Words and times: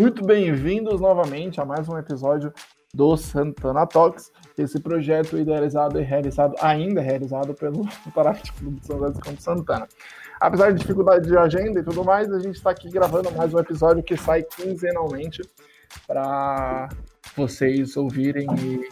muito 0.00 0.24
bem-vindos 0.24 0.98
novamente 0.98 1.60
a 1.60 1.64
mais 1.66 1.86
um 1.86 1.98
episódio 1.98 2.50
do 2.94 3.18
Santana 3.18 3.86
Talks, 3.86 4.32
esse 4.56 4.80
projeto 4.80 5.36
idealizado 5.36 6.00
e 6.00 6.02
realizado, 6.02 6.54
ainda 6.58 7.02
realizado 7.02 7.52
pelo 7.52 7.86
Parático 8.14 8.56
Clube 8.56 8.80
de 8.80 8.86
São 8.86 8.98
José 8.98 9.12
do 9.12 9.20
Campo 9.20 9.42
Santana. 9.42 9.86
Apesar 10.40 10.72
de 10.72 10.78
dificuldade 10.78 11.28
de 11.28 11.36
agenda 11.36 11.80
e 11.80 11.82
tudo 11.82 12.02
mais, 12.02 12.32
a 12.32 12.38
gente 12.38 12.56
está 12.56 12.70
aqui 12.70 12.88
gravando 12.88 13.30
mais 13.32 13.52
um 13.52 13.58
episódio 13.58 14.02
que 14.02 14.16
sai 14.16 14.42
quinzenalmente 14.42 15.42
para 16.06 16.88
vocês 17.36 17.94
ouvirem 17.94 18.46
e 18.58 18.88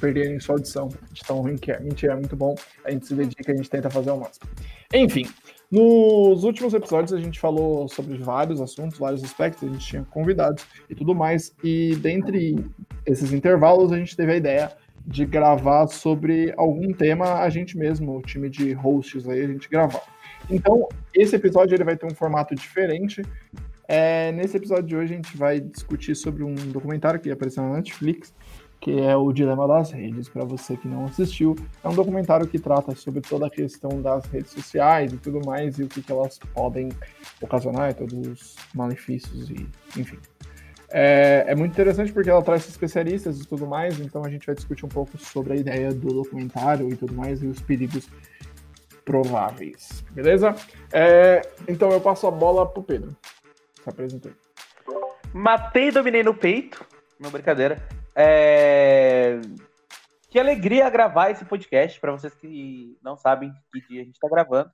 perderem 0.00 0.40
sua 0.40 0.54
audição 0.54 0.88
de 1.12 1.20
tão 1.20 1.40
ruim 1.42 1.58
que 1.58 1.72
é. 1.72 1.78
Mentira, 1.78 2.14
é 2.14 2.16
muito 2.16 2.36
bom. 2.36 2.54
A 2.86 2.90
gente 2.90 3.06
se 3.06 3.14
dedica, 3.14 3.52
a 3.52 3.54
gente 3.54 3.68
tenta 3.68 3.90
fazer 3.90 4.12
o 4.12 4.16
máximo. 4.16 4.48
Enfim, 4.94 5.28
nos 5.70 6.42
últimos 6.42 6.74
episódios 6.74 7.12
a 7.12 7.20
gente 7.20 7.38
falou 7.38 7.88
sobre 7.88 8.18
vários 8.18 8.60
assuntos, 8.60 8.98
vários 8.98 9.22
aspectos, 9.22 9.68
a 9.68 9.72
gente 9.72 9.86
tinha 9.86 10.04
convidados 10.10 10.66
e 10.88 10.94
tudo 10.94 11.14
mais. 11.14 11.54
E 11.62 11.94
dentre 11.96 12.64
esses 13.06 13.32
intervalos 13.32 13.92
a 13.92 13.96
gente 13.96 14.16
teve 14.16 14.32
a 14.32 14.36
ideia 14.36 14.72
de 15.06 15.24
gravar 15.24 15.86
sobre 15.86 16.52
algum 16.56 16.92
tema 16.92 17.40
a 17.40 17.48
gente 17.48 17.78
mesmo, 17.78 18.18
o 18.18 18.22
time 18.22 18.48
de 18.48 18.72
hosts 18.72 19.28
aí, 19.28 19.44
a 19.44 19.46
gente 19.46 19.68
gravar. 19.68 20.02
Então, 20.48 20.88
esse 21.14 21.36
episódio 21.36 21.74
ele 21.74 21.84
vai 21.84 21.96
ter 21.96 22.06
um 22.06 22.14
formato 22.14 22.54
diferente. 22.54 23.22
É, 23.86 24.30
nesse 24.32 24.56
episódio 24.56 24.84
de 24.84 24.96
hoje 24.96 25.14
a 25.14 25.16
gente 25.16 25.36
vai 25.36 25.60
discutir 25.60 26.14
sobre 26.14 26.44
um 26.44 26.54
documentário 26.54 27.18
que 27.18 27.30
apareceu 27.30 27.62
na 27.62 27.74
Netflix, 27.74 28.32
que 28.80 28.98
é 28.98 29.14
o 29.14 29.30
Dilema 29.32 29.68
das 29.68 29.90
Redes. 29.90 30.28
Para 30.28 30.44
você 30.44 30.76
que 30.76 30.88
não 30.88 31.04
assistiu, 31.04 31.54
é 31.84 31.88
um 31.88 31.94
documentário 31.94 32.46
que 32.46 32.58
trata 32.58 32.94
sobre 32.94 33.20
toda 33.20 33.46
a 33.46 33.50
questão 33.50 34.00
das 34.00 34.24
redes 34.26 34.52
sociais 34.52 35.12
e 35.12 35.18
tudo 35.18 35.44
mais, 35.44 35.78
e 35.78 35.82
o 35.82 35.88
que, 35.88 36.02
que 36.02 36.10
elas 36.10 36.38
podem 36.54 36.88
ocasionar, 37.40 37.94
todos 37.94 38.26
os 38.26 38.56
malefícios 38.74 39.50
e 39.50 39.68
enfim. 39.98 40.18
É, 40.92 41.44
é, 41.46 41.54
muito 41.54 41.70
interessante 41.70 42.12
porque 42.12 42.28
ela 42.28 42.42
traz 42.42 42.68
especialistas 42.68 43.40
e 43.40 43.46
tudo 43.46 43.66
mais, 43.66 44.00
então 44.00 44.24
a 44.24 44.30
gente 44.30 44.44
vai 44.44 44.56
discutir 44.56 44.84
um 44.84 44.88
pouco 44.88 45.16
sobre 45.18 45.52
a 45.52 45.56
ideia 45.56 45.92
do 45.94 46.08
documentário 46.08 46.88
e 46.88 46.96
tudo 46.96 47.14
mais, 47.14 47.42
e 47.42 47.46
os 47.46 47.60
perigos 47.60 48.08
prováveis, 49.04 50.04
beleza? 50.10 50.54
É, 50.92 51.42
então 51.68 51.90
eu 51.90 52.00
passo 52.00 52.26
a 52.26 52.30
bola 52.30 52.66
pro 52.66 52.82
Pedro. 52.82 53.16
Se 53.82 53.88
apresentou. 53.88 54.32
Matei 55.32 55.88
e 55.88 55.92
dominei 55.92 56.22
no 56.22 56.34
peito. 56.34 56.84
Não, 57.18 57.30
brincadeira. 57.30 57.99
É... 58.14 59.40
Que 60.28 60.38
alegria 60.38 60.88
gravar 60.88 61.30
esse 61.30 61.44
podcast 61.44 62.00
para 62.00 62.12
vocês 62.12 62.34
que 62.34 62.96
não 63.02 63.16
sabem 63.16 63.52
que 63.72 63.80
dia 63.88 64.02
a 64.02 64.04
gente 64.04 64.14
está 64.14 64.28
gravando. 64.28 64.70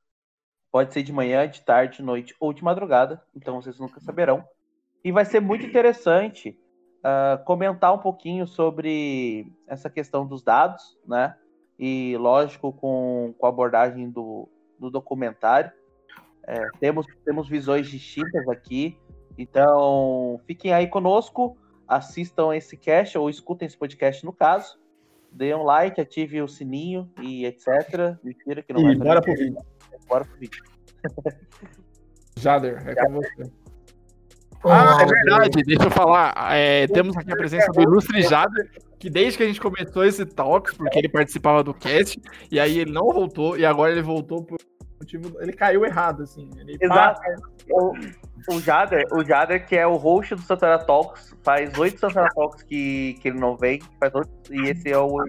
Pode 0.70 0.92
ser 0.92 1.02
de 1.02 1.12
manhã, 1.12 1.48
de 1.48 1.62
tarde, 1.62 1.98
de 1.98 2.02
noite 2.02 2.34
ou 2.38 2.52
de 2.52 2.62
madrugada, 2.62 3.22
então 3.34 3.60
vocês 3.60 3.78
nunca 3.78 3.98
saberão. 3.98 4.44
E 5.02 5.10
vai 5.10 5.24
ser 5.24 5.40
muito 5.40 5.64
interessante 5.64 6.58
uh, 6.98 7.42
comentar 7.44 7.94
um 7.94 7.98
pouquinho 7.98 8.46
sobre 8.46 9.50
essa 9.66 9.88
questão 9.88 10.26
dos 10.26 10.42
dados, 10.42 10.98
né? 11.06 11.34
E 11.78 12.16
lógico, 12.18 12.72
com, 12.72 13.34
com 13.38 13.46
a 13.46 13.48
abordagem 13.48 14.10
do, 14.10 14.48
do 14.78 14.90
documentário. 14.90 15.72
É, 16.46 16.68
temos, 16.78 17.06
temos 17.24 17.48
visões 17.48 17.88
distintas 17.88 18.46
aqui, 18.48 18.98
então 19.38 20.40
fiquem 20.46 20.72
aí 20.72 20.86
conosco 20.86 21.56
assistam 21.88 22.54
esse 22.54 22.76
cast 22.76 23.16
ou 23.16 23.30
escutem 23.30 23.66
esse 23.66 23.76
podcast 23.76 24.24
no 24.24 24.32
caso. 24.32 24.78
Dê 25.30 25.54
um 25.54 25.62
like, 25.62 26.00
ative 26.00 26.40
o 26.40 26.48
sininho 26.48 27.10
e 27.20 27.44
etc. 27.44 28.16
Mentira 28.22 28.62
que 28.62 28.72
não 28.72 28.80
e 28.80 28.84
vai 28.84 28.96
bora 28.96 29.20
pro 29.20 29.34
vídeo. 29.34 29.58
Bora 30.08 30.24
pro 30.24 30.36
vídeo. 30.38 30.62
Jader, 32.38 32.86
é 32.86 32.94
com 32.94 33.12
você. 33.12 33.50
Ah, 34.64 34.98
é 35.00 35.06
verdade, 35.06 35.62
deixa 35.62 35.84
eu 35.84 35.90
falar. 35.90 36.34
É, 36.52 36.86
temos 36.88 37.16
aqui 37.16 37.32
a 37.32 37.36
presença 37.36 37.70
do 37.70 37.82
Ilustre 37.82 38.22
Jader, 38.22 38.70
que 38.98 39.08
desde 39.08 39.36
que 39.36 39.44
a 39.44 39.46
gente 39.46 39.60
começou 39.60 40.04
esse 40.04 40.24
talk, 40.24 40.74
porque 40.76 40.98
ele 40.98 41.08
participava 41.08 41.62
do 41.62 41.72
cast, 41.72 42.20
e 42.50 42.58
aí 42.58 42.78
ele 42.78 42.90
não 42.90 43.06
voltou, 43.12 43.56
e 43.56 43.64
agora 43.64 43.92
ele 43.92 44.02
voltou 44.02 44.42
por 44.42 44.58
motivo. 44.98 45.40
Ele 45.40 45.52
caiu 45.52 45.84
errado, 45.84 46.22
assim. 46.22 46.50
Ele 46.58 46.76
Exato. 46.80 47.20
O, 47.70 47.92
o, 48.48 48.60
Jader, 48.60 49.06
o 49.12 49.24
Jader, 49.24 49.66
que 49.66 49.76
é 49.76 49.86
o 49.86 49.96
host 49.96 50.34
do 50.34 50.42
Santana 50.42 50.78
Talks, 50.78 51.34
faz 51.42 51.76
oito 51.78 52.00
Santana 52.00 52.28
Talks 52.34 52.62
que, 52.62 53.14
que 53.20 53.28
ele 53.28 53.38
não 53.38 53.56
vem, 53.56 53.80
faz 54.00 54.14
oito, 54.14 54.30
e 54.50 54.68
esse 54.68 54.90
é 54.90 54.98
o 54.98 55.22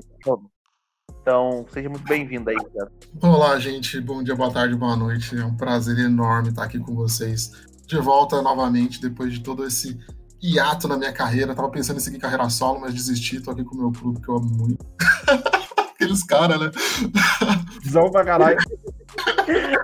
Então, 1.22 1.66
seja 1.72 1.90
muito 1.90 2.06
bem-vindo 2.06 2.50
aí, 2.50 2.56
Jader. 2.56 2.92
Olá, 3.22 3.60
gente. 3.60 4.00
Bom 4.00 4.24
dia, 4.24 4.36
boa 4.36 4.52
tarde, 4.52 4.76
boa 4.76 4.96
noite. 4.96 5.38
É 5.38 5.46
um 5.46 5.56
prazer 5.56 5.98
enorme 6.00 6.50
estar 6.50 6.64
aqui 6.64 6.80
com 6.80 6.96
vocês. 6.96 7.52
De 7.86 7.98
volta 7.98 8.42
novamente, 8.42 9.02
depois 9.02 9.34
de 9.34 9.42
todo 9.42 9.66
esse 9.66 9.98
hiato 10.42 10.88
na 10.88 10.98
minha 10.98 11.12
carreira. 11.12 11.56
tava 11.56 11.70
pensando 11.70 11.98
em 11.98 12.02
seguir 12.02 12.20
carreira 12.20 12.50
solo, 12.50 12.80
mas 12.80 12.94
desisti. 12.94 13.40
Tô 13.42 13.52
aqui 13.52 13.64
com 13.64 13.76
o 13.76 13.80
meu 13.80 13.92
clube, 13.92 14.22
que 14.22 14.30
eu 14.30 14.38
amo 14.38 14.50
muito. 14.50 14.86
Aqueles 15.96 16.24
caras, 16.24 16.60
né? 16.60 16.72
Visão 17.82 18.12
pra 18.12 18.24
caralho. 18.24 18.58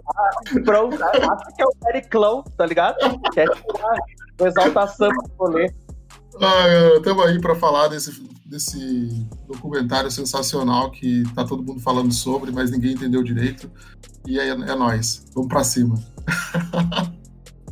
pronto, 0.63 1.03
acho 1.03 1.55
que 1.55 1.61
é 1.61 1.65
o 1.65 1.75
Periclão, 1.81 2.43
tá 2.57 2.65
ligado? 2.65 2.97
Quer 3.33 3.47
tirar 3.49 3.97
o 4.39 4.47
exaltação 4.47 5.09
do 5.09 5.31
rolê. 5.37 5.71
Estamos 6.97 7.25
aí 7.25 7.39
para 7.39 7.55
falar 7.55 7.87
desse, 7.89 8.11
desse 8.45 9.27
documentário 9.47 10.09
sensacional 10.09 10.91
que 10.91 11.23
tá 11.35 11.45
todo 11.45 11.63
mundo 11.63 11.79
falando 11.79 12.11
sobre, 12.13 12.51
mas 12.51 12.71
ninguém 12.71 12.93
entendeu 12.93 13.23
direito. 13.23 13.71
E 14.25 14.39
é, 14.39 14.49
é 14.49 14.75
nós. 14.75 15.25
Vamos 15.33 15.49
para 15.49 15.63
cima. 15.63 15.95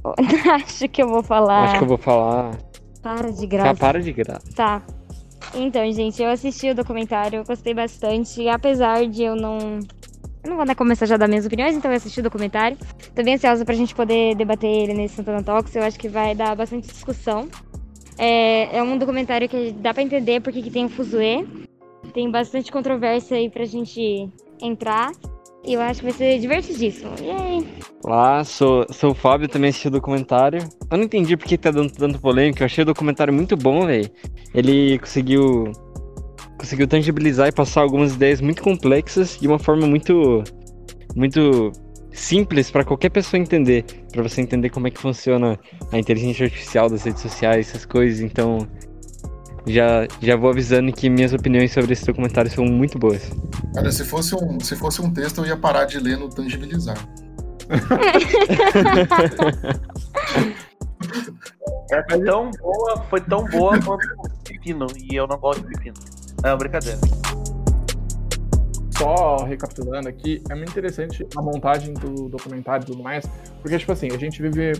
Acho 0.53 0.88
que 0.89 1.01
eu 1.01 1.07
vou 1.07 1.23
falar. 1.23 1.63
Acho 1.63 1.78
que 1.78 1.83
eu 1.83 1.88
vou 1.88 1.97
falar. 1.97 2.57
Para 3.01 3.31
de 3.31 3.47
graça. 3.47 3.73
Tá, 3.73 3.75
para 3.75 4.01
de 4.01 4.13
graça. 4.13 4.51
Tá. 4.56 4.83
Então, 5.53 5.91
gente, 5.91 6.22
eu 6.22 6.29
assisti 6.29 6.69
o 6.69 6.75
documentário, 6.75 7.38
eu 7.39 7.44
gostei 7.44 7.73
bastante, 7.73 8.47
apesar 8.47 9.07
de 9.07 9.23
eu 9.23 9.35
não. 9.35 9.79
Não 10.46 10.56
vou 10.56 10.66
né, 10.66 10.74
começar 10.74 11.06
já 11.06 11.16
a 11.16 11.18
dar 11.18 11.28
minhas 11.28 11.46
opiniões, 11.46 11.75
então 11.75 11.91
eu 11.91 11.97
assisti 11.97 12.19
o 12.19 12.24
documentário. 12.24 12.78
Tô 13.16 13.24
bem 13.24 13.35
ansiosa 13.35 13.63
pra 13.63 13.75
gente 13.75 13.94
poder 13.94 14.35
debater 14.35 14.69
ele 14.69 14.94
nesse 14.94 15.16
Santana 15.16 15.44
Talks, 15.44 15.75
eu 15.75 15.84
acho 15.84 16.00
que 16.00 16.09
vai 16.09 16.34
dar 16.34 16.56
bastante 16.56 16.88
discussão. 16.88 17.47
É, 18.18 18.78
é 18.78 18.84
um 18.84 18.97
documentário 18.97 19.47
que 19.47 19.72
dá 19.72 19.94
pra 19.94 20.03
entender 20.03 20.41
porque 20.41 20.62
que 20.62 20.69
tem 20.69 20.85
o 20.85 20.90
Fuzue. 20.90 21.47
Tem 22.13 22.30
bastante 22.30 22.72
controvérsia 22.72 23.38
aí 23.38 23.50
pra 23.50 23.66
gente 23.66 24.30
entrar. 24.62 25.12
E 25.63 25.74
eu 25.74 25.81
acho 25.81 26.00
que 26.00 26.06
vai 26.07 26.13
ser 26.13 26.40
divertidíssimo. 26.40 27.12
Aí? 27.19 27.68
Olá, 28.03 28.44
sou, 28.44 28.85
sou 28.91 29.12
o 29.12 29.16
Fábio, 29.16 29.47
também 29.47 29.69
assisti 29.69 29.88
o 29.88 29.91
documentário. 29.91 30.68
Eu 30.90 30.97
não 30.97 31.06
entendi 31.06 31.38
porque 31.38 31.57
tá 31.57 31.69
dando 31.69 31.91
tanto 31.91 32.19
polêmica. 32.19 32.63
Eu 32.63 32.66
achei 32.66 32.81
o 32.81 32.85
documentário 32.85 33.34
muito 33.34 33.56
bom, 33.56 33.85
velho. 33.85 34.09
Ele 34.53 34.97
conseguiu. 34.97 35.72
Conseguiu 36.61 36.88
tangibilizar 36.88 37.47
e 37.47 37.51
passar 37.51 37.81
algumas 37.81 38.13
ideias 38.13 38.39
muito 38.39 38.61
complexas 38.61 39.39
de 39.41 39.47
uma 39.47 39.57
forma 39.57 39.88
muito. 39.88 40.44
Muito 41.16 41.72
simples 42.11 42.69
para 42.69 42.83
qualquer 42.83 43.09
pessoa 43.09 43.41
entender. 43.41 43.83
para 44.11 44.22
você 44.22 44.41
entender 44.41 44.69
como 44.69 44.85
é 44.88 44.91
que 44.91 45.01
funciona 45.01 45.59
a 45.91 45.97
inteligência 45.97 46.45
artificial 46.45 46.88
das 46.88 47.03
redes 47.03 47.23
sociais, 47.23 47.69
essas 47.69 47.83
coisas. 47.83 48.21
Então, 48.21 48.59
já, 49.66 50.07
já 50.21 50.35
vou 50.35 50.51
avisando 50.51 50.94
que 50.94 51.09
minhas 51.09 51.33
opiniões 51.33 51.71
sobre 51.71 51.94
esse 51.94 52.05
documentário 52.05 52.51
são 52.51 52.63
muito 52.63 53.00
boas. 53.00 53.31
Olha, 53.75 53.91
se 53.91 54.05
fosse 54.05 54.35
um, 54.35 54.59
se 54.59 54.75
fosse 54.75 55.01
um 55.01 55.11
texto, 55.11 55.39
eu 55.39 55.47
ia 55.47 55.57
parar 55.57 55.85
de 55.85 55.97
ler 56.00 56.19
no 56.19 56.29
tangibilizar. 56.29 56.97
é 61.91 62.01
tão 62.19 62.51
boa, 62.51 63.03
foi 63.09 63.21
tão 63.21 63.45
boa 63.45 63.79
quanto 63.81 64.05
o 64.19 64.29
pepino, 64.44 64.85
e 64.95 65.16
eu 65.16 65.25
não 65.25 65.39
gosto 65.39 65.61
de 65.61 65.73
pepino. 65.73 66.20
Não, 66.44 66.57
brincadeira 66.57 67.00
só 69.02 69.38
recapitulando 69.38 70.07
aqui, 70.07 70.44
é 70.47 70.53
muito 70.53 70.69
interessante 70.69 71.25
a 71.35 71.41
montagem 71.41 71.91
do 71.96 72.29
documentário 72.29 72.84
e 72.84 72.85
tudo 72.85 73.02
mais, 73.02 73.25
porque, 73.60 73.75
tipo 73.80 73.92
assim, 73.92 74.10
a 74.12 74.18
gente 74.18 74.39
vive 74.39 74.74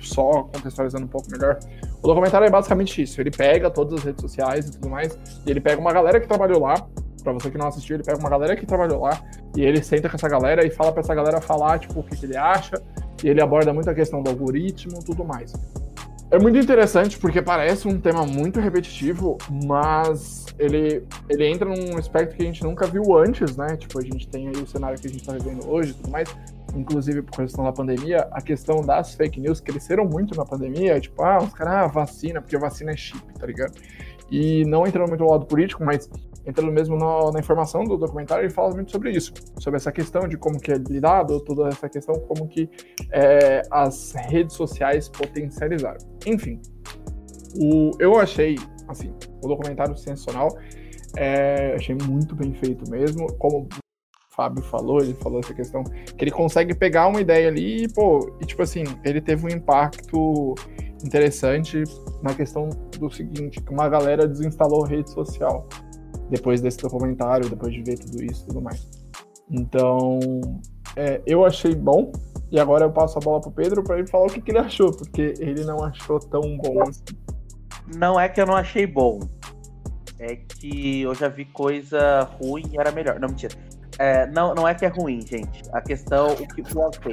só 0.00 0.44
contextualizando 0.44 1.06
um 1.06 1.08
pouco 1.08 1.28
melhor. 1.28 1.58
O 2.00 2.06
documentário 2.06 2.46
é 2.46 2.50
basicamente 2.50 3.02
isso: 3.02 3.20
ele 3.20 3.32
pega 3.32 3.68
todas 3.68 3.98
as 3.98 4.04
redes 4.04 4.20
sociais 4.20 4.68
e 4.68 4.72
tudo 4.72 4.88
mais, 4.88 5.18
e 5.44 5.50
ele 5.50 5.60
pega 5.60 5.80
uma 5.80 5.92
galera 5.92 6.20
que 6.20 6.28
trabalhou 6.28 6.60
lá. 6.60 6.86
Pra 7.24 7.32
você 7.32 7.50
que 7.50 7.56
não 7.56 7.66
assistiu, 7.66 7.96
ele 7.96 8.04
pega 8.04 8.18
uma 8.18 8.28
galera 8.28 8.54
que 8.54 8.66
trabalhou 8.66 9.00
lá 9.00 9.18
e 9.56 9.62
ele 9.62 9.82
senta 9.82 10.10
com 10.10 10.16
essa 10.16 10.28
galera 10.28 10.64
e 10.64 10.70
fala 10.70 10.92
pra 10.92 11.00
essa 11.00 11.14
galera 11.14 11.40
falar, 11.40 11.78
tipo, 11.78 11.98
o 11.98 12.02
que, 12.02 12.16
que 12.16 12.26
ele 12.26 12.36
acha, 12.36 12.80
e 13.24 13.28
ele 13.28 13.40
aborda 13.40 13.72
muito 13.72 13.88
a 13.88 13.94
questão 13.94 14.22
do 14.22 14.28
algoritmo 14.28 14.98
e 15.00 15.04
tudo 15.04 15.24
mais. 15.24 15.54
É 16.34 16.38
muito 16.40 16.58
interessante 16.58 17.16
porque 17.16 17.40
parece 17.40 17.86
um 17.86 18.00
tema 18.00 18.26
muito 18.26 18.58
repetitivo, 18.58 19.38
mas 19.68 20.46
ele, 20.58 21.04
ele 21.30 21.46
entra 21.46 21.64
num 21.64 21.96
aspecto 21.96 22.34
que 22.34 22.42
a 22.42 22.46
gente 22.46 22.60
nunca 22.64 22.88
viu 22.88 23.16
antes, 23.16 23.56
né? 23.56 23.76
Tipo, 23.76 24.00
a 24.00 24.02
gente 24.02 24.26
tem 24.26 24.48
aí 24.48 24.56
o 24.56 24.66
cenário 24.66 24.98
que 24.98 25.06
a 25.06 25.10
gente 25.10 25.20
está 25.20 25.32
vivendo 25.32 25.64
hoje 25.70 25.92
e 25.92 25.94
tudo 25.94 26.10
mais, 26.10 26.28
inclusive 26.74 27.22
por 27.22 27.36
questão 27.36 27.62
da 27.62 27.70
pandemia, 27.70 28.26
a 28.32 28.42
questão 28.42 28.80
das 28.80 29.14
fake 29.14 29.38
news 29.38 29.60
cresceram 29.60 30.06
muito 30.06 30.36
na 30.36 30.44
pandemia, 30.44 31.00
tipo, 31.00 31.22
ah, 31.22 31.38
os 31.38 31.54
caras, 31.54 31.72
ah, 31.72 31.86
vacina, 31.86 32.42
porque 32.42 32.58
vacina 32.58 32.90
é 32.90 32.96
chip, 32.96 33.22
tá 33.38 33.46
ligado? 33.46 33.74
E 34.28 34.64
não 34.64 34.84
entrando 34.84 35.10
muito 35.10 35.22
no 35.22 35.30
lado 35.30 35.46
político, 35.46 35.84
mas 35.84 36.10
entrando 36.46 36.70
mesmo 36.70 36.96
na, 36.96 37.32
na, 37.32 37.40
informação 37.40 37.84
do 37.84 37.96
documentário, 37.96 38.44
ele 38.44 38.52
fala 38.52 38.74
muito 38.74 38.90
sobre 38.90 39.10
isso, 39.10 39.32
sobre 39.58 39.76
essa 39.76 39.90
questão 39.90 40.28
de 40.28 40.36
como 40.36 40.60
que 40.60 40.72
é 40.72 40.76
lidado, 40.76 41.40
toda 41.40 41.68
essa 41.68 41.88
questão, 41.88 42.14
como 42.20 42.46
que 42.48 42.68
é, 43.10 43.62
as 43.70 44.12
redes 44.12 44.54
sociais 44.54 45.08
potencializaram. 45.08 45.98
Enfim, 46.26 46.60
O, 47.56 47.92
eu 48.00 48.18
achei, 48.18 48.56
assim, 48.88 49.14
o 49.42 49.48
documentário 49.48 49.96
sensacional. 49.96 50.48
É, 51.16 51.74
achei 51.76 51.94
muito 51.94 52.34
bem 52.34 52.52
feito 52.54 52.90
mesmo. 52.90 53.32
Como 53.34 53.68
Fábio 54.34 54.62
falou, 54.64 55.00
ele 55.00 55.14
falou 55.14 55.38
essa 55.38 55.54
questão, 55.54 55.84
que 55.84 56.24
ele 56.24 56.30
consegue 56.30 56.74
pegar 56.74 57.06
uma 57.06 57.20
ideia 57.20 57.48
ali 57.48 57.84
e, 57.84 57.88
pô, 57.88 58.36
e 58.40 58.44
tipo 58.44 58.62
assim, 58.62 58.82
ele 59.04 59.20
teve 59.20 59.46
um 59.46 59.48
impacto 59.48 60.54
interessante 61.04 61.84
na 62.22 62.34
questão 62.34 62.68
do 62.98 63.10
seguinte, 63.10 63.60
que 63.60 63.72
uma 63.72 63.88
galera 63.88 64.26
desinstalou 64.26 64.82
rede 64.82 65.10
social 65.10 65.68
depois 66.30 66.60
desse 66.60 66.78
documentário, 66.78 67.48
depois 67.48 67.72
de 67.72 67.82
ver 67.82 67.98
tudo 67.98 68.22
isso 68.22 68.44
e 68.44 68.46
tudo 68.48 68.62
mais. 68.62 68.88
Então, 69.50 70.18
é, 70.96 71.20
eu 71.26 71.44
achei 71.44 71.74
bom, 71.74 72.12
e 72.50 72.58
agora 72.58 72.84
eu 72.84 72.90
passo 72.90 73.18
a 73.18 73.20
bola 73.20 73.40
pro 73.40 73.50
Pedro 73.50 73.82
para 73.82 73.98
ele 73.98 74.06
falar 74.06 74.26
o 74.26 74.32
que, 74.32 74.40
que, 74.40 74.50
ele 74.50 74.58
achou, 74.58 74.90
porque 74.90 75.34
ele 75.38 75.64
não 75.64 75.82
achou 75.84 76.18
tão 76.18 76.56
bom 76.58 76.82
assim. 76.82 77.02
Não 77.96 78.18
é 78.18 78.28
que 78.28 78.40
eu 78.40 78.46
não 78.46 78.56
achei 78.56 78.86
bom, 78.86 79.20
é 80.18 80.36
que 80.36 81.02
eu 81.02 81.14
já 81.14 81.28
vi 81.28 81.44
coisa 81.44 82.20
ruim 82.40 82.64
e 82.72 82.78
era 82.78 82.90
melhor. 82.92 83.18
Não, 83.18 83.28
mentira. 83.28 83.54
É, 83.98 84.26
não, 84.26 84.54
não 84.54 84.66
é 84.66 84.74
que 84.74 84.84
é 84.84 84.88
ruim, 84.88 85.20
gente. 85.20 85.62
A 85.72 85.80
questão, 85.80 86.28
o 86.28 86.36
que 86.36 86.60
eu 86.60 86.88
achei. 86.88 87.12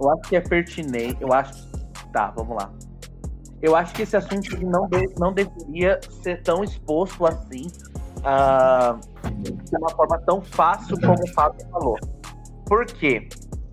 Eu 0.00 0.10
acho 0.10 0.22
que 0.22 0.36
é 0.36 0.40
pertinente. 0.40 1.18
Eu 1.20 1.32
acho. 1.32 1.68
Tá, 2.12 2.30
vamos 2.30 2.56
lá. 2.56 2.72
Eu 3.60 3.74
acho 3.74 3.92
que 3.92 4.02
esse 4.02 4.16
assunto 4.16 4.56
não, 4.64 4.88
de, 4.88 5.14
não 5.18 5.32
deveria 5.32 6.00
ser 6.22 6.42
tão 6.42 6.62
exposto 6.62 7.26
assim, 7.26 7.66
uh, 8.18 8.98
de 9.42 9.76
uma 9.76 9.90
forma 9.90 10.18
tão 10.26 10.40
fácil 10.42 11.00
como 11.00 11.22
o 11.22 11.28
Fábio 11.28 11.66
falou. 11.70 11.96
Por 12.66 12.86
quê? 12.86 13.28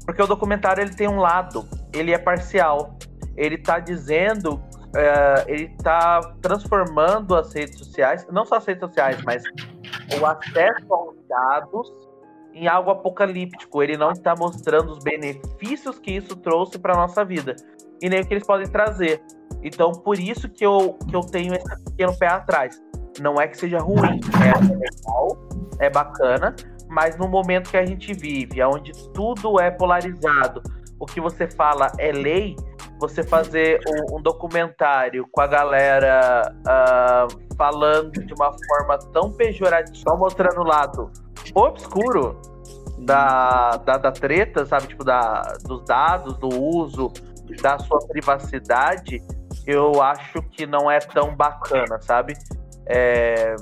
Porque 0.05 0.21
o 0.21 0.27
documentário 0.27 0.81
ele 0.81 0.93
tem 0.93 1.07
um 1.07 1.17
lado, 1.17 1.67
ele 1.93 2.11
é 2.13 2.17
parcial. 2.17 2.97
Ele 3.35 3.57
tá 3.57 3.79
dizendo 3.79 4.61
é, 4.95 5.43
ele 5.47 5.65
está 5.77 6.21
transformando 6.41 7.35
as 7.35 7.53
redes 7.53 7.77
sociais, 7.77 8.25
não 8.31 8.45
só 8.45 8.55
as 8.55 8.65
redes 8.65 8.79
sociais, 8.79 9.21
mas 9.25 9.43
o 10.17 10.25
acesso 10.25 10.93
aos 10.93 11.15
dados 11.27 11.91
em 12.53 12.67
algo 12.67 12.89
apocalíptico. 12.89 13.83
Ele 13.83 13.97
não 13.97 14.11
está 14.11 14.33
mostrando 14.35 14.93
os 14.93 14.99
benefícios 14.99 15.99
que 15.99 16.11
isso 16.11 16.37
trouxe 16.37 16.79
para 16.79 16.95
nossa 16.95 17.25
vida 17.25 17.57
e 18.01 18.07
nem 18.07 18.21
o 18.21 18.25
que 18.25 18.33
eles 18.33 18.47
podem 18.47 18.67
trazer. 18.67 19.21
Então, 19.61 19.91
por 19.91 20.17
isso 20.17 20.47
que 20.47 20.65
eu, 20.65 20.97
que 21.09 21.15
eu 21.15 21.21
tenho 21.21 21.53
esse 21.53 21.83
pequeno 21.83 22.17
pé 22.17 22.27
atrás. 22.27 22.81
Não 23.19 23.39
é 23.39 23.47
que 23.47 23.57
seja 23.57 23.79
ruim, 23.79 24.19
é 24.41 24.59
legal, 24.59 25.37
é 25.79 25.89
bacana, 25.89 26.55
mas 26.89 27.17
no 27.17 27.27
momento 27.27 27.69
que 27.69 27.77
a 27.77 27.85
gente 27.85 28.13
vive, 28.13 28.61
onde 28.63 28.91
tudo 29.13 29.59
é 29.59 29.71
polarizado, 29.71 30.61
o 30.99 31.05
que 31.05 31.19
você 31.19 31.47
fala 31.47 31.91
é 31.97 32.11
lei, 32.11 32.55
você 32.99 33.23
fazer 33.23 33.79
um, 33.87 34.17
um 34.17 34.21
documentário 34.21 35.27
com 35.31 35.41
a 35.41 35.47
galera 35.47 36.53
uh, 36.61 37.55
falando 37.57 38.11
de 38.11 38.33
uma 38.33 38.51
forma 38.67 38.97
tão 39.11 39.31
pejorativa, 39.31 39.95
só 39.95 40.15
mostrando 40.15 40.61
o 40.61 40.63
lado 40.63 41.11
obscuro 41.53 42.39
da, 42.99 43.71
da, 43.85 43.97
da 43.97 44.11
treta, 44.11 44.65
sabe? 44.65 44.87
Tipo, 44.87 45.03
da, 45.03 45.41
dos 45.65 45.83
dados, 45.83 46.37
do 46.37 46.47
uso, 46.47 47.11
da 47.61 47.77
sua 47.79 47.99
privacidade, 48.07 49.21
eu 49.67 50.01
acho 50.01 50.41
que 50.51 50.65
não 50.65 50.89
é 50.89 50.99
tão 50.99 51.35
bacana, 51.35 52.01
sabe? 52.01 52.33
É... 52.87 53.55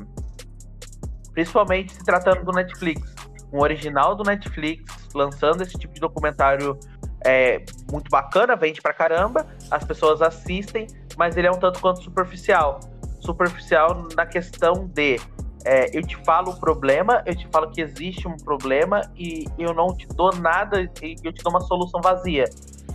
Principalmente 1.34 1.94
se 1.94 2.04
tratando 2.04 2.44
do 2.44 2.52
Netflix. 2.52 3.14
Um 3.52 3.60
original 3.62 4.16
do 4.16 4.24
Netflix 4.24 5.10
lançando 5.14 5.62
esse 5.62 5.78
tipo 5.78 5.94
de 5.94 6.00
documentário 6.00 6.78
é 7.25 7.64
muito 7.92 8.10
bacana, 8.10 8.56
vende 8.56 8.81
pra 8.81 8.94
caramba, 8.94 9.46
as 9.72 9.84
pessoas 9.84 10.22
assistem, 10.22 10.88
mas 11.18 11.38
ele 11.38 11.48
é 11.48 11.52
um 11.52 11.60
tanto 11.60 11.80
quanto 11.80 12.04
superficial. 12.04 12.80
Superficial 13.20 14.08
na 14.16 14.25
questão 14.25 14.88
de 14.94 15.20
é, 15.66 15.98
eu 15.98 16.02
te 16.02 16.18
falo 16.25 16.52
o 16.52 16.60
problema, 16.60 17.24
eu 17.25 17.36
te 17.36 17.48
falo 17.52 17.72
que 17.72 17.81
existe 17.81 18.28
um 18.28 18.36
problema 18.36 19.02
e 19.16 19.46
eu 19.58 19.74
não 19.74 19.96
te 19.96 20.06
dou 20.08 20.36
nada, 20.36 20.81
e 20.81 21.16
eu 21.24 21.31
te 21.31 21.42
dou 21.42 21.54
uma 21.54 21.62
solução 21.62 22.02
vazia. 22.02 22.46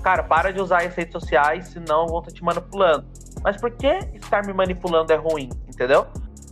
Cara, 0.03 0.23
para 0.23 0.53
de 0.53 0.61
usar 0.61 0.83
as 0.83 0.95
redes 0.95 1.13
sociais, 1.13 1.69
senão 1.69 2.07
vou 2.07 2.21
estar 2.21 2.33
te 2.33 2.45
manipulando. 2.45 3.07
Mas 3.43 3.61
por 3.61 3.71
que 3.71 3.99
estar 4.15 4.45
me 4.47 4.53
manipulando 4.53 5.13
é 5.13 5.17
ruim, 5.17 5.49
entendeu? 5.69 6.07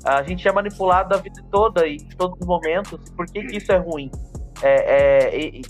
A 0.05 0.23
gente 0.23 0.47
é 0.47 0.53
manipulado 0.53 1.15
a 1.15 1.19
vida 1.19 1.43
toda 1.51 1.87
e 1.87 1.97
em 1.97 2.09
todos 2.17 2.39
os 2.41 2.47
momentos. 2.47 3.11
Por 3.11 3.27
que, 3.27 3.43
que 3.45 3.57
isso 3.57 3.73
é 3.73 3.77
ruim? 3.77 4.11
É, 4.63 5.27
é, 5.27 5.39
e, 5.39 5.63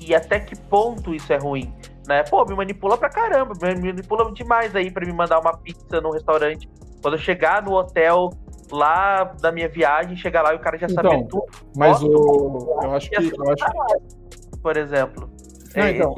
e 0.00 0.14
até 0.14 0.38
que 0.38 0.56
ponto 0.56 1.14
isso 1.14 1.32
é 1.32 1.36
ruim, 1.36 1.74
né? 2.06 2.22
Pô, 2.22 2.44
me 2.44 2.54
manipula 2.54 2.96
pra 2.96 3.08
caramba, 3.08 3.52
me 3.60 3.92
manipula 3.92 4.30
demais 4.32 4.74
aí 4.76 4.90
para 4.90 5.04
me 5.04 5.12
mandar 5.12 5.40
uma 5.40 5.56
pizza 5.56 6.00
no 6.00 6.12
restaurante. 6.12 6.68
Quando 7.02 7.14
eu 7.14 7.20
chegar 7.20 7.62
no 7.62 7.72
hotel 7.72 8.30
lá 8.70 9.24
da 9.40 9.50
minha 9.50 9.68
viagem, 9.68 10.16
chegar 10.16 10.42
lá 10.42 10.52
e 10.52 10.56
o 10.56 10.60
cara 10.60 10.78
já 10.78 10.86
então, 10.86 11.10
sabe 11.10 11.28
tudo. 11.28 11.44
Mas 11.76 12.02
o... 12.02 12.80
eu 12.82 12.94
acho 12.94 13.10
que... 13.10 13.16
Eu 13.16 13.52
acho... 13.52 14.60
Por 14.62 14.76
exemplo. 14.76 15.30
Não, 15.74 15.82
é, 15.82 15.90
então, 15.90 16.14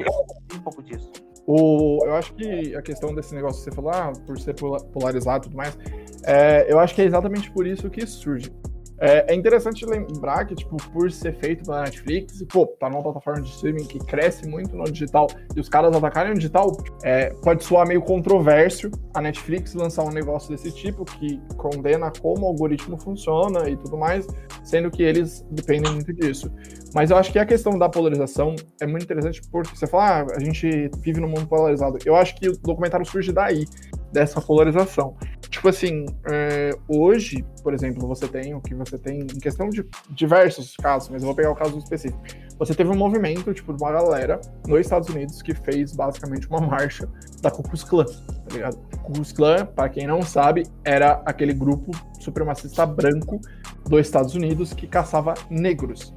um 0.55 0.59
pouco 0.59 0.81
disso. 0.83 1.11
O, 1.51 2.05
eu 2.05 2.13
acho 2.13 2.31
que 2.35 2.75
a 2.75 2.81
questão 2.83 3.11
desse 3.15 3.33
negócio 3.33 3.63
que 3.63 3.71
você 3.71 3.75
falou, 3.75 3.89
ah, 3.91 4.13
por 4.27 4.37
ser 4.39 4.53
polarizado 4.93 5.45
e 5.45 5.49
tudo 5.49 5.57
mais, 5.57 5.75
é, 6.23 6.71
eu 6.71 6.79
acho 6.79 6.93
que 6.93 7.01
é 7.01 7.05
exatamente 7.05 7.49
por 7.49 7.65
isso 7.65 7.89
que 7.89 8.05
surge. 8.05 8.53
É, 9.01 9.33
é, 9.33 9.35
interessante 9.35 9.83
lembrar 9.83 10.45
que, 10.45 10.53
tipo, 10.53 10.77
por 10.91 11.11
ser 11.11 11.33
feito 11.33 11.63
pela 11.63 11.81
Netflix, 11.81 12.39
e, 12.39 12.45
pô, 12.45 12.67
tá 12.67 12.87
numa 12.87 13.01
plataforma 13.01 13.41
de 13.41 13.49
streaming 13.49 13.85
que 13.85 13.97
cresce 13.97 14.47
muito 14.47 14.75
no 14.75 14.83
digital, 14.83 15.25
e 15.55 15.59
os 15.59 15.67
caras 15.67 15.95
atacarem 15.95 16.33
o 16.33 16.35
digital, 16.35 16.77
é, 17.01 17.31
pode 17.41 17.63
soar 17.63 17.87
meio 17.87 18.03
controverso 18.03 18.91
a 19.15 19.21
Netflix 19.21 19.73
lançar 19.73 20.03
um 20.03 20.11
negócio 20.11 20.51
desse 20.51 20.71
tipo, 20.71 21.03
que 21.03 21.41
condena 21.57 22.11
como 22.21 22.45
o 22.45 22.49
algoritmo 22.49 22.95
funciona 23.01 23.67
e 23.67 23.75
tudo 23.75 23.97
mais, 23.97 24.27
sendo 24.63 24.91
que 24.91 25.01
eles 25.01 25.43
dependem 25.49 25.93
muito 25.93 26.13
disso. 26.13 26.51
Mas 26.93 27.11
eu 27.11 27.17
acho 27.17 27.31
que 27.31 27.39
a 27.39 27.45
questão 27.45 27.77
da 27.77 27.87
polarização 27.87 28.55
é 28.81 28.87
muito 28.87 29.03
interessante, 29.03 29.41
porque 29.51 29.75
você 29.75 29.85
fala, 29.85 30.21
ah, 30.21 30.27
a 30.35 30.39
gente 30.39 30.89
vive 30.99 31.19
num 31.19 31.27
mundo 31.27 31.47
polarizado. 31.47 31.97
Eu 32.05 32.15
acho 32.15 32.35
que 32.35 32.49
o 32.49 32.57
documentário 32.57 33.05
surge 33.05 33.31
daí, 33.31 33.65
dessa 34.11 34.41
polarização. 34.41 35.15
Tipo 35.49 35.69
assim, 35.69 36.05
é, 36.29 36.71
hoje, 36.87 37.45
por 37.63 37.73
exemplo, 37.73 38.07
você 38.07 38.27
tem 38.27 38.53
o 38.53 38.61
que 38.61 38.73
você 38.73 38.97
tem 38.97 39.21
em 39.21 39.39
questão 39.39 39.69
de 39.69 39.85
diversos 40.09 40.75
casos, 40.75 41.09
mas 41.09 41.21
eu 41.21 41.27
vou 41.27 41.35
pegar 41.35 41.51
o 41.51 41.55
caso 41.55 41.77
específico. 41.77 42.19
Você 42.57 42.75
teve 42.75 42.89
um 42.89 42.95
movimento, 42.95 43.53
tipo, 43.53 43.73
de 43.73 43.81
uma 43.81 43.91
galera 43.91 44.39
nos 44.67 44.79
Estados 44.81 45.09
Unidos 45.09 45.41
que 45.41 45.53
fez 45.53 45.93
basicamente 45.93 46.47
uma 46.49 46.59
marcha 46.59 47.07
da 47.41 47.49
Ku 47.49 47.63
Klux 47.63 47.83
Klan, 47.83 48.05
tá 48.05 48.53
ligado? 48.53 48.77
Ku 49.03 49.13
Klux 49.13 49.31
Klan, 49.31 49.65
para 49.65 49.89
quem 49.89 50.05
não 50.05 50.21
sabe, 50.21 50.63
era 50.83 51.21
aquele 51.25 51.53
grupo 51.53 51.91
supremacista 52.19 52.85
branco 52.85 53.39
dos 53.87 54.01
Estados 54.01 54.35
Unidos 54.35 54.73
que 54.73 54.87
caçava 54.87 55.33
negros, 55.49 56.13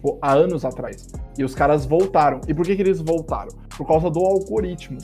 tipo, 0.00 0.18
há 0.22 0.32
anos 0.32 0.64
atrás. 0.64 1.08
E 1.38 1.44
os 1.44 1.54
caras 1.54 1.84
voltaram. 1.84 2.40
E 2.48 2.54
por 2.54 2.64
que, 2.64 2.74
que 2.74 2.82
eles 2.82 3.00
voltaram? 3.00 3.50
Por 3.76 3.86
causa 3.86 4.10
do 4.10 4.20
algoritmo 4.20 4.98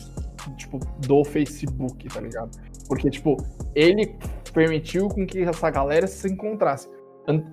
tipo, 0.56 0.78
do 1.06 1.24
Facebook, 1.24 2.08
tá 2.08 2.20
ligado? 2.20 2.50
Porque, 2.88 3.10
tipo, 3.10 3.36
ele 3.74 4.16
permitiu 4.52 5.08
com 5.08 5.26
que 5.26 5.42
essa 5.42 5.70
galera 5.70 6.06
se 6.06 6.28
encontrasse. 6.28 6.88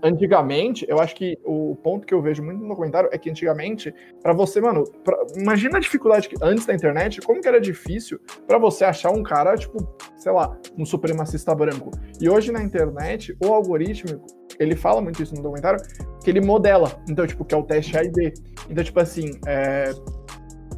Antigamente, 0.03 0.85
eu 0.87 0.99
acho 0.99 1.15
que 1.15 1.35
o 1.43 1.75
ponto 1.77 2.05
que 2.05 2.13
eu 2.13 2.21
vejo 2.21 2.43
muito 2.43 2.63
no 2.63 2.75
comentário 2.75 3.09
é 3.11 3.17
que 3.17 3.27
antigamente, 3.27 3.91
para 4.21 4.31
você, 4.31 4.61
mano, 4.61 4.83
pra, 5.03 5.17
imagina 5.35 5.77
a 5.77 5.81
dificuldade 5.81 6.29
que 6.29 6.35
antes 6.43 6.67
da 6.67 6.75
internet, 6.75 7.19
como 7.21 7.41
que 7.41 7.47
era 7.47 7.59
difícil 7.59 8.19
para 8.47 8.59
você 8.59 8.85
achar 8.85 9.09
um 9.09 9.23
cara, 9.23 9.57
tipo, 9.57 9.77
sei 10.15 10.31
lá, 10.31 10.55
um 10.77 10.85
supremacista 10.85 11.55
branco. 11.55 11.89
E 12.21 12.29
hoje 12.29 12.51
na 12.51 12.61
internet, 12.61 13.35
o 13.43 13.51
algoritmo, 13.51 14.23
ele 14.59 14.75
fala 14.75 15.01
muito 15.01 15.21
isso 15.21 15.35
no 15.35 15.41
documentário, 15.41 15.79
que 16.23 16.29
ele 16.29 16.41
modela. 16.41 16.91
Então, 17.09 17.25
tipo, 17.27 17.43
que 17.45 17.53
é 17.53 17.57
o 17.57 17.63
teste 17.63 17.97
A 17.97 18.03
e 18.03 18.09
B. 18.09 18.33
Então, 18.69 18.83
tipo 18.83 18.99
assim, 18.99 19.31
é, 19.45 19.93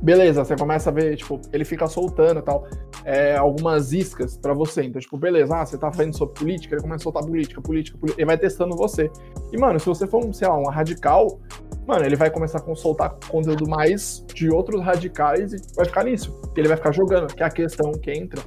beleza, 0.02 0.44
você 0.44 0.56
começa 0.56 0.90
a 0.90 0.94
ver, 0.94 1.16
tipo, 1.18 1.40
ele 1.52 1.66
fica 1.66 1.88
soltando 1.88 2.42
tal, 2.42 2.68
é, 3.04 3.36
algumas 3.36 3.92
iscas 3.92 4.38
para 4.38 4.54
você. 4.54 4.84
Então, 4.84 5.02
tipo, 5.02 5.18
beleza, 5.18 5.56
ah, 5.56 5.66
você 5.66 5.78
tá 5.78 5.92
falando 5.92 6.16
sobre 6.16 6.36
política, 6.36 6.76
ele 6.76 6.82
começa 6.82 7.02
a 7.02 7.04
soltar 7.04 7.24
política, 7.24 7.62
política, 7.62 7.98
política, 7.98 8.22
ele 8.22 8.26
vai 8.26 8.38
testando 8.38 8.76
você. 8.76 9.10
E, 9.52 9.58
mano, 9.58 9.80
se 9.80 9.86
você 9.86 10.08
for, 10.08 10.22
sei 10.34 10.48
lá, 10.48 10.58
um 10.58 10.70
radical, 10.70 11.40
mano, 11.88 12.06
ele 12.06 12.16
vai 12.16 12.30
começar 12.30 12.60
a 12.60 12.76
soltar 12.76 13.16
conteúdo 13.28 13.68
mais 13.68 14.26
de 14.34 14.50
outros 14.50 14.82
radicais 14.84 15.54
e 15.54 15.76
vai 15.76 15.86
ficar 15.86 16.04
nisso. 16.04 16.40
Ele 16.56 16.68
vai 16.68 16.78
ficar 16.78 16.92
jogando, 16.92 17.34
que 17.34 17.44
é 17.44 17.46
a 17.46 17.52
questão 17.52 17.92
que 17.92 18.12
entra 18.12 18.42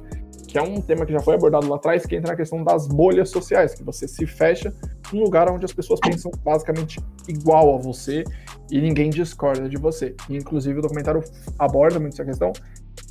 que 0.49 0.57
é 0.57 0.63
um 0.63 0.81
tema 0.81 1.05
que 1.05 1.13
já 1.13 1.19
foi 1.19 1.35
abordado 1.35 1.69
lá 1.69 1.75
atrás, 1.75 2.07
que 2.07 2.15
entra 2.15 2.31
na 2.31 2.35
questão 2.35 2.63
das 2.63 2.87
bolhas 2.87 3.29
sociais, 3.29 3.75
que 3.75 3.83
você 3.83 4.07
se 4.07 4.25
fecha 4.25 4.73
num 5.13 5.21
lugar 5.21 5.47
onde 5.47 5.63
as 5.63 5.71
pessoas 5.71 5.99
pensam 5.99 6.31
basicamente 6.43 6.99
igual 7.27 7.75
a 7.75 7.77
você 7.77 8.23
e 8.71 8.81
ninguém 8.81 9.11
discorda 9.11 9.69
de 9.69 9.77
você. 9.77 10.15
E, 10.27 10.35
inclusive, 10.35 10.79
o 10.79 10.81
documentário 10.81 11.23
aborda 11.59 11.99
muito 11.99 12.13
essa 12.13 12.25
questão 12.25 12.51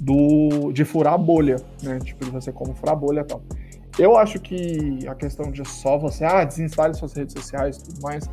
do, 0.01 0.73
de 0.73 0.85
furar 0.85 1.15
a 1.15 1.19
bolha, 1.19 1.57
né? 1.81 2.01
Tipo, 2.01 2.25
de 2.25 2.33
você 2.33 2.51
como 2.51 2.75
furar 2.75 2.95
a 2.95 2.99
bolha 2.99 3.21
e 3.21 3.25
tal. 3.25 3.41
Eu 3.97 4.17
acho 4.17 4.41
que 4.41 5.07
a 5.07 5.15
questão 5.15 5.53
de 5.53 5.65
só 5.65 5.97
você, 5.97 6.25
ah, 6.25 6.43
desinstale 6.43 6.95
suas 6.95 7.13
redes 7.13 7.35
sociais 7.35 7.77
e 7.77 7.85
tudo 7.85 8.03
mais, 8.03 8.29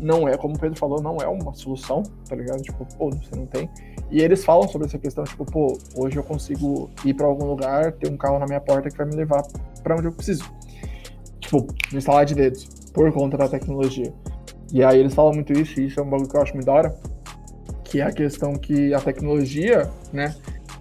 não 0.00 0.28
é, 0.28 0.36
como 0.36 0.54
o 0.54 0.58
Pedro 0.58 0.78
falou, 0.78 1.00
não 1.00 1.16
é 1.18 1.26
uma 1.26 1.54
solução, 1.54 2.02
tá 2.28 2.36
ligado? 2.36 2.62
Tipo, 2.62 2.86
pô, 2.96 3.10
você 3.10 3.34
não 3.36 3.46
tem. 3.46 3.68
E 4.10 4.20
eles 4.20 4.44
falam 4.44 4.68
sobre 4.68 4.86
essa 4.86 4.98
questão, 4.98 5.24
tipo, 5.24 5.44
pô, 5.44 5.78
hoje 5.96 6.16
eu 6.16 6.22
consigo 6.22 6.90
ir 7.04 7.14
para 7.14 7.26
algum 7.26 7.46
lugar, 7.46 7.92
ter 7.92 8.10
um 8.10 8.16
carro 8.16 8.38
na 8.38 8.46
minha 8.46 8.60
porta 8.60 8.90
que 8.90 8.96
vai 8.96 9.06
me 9.06 9.14
levar 9.14 9.42
para 9.82 9.96
onde 9.96 10.06
eu 10.06 10.12
preciso. 10.12 10.44
Tipo, 11.40 11.66
no 11.90 11.98
instalar 11.98 12.24
de 12.24 12.34
dedos, 12.34 12.64
por 12.92 13.10
conta 13.12 13.36
da 13.36 13.48
tecnologia. 13.48 14.12
E 14.72 14.82
aí 14.82 14.98
eles 14.98 15.14
falam 15.14 15.32
muito 15.32 15.52
isso, 15.52 15.80
e 15.80 15.86
isso 15.86 16.00
é 16.00 16.02
um 16.02 16.10
bagulho 16.10 16.28
que 16.28 16.36
eu 16.36 16.42
acho 16.42 16.54
muito 16.54 16.66
da 16.66 16.72
hora, 16.72 16.96
que 17.84 18.00
é 18.00 18.04
a 18.04 18.12
questão 18.12 18.54
que 18.54 18.94
a 18.94 19.00
tecnologia, 19.00 19.90
né, 20.12 20.34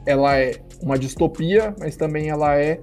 ela 0.05 0.37
é 0.37 0.61
uma 0.81 0.97
distopia, 0.97 1.75
mas 1.79 1.95
também 1.95 2.29
ela 2.29 2.57
é 2.57 2.81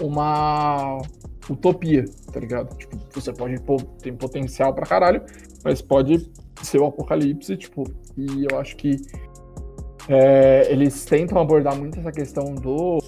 uma 0.00 1.00
utopia, 1.48 2.04
tá 2.32 2.40
ligado? 2.40 2.76
Tipo, 2.76 2.98
você 3.12 3.32
pode, 3.32 3.60
pô, 3.60 3.76
tem 4.02 4.14
potencial 4.14 4.74
pra 4.74 4.86
caralho, 4.86 5.22
mas 5.66 5.82
pode 5.82 6.30
ser 6.62 6.78
o 6.78 6.86
apocalipse, 6.86 7.56
tipo, 7.56 7.82
e 8.16 8.46
eu 8.48 8.56
acho 8.60 8.76
que 8.76 8.94
é, 10.08 10.70
eles 10.70 11.04
tentam 11.04 11.40
abordar 11.40 11.76
muito 11.76 11.98
essa 11.98 12.12
questão 12.12 12.54
do, 12.54 12.98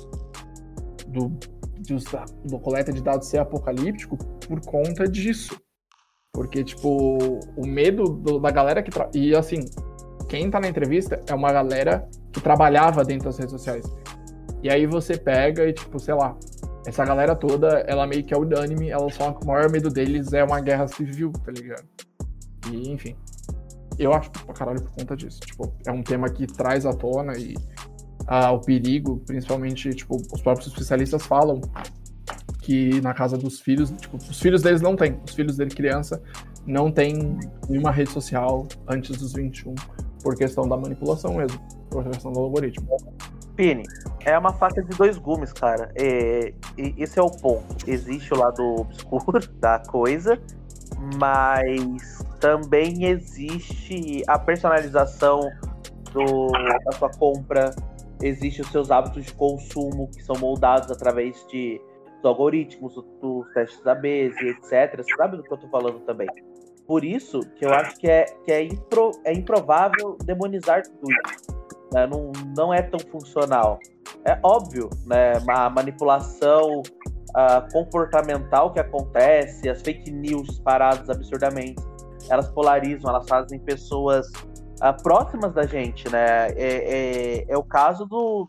do, 1.06 1.28
do, 1.28 1.98
do 2.46 2.58
coleta 2.58 2.92
de 2.92 3.00
dados 3.00 3.28
ser 3.28 3.38
apocalíptico 3.38 4.16
por 4.16 4.60
conta 4.62 5.08
disso. 5.08 5.56
Porque, 6.32 6.64
tipo, 6.64 7.38
o 7.56 7.64
medo 7.64 8.02
do, 8.08 8.40
da 8.40 8.50
galera 8.50 8.82
que. 8.82 8.90
Tra... 8.90 9.08
E, 9.14 9.36
assim, 9.36 9.60
quem 10.28 10.50
tá 10.50 10.58
na 10.58 10.68
entrevista 10.68 11.22
é 11.28 11.34
uma 11.34 11.52
galera 11.52 12.08
que 12.32 12.40
trabalhava 12.40 13.04
dentro 13.04 13.26
das 13.26 13.38
redes 13.38 13.52
sociais. 13.52 13.84
E 14.64 14.68
aí 14.68 14.84
você 14.84 15.16
pega 15.16 15.64
e, 15.64 15.72
tipo, 15.72 15.96
sei 16.00 16.14
lá, 16.14 16.36
essa 16.84 17.04
galera 17.04 17.36
toda, 17.36 17.84
ela 17.86 18.04
meio 18.04 18.24
que 18.24 18.34
é 18.34 18.36
unânime, 18.36 18.90
ela 18.90 19.08
só 19.10 19.30
o 19.30 19.46
maior 19.46 19.70
medo 19.70 19.88
deles 19.90 20.32
é 20.32 20.42
uma 20.42 20.60
guerra 20.60 20.88
civil, 20.88 21.30
tá 21.44 21.52
ligado? 21.52 21.86
E, 22.72 22.90
enfim. 22.90 23.16
Eu 23.98 24.12
acho 24.12 24.30
pra 24.30 24.54
caralho 24.54 24.80
por 24.80 24.92
conta 24.92 25.16
disso. 25.16 25.40
Tipo, 25.40 25.72
é 25.86 25.90
um 25.90 26.02
tema 26.02 26.28
que 26.28 26.46
traz 26.46 26.86
à 26.86 26.92
tona 26.92 27.36
e 27.36 27.54
ah, 28.26 28.52
o 28.52 28.60
perigo, 28.60 29.22
principalmente, 29.26 29.94
tipo, 29.94 30.16
os 30.16 30.40
próprios 30.40 30.68
especialistas 30.68 31.24
falam 31.24 31.60
que 32.60 33.00
na 33.00 33.14
casa 33.14 33.38
dos 33.38 33.60
filhos, 33.60 33.90
tipo, 33.92 34.18
os 34.18 34.38
filhos 34.38 34.62
deles 34.62 34.82
não 34.82 34.94
têm. 34.94 35.18
Os 35.26 35.34
filhos 35.34 35.56
dele, 35.56 35.70
criança, 35.70 36.22
não 36.66 36.92
tem 36.92 37.38
nenhuma 37.68 37.90
rede 37.90 38.10
social 38.10 38.68
antes 38.86 39.16
dos 39.16 39.32
21, 39.32 39.74
por 40.22 40.36
questão 40.36 40.68
da 40.68 40.76
manipulação 40.76 41.34
mesmo, 41.34 41.58
por 41.90 42.04
questão 42.04 42.30
do 42.30 42.40
algoritmo. 42.40 42.86
Pini, 43.56 43.82
é 44.24 44.38
uma 44.38 44.52
faca 44.52 44.82
de 44.82 44.96
dois 44.96 45.16
gumes, 45.16 45.52
cara. 45.52 45.90
É, 45.96 46.52
esse 46.76 47.18
é 47.18 47.22
o 47.22 47.30
ponto. 47.30 47.74
Existe 47.86 48.32
o 48.34 48.36
lado 48.36 48.62
obscuro 48.62 49.40
da 49.58 49.80
coisa, 49.80 50.38
mas 51.18 52.22
também 52.40 53.04
existe 53.04 54.22
a 54.26 54.38
personalização 54.38 55.50
do, 56.12 56.48
da 56.84 56.92
sua 56.92 57.10
compra, 57.10 57.74
existe 58.22 58.62
os 58.62 58.68
seus 58.68 58.90
hábitos 58.90 59.26
de 59.26 59.34
consumo 59.34 60.08
que 60.10 60.22
são 60.22 60.36
moldados 60.38 60.90
através 60.90 61.46
de 61.48 61.80
dos 62.18 62.24
algoritmos, 62.24 62.94
dos 63.20 63.52
testes 63.54 63.86
AB, 63.86 64.06
etc. 64.06 64.96
Você 64.96 65.14
sabe 65.16 65.36
do 65.36 65.42
que 65.42 65.52
eu 65.52 65.56
tô 65.56 65.68
falando 65.68 66.00
também. 66.00 66.26
Por 66.86 67.04
isso 67.04 67.40
que 67.56 67.64
eu 67.64 67.72
acho 67.72 67.96
que 67.96 68.08
é, 68.08 68.24
que 68.44 68.52
é, 68.52 68.64
impro, 68.64 69.12
é 69.24 69.32
improvável 69.32 70.16
demonizar 70.24 70.82
tudo. 70.82 71.56
Né? 71.92 72.06
Não, 72.06 72.32
não 72.56 72.74
é 72.74 72.82
tão 72.82 72.98
funcional. 72.98 73.78
É 74.24 74.38
óbvio, 74.42 74.88
né? 75.06 75.34
Uma 75.38 75.70
manipulação 75.70 76.80
uh, 76.80 77.72
comportamental 77.72 78.72
que 78.72 78.80
acontece, 78.80 79.68
as 79.68 79.82
fake 79.82 80.10
news 80.10 80.58
paradas 80.60 81.08
absurdamente, 81.08 81.80
elas 82.30 82.48
polarizam, 82.50 83.10
elas 83.10 83.28
fazem 83.28 83.58
pessoas 83.58 84.26
uh, 84.28 85.02
próximas 85.02 85.52
da 85.52 85.66
gente, 85.66 86.08
né? 86.10 86.48
É, 86.50 86.56
é, 86.56 87.44
é 87.48 87.56
o 87.56 87.62
caso 87.62 88.06
do, 88.06 88.48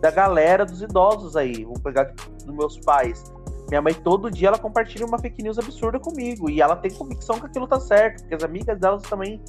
da 0.00 0.10
galera 0.10 0.64
dos 0.64 0.82
idosos 0.82 1.36
aí. 1.36 1.64
Vou 1.64 1.78
pegar 1.80 2.12
dos 2.44 2.54
meus 2.54 2.78
pais. 2.80 3.22
Minha 3.68 3.82
mãe 3.82 3.94
todo 3.94 4.30
dia 4.30 4.48
ela 4.48 4.58
compartilha 4.58 5.04
uma 5.04 5.18
fake 5.18 5.42
news 5.42 5.58
absurda 5.58 5.98
comigo 5.98 6.48
e 6.48 6.60
ela 6.60 6.76
tem 6.76 6.90
convicção 6.90 7.40
que 7.40 7.46
aquilo 7.46 7.66
tá 7.66 7.80
certo, 7.80 8.20
porque 8.20 8.34
as 8.36 8.44
amigas 8.44 8.78
delas 8.78 9.02
também 9.02 9.42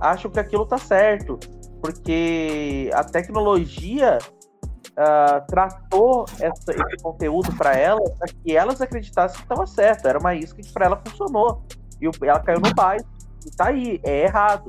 acham 0.00 0.30
que 0.30 0.40
aquilo 0.40 0.64
tá 0.64 0.78
certo, 0.78 1.38
porque 1.82 2.90
a 2.94 3.04
tecnologia 3.04 4.18
uh, 4.92 5.46
tratou 5.46 6.24
essa, 6.40 6.72
esse 6.72 7.02
conteúdo 7.02 7.54
para 7.56 7.76
ela 7.76 8.00
para 8.18 8.28
que 8.28 8.56
elas 8.56 8.80
acreditassem 8.80 9.36
que 9.36 9.42
estava 9.42 9.66
certo, 9.66 10.08
era 10.08 10.18
uma 10.18 10.34
isca 10.34 10.62
que 10.62 10.72
para 10.72 10.86
ela 10.86 11.02
funcionou 11.04 11.62
e 12.00 12.08
ela 12.26 12.40
caiu 12.40 12.60
no 12.60 12.72
bairro 12.74 13.04
e 13.46 13.50
tá 13.50 13.68
aí, 13.68 14.00
é 14.04 14.24
errado, 14.24 14.68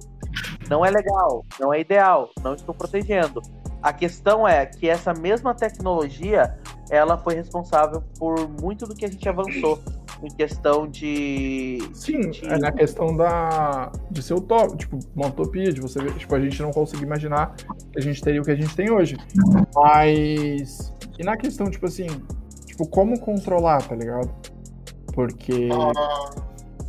não 0.70 0.86
é 0.86 0.90
legal, 0.90 1.46
não 1.60 1.74
é 1.74 1.80
ideal, 1.80 2.30
não 2.44 2.54
estou 2.54 2.74
protegendo. 2.74 3.42
A 3.82 3.94
questão 3.94 4.48
é 4.48 4.66
que 4.66 4.90
essa 4.90 5.14
mesma 5.14 5.54
tecnologia, 5.56 6.58
ela 6.90 7.18
foi 7.18 7.36
responsável 7.36 8.04
por 8.18 8.48
muito 8.62 8.86
do 8.86 8.94
que 8.94 9.06
a 9.06 9.10
gente 9.10 9.28
avançou 9.28 9.80
em 10.22 10.28
questão 10.28 10.88
de. 10.88 11.80
Sim, 11.94 12.30
de... 12.30 12.46
é 12.46 12.58
na 12.58 12.72
questão 12.72 13.16
da 13.16 13.92
de 14.12 14.22
ser 14.22 14.34
utopia, 14.34 14.76
tipo, 14.76 15.00
uma 15.16 15.28
utopia, 15.28 15.72
de 15.72 15.80
você 15.80 16.02
ver, 16.02 16.14
tipo, 16.16 16.36
a 16.36 16.40
gente 16.40 16.62
não 16.62 16.72
conseguir 16.72 17.04
imaginar 17.04 17.56
que 17.56 17.98
a 17.98 18.02
gente 18.02 18.22
teria 18.22 18.42
o 18.42 18.44
que 18.44 18.52
a 18.52 18.56
gente 18.56 18.76
tem 18.76 18.92
hoje. 18.92 19.18
Mas. 19.74 20.94
E 21.18 21.24
na 21.24 21.38
questão, 21.38 21.70
tipo 21.70 21.86
assim, 21.86 22.08
tipo, 22.66 22.88
como 22.88 23.20
controlar, 23.20 23.82
tá 23.82 23.96
ligado? 23.96 24.30
Porque. 25.14 25.70
Ah, 25.72 26.30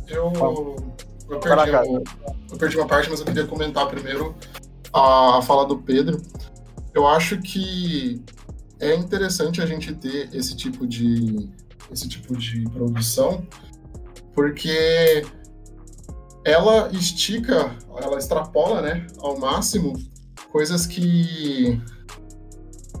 eu. 0.07 0.75
Eu 1.31 1.39
perdi, 1.39 1.69
eu, 1.69 2.03
eu 2.51 2.57
perdi 2.57 2.77
uma 2.77 2.87
parte, 2.87 3.09
mas 3.09 3.21
eu 3.21 3.25
queria 3.25 3.47
comentar 3.47 3.87
primeiro 3.87 4.35
a, 4.93 5.37
a 5.37 5.41
fala 5.41 5.65
do 5.65 5.77
Pedro. 5.77 6.21
Eu 6.93 7.07
acho 7.07 7.37
que 7.39 8.21
é 8.79 8.93
interessante 8.95 9.61
a 9.61 9.65
gente 9.65 9.93
ter 9.93 10.29
esse 10.33 10.55
tipo 10.55 10.85
de 10.85 11.49
esse 11.89 12.07
tipo 12.07 12.35
de 12.37 12.63
produção, 12.69 13.45
porque 14.33 15.25
ela 16.45 16.89
estica, 16.91 17.75
ela 18.01 18.17
extrapola, 18.17 18.81
né, 18.81 19.05
ao 19.19 19.37
máximo 19.37 19.93
coisas 20.51 20.85
que 20.85 21.81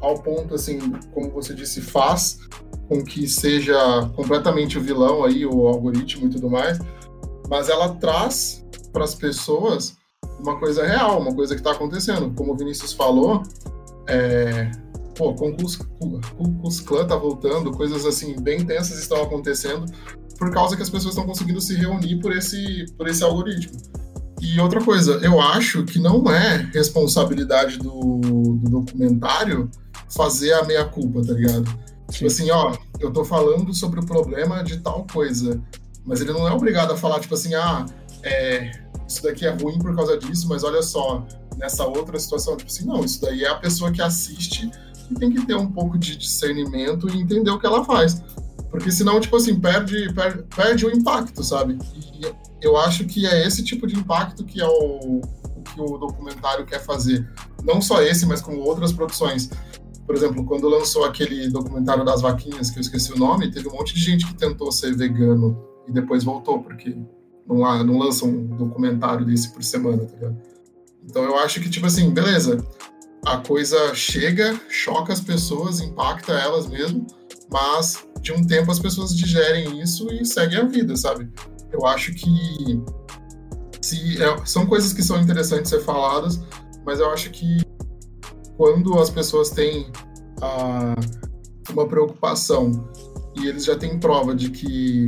ao 0.01 0.21
ponto 0.21 0.55
assim, 0.55 0.79
como 1.13 1.31
você 1.31 1.53
disse, 1.53 1.81
faz 1.81 2.39
com 2.87 3.03
que 3.03 3.27
seja 3.27 3.77
completamente 4.15 4.77
o 4.77 4.81
vilão 4.81 5.23
aí, 5.23 5.45
o 5.45 5.67
algoritmo 5.67 6.27
e 6.27 6.29
tudo 6.29 6.49
mais, 6.49 6.79
mas 7.51 7.67
ela 7.67 7.89
traz 7.95 8.65
para 8.93 9.03
as 9.03 9.13
pessoas 9.13 9.97
uma 10.39 10.57
coisa 10.57 10.85
real, 10.87 11.19
uma 11.19 11.35
coisa 11.35 11.53
que 11.53 11.59
está 11.59 11.73
acontecendo. 11.73 12.33
Como 12.33 12.53
o 12.53 12.57
Vinícius 12.57 12.93
falou, 12.93 13.43
é, 14.07 14.71
pô, 15.17 15.33
concurso, 15.33 15.85
clã 16.85 17.05
tá 17.05 17.17
voltando, 17.17 17.73
coisas 17.73 18.05
assim 18.05 18.39
bem 18.39 18.65
tensas 18.65 18.97
estão 18.97 19.21
acontecendo 19.21 19.85
por 20.39 20.49
causa 20.49 20.77
que 20.77 20.81
as 20.81 20.89
pessoas 20.89 21.13
estão 21.13 21.27
conseguindo 21.27 21.59
se 21.59 21.75
reunir 21.75 22.21
por 22.21 22.31
esse, 22.31 22.85
por 22.97 23.09
esse 23.09 23.21
algoritmo. 23.21 23.77
E 24.41 24.57
outra 24.59 24.81
coisa, 24.81 25.19
eu 25.21 25.39
acho 25.39 25.83
que 25.83 25.99
não 25.99 26.31
é 26.31 26.69
responsabilidade 26.73 27.77
do, 27.77 28.21
do 28.55 28.81
documentário 28.81 29.69
fazer 30.09 30.53
a 30.53 30.63
meia-culpa, 30.63 31.21
tá 31.21 31.33
ligado? 31.33 31.69
Tipo 32.09 32.27
assim, 32.27 32.49
ó, 32.49 32.75
eu 32.99 33.11
tô 33.11 33.25
falando 33.25 33.73
sobre 33.73 33.99
o 33.99 34.05
problema 34.05 34.63
de 34.63 34.77
tal 34.77 35.05
coisa, 35.11 35.61
mas 36.05 36.21
ele 36.21 36.31
não 36.33 36.47
é 36.47 36.51
obrigado 36.51 36.91
a 36.91 36.97
falar, 36.97 37.19
tipo 37.19 37.33
assim, 37.33 37.53
ah, 37.53 37.85
é, 38.23 38.71
isso 39.07 39.23
daqui 39.23 39.45
é 39.45 39.49
ruim 39.49 39.77
por 39.79 39.95
causa 39.95 40.17
disso, 40.17 40.47
mas 40.47 40.63
olha 40.63 40.81
só, 40.81 41.25
nessa 41.57 41.85
outra 41.85 42.17
situação, 42.19 42.55
tipo 42.57 42.71
assim, 42.71 42.85
não, 42.85 43.03
isso 43.03 43.21
daí 43.21 43.43
é 43.43 43.49
a 43.49 43.55
pessoa 43.55 43.91
que 43.91 44.01
assiste 44.01 44.69
e 45.09 45.15
tem 45.15 45.31
que 45.31 45.45
ter 45.45 45.55
um 45.55 45.69
pouco 45.71 45.97
de 45.97 46.15
discernimento 46.15 47.09
e 47.09 47.19
entender 47.19 47.51
o 47.51 47.59
que 47.59 47.65
ela 47.65 47.83
faz. 47.83 48.23
Porque 48.69 48.89
senão, 48.89 49.19
tipo 49.19 49.35
assim, 49.35 49.59
perde, 49.59 50.13
perde, 50.13 50.43
perde 50.55 50.85
o 50.85 50.91
impacto, 50.91 51.43
sabe? 51.43 51.77
E 51.93 52.21
eu 52.61 52.77
acho 52.77 53.05
que 53.05 53.27
é 53.27 53.45
esse 53.45 53.63
tipo 53.63 53.85
de 53.85 53.95
impacto 53.95 54.45
que 54.45 54.61
é 54.61 54.65
o, 54.65 55.19
o 55.19 55.61
que 55.61 55.81
o 55.81 55.97
documentário 55.97 56.65
quer 56.65 56.79
fazer. 56.79 57.29
Não 57.63 57.81
só 57.81 58.01
esse, 58.01 58.25
mas 58.25 58.41
como 58.41 58.61
outras 58.61 58.93
produções. 58.93 59.49
Por 60.05 60.15
exemplo, 60.15 60.45
quando 60.45 60.69
lançou 60.69 61.03
aquele 61.03 61.49
documentário 61.49 62.05
das 62.05 62.21
vaquinhas, 62.21 62.69
que 62.69 62.79
eu 62.79 62.81
esqueci 62.81 63.11
o 63.11 63.17
nome, 63.17 63.51
teve 63.51 63.67
um 63.67 63.73
monte 63.73 63.93
de 63.93 63.99
gente 63.99 64.25
que 64.25 64.33
tentou 64.33 64.71
ser 64.71 64.95
vegano 64.95 65.70
e 65.91 65.93
depois 65.93 66.23
voltou, 66.23 66.63
porque 66.63 66.95
não, 67.45 67.83
não 67.83 67.97
lança 67.99 68.25
um 68.25 68.47
documentário 68.47 69.25
desse 69.25 69.49
por 69.51 69.61
semana, 69.61 70.05
tá 70.05 70.13
ligado? 70.15 70.37
Então 71.03 71.23
eu 71.23 71.37
acho 71.37 71.59
que, 71.59 71.69
tipo 71.69 71.85
assim, 71.85 72.09
beleza, 72.11 72.65
a 73.25 73.37
coisa 73.37 73.93
chega, 73.93 74.59
choca 74.69 75.11
as 75.11 75.19
pessoas, 75.19 75.81
impacta 75.81 76.31
elas 76.31 76.67
mesmo, 76.67 77.05
mas 77.51 78.05
de 78.21 78.31
um 78.31 78.45
tempo 78.45 78.71
as 78.71 78.79
pessoas 78.79 79.15
digerem 79.15 79.81
isso 79.81 80.07
e 80.11 80.25
seguem 80.25 80.59
a 80.59 80.63
vida, 80.63 80.95
sabe? 80.95 81.29
Eu 81.71 81.85
acho 81.85 82.13
que 82.13 82.81
se, 83.81 84.21
é, 84.21 84.45
são 84.45 84.65
coisas 84.65 84.93
que 84.93 85.03
são 85.03 85.19
interessantes 85.19 85.69
ser 85.69 85.81
faladas, 85.81 86.39
mas 86.85 86.99
eu 86.99 87.09
acho 87.11 87.29
que 87.31 87.57
quando 88.55 88.97
as 88.97 89.09
pessoas 89.09 89.49
têm 89.49 89.91
ah, 90.41 90.95
uma 91.71 91.87
preocupação 91.87 92.89
e 93.35 93.47
eles 93.47 93.65
já 93.65 93.75
têm 93.75 93.99
prova 93.99 94.35
de 94.35 94.49
que 94.49 95.07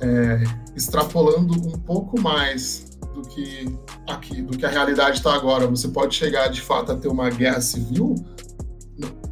é, 0.00 0.42
extrapolando 0.74 1.54
um 1.54 1.78
pouco 1.78 2.20
mais 2.20 2.98
do 3.14 3.22
que 3.22 3.66
aqui, 4.08 4.42
do 4.42 4.56
que 4.56 4.66
a 4.66 4.68
realidade 4.68 5.18
está 5.18 5.34
agora, 5.34 5.66
você 5.66 5.88
pode 5.88 6.14
chegar 6.14 6.48
de 6.48 6.60
fato 6.60 6.92
a 6.92 6.96
ter 6.96 7.08
uma 7.08 7.30
guerra 7.30 7.60
civil, 7.60 8.14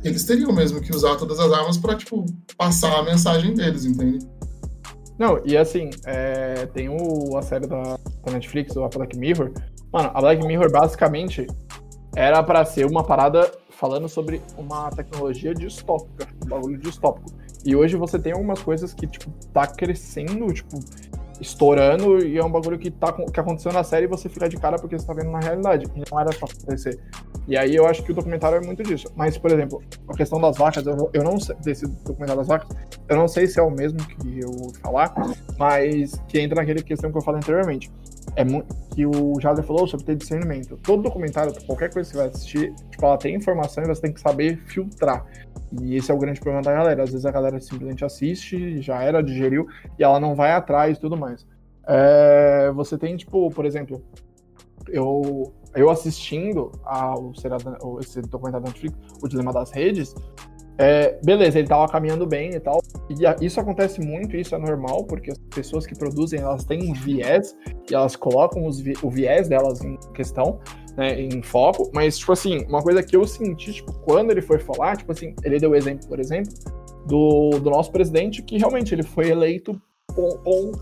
eles 0.04 0.25
teriam 0.25 0.52
mesmo 0.52 0.80
que 0.80 0.94
usar 0.94 1.16
todas 1.16 1.40
as 1.40 1.50
armas 1.50 1.78
para 1.78 1.97
tipo 1.97 2.25
passar 2.59 2.99
a 2.99 3.02
mensagem 3.02 3.54
deles, 3.54 3.85
entende? 3.87 4.26
Não, 5.18 5.40
e 5.44 5.56
assim, 5.56 5.90
é, 6.04 6.66
tem 6.66 6.88
o, 6.88 7.37
a 7.37 7.42
série 7.42 7.66
da, 7.66 7.99
da 8.25 8.33
Netflix, 8.33 8.76
a 8.76 8.88
Black 8.88 9.16
Mirror. 9.16 9.52
Mano, 9.92 10.11
a 10.12 10.21
Black 10.21 10.44
Mirror 10.44 10.71
basicamente 10.71 11.47
era 12.14 12.42
para 12.42 12.64
ser 12.64 12.85
uma 12.85 13.02
parada 13.02 13.50
falando 13.71 14.09
sobre 14.09 14.42
uma 14.59 14.90
tecnologia 14.90 15.54
distópica, 15.54 16.28
um 16.44 16.49
bagulho 16.49 16.78
distópico. 16.78 17.30
E 17.64 17.75
hoje 17.75 17.97
você 17.97 18.18
tem 18.18 18.33
algumas 18.33 18.61
coisas 18.62 18.92
que, 18.92 19.06
tipo, 19.06 19.30
tá 19.52 19.66
crescendo, 19.66 20.52
tipo, 20.52 20.78
estourando, 21.40 22.25
e 22.25 22.38
é 22.38 22.44
um 22.44 22.50
bagulho 22.50 22.78
que, 22.78 22.90
tá, 22.90 23.12
que 23.12 23.40
aconteceu 23.40 23.73
na 23.73 23.83
série 23.83 24.04
e 24.04 24.09
você 24.09 24.28
fica 24.28 24.49
de 24.49 24.56
cara 24.56 24.78
porque 24.78 24.99
você 24.99 25.06
tá 25.06 25.14
vendo 25.14 25.30
na 25.30 25.40
realidade. 25.40 25.87
E 25.94 26.02
não 26.11 26.21
era 26.21 26.33
só 26.33 26.47
acontecer. 26.47 27.00
E 27.47 27.56
aí 27.56 27.75
eu 27.75 27.87
acho 27.87 28.02
que 28.02 28.12
o 28.12 28.14
documentário 28.14 28.59
é 28.59 28.61
muito 28.61 28.83
disso. 28.83 29.09
Mas, 29.16 29.37
por 29.37 29.50
exemplo, 29.50 29.83
a 30.09 30.14
questão 30.14 30.40
das 30.40 30.56
vacas, 30.56 30.87
eu, 30.87 31.11
eu 31.12 31.25
não 31.25 31.38
sei, 31.38 31.56
desse 31.56 31.87
documentário 31.87 32.37
das 32.37 32.49
vacas, 32.49 32.68
eu 33.09 33.16
não 33.16 33.28
sei 33.28 33.47
se 33.47 33.59
é 33.59 33.62
o 33.62 33.71
mesmo 33.71 33.99
que 33.99 34.40
eu 34.40 34.52
vou 34.52 34.75
falar, 34.75 35.14
mas 35.59 36.23
que 36.28 36.40
entra 36.40 36.56
naquele 36.56 36.83
questão 36.83 37.11
que 37.11 37.18
eu 37.18 37.23
falei 37.23 37.38
anteriormente. 37.38 37.90
É 38.36 38.44
que 38.94 39.06
o 39.06 39.40
Jader 39.40 39.64
falou 39.64 39.86
sobre 39.86 40.06
ter 40.06 40.16
discernimento. 40.16 40.76
Todo 40.82 41.02
documentário, 41.02 41.52
qualquer 41.66 41.92
coisa 41.92 42.08
que 42.08 42.16
você 42.16 42.22
vai 42.22 42.32
assistir, 42.32 42.74
tipo, 42.90 43.04
ela 43.04 43.16
tem 43.16 43.34
informação 43.34 43.84
e 43.84 43.86
você 43.86 44.02
tem 44.02 44.12
que 44.12 44.20
saber 44.20 44.56
filtrar. 44.66 45.24
E 45.80 45.96
esse 45.96 46.10
é 46.10 46.14
o 46.14 46.18
grande 46.18 46.40
problema 46.40 46.62
da 46.62 46.72
galera. 46.72 47.02
Às 47.02 47.10
vezes 47.10 47.26
a 47.26 47.30
galera 47.30 47.60
simplesmente 47.60 48.04
assiste, 48.04 48.80
já 48.80 49.02
era, 49.02 49.22
digeriu, 49.22 49.66
e 49.98 50.04
ela 50.04 50.18
não 50.18 50.34
vai 50.34 50.52
atrás 50.52 50.96
e 50.96 51.00
tudo 51.00 51.16
mais. 51.16 51.46
É, 51.86 52.70
você 52.74 52.96
tem, 52.96 53.16
tipo, 53.16 53.50
por 53.50 53.66
exemplo, 53.66 54.02
eu, 54.88 55.52
eu 55.74 55.90
assistindo 55.90 56.72
ao, 56.84 57.32
esse 58.00 58.20
documentário 58.22 58.64
da 58.64 58.70
Netflix, 58.70 58.96
O 59.22 59.28
Dilema 59.28 59.52
das 59.52 59.70
Redes, 59.70 60.14
é, 60.76 61.19
beleza, 61.25 61.59
ele 61.59 61.69
tava 61.69 61.87
caminhando 61.88 62.26
bem 62.26 62.50
e 62.50 62.61
tal. 62.61 62.83
E 63.09 63.45
isso 63.45 63.61
acontece 63.61 64.00
muito, 64.00 64.37
isso 64.37 64.54
é 64.54 64.59
normal, 64.59 65.04
porque 65.04 65.31
as 65.31 65.38
pessoas 65.54 65.87
que 65.87 65.97
produzem, 65.97 66.40
elas 66.40 66.64
têm 66.64 66.90
um 66.90 66.93
viés 66.93 67.57
e 67.90 67.95
elas 67.95 68.16
colocam 68.16 68.66
os, 68.66 68.83
o 69.02 69.11
viés 69.11 69.49
delas 69.49 69.83
em 69.83 69.97
questão, 70.14 70.59
né, 70.97 71.21
em 71.21 71.43
foco. 71.43 71.90
Mas, 71.95 72.19
tipo 72.19 72.33
assim, 72.33 72.64
uma 72.69 72.83
coisa 72.83 73.02
que 73.02 73.16
eu 73.16 73.26
senti, 73.26 73.73
tipo, 73.73 73.93
quando 74.00 74.31
ele 74.31 74.43
foi 74.43 74.59
falar, 74.59 74.97
tipo 74.97 75.12
assim, 75.12 75.35
ele 75.45 75.59
deu 75.59 75.75
exemplo, 75.75 76.09
por 76.09 76.19
exemplo, 76.19 76.52
do, 77.07 77.50
do 77.61 77.71
nosso 77.71 77.93
presidente, 77.93 78.43
que 78.43 78.59
realmente 78.59 78.95
ele 78.95 79.02
foi 79.02 79.31
eleito 79.31 79.81
com, 80.14 80.28
com 80.38 80.73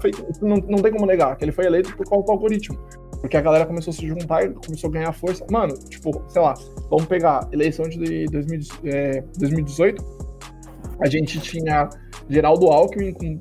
não, 0.40 0.56
não 0.56 0.78
tem 0.78 0.92
como 0.92 1.06
negar, 1.06 1.36
que 1.36 1.44
ele 1.44 1.52
foi 1.52 1.66
eleito 1.66 1.94
por 1.96 2.08
causa 2.08 2.24
do 2.24 2.32
algoritmo. 2.32 2.78
Porque 3.22 3.36
a 3.36 3.40
galera 3.40 3.64
começou 3.64 3.92
a 3.92 3.94
se 3.94 4.06
juntar 4.06 4.44
e 4.44 4.50
começou 4.50 4.90
a 4.90 4.92
ganhar 4.92 5.12
força. 5.12 5.46
Mano, 5.48 5.74
tipo, 5.88 6.24
sei 6.28 6.42
lá, 6.42 6.54
vamos 6.90 7.06
pegar 7.06 7.48
eleição 7.52 7.88
de 7.88 8.26
2018. 8.26 8.84
É, 8.84 9.22
a 11.00 11.06
gente 11.08 11.38
tinha 11.40 11.88
Geraldo 12.28 12.66
Alckmin 12.66 13.12
com 13.12 13.38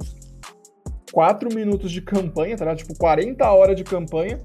4 1.11 1.53
minutos 1.53 1.91
de 1.91 1.99
campanha, 1.99 2.55
tá 2.55 2.63
ligado? 2.63 2.77
Tipo, 2.77 2.95
40 2.95 3.51
horas 3.51 3.75
de 3.75 3.83
campanha 3.83 4.39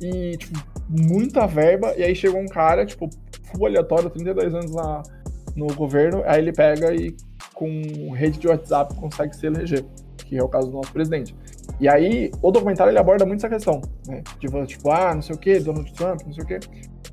e, 0.00 0.36
tipo, 0.36 0.56
muita 0.88 1.44
verba. 1.44 1.92
E 1.96 2.04
aí 2.04 2.14
chegou 2.14 2.40
um 2.40 2.46
cara, 2.46 2.86
tipo, 2.86 3.10
full 3.42 3.66
aleatório, 3.66 4.08
32 4.08 4.54
anos 4.54 4.72
na, 4.72 5.02
no 5.56 5.66
governo. 5.74 6.22
Aí 6.24 6.40
ele 6.40 6.52
pega 6.52 6.94
e, 6.94 7.16
com 7.52 8.12
rede 8.12 8.38
de 8.38 8.46
WhatsApp, 8.46 8.94
consegue 8.94 9.34
se 9.34 9.44
eleger, 9.44 9.84
que 10.18 10.36
é 10.38 10.42
o 10.42 10.48
caso 10.48 10.68
do 10.68 10.76
nosso 10.76 10.92
presidente. 10.92 11.34
E 11.80 11.88
aí, 11.88 12.30
o 12.42 12.50
documentário 12.50 12.90
ele 12.90 12.98
aborda 12.98 13.24
muito 13.24 13.38
essa 13.38 13.48
questão, 13.48 13.80
né? 14.06 14.22
De 14.40 14.66
tipo, 14.66 14.90
ah, 14.90 15.14
não 15.14 15.22
sei 15.22 15.36
o 15.36 15.38
que, 15.38 15.60
Donald 15.60 15.92
Trump, 15.92 16.22
não 16.26 16.32
sei 16.32 16.44
o 16.44 16.46
que. 16.46 16.58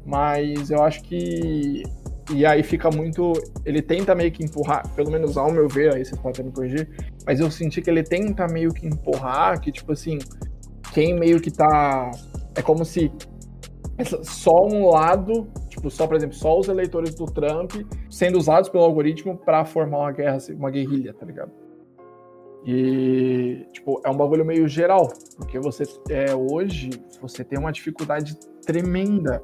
Mas 0.06 0.72
eu 0.72 0.82
acho 0.84 1.04
que. 1.04 1.84
E 2.34 2.46
aí 2.46 2.64
fica 2.64 2.90
muito. 2.90 3.34
Ele 3.64 3.82
tenta 3.82 4.16
meio 4.16 4.32
que 4.32 4.44
empurrar, 4.44 4.88
pelo 4.96 5.12
menos 5.12 5.38
ao 5.38 5.52
meu 5.52 5.68
ver, 5.68 5.94
aí 5.94 6.04
vocês 6.04 6.20
podem 6.20 6.46
me 6.46 6.52
corrigir, 6.52 6.90
mas 7.26 7.40
eu 7.40 7.52
senti 7.52 7.82
que 7.82 7.90
ele 7.90 8.04
tenta 8.04 8.48
meio 8.48 8.74
que 8.74 8.88
empurrar, 8.88 9.60
que 9.62 9.72
tipo 9.72 9.92
assim, 9.92 10.18
quem 10.94 11.14
meio 11.14 11.40
que 11.40 11.52
tá. 11.52 12.10
É 12.56 12.62
como 12.62 12.84
se 12.84 13.12
só 14.24 14.66
um 14.66 14.90
lado, 14.90 15.48
tipo, 15.70 15.90
só, 15.90 16.06
por 16.08 16.16
exemplo, 16.16 16.36
só 16.36 16.60
os 16.60 16.68
eleitores 16.68 17.16
do 17.16 17.26
Trump 17.26 17.74
sendo 18.10 18.38
usados 18.38 18.70
pelo 18.70 18.84
algoritmo 18.84 19.38
para 19.38 19.64
formar 19.64 20.00
uma 20.00 20.12
guerra, 20.12 20.38
uma 20.58 20.70
guerrilha, 20.70 21.14
tá 21.14 21.26
ligado? 21.26 21.52
E, 22.66 23.68
tipo, 23.72 24.02
é 24.04 24.10
um 24.10 24.18
bagulho 24.18 24.44
meio 24.44 24.68
geral, 24.68 25.08
porque 25.38 25.60
você, 25.60 25.84
é, 26.10 26.34
hoje, 26.34 26.90
você 27.22 27.44
tem 27.44 27.60
uma 27.60 27.72
dificuldade 27.72 28.36
tremenda 28.66 29.42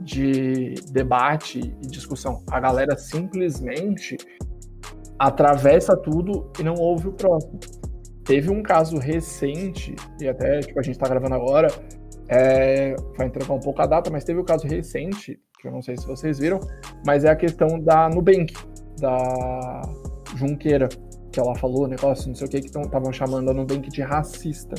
de 0.00 0.74
debate 0.90 1.58
e 1.60 1.86
discussão. 1.86 2.42
A 2.50 2.58
galera 2.58 2.96
simplesmente 2.96 4.16
atravessa 5.18 5.94
tudo 5.94 6.50
e 6.58 6.62
não 6.62 6.74
ouve 6.74 7.08
o 7.08 7.12
próximo. 7.12 7.60
Teve 8.24 8.50
um 8.50 8.62
caso 8.62 8.96
recente, 8.96 9.94
e 10.18 10.26
até, 10.26 10.60
tipo, 10.60 10.80
a 10.80 10.82
gente 10.82 10.98
tá 10.98 11.06
gravando 11.06 11.34
agora, 11.34 11.68
é, 12.28 12.96
vai 13.18 13.26
entregar 13.26 13.52
um 13.52 13.60
pouco 13.60 13.82
a 13.82 13.86
data, 13.86 14.10
mas 14.10 14.24
teve 14.24 14.40
um 14.40 14.44
caso 14.44 14.66
recente, 14.66 15.38
que 15.60 15.68
eu 15.68 15.72
não 15.72 15.82
sei 15.82 15.98
se 15.98 16.06
vocês 16.06 16.38
viram, 16.38 16.60
mas 17.06 17.24
é 17.24 17.30
a 17.30 17.36
questão 17.36 17.78
da 17.78 18.08
Nubank, 18.08 18.54
da 18.98 19.82
Junqueira 20.34 20.88
que 21.34 21.40
ela 21.40 21.54
falou, 21.56 21.88
negócio, 21.88 22.28
não 22.28 22.34
sei 22.36 22.46
o 22.46 22.50
que, 22.50 22.60
que 22.60 22.68
estavam 22.68 23.12
chamando 23.12 23.50
a 23.50 23.54
Nubank 23.54 23.90
de 23.90 24.02
racista. 24.02 24.76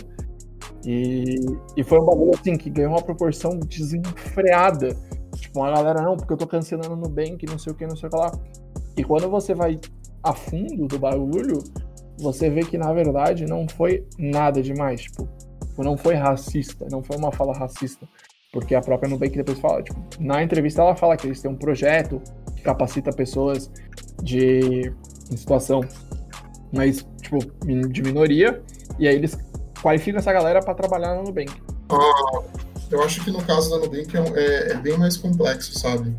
E, 0.86 1.36
e 1.76 1.84
foi 1.84 2.00
um 2.00 2.06
bagulho 2.06 2.32
assim 2.34 2.56
que 2.58 2.70
ganhou 2.70 2.92
uma 2.92 3.02
proporção 3.02 3.60
desenfreada. 3.60 4.96
Tipo, 5.36 5.60
uma 5.60 5.72
galera, 5.72 6.02
não, 6.02 6.16
porque 6.16 6.32
eu 6.32 6.38
tô 6.38 6.48
cancelando 6.48 6.94
o 6.94 6.96
Nubank, 6.96 7.46
não 7.46 7.60
sei 7.60 7.74
o 7.74 7.76
que, 7.76 7.86
não 7.86 7.98
sei 7.98 8.08
o 8.08 8.10
que 8.10 8.18
lá. 8.18 8.32
E 8.96 9.04
quando 9.04 9.30
você 9.30 9.54
vai 9.54 9.78
a 10.24 10.34
fundo 10.34 10.88
do 10.88 10.98
bagulho, 10.98 11.62
você 12.18 12.50
vê 12.50 12.62
que 12.62 12.78
na 12.78 12.94
verdade 12.94 13.46
não 13.46 13.68
foi 13.68 14.08
nada 14.18 14.62
demais. 14.62 15.02
Tipo, 15.02 15.28
não 15.78 15.98
foi 15.98 16.16
racista, 16.16 16.88
não 16.90 17.04
foi 17.04 17.18
uma 17.18 17.34
fala 17.34 17.54
racista. 17.54 18.08
Porque 18.54 18.74
a 18.74 18.80
própria 18.80 19.10
Nubank 19.10 19.36
depois 19.36 19.60
fala, 19.60 19.84
tipo, 19.84 20.00
na 20.22 20.42
entrevista 20.42 20.82
ela 20.82 20.96
fala 20.96 21.18
que 21.18 21.28
eles 21.28 21.42
têm 21.42 21.52
um 21.52 21.58
projeto 21.58 22.22
que 22.56 22.62
capacita 22.62 23.12
pessoas 23.12 23.70
de 24.24 24.94
em 25.32 25.38
situação 25.38 25.82
mas, 26.76 27.06
tipo, 27.22 27.40
de 27.66 28.02
minoria, 28.04 28.62
e 29.00 29.08
aí 29.08 29.16
eles 29.16 29.38
qualificam 29.82 30.20
essa 30.20 30.34
galera 30.34 30.62
para 30.62 30.74
trabalhar 30.74 31.16
no 31.16 31.24
Nubank. 31.24 31.52
Ah, 31.90 32.42
eu 32.92 33.04
acho 33.04 33.24
que 33.24 33.32
no 33.32 33.42
caso 33.44 33.70
da 33.70 33.78
Nubank 33.78 34.16
é, 34.16 34.20
é, 34.20 34.72
é 34.72 34.76
bem 34.76 34.98
mais 34.98 35.18
complexo, 35.18 35.78
sabe? 35.78 36.16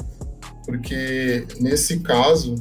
Porque 0.64 1.46
nesse 1.60 2.00
caso, 2.00 2.56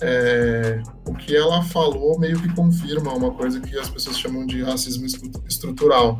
é, 0.00 0.82
o 1.06 1.14
que 1.14 1.36
ela 1.36 1.62
falou 1.62 2.18
meio 2.18 2.40
que 2.40 2.54
confirma 2.54 3.12
uma 3.12 3.32
coisa 3.32 3.60
que 3.60 3.78
as 3.78 3.88
pessoas 3.88 4.18
chamam 4.18 4.46
de 4.46 4.62
racismo 4.62 5.06
estrutural, 5.48 6.18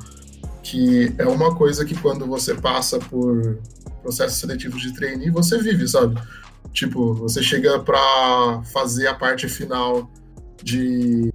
que 0.63 1.15
é 1.19 1.27
uma 1.27 1.55
coisa 1.55 1.85
que 1.85 1.95
quando 1.95 2.27
você 2.27 2.55
passa 2.55 2.99
por 2.99 3.59
processos 4.03 4.39
seletivos 4.39 4.81
de 4.81 4.95
trainee, 4.95 5.31
você 5.31 5.59
vive, 5.59 5.87
sabe? 5.89 6.21
Tipo, 6.73 7.15
você 7.15 7.43
chega 7.43 7.79
para 7.79 8.63
fazer 8.73 9.07
a 9.07 9.15
parte 9.15 9.49
final 9.49 10.11
de, 10.65 11.33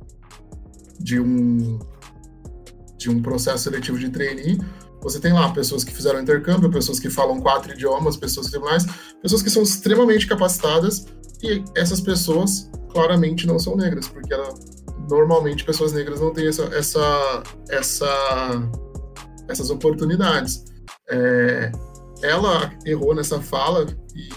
de, 1.00 1.20
um, 1.20 1.80
de 2.98 3.10
um 3.10 3.22
processo 3.22 3.66
seletivo 3.66 3.98
de 3.98 4.10
trainee, 4.10 4.60
você 5.02 5.20
tem 5.20 5.32
lá 5.32 5.52
pessoas 5.54 5.84
que 5.84 5.94
fizeram 5.94 6.20
intercâmbio, 6.20 6.70
pessoas 6.70 7.00
que 7.00 7.10
falam 7.10 7.40
quatro 7.40 7.72
idiomas, 7.72 8.18
pessoas 8.18 8.50
que 8.50 8.60
mais, 8.60 8.86
pessoas 9.22 9.42
que 9.42 9.50
são 9.50 9.64
extremamente 9.64 10.28
capacitadas 10.28 11.06
e 11.42 11.64
essas 11.76 12.02
pessoas 12.02 12.70
claramente 12.92 13.48
não 13.48 13.60
são 13.60 13.78
negras, 13.78 14.10
porque 14.10 14.34
ela, 14.34 14.54
normalmente 15.10 15.64
pessoas 15.64 15.94
negras 15.94 16.20
não 16.20 16.34
têm 16.34 16.48
essa, 16.48 16.64
essa, 16.66 17.44
essa, 17.70 18.70
essas 19.48 19.70
oportunidades. 19.70 20.66
É, 21.10 21.72
ela 22.22 22.74
errou 22.86 23.16
nessa 23.16 23.40
fala 23.42 23.86
e 24.16 24.30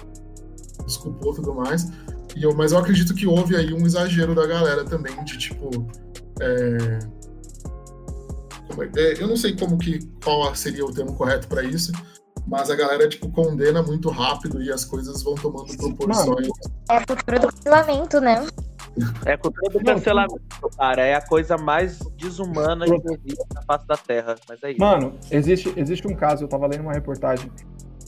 desculpou 0.84 1.34
tudo 1.34 1.54
mais, 1.54 1.90
e 2.36 2.42
eu, 2.42 2.54
mas 2.54 2.72
eu 2.72 2.78
acredito 2.78 3.14
que 3.14 3.26
houve 3.26 3.56
aí 3.56 3.72
um 3.72 3.86
exagero 3.86 4.34
da 4.34 4.46
galera 4.46 4.84
também, 4.84 5.22
de 5.24 5.38
tipo. 5.38 5.70
É, 6.40 6.98
é, 8.96 9.00
é 9.00 9.22
eu 9.22 9.28
não 9.28 9.36
sei 9.36 9.56
como 9.56 9.78
que 9.78 9.98
qual 10.22 10.54
seria 10.54 10.84
o 10.84 10.92
termo 10.92 11.14
correto 11.14 11.46
para 11.46 11.62
isso, 11.62 11.92
mas 12.46 12.70
a 12.70 12.76
galera 12.76 13.08
tipo 13.08 13.30
condena 13.30 13.82
muito 13.82 14.08
rápido 14.08 14.62
e 14.62 14.72
as 14.72 14.84
coisas 14.84 15.22
vão 15.22 15.34
tomando 15.34 15.76
proporções. 15.76 16.48
É 16.90 16.96
a 16.96 17.06
cultura 17.06 17.38
do 17.38 17.48
cancelamento, 17.48 18.20
né? 18.20 18.46
É 19.24 19.32
a 19.32 19.38
cultura 19.38 19.78
do 19.78 19.84
cancelamento, 19.84 20.68
cara. 20.76 21.02
É 21.02 21.14
a 21.14 21.26
coisa 21.26 21.56
mais 21.56 21.98
desumana 22.16 22.86
que 22.86 22.94
existe 22.94 23.46
na 23.54 23.62
face 23.62 23.86
da 23.86 23.96
Terra. 23.96 24.34
Mas 24.48 24.62
é 24.62 24.70
isso. 24.70 24.80
Mano, 24.80 25.14
existe, 25.30 25.72
existe 25.76 26.06
um 26.06 26.14
caso, 26.14 26.44
eu 26.44 26.48
tava 26.48 26.66
lendo 26.66 26.82
uma 26.82 26.92
reportagem 26.92 27.50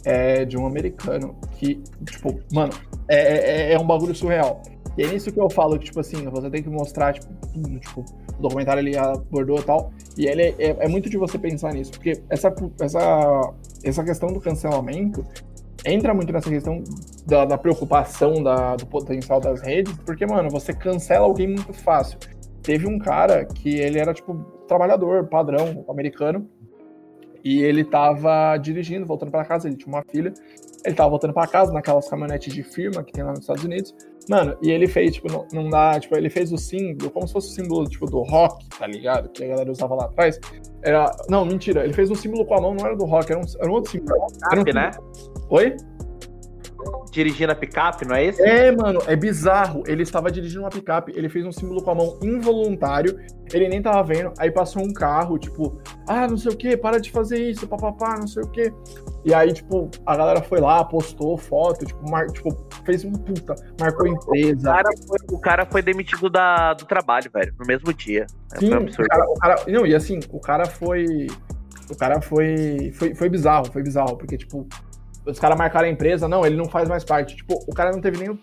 é, 0.05 0.45
de 0.45 0.57
um 0.57 0.67
americano 0.67 1.35
que, 1.53 1.83
tipo, 2.05 2.39
mano, 2.53 2.73
é, 3.09 3.17
é, 3.17 3.73
é, 3.73 3.79
um 3.79 3.87
bagulho 3.87 4.15
surreal. 4.15 4.63
E 4.97 5.03
é 5.03 5.09
nisso 5.09 5.33
que 5.33 5.41
eu 5.41 5.51
falo 5.51 5.79
que, 5.79 5.87
tipo 5.87 6.01
assim, 6.01 6.25
você 6.29 6.49
tem 6.51 6.63
que 6.63 6.69
mostrar, 6.69 7.15
tipo, 7.15 7.27
tudo, 7.53 7.79
tipo, 7.81 8.05
o 8.39 8.43
documentário 8.43 8.81
ele 8.81 8.97
abordou 8.97 9.59
e 9.59 9.63
tal. 9.63 9.93
E 10.17 10.27
ele 10.27 10.43
é, 10.43 10.55
é, 10.59 10.77
é, 10.81 10.89
muito 10.89 11.11
de 11.11 11.17
você 11.17 11.39
pensar 11.39 11.73
nisso, 11.73 11.91
porque 11.93 12.23
essa, 12.31 12.55
essa, 12.81 13.55
essa 13.83 14.05
questão 14.05 14.33
do 14.33 14.41
cancelamento 14.41 15.25
entra 15.85 16.15
muito 16.15 16.33
nessa 16.33 16.49
questão 16.49 16.83
da, 17.27 17.45
da 17.45 17.59
preocupação 17.59 18.43
da, 18.43 18.77
do 18.77 18.87
potencial 18.87 19.41
das 19.41 19.61
redes, 19.61 19.93
porque, 20.07 20.25
mano, 20.27 20.49
você 20.49 20.73
cancela 20.73 21.25
alguém 21.25 21.49
muito 21.49 21.73
fácil. 21.73 22.19
Teve 22.63 22.87
um 22.87 22.99
cara 22.99 23.45
que 23.45 23.77
ele 23.77 23.99
era, 23.99 24.15
tipo, 24.15 24.35
trabalhador, 24.67 25.27
padrão, 25.27 25.85
americano, 25.89 26.49
e 27.45 27.63
ele 27.63 27.85
tava 27.85 28.57
dirigindo, 28.57 29.05
voltando 29.05 29.31
para 29.31 29.45
casa, 29.45 29.69
ele 29.69 29.77
tinha 29.77 29.95
uma 29.95 30.03
filha, 30.11 30.33
ele 30.85 30.95
tava 30.95 31.11
voltando 31.11 31.35
para 31.35 31.47
casa 31.47 31.73
naquelas 31.73 32.09
caminhonetes 32.09 32.53
de 32.53 32.63
firma 32.63 33.05
que 33.05 33.13
tem 33.13 33.23
lá 33.23 33.31
nos 33.31 33.41
Estados 33.41 33.65
Unidos, 33.65 33.95
Mano, 34.29 34.57
e 34.63 34.71
ele 34.71 34.87
fez, 34.87 35.15
tipo, 35.15 35.31
não, 35.31 35.47
não, 35.53 35.69
dá, 35.69 36.01
tipo, 36.01 36.17
ele 36.17 36.31
fez 36.31 36.51
o 36.51 36.57
símbolo, 36.57 37.11
como 37.11 37.27
se 37.27 37.33
fosse 37.33 37.49
o 37.51 37.53
símbolo, 37.53 37.87
tipo, 37.87 38.07
do 38.07 38.23
rock, 38.23 38.67
tá 38.71 38.87
ligado? 38.87 39.29
Que 39.29 39.45
a 39.45 39.49
galera 39.49 39.71
usava 39.71 39.95
lá 39.95 40.05
atrás. 40.07 40.41
Era. 40.83 41.11
Não, 41.29 41.45
mentira, 41.45 41.85
ele 41.85 41.93
fez 41.93 42.11
um 42.11 42.15
símbolo 42.15 42.45
com 42.47 42.55
a 42.55 42.61
mão, 42.61 42.75
não 42.75 42.87
era 42.87 42.97
do 42.97 43.05
rock, 43.05 43.31
era 43.31 43.41
um, 43.41 43.45
era 43.61 43.71
um 43.71 43.75
outro 43.75 43.93
símbolo. 43.93 44.27
Era 44.51 44.61
um... 44.61 44.65
né? 44.65 44.91
Oi? 45.51 45.77
Dirigindo 47.15 47.53
a 47.53 47.55
picape, 47.55 48.07
não 48.07 48.17
é 48.17 48.25
esse? 48.25 48.43
É, 48.43 48.75
mano, 48.75 49.01
é 49.07 49.15
bizarro. 49.15 49.85
Ele 49.87 50.03
estava 50.03 50.31
dirigindo 50.31 50.63
uma 50.63 50.71
picape, 50.71 51.13
ele 51.15 51.29
fez 51.29 51.47
um 51.47 51.53
símbolo 51.53 51.81
com 51.81 51.91
a 51.93 51.95
mão 51.95 52.19
involuntário, 52.21 53.21
ele 53.53 53.69
nem 53.69 53.81
tava 53.81 54.03
vendo, 54.03 54.33
aí 54.37 54.51
passou 54.51 54.83
um 54.83 54.93
carro, 54.93 55.39
tipo, 55.39 55.81
ah, 56.09 56.27
não 56.27 56.37
sei 56.37 56.53
o 56.53 56.57
que, 56.57 56.77
para 56.77 57.01
de 57.01 57.13
fazer 57.13 57.39
isso, 57.39 57.69
papapá, 57.69 58.17
não 58.19 58.27
sei 58.27 58.43
o 58.43 58.51
que. 58.51 58.73
E 59.25 59.33
aí, 59.33 59.53
tipo, 59.53 59.89
a 60.05 60.17
galera 60.17 60.43
foi 60.43 60.61
lá, 60.61 60.85
postou 60.85 61.39
foto, 61.39 61.87
tipo, 61.87 62.11
mar... 62.11 62.27
tipo 62.27 62.67
fez 62.85 63.05
um 63.05 63.13
puta, 63.13 63.55
marcou 63.81 64.07
empresa. 64.09 64.69
O 64.69 64.75
cara 64.75 64.91
foi, 65.07 65.19
o 65.31 65.39
cara 65.39 65.67
foi 65.67 65.83
demitido 65.83 66.29
da, 66.29 66.75
do 66.75 66.85
trabalho, 66.85 67.31
velho, 67.33 67.55
no 67.59 67.65
mesmo 67.65 67.95
dia. 67.95 68.27
Sim, 68.59 68.71
foi 68.71 68.77
absurdo. 68.77 69.05
O 69.05 69.09
cara, 69.09 69.31
o 69.31 69.35
cara, 69.35 69.57
não, 69.69 69.87
e 69.87 69.95
assim, 69.95 70.19
o 70.31 70.41
cara 70.41 70.67
foi. 70.67 71.29
O 71.89 71.97
cara 71.97 72.21
foi, 72.21 72.93
foi. 72.95 73.15
Foi 73.15 73.29
bizarro, 73.29 73.67
foi 73.73 73.83
bizarro, 73.83 74.17
porque, 74.17 74.37
tipo, 74.37 74.67
os 75.27 75.39
caras 75.39 75.57
marcaram 75.57 75.87
a 75.87 75.91
empresa, 75.91 76.29
não, 76.29 76.45
ele 76.45 76.57
não 76.57 76.67
faz 76.67 76.89
mais 76.89 77.05
parte. 77.05 77.37
Tipo, 77.37 77.55
o 77.67 77.75
cara 77.75 77.93
não 77.93 78.01
teve 78.01 78.19
nem 78.19 78.31
o, 78.31 78.39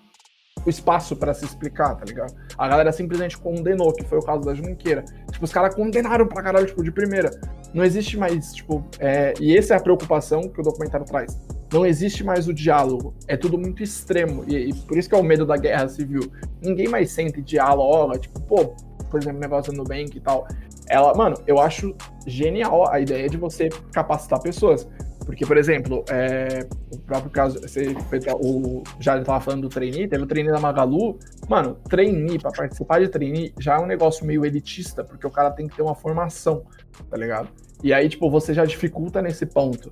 espaço 0.67 1.15
para 1.15 1.33
se 1.33 1.43
explicar, 1.43 1.95
tá 1.95 2.05
ligado? 2.05 2.35
A 2.55 2.67
galera 2.67 2.91
simplesmente 2.91 3.35
condenou, 3.37 3.91
que 3.93 4.03
foi 4.03 4.19
o 4.19 4.21
caso 4.21 4.41
da 4.41 4.53
Junqueira. 4.53 5.03
Tipo, 5.31 5.45
os 5.45 5.51
caras 5.51 5.73
condenaram 5.73 6.27
pra 6.27 6.43
caralho, 6.43 6.67
tipo, 6.67 6.83
de 6.83 6.91
primeira. 6.91 7.31
Não 7.73 7.83
existe 7.83 8.15
mais, 8.15 8.53
tipo, 8.53 8.85
é, 8.99 9.33
e 9.39 9.57
essa 9.57 9.73
é 9.73 9.77
a 9.77 9.79
preocupação 9.79 10.41
que 10.41 10.59
o 10.59 10.63
documentário 10.63 11.05
traz. 11.05 11.39
Não 11.73 11.85
existe 11.85 12.23
mais 12.23 12.47
o 12.47 12.53
diálogo. 12.53 13.15
É 13.27 13.37
tudo 13.37 13.57
muito 13.57 13.81
extremo. 13.81 14.43
E, 14.47 14.69
e 14.69 14.73
por 14.73 14.97
isso 14.97 15.09
que 15.09 15.15
é 15.15 15.17
o 15.17 15.23
medo 15.23 15.45
da 15.45 15.57
guerra 15.57 15.87
civil. 15.87 16.31
Ninguém 16.61 16.87
mais 16.87 17.11
sente 17.11 17.41
diálogo, 17.41 18.19
tipo, 18.19 18.39
pô, 18.41 18.75
por 19.09 19.19
exemplo, 19.19 19.37
o 19.37 19.41
negócio 19.41 19.71
do 19.71 19.77
Nubank 19.77 20.15
e 20.15 20.19
tal. 20.19 20.47
Ela, 20.89 21.13
mano, 21.15 21.37
eu 21.47 21.59
acho 21.59 21.95
genial 22.27 22.91
a 22.91 22.99
ideia 22.99 23.29
de 23.29 23.37
você 23.37 23.69
capacitar 23.93 24.41
pessoas. 24.41 24.87
Porque, 25.31 25.45
por 25.45 25.55
exemplo, 25.55 26.03
é, 26.09 26.67
o 26.93 26.99
próprio 26.99 27.31
caso, 27.31 27.61
você, 27.61 27.95
o 28.35 28.83
já 28.99 29.17
estava 29.17 29.39
falando 29.39 29.61
do 29.61 29.69
trainee, 29.69 30.05
teve 30.05 30.23
o 30.23 30.27
trainee 30.27 30.51
da 30.51 30.59
Magalu. 30.59 31.17
Mano, 31.47 31.77
trainee, 31.89 32.37
para 32.37 32.51
participar 32.51 32.99
de 32.99 33.07
trainee, 33.07 33.53
já 33.57 33.75
é 33.75 33.79
um 33.79 33.85
negócio 33.85 34.25
meio 34.25 34.45
elitista, 34.45 35.05
porque 35.05 35.25
o 35.25 35.31
cara 35.31 35.49
tem 35.49 35.69
que 35.69 35.75
ter 35.77 35.83
uma 35.83 35.95
formação, 35.95 36.63
tá 37.09 37.15
ligado? 37.15 37.47
E 37.81 37.93
aí, 37.93 38.09
tipo, 38.09 38.29
você 38.29 38.53
já 38.53 38.65
dificulta 38.65 39.21
nesse 39.21 39.45
ponto. 39.45 39.89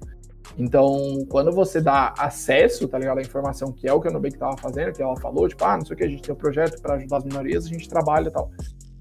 Então, 0.57 1.25
quando 1.29 1.53
você 1.53 1.79
dá 1.79 2.13
acesso, 2.17 2.85
tá 2.89 2.99
ligado, 2.99 3.19
à 3.19 3.21
informação, 3.21 3.71
que 3.71 3.87
é 3.87 3.93
o 3.93 4.01
que 4.01 4.09
a 4.09 4.11
Nubank 4.11 4.37
tava 4.37 4.57
fazendo, 4.57 4.91
que 4.91 5.01
ela 5.01 5.15
falou, 5.21 5.47
tipo, 5.47 5.63
ah, 5.63 5.77
não 5.77 5.85
sei 5.85 5.93
o 5.93 5.97
que, 5.97 6.03
a 6.03 6.09
gente 6.09 6.21
tem 6.21 6.35
um 6.35 6.37
projeto 6.37 6.81
para 6.81 6.95
ajudar 6.95 7.19
as 7.19 7.23
minorias, 7.23 7.65
a 7.65 7.69
gente 7.69 7.87
trabalha 7.87 8.27
e 8.27 8.31
tal. 8.31 8.51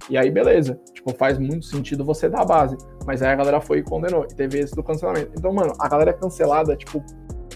E 0.09 0.17
aí, 0.17 0.31
beleza. 0.31 0.81
Tipo, 0.95 1.13
faz 1.15 1.39
muito 1.39 1.67
sentido 1.67 2.05
você 2.05 2.29
dar 2.29 2.43
a 2.43 2.45
base. 2.45 2.77
Mas 3.07 3.23
aí 3.23 3.33
a 3.33 3.37
galera 3.37 3.61
foi 3.61 3.79
e 3.79 3.83
condenou. 3.83 4.25
E 4.25 4.35
teve 4.35 4.59
esse 4.59 4.75
do 4.75 4.83
cancelamento. 4.83 5.33
Então, 5.39 5.53
mano, 5.53 5.73
a 5.79 5.89
galera 5.89 6.11
é 6.11 6.15
cancelada, 6.15 6.77
tipo, 6.77 7.05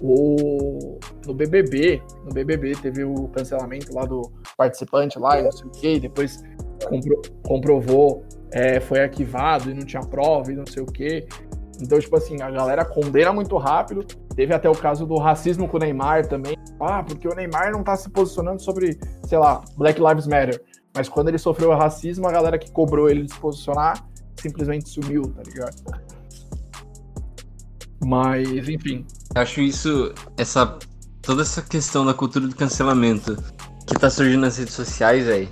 o... 0.02 0.98
no 1.26 1.34
BBB, 1.34 2.02
no 2.24 2.32
BBB 2.32 2.72
teve 2.76 3.04
o 3.04 3.28
cancelamento 3.28 3.94
lá 3.94 4.04
do 4.04 4.30
participante 4.56 5.18
lá, 5.18 5.38
e 5.38 5.44
não 5.44 5.52
sei 5.52 5.66
o 5.66 5.70
quê, 5.70 5.94
e 5.94 6.00
depois 6.00 6.42
compro... 6.84 7.22
comprovou, 7.46 8.24
é, 8.50 8.80
foi 8.80 9.00
arquivado 9.00 9.70
e 9.70 9.74
não 9.74 9.86
tinha 9.86 10.02
prova 10.02 10.52
e 10.52 10.56
não 10.56 10.66
sei 10.66 10.82
o 10.82 10.86
quê. 10.86 11.26
Então, 11.80 11.98
tipo 11.98 12.16
assim, 12.16 12.40
a 12.42 12.50
galera 12.50 12.84
condena 12.84 13.32
muito 13.32 13.56
rápido. 13.56 14.04
Teve 14.36 14.54
até 14.54 14.68
o 14.68 14.74
caso 14.74 15.04
do 15.04 15.16
racismo 15.16 15.68
com 15.68 15.76
o 15.76 15.80
Neymar 15.80 16.26
também. 16.26 16.56
Ah, 16.80 17.02
porque 17.02 17.26
o 17.26 17.34
Neymar 17.34 17.72
não 17.72 17.82
tá 17.82 17.96
se 17.96 18.08
posicionando 18.10 18.62
sobre, 18.62 18.98
sei 19.24 19.38
lá, 19.38 19.62
Black 19.76 20.00
Lives 20.00 20.26
Matter. 20.26 20.62
Mas 20.94 21.08
quando 21.08 21.28
ele 21.28 21.38
sofreu 21.38 21.70
racismo, 21.70 22.28
a 22.28 22.32
galera 22.32 22.58
que 22.58 22.70
cobrou 22.70 23.08
ele 23.08 23.22
de 23.22 23.32
se 23.32 23.38
posicionar 23.38 24.04
simplesmente 24.40 24.88
sumiu, 24.88 25.22
tá 25.22 25.42
ligado? 25.42 25.76
Mas, 28.04 28.48
enfim. 28.68 29.06
Acho 29.34 29.60
isso, 29.60 30.12
essa 30.36 30.78
toda 31.22 31.42
essa 31.42 31.62
questão 31.62 32.04
da 32.04 32.12
cultura 32.12 32.48
do 32.48 32.54
cancelamento 32.54 33.36
que 33.86 33.94
tá 33.94 34.10
surgindo 34.10 34.40
nas 34.40 34.56
redes 34.58 34.74
sociais, 34.74 35.24
velho. 35.24 35.48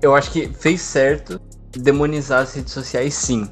Eu 0.00 0.14
acho 0.14 0.30
que 0.30 0.48
fez 0.48 0.80
certo 0.80 1.40
demonizar 1.72 2.42
as 2.42 2.54
redes 2.54 2.72
sociais, 2.72 3.14
sim. 3.14 3.48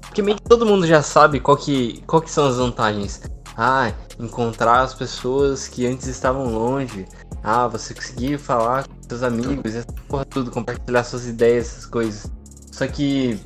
Porque 0.00 0.22
meio 0.22 0.38
que 0.38 0.42
todo 0.42 0.66
mundo 0.66 0.86
já 0.86 1.02
sabe 1.02 1.38
qual 1.38 1.56
que, 1.56 2.02
qual 2.06 2.22
que 2.22 2.30
são 2.30 2.46
as 2.46 2.56
vantagens. 2.56 3.20
Ah, 3.56 3.92
encontrar 4.18 4.80
as 4.80 4.94
pessoas 4.94 5.68
que 5.68 5.86
antes 5.86 6.06
estavam 6.06 6.46
longe. 6.46 7.06
Ah, 7.42 7.68
você 7.68 7.94
conseguir 7.94 8.38
falar 8.38 8.88
com 8.88 8.99
seus 9.10 9.22
amigos, 9.22 9.74
essa 9.74 9.92
porra 10.08 10.24
tudo, 10.24 10.50
compartilhar 10.50 11.04
suas 11.04 11.26
ideias, 11.26 11.66
essas 11.66 11.86
coisas. 11.86 12.30
Só 12.72 12.86
que, 12.86 13.38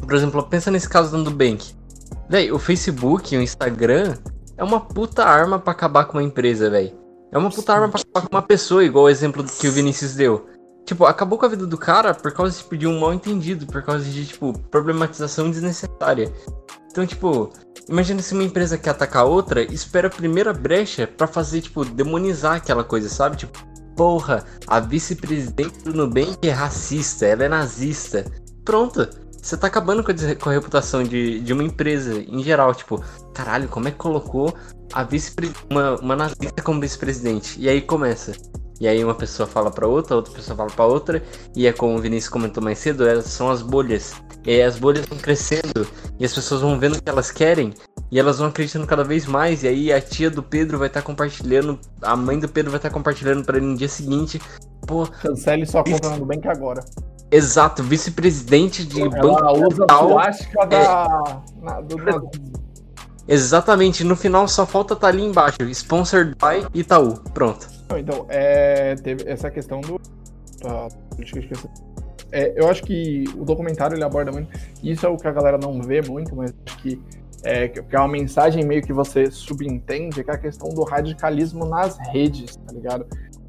por 0.00 0.14
exemplo, 0.14 0.42
pensa 0.42 0.70
nesse 0.70 0.88
caso 0.88 1.10
do 1.10 1.18
Nubank. 1.18 1.74
Véi, 2.28 2.50
o 2.50 2.58
Facebook, 2.58 3.36
o 3.36 3.40
Instagram, 3.40 4.16
é 4.56 4.64
uma 4.64 4.80
puta 4.80 5.24
arma 5.24 5.58
para 5.58 5.72
acabar 5.72 6.04
com 6.04 6.18
uma 6.18 6.22
empresa, 6.22 6.68
velho. 6.68 6.92
É 7.32 7.38
uma 7.38 7.50
puta 7.50 7.72
arma 7.72 7.88
pra 7.88 8.00
acabar 8.00 8.28
com 8.28 8.34
uma 8.34 8.42
pessoa, 8.42 8.84
igual 8.84 9.04
o 9.04 9.08
exemplo 9.08 9.44
que 9.44 9.68
o 9.68 9.72
Vinícius 9.72 10.14
deu. 10.14 10.46
Tipo, 10.84 11.04
acabou 11.04 11.38
com 11.38 11.46
a 11.46 11.48
vida 11.48 11.66
do 11.66 11.78
cara 11.78 12.12
por 12.12 12.32
causa 12.32 12.62
de 12.72 12.86
um 12.86 12.98
mal 12.98 13.14
entendido, 13.14 13.66
por 13.66 13.82
causa 13.82 14.04
de, 14.04 14.26
tipo, 14.26 14.52
problematização 14.70 15.48
desnecessária. 15.50 16.32
Então, 16.90 17.06
tipo, 17.06 17.50
imagina 17.88 18.20
se 18.20 18.34
uma 18.34 18.42
empresa 18.42 18.76
quer 18.76 18.90
atacar 18.90 19.24
outra, 19.24 19.62
espera 19.62 20.08
a 20.08 20.10
primeira 20.10 20.52
brecha 20.52 21.06
para 21.06 21.28
fazer, 21.28 21.60
tipo, 21.60 21.84
demonizar 21.84 22.56
aquela 22.56 22.82
coisa, 22.82 23.08
sabe? 23.08 23.36
Tipo, 23.36 23.69
porra, 23.96 24.44
a 24.66 24.80
vice-presidente 24.80 25.84
do 25.84 25.92
Nubank 25.92 26.38
é 26.46 26.50
racista, 26.50 27.26
ela 27.26 27.44
é 27.44 27.48
nazista. 27.48 28.24
Pronto, 28.64 29.08
você 29.42 29.56
tá 29.56 29.66
acabando 29.66 30.04
com 30.04 30.10
a, 30.10 30.34
com 30.36 30.50
a 30.50 30.52
reputação 30.52 31.02
de, 31.02 31.40
de 31.40 31.52
uma 31.52 31.62
empresa 31.62 32.18
em 32.18 32.42
geral. 32.42 32.74
Tipo, 32.74 33.02
caralho, 33.34 33.68
como 33.68 33.88
é 33.88 33.90
que 33.90 33.96
colocou 33.96 34.54
a 34.92 35.02
vice 35.02 35.34
uma, 35.70 35.96
uma 35.96 36.16
nazista 36.16 36.62
como 36.62 36.80
vice-presidente? 36.80 37.58
E 37.58 37.68
aí 37.68 37.80
começa. 37.80 38.32
E 38.80 38.88
aí 38.88 39.04
uma 39.04 39.14
pessoa 39.14 39.46
fala 39.46 39.70
para 39.70 39.86
outra, 39.86 40.16
outra 40.16 40.32
pessoa 40.32 40.56
fala 40.56 40.70
para 40.70 40.86
outra, 40.86 41.22
e 41.54 41.66
é 41.66 41.72
como 41.72 41.98
o 41.98 42.00
Vinícius 42.00 42.30
comentou 42.30 42.62
mais 42.62 42.78
cedo, 42.78 43.06
elas 43.06 43.26
são 43.26 43.50
as 43.50 43.60
bolhas. 43.60 44.14
E 44.46 44.62
as 44.62 44.78
bolhas 44.78 45.04
vão 45.04 45.18
crescendo, 45.18 45.86
e 46.18 46.24
as 46.24 46.32
pessoas 46.32 46.62
vão 46.62 46.78
vendo 46.78 46.96
o 46.96 47.02
que 47.02 47.10
elas 47.10 47.30
querem, 47.30 47.74
e 48.10 48.18
elas 48.18 48.38
vão 48.38 48.48
acreditando 48.48 48.86
cada 48.86 49.04
vez 49.04 49.26
mais, 49.26 49.62
e 49.62 49.68
aí 49.68 49.92
a 49.92 50.00
tia 50.00 50.30
do 50.30 50.42
Pedro 50.42 50.78
vai 50.78 50.88
estar 50.88 51.00
tá 51.00 51.06
compartilhando, 51.06 51.78
a 52.02 52.16
mãe 52.16 52.38
do 52.38 52.48
Pedro 52.48 52.70
vai 52.70 52.78
estar 52.78 52.88
tá 52.88 52.94
compartilhando 52.94 53.44
para 53.44 53.56
ele 53.56 53.66
no 53.66 53.76
dia 53.76 53.88
seguinte. 53.88 54.40
Pô, 54.86 55.06
cancele 55.06 55.64
sua 55.64 55.84
conta 55.84 56.10
no 56.10 56.18
Nubank 56.18 56.48
agora. 56.48 56.84
Exato, 57.30 57.82
vice-presidente 57.82 58.84
de 58.84 59.00
Ela 59.00 59.10
banco 59.10 59.68
usa 59.68 59.86
tal, 59.86 60.18
a 60.18 60.22
plástica 60.22 60.66
da, 60.66 61.42
na, 61.62 61.80
do. 61.80 61.96
Exatamente, 63.28 64.02
no 64.02 64.16
final 64.16 64.48
só 64.48 64.66
falta 64.66 64.94
estar 64.94 65.06
tá 65.06 65.12
ali 65.12 65.24
embaixo, 65.24 65.62
sponsored 65.70 66.34
by 66.34 66.66
Itaú. 66.74 67.20
Pronto. 67.32 67.68
Então, 67.96 68.26
é, 68.28 68.96
teve 68.96 69.30
essa 69.30 69.48
questão 69.48 69.80
do. 69.80 70.00
ah, 70.66 70.88
é, 72.32 72.52
eu 72.56 72.68
acho 72.68 72.82
que 72.82 73.24
o 73.36 73.44
documentário 73.44 73.96
ele 73.96 74.04
aborda 74.04 74.32
muito. 74.32 74.50
Isso 74.82 75.06
é 75.06 75.08
o 75.08 75.16
que 75.16 75.28
a 75.28 75.32
galera 75.32 75.58
não 75.58 75.80
vê 75.80 76.02
muito, 76.02 76.34
mas 76.34 76.52
acho 76.66 76.78
que 76.78 77.00
é, 77.42 77.68
que 77.68 77.96
é 77.96 77.98
uma 77.98 78.08
mensagem 78.08 78.64
meio 78.64 78.82
que 78.82 78.92
você 78.92 79.30
subentende, 79.30 80.22
que 80.22 80.30
é 80.30 80.34
a 80.34 80.38
questão 80.38 80.68
do 80.68 80.82
radicalismo 80.82 81.64
nas 81.64 81.98
redes, 82.12 82.56
tá 82.56 82.72
ligado? 82.72 83.06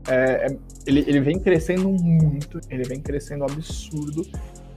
É, 0.08 0.48
é- 0.48 0.58
ele, 0.86 1.02
ele 1.08 1.20
vem 1.20 1.40
crescendo 1.40 1.90
muito, 1.90 2.60
ele 2.70 2.84
vem 2.84 3.02
crescendo 3.02 3.44
absurdo. 3.44 4.26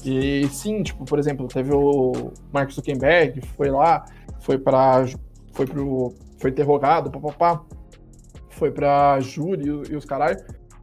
E 0.04 0.46
sim, 0.48 0.82
tipo, 0.82 1.04
por 1.04 1.18
exemplo, 1.18 1.48
teve 1.48 1.72
o 1.72 2.32
Mark 2.52 2.70
Zuckerberg, 2.70 3.40
foi 3.56 3.70
lá, 3.70 4.04
foi 4.40 4.58
para 4.58 5.06
foi 5.52 5.66
pro 5.66 6.12
foi 6.38 6.50
interrogado, 6.50 7.10
papapá, 7.10 7.64
foi 8.50 8.70
pra 8.70 9.18
júri 9.20 9.64
e, 9.64 9.92
e 9.92 9.96
os 9.96 10.04
caralho, 10.04 10.38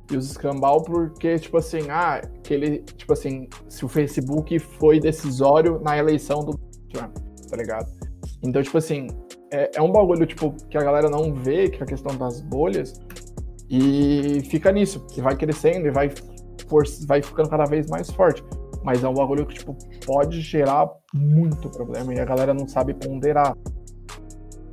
e 0.10 0.18
os 0.18 0.32
escambau 0.32 0.82
porque 0.82 1.38
tipo 1.38 1.58
assim, 1.58 1.90
ah, 1.90 2.22
que 2.42 2.54
ele, 2.54 2.80
tipo 2.98 3.14
assim, 3.14 3.48
se 3.70 3.86
o 3.86 3.88
Facebook 3.88 4.58
foi 4.58 5.00
decisório 5.00 5.80
na 5.82 5.98
eleição 5.98 6.40
do 6.40 6.58
Trump, 6.90 7.16
tá 7.48 7.58
ligado? 7.58 8.01
Então, 8.44 8.62
tipo 8.62 8.78
assim, 8.78 9.08
é, 9.52 9.72
é 9.76 9.82
um 9.82 9.92
bagulho 9.92 10.26
tipo 10.26 10.56
que 10.70 10.78
a 10.78 10.84
galera 10.84 11.10
não 11.10 11.34
vê, 11.34 11.70
que 11.70 11.80
é 11.80 11.84
a 11.84 11.86
questão 11.86 12.16
das 12.18 12.42
bolhas, 12.42 13.00
e 13.70 14.42
fica 14.50 14.72
nisso, 14.72 15.06
e 15.16 15.22
vai 15.22 15.36
crescendo 15.36 15.88
e 15.88 15.92
vai, 15.92 16.12
for, 16.68 16.84
vai 17.06 17.22
ficando 17.22 17.50
cada 17.50 17.66
vez 17.66 17.88
mais 17.88 18.10
forte. 18.10 18.44
Mas 18.84 19.04
é 19.04 19.08
um 19.08 19.14
bagulho 19.14 19.46
que, 19.46 19.56
tipo, 19.56 19.78
pode 20.06 20.42
gerar 20.42 20.90
muito 21.14 21.70
problema 21.70 22.14
e 22.14 22.20
a 22.20 22.26
galera 22.26 22.54
não 22.54 22.68
sabe 22.68 22.94
ponderar. 22.96 23.56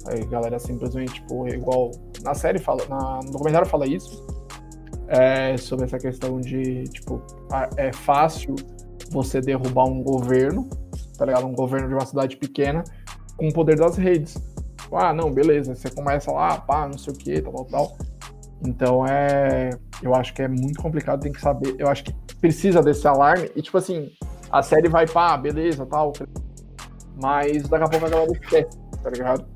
Aí 0.07 0.22
a 0.22 0.26
galera 0.26 0.59
simplesmente, 0.59 1.14
tipo, 1.14 1.46
igual 1.46 1.90
na 2.22 2.35
série 2.35 2.59
fala, 2.59 2.81
na, 2.88 3.20
no 3.22 3.31
documentário 3.31 3.68
fala 3.68 3.87
isso, 3.87 4.26
é, 5.09 5.57
sobre 5.59 5.85
essa 5.85 5.98
questão 5.98 6.40
de, 6.40 6.85
tipo, 6.85 7.22
é 7.76 7.92
fácil 7.92 8.54
você 9.11 9.40
derrubar 9.40 9.85
um 9.85 10.02
governo, 10.02 10.68
tá 11.16 11.26
ligado? 11.26 11.46
Um 11.46 11.54
governo 11.54 11.88
de 11.88 11.94
uma 11.94 12.07
cidade 12.07 12.37
pequena 12.37 12.83
com 13.38 13.48
o 13.48 13.53
poder 13.53 13.77
das 13.77 13.96
redes. 13.96 14.37
Ah, 14.92 15.14
não, 15.14 15.31
beleza, 15.31 15.74
você 15.74 15.90
começa 15.90 16.31
lá, 16.31 16.59
pá, 16.59 16.87
não 16.87 16.98
sei 16.98 17.14
o 17.14 17.16
que, 17.16 17.40
tal, 17.40 17.53
tal, 17.53 17.64
tal. 17.64 17.98
Então 18.66 19.07
é. 19.07 19.70
Eu 20.03 20.14
acho 20.14 20.35
que 20.35 20.42
é 20.42 20.48
muito 20.48 20.81
complicado, 20.83 21.20
tem 21.20 21.33
que 21.33 21.40
saber. 21.40 21.74
Eu 21.79 21.88
acho 21.88 22.05
que 22.05 22.14
precisa 22.40 22.83
desse 22.83 23.07
alarme. 23.09 23.51
E 23.57 23.62
tipo 23.62 23.79
assim, 23.79 24.11
a 24.51 24.62
série 24.62 24.88
vai, 24.88 25.07
pá, 25.07 25.37
beleza, 25.37 25.87
tal. 25.87 26.12
Mas 27.20 27.68
daqui 27.68 27.85
a 27.85 27.88
pouco 27.88 28.07
a 28.07 28.09
galera 28.09 28.33
esquece, 28.33 28.79
tá 29.03 29.11
ligado? 29.11 29.46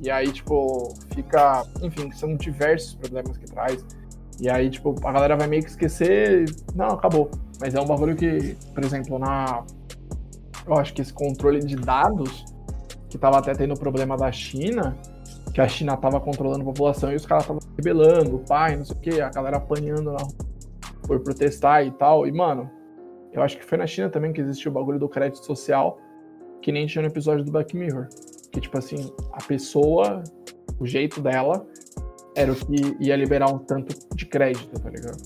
E 0.00 0.10
aí, 0.10 0.32
tipo, 0.32 0.92
fica. 1.14 1.64
Enfim, 1.80 2.10
são 2.12 2.36
diversos 2.36 2.94
problemas 2.94 3.38
que 3.38 3.46
traz. 3.46 3.84
E 4.40 4.50
aí, 4.50 4.68
tipo, 4.68 4.94
a 5.06 5.12
galera 5.12 5.36
vai 5.36 5.46
meio 5.46 5.62
que 5.62 5.70
esquecer. 5.70 6.44
Não, 6.74 6.88
acabou. 6.88 7.30
Mas 7.60 7.74
é 7.74 7.80
um 7.80 7.86
bagulho 7.86 8.16
que, 8.16 8.56
por 8.74 8.84
exemplo, 8.84 9.18
na. 9.18 9.62
Eu 10.66 10.74
acho 10.74 10.92
que 10.92 11.00
esse 11.00 11.12
controle 11.12 11.60
de 11.60 11.76
dados, 11.76 12.44
que 13.12 13.18
tava 13.18 13.38
até 13.38 13.52
tendo 13.52 13.74
problema 13.74 14.16
da 14.16 14.32
China, 14.32 14.96
que 15.52 15.60
a 15.60 15.68
China 15.68 15.98
tava 15.98 16.18
controlando 16.18 16.62
a 16.62 16.64
população 16.64 17.12
e 17.12 17.14
os 17.14 17.26
caras 17.26 17.44
estavam 17.44 17.60
rebelando, 17.76 18.38
pai, 18.48 18.74
não 18.74 18.86
sei 18.86 18.96
o 18.96 19.00
que, 19.00 19.20
a 19.20 19.28
galera 19.28 19.58
apanhando 19.58 20.12
na 20.12 20.18
rua 20.18 20.52
por 21.06 21.20
protestar 21.20 21.86
e 21.86 21.90
tal. 21.90 22.26
E, 22.26 22.32
mano, 22.32 22.70
eu 23.30 23.42
acho 23.42 23.58
que 23.58 23.64
foi 23.64 23.76
na 23.76 23.86
China 23.86 24.08
também 24.08 24.32
que 24.32 24.40
existiu 24.40 24.70
o 24.70 24.74
bagulho 24.74 24.98
do 24.98 25.10
crédito 25.10 25.44
social, 25.44 25.98
que 26.62 26.72
nem 26.72 26.86
tinha 26.86 27.02
no 27.02 27.08
episódio 27.08 27.44
do 27.44 27.52
Black 27.52 27.76
Mirror. 27.76 28.08
Que, 28.50 28.62
tipo 28.62 28.78
assim, 28.78 29.12
a 29.30 29.44
pessoa, 29.44 30.24
o 30.80 30.86
jeito 30.86 31.20
dela, 31.20 31.66
era 32.34 32.50
o 32.50 32.56
que 32.56 32.96
ia 32.98 33.14
liberar 33.14 33.52
um 33.52 33.58
tanto 33.58 33.94
de 34.16 34.24
crédito, 34.24 34.80
tá 34.80 34.88
ligado? 34.88 35.18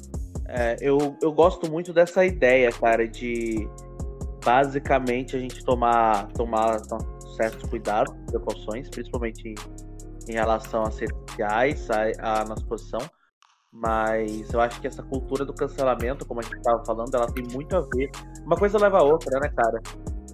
É, 0.48 0.76
eu, 0.80 1.16
eu 1.22 1.32
gosto 1.32 1.70
muito 1.70 1.92
dessa 1.92 2.26
ideia, 2.26 2.72
cara, 2.72 3.06
de 3.06 3.68
basicamente 4.44 5.36
a 5.36 5.38
gente 5.38 5.64
tomar, 5.64 6.26
tomar 6.32 6.80
certos 7.36 7.68
cuidados, 7.68 8.14
precauções, 8.26 8.88
principalmente 8.88 9.54
em 10.28 10.32
relação 10.32 10.82
às 10.82 10.98
redes 10.98 11.16
sociais, 11.28 11.88
à 12.18 12.44
nossa 12.44 12.64
posição. 12.66 13.00
Mas 13.72 14.50
eu 14.52 14.60
acho 14.60 14.80
que 14.80 14.86
essa 14.86 15.02
cultura 15.02 15.44
do 15.44 15.52
cancelamento, 15.52 16.24
como 16.24 16.40
a 16.40 16.42
gente 16.42 16.56
estava 16.56 16.82
falando, 16.84 17.14
ela 17.14 17.26
tem 17.26 17.44
muito 17.44 17.76
a 17.76 17.80
ver. 17.80 18.10
Uma 18.44 18.56
coisa 18.56 18.78
leva 18.78 18.98
a 18.98 19.02
outra, 19.02 19.38
né, 19.38 19.50
cara? 19.54 19.82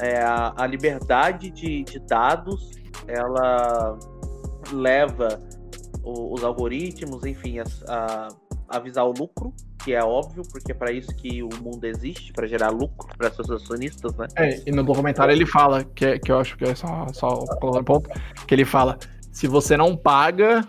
É, 0.01 0.23
a, 0.23 0.55
a 0.57 0.67
liberdade 0.67 1.51
de, 1.51 1.83
de 1.83 1.99
dados, 2.07 2.71
ela 3.09 3.99
leva 4.73 5.41
o, 6.05 6.35
os 6.35 6.45
algoritmos, 6.45 7.25
enfim, 7.25 7.59
a, 7.59 7.65
a, 7.89 8.29
a, 8.69 8.79
visar 8.79 9.05
o 9.05 9.13
lucro, 9.13 9.53
que 9.85 9.93
é 9.93 10.03
óbvio, 10.03 10.43
porque 10.51 10.73
é 10.73 10.75
para 10.75 10.93
isso 10.93 11.15
que 11.15 11.43
o 11.43 11.49
mundo 11.61 11.85
existe, 11.85 12.33
para 12.33 12.47
gerar 12.47 12.71
lucro 12.71 13.09
para 13.17 13.31
seus 13.31 13.51
acionistas, 13.51 14.15
né? 14.17 14.27
É, 14.37 14.63
e 14.67 14.71
no 14.71 14.83
documentário 14.83 15.33
ele 15.33 15.47
fala, 15.47 15.85
que, 15.85 16.05
é, 16.05 16.19
que 16.19 16.31
eu 16.31 16.39
acho 16.39 16.57
que 16.57 16.65
é 16.65 16.75
só, 16.75 17.07
só 17.13 17.29
o 17.29 17.85
ponto, 17.85 18.09
que 18.47 18.55
ele 18.55 18.65
fala 18.65 18.99
se 19.33 19.47
você 19.47 19.77
não 19.77 19.97
paga, 19.97 20.65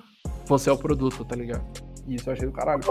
você 0.48 0.70
é 0.70 0.74
o 0.74 0.78
produto, 0.78 1.24
tá 1.26 1.36
ligado? 1.36 1.64
E 2.08 2.16
isso 2.16 2.30
eu 2.30 2.34
achei 2.34 2.48
do 2.48 2.54
caralho. 2.54 2.82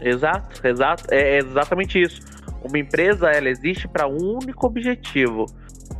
Exato, 0.00 0.66
exato. 0.66 1.04
É 1.10 1.38
exatamente 1.38 2.00
isso. 2.00 2.22
Uma 2.62 2.78
empresa, 2.78 3.28
ela 3.30 3.48
existe 3.48 3.86
para 3.86 4.08
um 4.08 4.38
único 4.38 4.66
objetivo, 4.66 5.46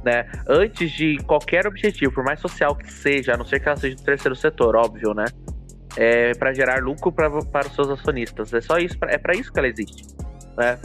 né? 0.03 0.27
Antes 0.49 0.91
de 0.91 1.19
qualquer 1.19 1.67
objetivo, 1.67 2.13
por 2.13 2.25
mais 2.25 2.41
social 2.41 2.75
que 2.75 2.91
seja, 2.91 3.35
a 3.35 3.37
não 3.37 3.45
ser 3.45 3.61
que 3.61 3.69
ela 3.69 3.77
seja 3.77 3.97
do 3.97 4.03
terceiro 4.03 4.35
setor, 4.35 4.75
óbvio, 4.77 5.15
né? 5.15 5.27
É 5.97 6.33
para 6.35 6.53
gerar 6.53 6.83
lucro 6.83 7.11
pra, 7.11 7.29
para 7.31 7.67
os 7.67 7.75
seus 7.75 7.89
acionistas. 7.89 8.53
É 8.55 8.61
só 8.61 8.79
isso, 8.79 8.97
é 9.03 9.19
para 9.19 9.35
isso 9.35 9.53
que 9.53 9.59
ela 9.59 9.69
existe, 9.69 10.07
né? 10.57 10.79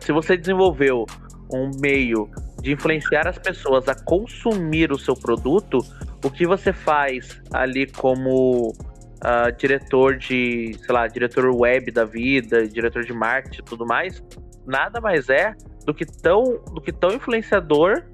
Se 0.00 0.12
você 0.12 0.36
desenvolveu 0.36 1.06
um 1.52 1.70
meio 1.80 2.28
de 2.60 2.72
influenciar 2.72 3.26
as 3.26 3.38
pessoas 3.38 3.88
a 3.88 3.94
consumir 3.94 4.92
o 4.92 4.98
seu 4.98 5.14
produto, 5.14 5.78
o 6.24 6.30
que 6.30 6.46
você 6.46 6.72
faz 6.72 7.40
ali 7.52 7.86
como 7.86 8.68
uh, 8.68 9.52
diretor 9.56 10.16
de, 10.16 10.76
sei 10.78 10.94
lá, 10.94 11.06
diretor 11.06 11.44
web 11.54 11.90
da 11.90 12.04
vida, 12.04 12.66
diretor 12.66 13.04
de 13.04 13.12
marketing 13.12 13.60
e 13.60 13.64
tudo 13.64 13.84
mais, 13.84 14.22
nada 14.66 15.00
mais 15.00 15.28
é 15.28 15.54
do 15.84 15.92
que 15.92 16.06
tão, 16.06 16.62
do 16.72 16.80
que 16.80 16.92
tão 16.92 17.10
influenciador, 17.10 18.04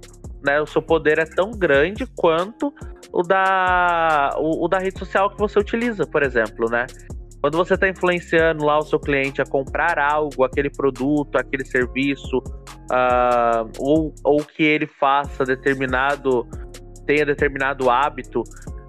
né? 0.43 0.61
O 0.61 0.67
seu 0.67 0.81
poder 0.81 1.19
é 1.19 1.27
tão 1.27 1.51
grande 1.51 2.07
quanto 2.17 2.73
o 3.13 3.23
da, 3.23 4.31
o, 4.39 4.65
o 4.65 4.69
da 4.69 4.79
rede 4.79 4.99
social 4.99 5.31
que 5.31 5.39
você 5.39 5.59
utiliza, 5.59 6.07
por 6.07 6.23
exemplo, 6.23 6.71
né? 6.71 6.87
Quando 7.41 7.57
você 7.57 7.75
está 7.75 7.89
influenciando 7.89 8.65
lá 8.65 8.79
o 8.79 8.83
seu 8.83 8.99
cliente 8.99 9.41
a 9.41 9.45
comprar 9.45 9.99
algo, 9.99 10.43
aquele 10.43 10.71
produto, 10.71 11.37
aquele 11.37 11.65
serviço, 11.65 12.39
uh, 12.39 13.71
ou, 13.79 14.13
ou 14.25 14.45
que 14.45 14.65
ele 14.65 14.87
faça 14.87 15.45
determinado 15.45 16.47
tenha 17.07 17.25
determinado 17.25 17.89
hábito 17.89 18.43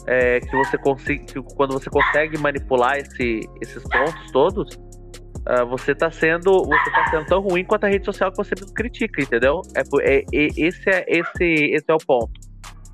é, 0.05 0.41
que 0.41 0.51
você 0.57 0.77
consiga, 0.77 1.23
quando 1.55 1.71
você 1.71 1.89
consegue 1.89 2.37
manipular 2.37 2.97
esse, 2.97 3.39
esses 3.61 3.81
pontos 3.83 4.31
todos, 4.31 4.75
uh, 4.75 5.65
você 5.69 5.93
está 5.93 6.11
sendo 6.11 6.51
você 6.63 6.91
tá 6.91 7.07
sendo 7.11 7.25
tão 7.27 7.39
ruim 7.39 7.63
quanto 7.63 7.85
a 7.85 7.87
rede 7.87 8.03
social 8.03 8.29
que 8.31 8.37
você 8.37 8.55
critica, 8.75 9.21
entendeu? 9.21 9.61
É, 9.73 9.81
é, 10.01 10.25
esse, 10.33 10.89
é, 10.89 11.05
esse, 11.07 11.43
esse 11.43 11.85
é 11.87 11.93
o 11.93 11.97
ponto. 11.97 12.31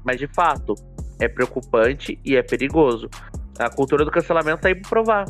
Mas 0.06 0.20
de 0.20 0.28
fato, 0.28 0.76
é 1.20 1.28
preocupante 1.28 2.20
e 2.24 2.36
é 2.36 2.44
perigoso. 2.44 3.10
A 3.58 3.70
cultura 3.70 4.04
do 4.04 4.12
cancelamento 4.12 4.62
tá 4.62 4.68
aí 4.68 4.76
para 4.76 4.90
provar. 4.90 5.26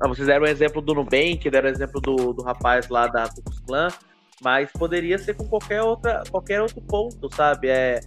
Ah, 0.00 0.08
vocês 0.08 0.26
deram 0.26 0.44
o 0.44 0.48
exemplo 0.48 0.82
do 0.82 0.94
Nubank, 0.94 1.48
deram 1.50 1.68
o 1.68 1.72
exemplo 1.72 2.00
do, 2.00 2.32
do 2.32 2.42
rapaz 2.42 2.88
lá 2.88 3.06
da 3.06 3.28
Ku 3.28 3.42
Klux 3.42 3.98
mas 4.42 4.70
poderia 4.72 5.16
ser 5.16 5.34
com 5.34 5.48
qualquer, 5.48 5.82
outra, 5.82 6.22
qualquer 6.30 6.60
outro 6.60 6.82
ponto, 6.82 7.34
sabe? 7.34 7.68
É, 7.68 8.00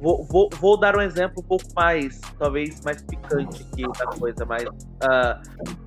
Vou, 0.00 0.24
vou, 0.24 0.50
vou, 0.60 0.76
dar 0.78 0.96
um 0.96 1.00
exemplo 1.00 1.42
um 1.42 1.46
pouco 1.46 1.64
mais, 1.74 2.20
talvez 2.38 2.80
mais 2.82 3.00
picante 3.02 3.62
aqui 3.62 3.82
da 3.98 4.06
coisa, 4.06 4.44
mas 4.44 4.64
uh, 4.64 4.68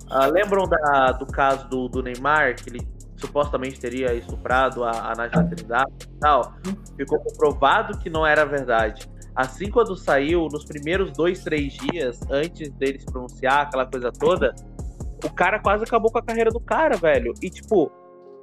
uh, 0.10 0.32
lembram 0.32 0.64
da, 0.68 1.12
do 1.12 1.28
caso 1.28 1.68
do, 1.68 1.88
do, 1.88 2.02
Neymar, 2.02 2.56
que 2.56 2.70
ele 2.70 2.88
supostamente 3.18 3.80
teria 3.80 4.14
estuprado 4.14 4.84
a, 4.84 5.12
a 5.12 5.44
Trindade 5.44 5.92
e 6.04 6.20
tal? 6.20 6.54
Ficou 6.96 7.20
comprovado 7.20 8.00
que 8.00 8.10
não 8.10 8.26
era 8.26 8.46
verdade. 8.46 9.08
Assim, 9.38 9.70
quando 9.70 9.96
saiu, 9.96 10.48
nos 10.52 10.66
primeiros 10.66 11.12
dois, 11.12 11.44
três 11.44 11.74
dias, 11.74 12.20
antes 12.30 12.70
dele 12.72 13.00
se 13.00 13.06
pronunciar, 13.06 13.68
aquela 13.68 13.86
coisa 13.86 14.12
toda, 14.12 14.54
o 15.24 15.32
cara 15.32 15.60
quase 15.60 15.84
acabou 15.84 16.12
com 16.12 16.18
a 16.18 16.24
carreira 16.24 16.50
do 16.50 16.60
cara, 16.60 16.98
velho. 16.98 17.34
E, 17.42 17.50
tipo, 17.50 17.92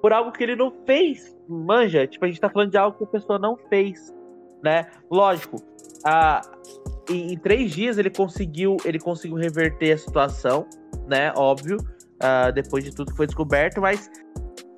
por 0.01 0.13
algo 0.13 0.31
que 0.31 0.43
ele 0.43 0.55
não 0.55 0.73
fez, 0.87 1.37
manja. 1.49 2.07
Tipo, 2.07 2.25
a 2.25 2.29
gente 2.29 2.41
tá 2.41 2.49
falando 2.49 2.71
de 2.71 2.79
algo 2.79 2.97
que 2.97 3.05
a 3.05 3.09
pessoa 3.09 3.39
não 3.39 3.57
fez 3.69 4.15
né? 4.65 4.87
Lógico, 5.11 5.63
a, 6.03 6.41
em, 7.11 7.35
em, 7.35 7.37
três 7.37 7.71
dias 7.71 7.99
ele 7.99 8.09
conseguiu, 8.09 8.79
ele 8.85 8.99
conseguiu 8.99 9.37
reverter 9.37 9.93
a 9.93 9.99
situação, 9.99 10.67
né? 11.07 11.31
Óbvio, 11.37 11.77
uh, 11.77 12.51
depois 12.53 12.83
de 12.83 12.91
tudo 12.91 13.11
que 13.11 13.17
foi 13.17 13.27
descoberto, 13.27 13.83
mas 13.83 14.11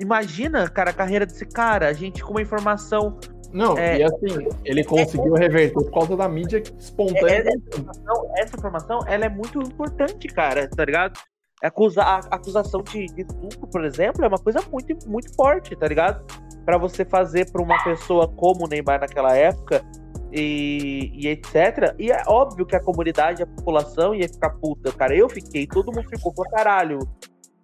imagina, 0.01 0.69
cara, 0.69 0.91
a 0.91 0.93
carreira 0.93 1.25
desse 1.25 1.47
cara, 1.47 1.89
a 1.89 1.93
gente 1.93 2.23
com 2.23 2.33
uma 2.33 2.43
informação. 2.43 3.17
Não, 3.57 3.77
é, 3.79 3.99
e 3.99 4.03
assim, 4.03 4.49
ele 4.65 4.85
conseguiu 4.85 5.37
é, 5.37 5.41
reverter 5.41 5.73
por 5.73 5.91
causa 5.91 6.17
da 6.17 6.29
mídia 6.29 6.63
espontânea. 6.79 7.31
É, 7.31 7.39
essa, 7.39 7.57
informação, 7.57 8.33
essa 8.37 8.57
informação, 8.57 9.01
ela 9.07 9.25
é 9.25 9.29
muito 9.29 9.61
importante, 9.61 10.29
cara, 10.29 10.69
tá 10.69 10.85
ligado? 10.85 11.19
Acusa, 11.63 12.03
a 12.03 12.19
acusação 12.19 12.83
de, 12.83 13.07
de 13.07 13.23
estupro, 13.23 13.67
por 13.69 13.85
exemplo, 13.85 14.25
é 14.25 14.29
uma 14.29 14.39
coisa 14.39 14.61
muito, 14.71 15.09
muito 15.09 15.35
forte, 15.35 15.75
tá 15.75 15.89
ligado? 15.89 16.25
para 16.67 16.77
você 16.77 17.05
fazer 17.05 17.51
para 17.53 17.63
uma 17.63 17.83
pessoa 17.85 18.27
como 18.27 18.65
o 18.65 18.69
Neymar 18.69 19.01
naquela 19.01 19.35
época 19.37 19.85
e, 20.33 21.13
e, 21.15 21.29
etc. 21.29 21.95
E 21.97 22.11
é 22.11 22.25
óbvio 22.27 22.67
que 22.67 22.75
a 22.75 22.81
comunidade, 22.83 23.45
a 23.45 23.47
população 23.47 24.13
ia 24.13 24.29
ficar 24.29 24.51
puta, 24.51 24.93
cara. 24.93 25.15
Eu 25.15 25.29
fiquei, 25.29 25.65
todo 25.67 25.93
mundo 25.93 26.09
ficou 26.09 26.35
pra 26.35 26.51
caralho. 26.51 26.99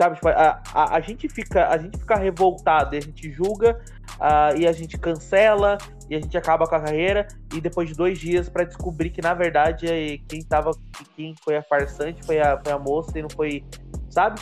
Sabe, 0.00 0.14
tipo, 0.14 0.28
a, 0.28 0.62
a, 0.72 0.96
a, 0.96 1.00
gente 1.00 1.28
fica, 1.28 1.68
a 1.68 1.76
gente 1.76 1.98
fica 1.98 2.14
revoltado, 2.16 2.96
a 2.96 3.00
gente 3.00 3.30
julga 3.30 3.78
uh, 4.20 4.56
e 4.56 4.66
a 4.66 4.72
gente 4.72 4.98
cancela 4.98 5.78
e 6.08 6.14
a 6.14 6.20
gente 6.20 6.36
acaba 6.36 6.66
com 6.66 6.74
a 6.74 6.80
carreira 6.80 7.26
e 7.54 7.60
depois 7.60 7.88
de 7.88 7.94
dois 7.94 8.18
dias 8.18 8.48
para 8.48 8.64
descobrir 8.64 9.10
que 9.10 9.22
na 9.22 9.34
verdade 9.34 9.86
quem 10.28 10.42
tava, 10.42 10.72
quem 11.16 11.34
foi 11.42 11.56
a 11.56 11.62
farsante 11.62 12.22
foi 12.24 12.40
a, 12.40 12.60
foi 12.62 12.72
a 12.72 12.78
moça 12.78 13.18
e 13.18 13.22
não 13.22 13.30
foi, 13.30 13.64
sabe? 14.10 14.40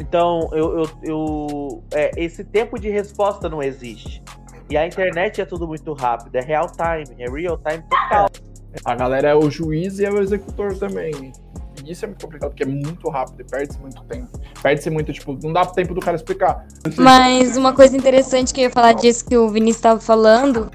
Então, 0.00 0.48
eu, 0.52 0.78
eu, 0.78 0.90
eu 1.02 1.84
é, 1.92 2.12
esse 2.16 2.44
tempo 2.44 2.78
de 2.78 2.88
resposta 2.88 3.48
não 3.48 3.62
existe. 3.62 4.22
E 4.70 4.76
a 4.76 4.86
internet 4.86 5.40
é 5.40 5.44
tudo 5.44 5.66
muito 5.66 5.92
rápido, 5.92 6.36
é 6.36 6.40
real 6.40 6.70
time, 6.70 7.16
é 7.18 7.28
real 7.28 7.58
time 7.58 7.82
total. 7.88 8.28
A 8.84 8.94
galera 8.94 9.28
é 9.28 9.34
o 9.34 9.50
juiz 9.50 9.98
e 9.98 10.04
é 10.04 10.10
o 10.10 10.20
executor 10.20 10.76
também. 10.76 11.32
Isso 11.90 12.04
é 12.04 12.08
muito 12.08 12.24
complicado, 12.24 12.50
porque 12.50 12.62
é 12.62 12.66
muito 12.66 13.08
rápido 13.08 13.40
e 13.40 13.44
perde-se 13.44 13.78
muito 13.78 14.02
tempo. 14.04 14.28
Perde-se 14.62 14.90
muito, 14.90 15.12
tipo, 15.12 15.38
não 15.42 15.52
dá 15.52 15.64
tempo 15.64 15.94
do 15.94 16.00
cara 16.00 16.16
explicar. 16.16 16.66
Mas 16.96 17.56
uma 17.56 17.72
coisa 17.72 17.96
interessante 17.96 18.52
que 18.52 18.60
eu 18.60 18.64
ia 18.64 18.70
falar 18.70 18.92
disso 18.92 19.24
que 19.24 19.36
o 19.36 19.48
Vinícius 19.48 19.76
estava 19.76 20.00
falando, 20.00 20.70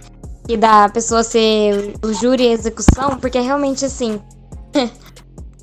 que 0.47 0.57
da 0.57 0.89
pessoa 0.89 1.23
ser 1.23 1.93
o 2.03 2.13
júri 2.13 2.43
e 2.43 2.51
execução, 2.51 3.17
porque 3.19 3.37
é 3.37 3.41
realmente 3.41 3.85
assim. 3.85 4.21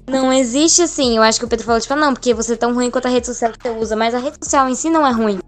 não 0.09 0.33
existe 0.33 0.83
assim, 0.83 1.17
eu 1.17 1.23
acho 1.23 1.39
que 1.39 1.45
o 1.45 1.49
Pedro 1.49 1.65
falou, 1.65 1.81
tipo, 1.81 1.95
não, 1.95 2.13
porque 2.13 2.35
você 2.35 2.55
é 2.55 2.57
tão 2.57 2.75
ruim 2.75 2.91
quanto 2.91 3.07
a 3.07 3.11
rede 3.11 3.27
social 3.27 3.53
que 3.53 3.63
você 3.63 3.71
usa, 3.71 3.97
mas 3.97 4.15
a 4.15 4.19
rede 4.19 4.37
social 4.43 4.69
em 4.69 4.75
si 4.75 4.91
não 4.91 5.07
é 5.07 5.13
ruim. 5.13 5.39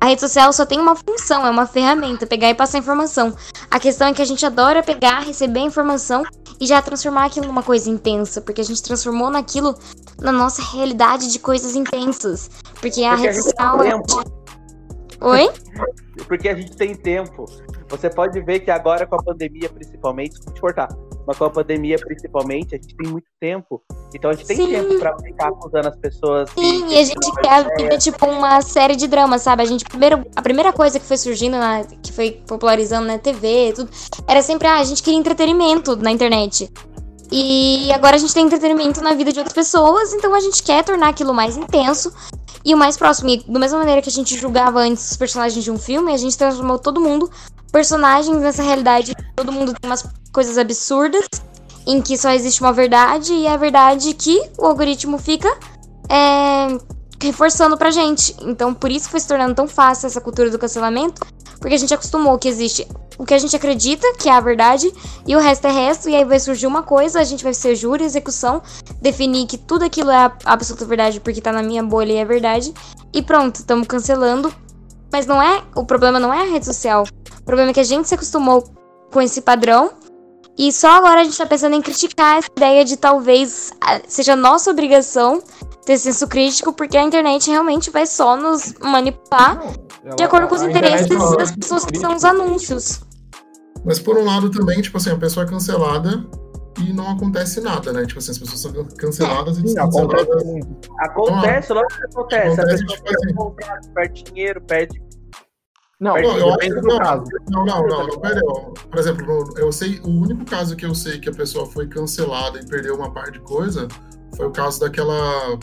A 0.00 0.06
rede 0.06 0.20
social 0.20 0.52
só 0.52 0.64
tem 0.64 0.78
uma 0.78 0.94
função, 0.94 1.44
é 1.44 1.50
uma 1.50 1.66
ferramenta, 1.66 2.26
pegar 2.26 2.50
e 2.50 2.54
passar 2.54 2.78
informação. 2.78 3.34
A 3.70 3.80
questão 3.80 4.06
é 4.08 4.12
que 4.12 4.22
a 4.22 4.24
gente 4.24 4.44
adora 4.46 4.82
pegar, 4.82 5.20
receber 5.20 5.60
informação 5.60 6.22
e 6.60 6.66
já 6.66 6.82
transformar 6.82 7.26
aquilo 7.26 7.46
numa 7.46 7.62
coisa 7.62 7.88
intensa, 7.88 8.40
porque 8.40 8.60
a 8.60 8.64
gente 8.64 8.82
transformou 8.82 9.30
naquilo 9.30 9.76
na 10.20 10.32
nossa 10.32 10.62
realidade 10.62 11.30
de 11.30 11.38
coisas 11.38 11.74
intensas. 11.76 12.50
Porque 12.80 13.04
a 13.04 13.10
Porque 13.10 13.26
rede 13.28 13.42
social. 13.42 13.82
é-. 13.82 13.94
Oi? 15.20 15.50
Porque 16.26 16.48
a 16.48 16.54
gente 16.54 16.76
tem 16.76 16.94
tempo. 16.94 17.44
Você 17.88 18.10
pode 18.10 18.40
ver 18.42 18.60
que 18.60 18.70
agora 18.70 19.06
com 19.06 19.16
a 19.16 19.22
pandemia, 19.22 19.68
principalmente, 19.68 20.38
te 20.40 20.60
cortar, 20.60 20.88
mas 21.28 21.36
com 21.36 21.44
a 21.44 21.50
pandemia, 21.50 21.98
principalmente, 21.98 22.74
a 22.74 22.78
gente 22.78 22.96
tem 22.96 23.06
muito 23.06 23.26
tempo. 23.38 23.82
Então 24.14 24.30
a 24.30 24.32
gente 24.32 24.46
tem 24.46 24.56
Sim. 24.56 24.66
tempo 24.68 24.98
pra 24.98 25.14
ficar 25.18 25.48
acusando 25.48 25.88
as 25.88 25.96
pessoas. 25.96 26.48
Sim, 26.58 26.88
e 26.88 26.98
a 26.98 27.04
gente 27.04 27.32
quer 27.42 27.76
vida 27.76 27.98
tipo 27.98 28.24
uma 28.24 28.62
série 28.62 28.96
de 28.96 29.06
dramas, 29.06 29.42
sabe? 29.42 29.62
A 29.62 29.66
gente 29.66 29.84
primeiro, 29.84 30.24
a 30.34 30.40
primeira 30.40 30.72
coisa 30.72 30.98
que 30.98 31.04
foi 31.04 31.18
surgindo, 31.18 31.58
na, 31.58 31.84
que 31.84 32.14
foi 32.14 32.30
popularizando 32.46 33.06
na 33.06 33.18
TV, 33.18 33.68
e 33.68 33.72
tudo, 33.74 33.90
era 34.26 34.40
sempre 34.40 34.68
ah, 34.68 34.78
a 34.78 34.84
gente 34.84 35.02
queria 35.02 35.18
entretenimento 35.18 35.96
na 35.96 36.10
internet. 36.10 36.72
E 37.30 37.92
agora 37.92 38.16
a 38.16 38.18
gente 38.18 38.32
tem 38.32 38.46
entretenimento 38.46 39.02
na 39.02 39.12
vida 39.12 39.30
de 39.30 39.38
outras 39.38 39.54
pessoas, 39.54 40.14
então 40.14 40.34
a 40.34 40.40
gente 40.40 40.62
quer 40.62 40.82
tornar 40.82 41.10
aquilo 41.10 41.34
mais 41.34 41.58
intenso 41.58 42.10
e 42.64 42.74
o 42.74 42.78
mais 42.78 42.96
próximo. 42.96 43.28
E 43.28 43.44
da 43.46 43.58
mesma 43.58 43.80
maneira 43.80 44.00
que 44.00 44.08
a 44.08 44.12
gente 44.12 44.34
julgava 44.34 44.80
antes 44.80 45.10
os 45.10 45.16
personagens 45.18 45.62
de 45.62 45.70
um 45.70 45.76
filme, 45.76 46.10
a 46.10 46.16
gente 46.16 46.38
transformou 46.38 46.78
todo 46.78 47.02
mundo 47.02 47.30
personagens 47.70 48.38
nessa 48.38 48.62
realidade. 48.62 49.14
Todo 49.36 49.52
mundo 49.52 49.74
tem 49.74 49.90
umas 49.90 50.02
coisas 50.32 50.58
absurdas 50.58 51.26
em 51.86 52.02
que 52.02 52.18
só 52.18 52.30
existe 52.30 52.60
uma 52.60 52.72
verdade 52.72 53.32
e 53.32 53.46
é 53.46 53.52
a 53.52 53.56
verdade 53.56 54.12
que 54.12 54.40
o 54.58 54.66
algoritmo 54.66 55.16
fica 55.18 55.48
é, 56.08 56.76
reforçando 57.22 57.76
pra 57.76 57.90
gente. 57.90 58.36
Então, 58.42 58.74
por 58.74 58.90
isso 58.90 59.08
foi 59.08 59.20
se 59.20 59.28
tornando 59.28 59.54
tão 59.54 59.66
fácil 59.66 60.06
essa 60.06 60.20
cultura 60.20 60.50
do 60.50 60.58
cancelamento, 60.58 61.22
porque 61.58 61.74
a 61.74 61.78
gente 61.78 61.94
acostumou 61.94 62.38
que 62.38 62.48
existe 62.48 62.86
o 63.18 63.24
que 63.24 63.34
a 63.34 63.38
gente 63.38 63.56
acredita, 63.56 64.06
que 64.16 64.28
é 64.28 64.32
a 64.32 64.40
verdade, 64.40 64.92
e 65.26 65.34
o 65.34 65.40
resto 65.40 65.66
é 65.66 65.72
resto, 65.72 66.08
e 66.08 66.14
aí 66.14 66.24
vai 66.24 66.38
surgir 66.38 66.68
uma 66.68 66.84
coisa, 66.84 67.18
a 67.18 67.24
gente 67.24 67.42
vai 67.42 67.52
ser 67.52 67.74
júri, 67.74 68.04
execução, 68.04 68.62
definir 69.02 69.46
que 69.46 69.58
tudo 69.58 69.84
aquilo 69.84 70.10
é 70.10 70.16
a 70.16 70.32
absoluta 70.44 70.84
verdade 70.84 71.18
porque 71.18 71.40
tá 71.40 71.50
na 71.50 71.62
minha 71.62 71.82
bolha 71.82 72.12
e 72.12 72.16
é 72.16 72.24
verdade, 72.24 72.72
e 73.12 73.20
pronto, 73.20 73.56
estamos 73.56 73.88
cancelando. 73.88 74.54
Mas 75.10 75.26
não 75.26 75.42
é, 75.42 75.64
o 75.74 75.84
problema 75.84 76.20
não 76.20 76.32
é 76.32 76.42
a 76.42 76.50
rede 76.50 76.66
social. 76.66 77.04
O 77.40 77.42
problema 77.42 77.70
é 77.70 77.74
que 77.74 77.80
a 77.80 77.84
gente 77.84 78.06
se 78.06 78.14
acostumou 78.14 78.62
com 79.10 79.22
esse 79.22 79.40
padrão 79.40 79.92
e 80.58 80.72
só 80.72 80.88
agora 80.88 81.20
a 81.20 81.24
gente 81.24 81.38
tá 81.38 81.46
pensando 81.46 81.76
em 81.76 81.80
criticar 81.80 82.38
essa 82.38 82.48
ideia 82.56 82.84
de 82.84 82.96
talvez 82.96 83.72
ah, 83.80 84.00
seja 84.08 84.34
nossa 84.34 84.70
obrigação 84.70 85.40
ter 85.86 85.96
senso 85.96 86.26
crítico, 86.26 86.72
porque 86.72 86.98
a 86.98 87.02
internet 87.02 87.48
realmente 87.48 87.90
vai 87.90 88.06
só 88.06 88.36
nos 88.36 88.74
manipular 88.80 89.58
de 90.16 90.22
acordo 90.22 90.48
com 90.48 90.54
os 90.54 90.62
interesses 90.62 91.08
das 91.08 91.52
pessoas 91.52 91.84
que 91.84 91.96
são 91.96 92.14
os 92.14 92.24
anúncios. 92.24 93.00
Mas 93.84 93.98
por 93.98 94.18
um 94.18 94.24
lado 94.24 94.50
também, 94.50 94.82
tipo 94.82 94.96
assim, 94.96 95.10
a 95.10 95.16
pessoa 95.16 95.46
é 95.46 95.48
cancelada 95.48 96.26
e 96.80 96.92
não 96.92 97.08
acontece 97.08 97.60
nada, 97.60 97.92
né? 97.92 98.04
Tipo 98.04 98.18
assim, 98.18 98.32
as 98.32 98.38
pessoas 98.38 98.60
são 98.60 98.72
canceladas 98.98 99.58
e 99.58 99.78
acontece 99.78 100.24
descanceladas. 100.26 100.44
muito. 100.44 100.92
Acontece, 100.98 101.72
logo 101.72 101.86
que 101.88 102.04
acontece. 102.04 102.60
Acontece, 102.60 102.84
a 102.84 102.86
pessoa 102.86 103.54
tipo 103.54 103.72
assim. 103.72 103.90
perde 103.94 104.22
dinheiro, 104.24 104.60
perde. 104.62 105.02
Não, 106.00 106.14
Não, 106.14 106.38
eu 106.38 106.48
acho 106.50 106.58
que 106.58 106.70
não, 106.80 106.98
caso. 106.98 107.24
não, 107.50 107.64
não, 107.66 107.88
não, 107.88 108.06
não, 108.06 108.18
ó. 108.46 108.60
Por 108.88 108.98
exemplo, 109.00 109.26
no- 109.26 109.58
eu 109.58 109.72
sei, 109.72 109.98
o 110.04 110.08
único 110.08 110.44
caso 110.44 110.76
que 110.76 110.86
eu 110.86 110.94
sei 110.94 111.18
que 111.18 111.28
a 111.28 111.32
pessoa 111.32 111.66
foi 111.66 111.88
cancelada 111.88 112.60
e 112.60 112.64
perdeu 112.64 112.94
uma 112.94 113.10
parte 113.12 113.32
de 113.32 113.40
coisa 113.40 113.88
foi 114.36 114.46
o 114.46 114.52
caso 114.52 114.78
daquela 114.78 115.58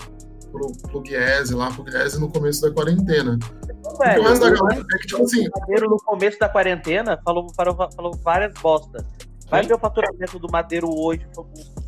pro- 0.52 0.74
Pugliese 0.92 1.54
lá, 1.54 1.72
Pugliese 1.72 2.20
no 2.20 2.30
começo 2.30 2.62
da 2.62 2.70
quarentena. 2.72 3.40
Não, 3.82 3.94
o 3.94 3.98
velho, 3.98 4.24
resto 4.24 4.42
da 4.42 4.50
galera 4.52 4.82
é 4.94 4.98
que, 4.98 5.08
tipo 5.08 5.24
assim, 5.24 5.48
Madeiro 5.58 5.90
no 5.90 5.98
começo 5.98 6.38
da 6.38 6.50
quarentena 6.50 7.18
falou, 7.24 7.48
falou, 7.56 7.90
falou 7.96 8.14
várias 8.22 8.54
bosta. 8.62 9.06
Vai 9.50 9.64
ver 9.64 9.76
o 9.76 9.80
faturamento 9.80 10.38
do 10.38 10.52
Madeiro 10.52 10.90
hoje, 10.90 11.26
foi 11.34 11.46
o 11.46 11.48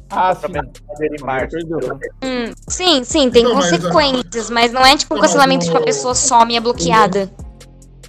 Ah, 0.09 0.33
sim. 0.33 0.41
faturamento 0.41 0.81
do 0.81 0.87
Madeiro 0.87 1.15
em 1.15 1.21
março. 1.25 1.49
Perdeu. 1.57 1.79
Hum, 2.23 2.53
sim, 2.69 3.03
sim, 3.03 3.29
tem 3.29 3.43
Não, 3.43 3.55
mas, 3.55 3.71
consequências, 3.71 4.49
mas 4.49 4.71
não 4.71 4.85
é 4.85 4.95
tipo 4.95 5.15
um 5.15 5.17
Não, 5.17 5.21
mas 5.23 5.31
cancelamento 5.31 5.65
no- 5.65 5.71
que 5.73 5.77
a 5.79 5.81
pessoa 5.81 6.15
some 6.15 6.53
e 6.53 6.55
é 6.55 6.61
bloqueada. 6.61 7.29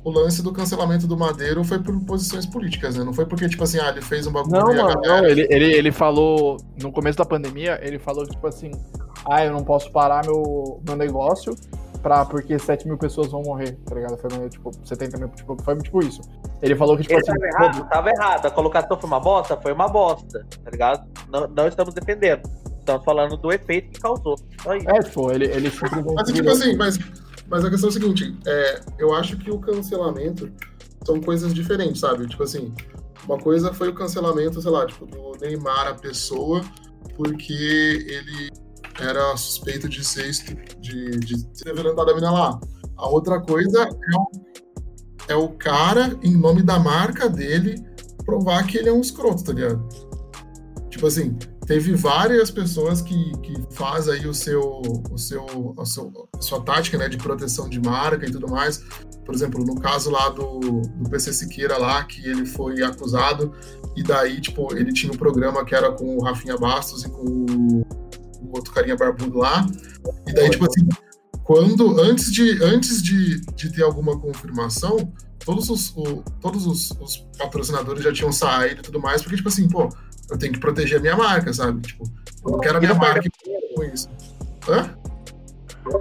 O 0.09 0.11
lance 0.11 0.43
do 0.43 0.53
cancelamento 0.53 1.07
do 1.07 1.17
Madeiro 1.17 1.63
foi 1.63 1.79
por 1.79 1.99
posições 2.01 2.47
políticas, 2.47 2.97
né? 2.97 3.05
Não 3.05 3.13
foi 3.13 3.27
porque, 3.27 3.49
tipo 3.49 3.63
assim, 3.63 3.79
ah, 3.79 3.91
ele 3.91 4.01
fez 4.01 4.27
um 4.27 4.33
bagulho 4.33 4.59
Não, 4.59 4.73
e 4.73 4.81
a 4.81 4.85
mano, 4.85 5.01
galera... 5.03 5.23
não, 5.23 5.29
ele, 5.29 5.47
ele, 5.51 5.73
ele 5.73 5.93
falou, 5.93 6.57
no 6.81 6.91
começo 6.91 7.19
da 7.19 7.25
pandemia, 7.25 7.79
ele 7.83 7.99
falou 7.99 8.25
que, 8.25 8.31
tipo 8.31 8.47
assim, 8.47 8.71
ah, 9.31 9.45
eu 9.45 9.53
não 9.53 9.63
posso 9.63 9.93
parar 9.93 10.25
meu, 10.25 10.81
meu 10.87 10.97
negócio 10.97 11.55
pra, 12.03 12.25
porque 12.25 12.59
7 12.59 12.87
mil 12.87 12.97
pessoas 12.97 13.31
vão 13.31 13.43
morrer, 13.43 13.73
tá 13.85 13.95
ligado? 13.95 14.17
Foi 14.17 14.31
meio, 14.37 14.49
tipo, 14.49 14.71
70 14.85 15.19
mil, 15.19 15.29
tipo, 15.29 15.63
foi 15.63 15.77
tipo 15.79 16.01
isso. 16.01 16.23
Ele 16.63 16.75
falou 16.75 16.97
que, 16.97 17.03
tipo 17.03 17.15
Ele 17.15 17.21
assim, 17.21 17.33
tava 17.33 17.47
errado, 17.47 17.89
tava 17.89 18.11
errado. 18.11 18.47
A 18.47 18.51
colocação 18.51 18.99
foi 18.99 19.09
uma 19.09 19.21
bosta? 19.21 19.57
Foi 19.57 19.73
uma 19.73 19.89
bosta, 19.89 20.47
tá 20.65 20.71
ligado? 20.71 21.07
Não, 21.29 21.47
não 21.49 21.67
estamos 21.67 21.93
defendendo. 21.93 22.49
Estamos 22.79 23.05
falando 23.05 23.37
do 23.37 23.53
efeito 23.53 23.91
que 23.91 24.01
causou. 24.01 24.37
Só 24.63 24.75
isso. 24.75 24.89
é, 24.89 24.99
tipo, 25.01 25.31
ele, 25.31 25.47
ele 25.47 25.71
simplesmente... 25.71 26.15
Mas, 26.15 26.33
tipo 26.33 26.51
assim, 26.51 26.77
mas, 26.77 26.99
mas 27.49 27.65
a 27.65 27.71
questão 27.71 27.89
é 27.89 27.91
a 27.91 27.93
seguinte, 27.93 28.37
é, 28.47 28.81
eu 28.99 29.15
acho 29.15 29.37
que 29.39 29.51
o 29.51 29.59
cancelamento 29.59 30.51
são 31.05 31.21
coisas 31.21 31.55
diferentes, 31.55 32.01
sabe? 32.01 32.27
Tipo 32.27 32.43
assim, 32.43 32.73
uma 33.27 33.39
coisa 33.39 33.73
foi 33.73 33.89
o 33.89 33.95
cancelamento, 33.95 34.61
sei 34.61 34.71
lá, 34.71 34.87
tipo, 34.87 35.07
do 35.07 35.33
Neymar, 35.41 35.89
a 35.89 35.95
pessoa, 35.95 36.63
porque 37.17 38.05
ele 38.07 38.51
era 39.01 39.37
suspeito 39.37 39.89
de 39.89 40.05
ser 40.05 40.31
de, 40.81 41.11
de 41.19 41.45
ter 41.47 41.73
violentado 41.73 42.11
a 42.11 42.15
mina 42.15 42.31
lá. 42.31 42.61
A 42.97 43.09
outra 43.09 43.41
coisa 43.41 43.85
é 43.85 44.17
o, 44.17 44.31
é 45.29 45.37
o 45.37 45.49
cara, 45.51 46.19
em 46.23 46.37
nome 46.37 46.63
da 46.63 46.79
marca 46.79 47.29
dele, 47.29 47.83
provar 48.25 48.67
que 48.67 48.77
ele 48.77 48.89
é 48.89 48.93
um 48.93 49.01
escroto, 49.01 49.45
tá 49.45 49.53
ligado? 49.53 49.89
Tipo 50.91 51.07
assim, 51.07 51.37
teve 51.69 51.95
várias 51.95 52.51
pessoas 52.51 53.03
que, 53.03 53.33
que 53.43 53.55
faz 53.73 54.09
aí 54.09 54.27
o 54.27 54.33
seu, 54.33 54.81
o 55.11 55.19
seu, 55.19 55.75
a, 55.79 55.85
seu, 55.85 56.29
a 56.35 56.41
sua 56.41 56.63
tática 56.63 56.97
né, 56.97 57.11
de 57.11 57.19
proteção 57.19 57.69
de 57.69 57.79
marca 57.79 58.27
e 58.27 58.33
tudo 58.33 58.49
mais. 58.49 58.79
Por 59.25 59.35
exemplo, 59.35 59.63
no 59.63 59.79
caso 59.79 60.11
lá 60.11 60.31
do, 60.31 60.59
do 60.61 61.11
PC 61.11 61.35
Siqueira 61.35 61.77
lá, 61.77 62.03
que 62.05 62.27
ele 62.27 62.47
foi 62.47 62.83
acusado, 62.83 63.53
e 63.95 64.03
daí, 64.03 64.41
tipo, 64.41 64.75
ele 64.75 64.91
tinha 64.95 65.13
um 65.13 65.17
programa 65.17 65.63
que 65.63 65.75
era 65.75 65.93
com 65.93 66.17
o 66.17 66.23
Rafinha 66.25 66.57
Bastos 66.57 67.05
e 67.05 67.11
com 67.11 67.21
o, 67.23 67.81
o 68.41 68.57
outro 68.57 68.73
carinha 68.73 68.97
barbudo 68.97 69.37
lá. 69.37 69.67
E 70.27 70.33
daí, 70.33 70.49
tipo 70.49 70.65
assim, 70.65 70.89
quando, 71.45 72.01
antes 72.01 72.33
de, 72.33 72.65
antes 72.65 73.03
de, 73.03 73.41
de 73.55 73.71
ter 73.71 73.83
alguma 73.83 74.19
confirmação, 74.19 75.13
todos 75.45 75.69
os, 75.69 75.91
o- 75.95 76.23
todos 76.41 76.67
os, 76.67 76.91
os 76.93 77.19
patrocinadores 77.37 78.03
já 78.03 78.13
tinham 78.13 78.33
saído 78.33 78.81
e 78.81 78.83
tudo 78.83 78.99
mais, 79.01 79.21
porque, 79.21 79.37
tipo 79.37 79.49
assim, 79.51 79.69
pô, 79.69 79.91
eu 80.31 80.39
tenho 80.39 80.53
que 80.53 80.61
proteger 80.61 80.99
a 80.99 81.01
minha 81.01 81.17
marca, 81.17 81.53
sabe? 81.53 81.81
Tipo, 81.83 82.05
eu 82.45 82.53
não 82.53 82.59
quero 82.61 82.77
a 82.79 82.81
minha 82.81 82.95
marca 82.95 83.23
com 83.75 83.85
isso. 83.85 84.09
Hã? 84.69 84.91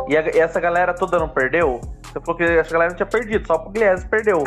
E, 0.10 0.18
a- 0.18 0.30
e 0.36 0.40
essa 0.40 0.60
galera 0.60 0.94
toda 0.94 1.18
não 1.20 1.30
perdeu? 1.30 1.80
Você 2.04 2.20
falou 2.20 2.36
que 2.36 2.44
essa 2.44 2.72
galera 2.72 2.90
não 2.92 2.98
tinha 2.98 3.06
perdido, 3.08 3.46
só 3.48 3.56
o 3.56 3.60
Pugliese 3.60 4.06
perdeu. 4.08 4.44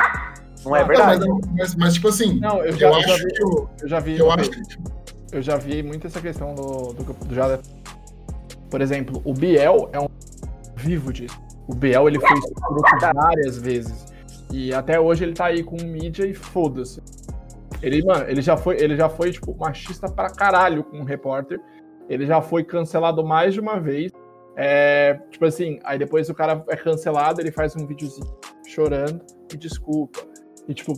Não 0.64 0.76
é 0.76 0.80
Não, 0.80 0.86
verdade? 0.88 1.26
mas, 1.28 1.46
mas, 1.56 1.74
mas, 1.76 1.94
tipo 1.94 2.08
assim, 2.08 2.38
Não, 2.38 2.58
eu 2.58 2.66
eu, 2.66 2.72
já, 2.72 2.88
eu 2.88 3.00
já 3.00 3.14
acho 3.14 3.24
vi, 3.24 3.32
que 3.32 3.44
o- 3.44 3.68
eu 3.82 3.88
já 3.88 4.00
vi, 4.00 4.18
eu 4.18 4.30
acho 4.32 4.50
que, 4.50 4.62
tipo, 4.62 4.90
eu 5.32 5.42
já 5.42 5.56
vi 5.56 5.82
muito 5.82 6.06
essa 6.06 6.20
questão 6.20 6.54
do, 6.54 6.92
do, 6.92 7.04
do 7.24 7.34
Jada. 7.34 7.60
Por 8.70 8.80
exemplo, 8.80 9.20
o 9.24 9.32
Biel 9.32 9.88
é 9.92 9.98
um 10.00 10.08
vivo 10.76 11.12
disso. 11.12 11.40
O 11.66 11.74
Biel, 11.74 12.08
ele 12.08 12.20
foi 12.20 12.38
escroto 12.38 13.14
várias 13.14 13.56
vezes. 13.58 14.06
E 14.52 14.74
até 14.74 14.98
hoje 15.00 15.24
ele 15.24 15.32
tá 15.32 15.46
aí 15.46 15.62
com 15.62 15.76
mídia 15.82 16.26
e 16.26 16.34
foda-se. 16.34 17.00
Ele, 17.82 18.04
mano, 18.04 18.24
ele 18.28 18.42
já 18.42 18.56
foi, 18.56 18.76
ele 18.80 18.96
já 18.96 19.08
foi, 19.08 19.30
tipo, 19.32 19.56
machista 19.58 20.08
pra 20.10 20.30
caralho 20.30 20.84
com 20.84 20.98
um 20.98 21.04
repórter. 21.04 21.60
Ele 22.08 22.26
já 22.26 22.42
foi 22.42 22.64
cancelado 22.64 23.24
mais 23.24 23.54
de 23.54 23.60
uma 23.60 23.78
vez. 23.80 24.10
É, 24.56 25.14
tipo 25.30 25.44
assim, 25.46 25.78
aí 25.84 25.98
depois 25.98 26.28
o 26.28 26.34
cara 26.34 26.62
é 26.68 26.76
cancelado, 26.76 27.40
ele 27.40 27.52
faz 27.52 27.74
um 27.76 27.86
videozinho 27.86 28.26
chorando 28.66 29.20
e 29.52 29.56
desculpa. 29.56 30.20
E 30.68 30.74
tipo, 30.74 30.92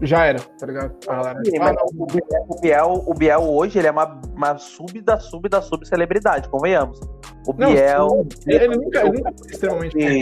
já 0.00 0.24
era, 0.24 0.38
tá 0.40 0.66
ligado? 0.66 0.94
A 1.08 1.14
galera, 1.16 1.38
Sim, 1.44 1.50
tipo, 1.50 1.58
mas 1.64 1.76
ah, 1.76 1.80
não, 1.80 2.02
o, 2.02 2.06
Biel, 2.06 2.24
o, 2.48 2.60
Biel, 2.60 3.04
o 3.06 3.14
Biel 3.14 3.40
hoje 3.42 3.78
ele 3.78 3.88
é 3.88 3.90
uma, 3.90 4.20
uma 4.34 4.56
sub 4.56 5.00
da 5.00 5.18
sub 5.18 5.48
da 5.48 5.60
sub 5.60 5.86
celebridade, 5.86 6.48
convenhamos. 6.48 6.98
O 7.46 7.52
Não, 7.52 7.72
Biel 7.72 8.08
sim. 8.08 8.50
ele, 8.52 8.64
ele 8.64 8.76
nunca, 8.76 9.00
ele 9.00 9.10
nunca 9.18 9.32
foi 9.36 9.50
extremamente 9.50 9.96
de, 9.96 10.20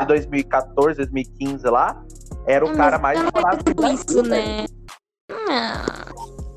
de 0.00 0.06
2014, 0.06 0.96
2015 0.96 1.64
lá, 1.68 2.04
era 2.46 2.64
o 2.64 2.70
Hum, 2.70 2.76
cara 2.76 2.98
mais 2.98 3.18
não 3.20 3.28
é 3.28 3.56
tudo 3.64 3.86
isso, 3.88 4.22
velho. 4.22 4.28
né? 4.28 4.64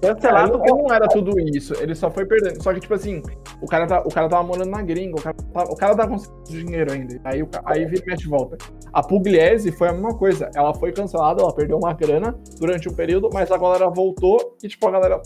Cancelado 0.03 0.61
ele 0.65 0.84
não 0.84 0.93
era 0.93 1.07
tudo 1.07 1.39
isso, 1.39 1.74
ele 1.76 1.95
só 1.95 2.11
foi 2.11 2.26
perdendo. 2.26 2.61
Só 2.61 2.74
que, 2.74 2.82
tipo 2.82 2.93
assim, 2.93 3.24
o 3.61 3.67
cara, 3.67 3.88
tá, 3.88 4.01
o 4.01 4.09
cara 4.09 4.28
tava 4.28 4.43
morando 4.43 4.69
na 4.69 4.82
gringa, 4.82 5.17
o 5.17 5.21
cara, 5.21 5.36
tá, 5.36 5.63
o 5.63 5.76
cara 5.78 5.95
tava 5.95 6.09
conseguindo 6.09 6.65
dinheiro 6.65 6.91
ainda. 6.91 7.21
Aí, 7.24 7.41
o, 7.41 7.49
aí 7.65 7.86
vira 7.86 8.03
e 8.05 8.09
mexe 8.09 8.28
volta. 8.28 8.57
A 8.91 9.01
Pugliese 9.01 9.71
foi 9.71 9.88
a 9.88 9.93
mesma 9.93 10.13
coisa. 10.13 10.51
Ela 10.53 10.74
foi 10.74 10.91
cancelada, 10.91 11.41
ela 11.41 11.55
perdeu 11.55 11.78
uma 11.78 11.93
grana 11.93 12.38
durante 12.59 12.89
um 12.89 12.93
período, 12.93 13.30
mas 13.32 13.49
a 13.49 13.57
galera 13.57 13.89
voltou 13.89 14.57
e, 14.61 14.67
tipo, 14.67 14.86
a 14.88 14.91
galera, 14.91 15.21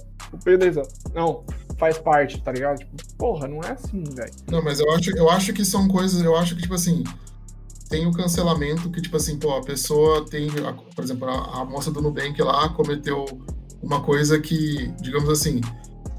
beleza, 0.46 0.84
não, 1.12 1.44
faz 1.80 1.98
parte, 1.98 2.40
tá 2.44 2.52
ligado? 2.52 2.78
Tipo, 2.78 2.96
porra, 3.18 3.48
não 3.48 3.62
é 3.62 3.72
assim, 3.72 4.04
velho. 4.04 4.32
Não, 4.52 4.64
mas 4.64 4.80
eu 4.80 4.92
acho, 4.92 5.18
eu 5.18 5.30
acho 5.30 5.54
que 5.54 5.66
são 5.66 5.88
coisas, 5.88 6.24
eu 6.24 6.36
acho 6.36 6.56
que, 6.56 6.62
tipo 6.62 6.76
assim, 6.76 7.04
tem 7.90 8.06
o 8.06 8.12
cancelamento 8.12 8.90
que, 8.90 9.02
tipo 9.02 9.16
assim, 9.18 9.38
pô, 9.38 9.56
a 9.56 9.62
pessoa 9.62 10.26
tem, 10.26 10.50
por 10.96 11.04
exemplo, 11.04 11.28
a, 11.30 11.62
a 11.62 11.66
moça 11.66 11.92
do 11.92 12.02
Nubank 12.02 12.42
lá 12.42 12.70
cometeu 12.70 13.26
uma 13.82 14.02
coisa 14.02 14.40
que, 14.40 14.88
digamos 15.02 15.30
assim, 15.30 15.62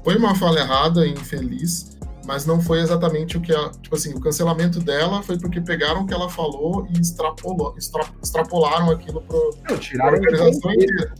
foi 0.03 0.17
uma 0.17 0.33
falha 0.33 0.59
errada, 0.59 1.05
infeliz, 1.07 1.97
mas 2.25 2.45
não 2.45 2.61
foi 2.61 2.79
exatamente 2.79 3.37
o 3.37 3.41
que 3.41 3.53
a, 3.53 3.69
tipo 3.69 3.95
assim, 3.95 4.13
o 4.13 4.19
cancelamento 4.19 4.79
dela 4.79 5.21
foi 5.21 5.37
porque 5.37 5.61
pegaram 5.61 6.01
o 6.01 6.07
que 6.07 6.13
ela 6.13 6.29
falou 6.29 6.87
e 6.95 6.99
extrapolou, 6.99 7.75
extra- 7.77 8.07
extrapolaram 8.21 8.89
aquilo 8.91 9.23
Não, 9.67 9.77
a 10.05 10.11
organização 10.11 10.71
inteira. 10.73 11.13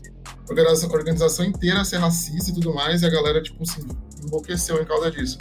A 0.48 0.92
organização 0.92 1.44
inteira 1.44 1.84
ser 1.84 1.98
racista 1.98 2.50
e 2.50 2.54
tudo 2.54 2.74
mais, 2.74 3.02
e 3.02 3.06
a 3.06 3.10
galera, 3.10 3.40
tipo 3.40 3.62
assim, 3.62 3.86
enlouqueceu 4.26 4.82
em 4.82 4.84
causa 4.84 5.10
disso. 5.10 5.38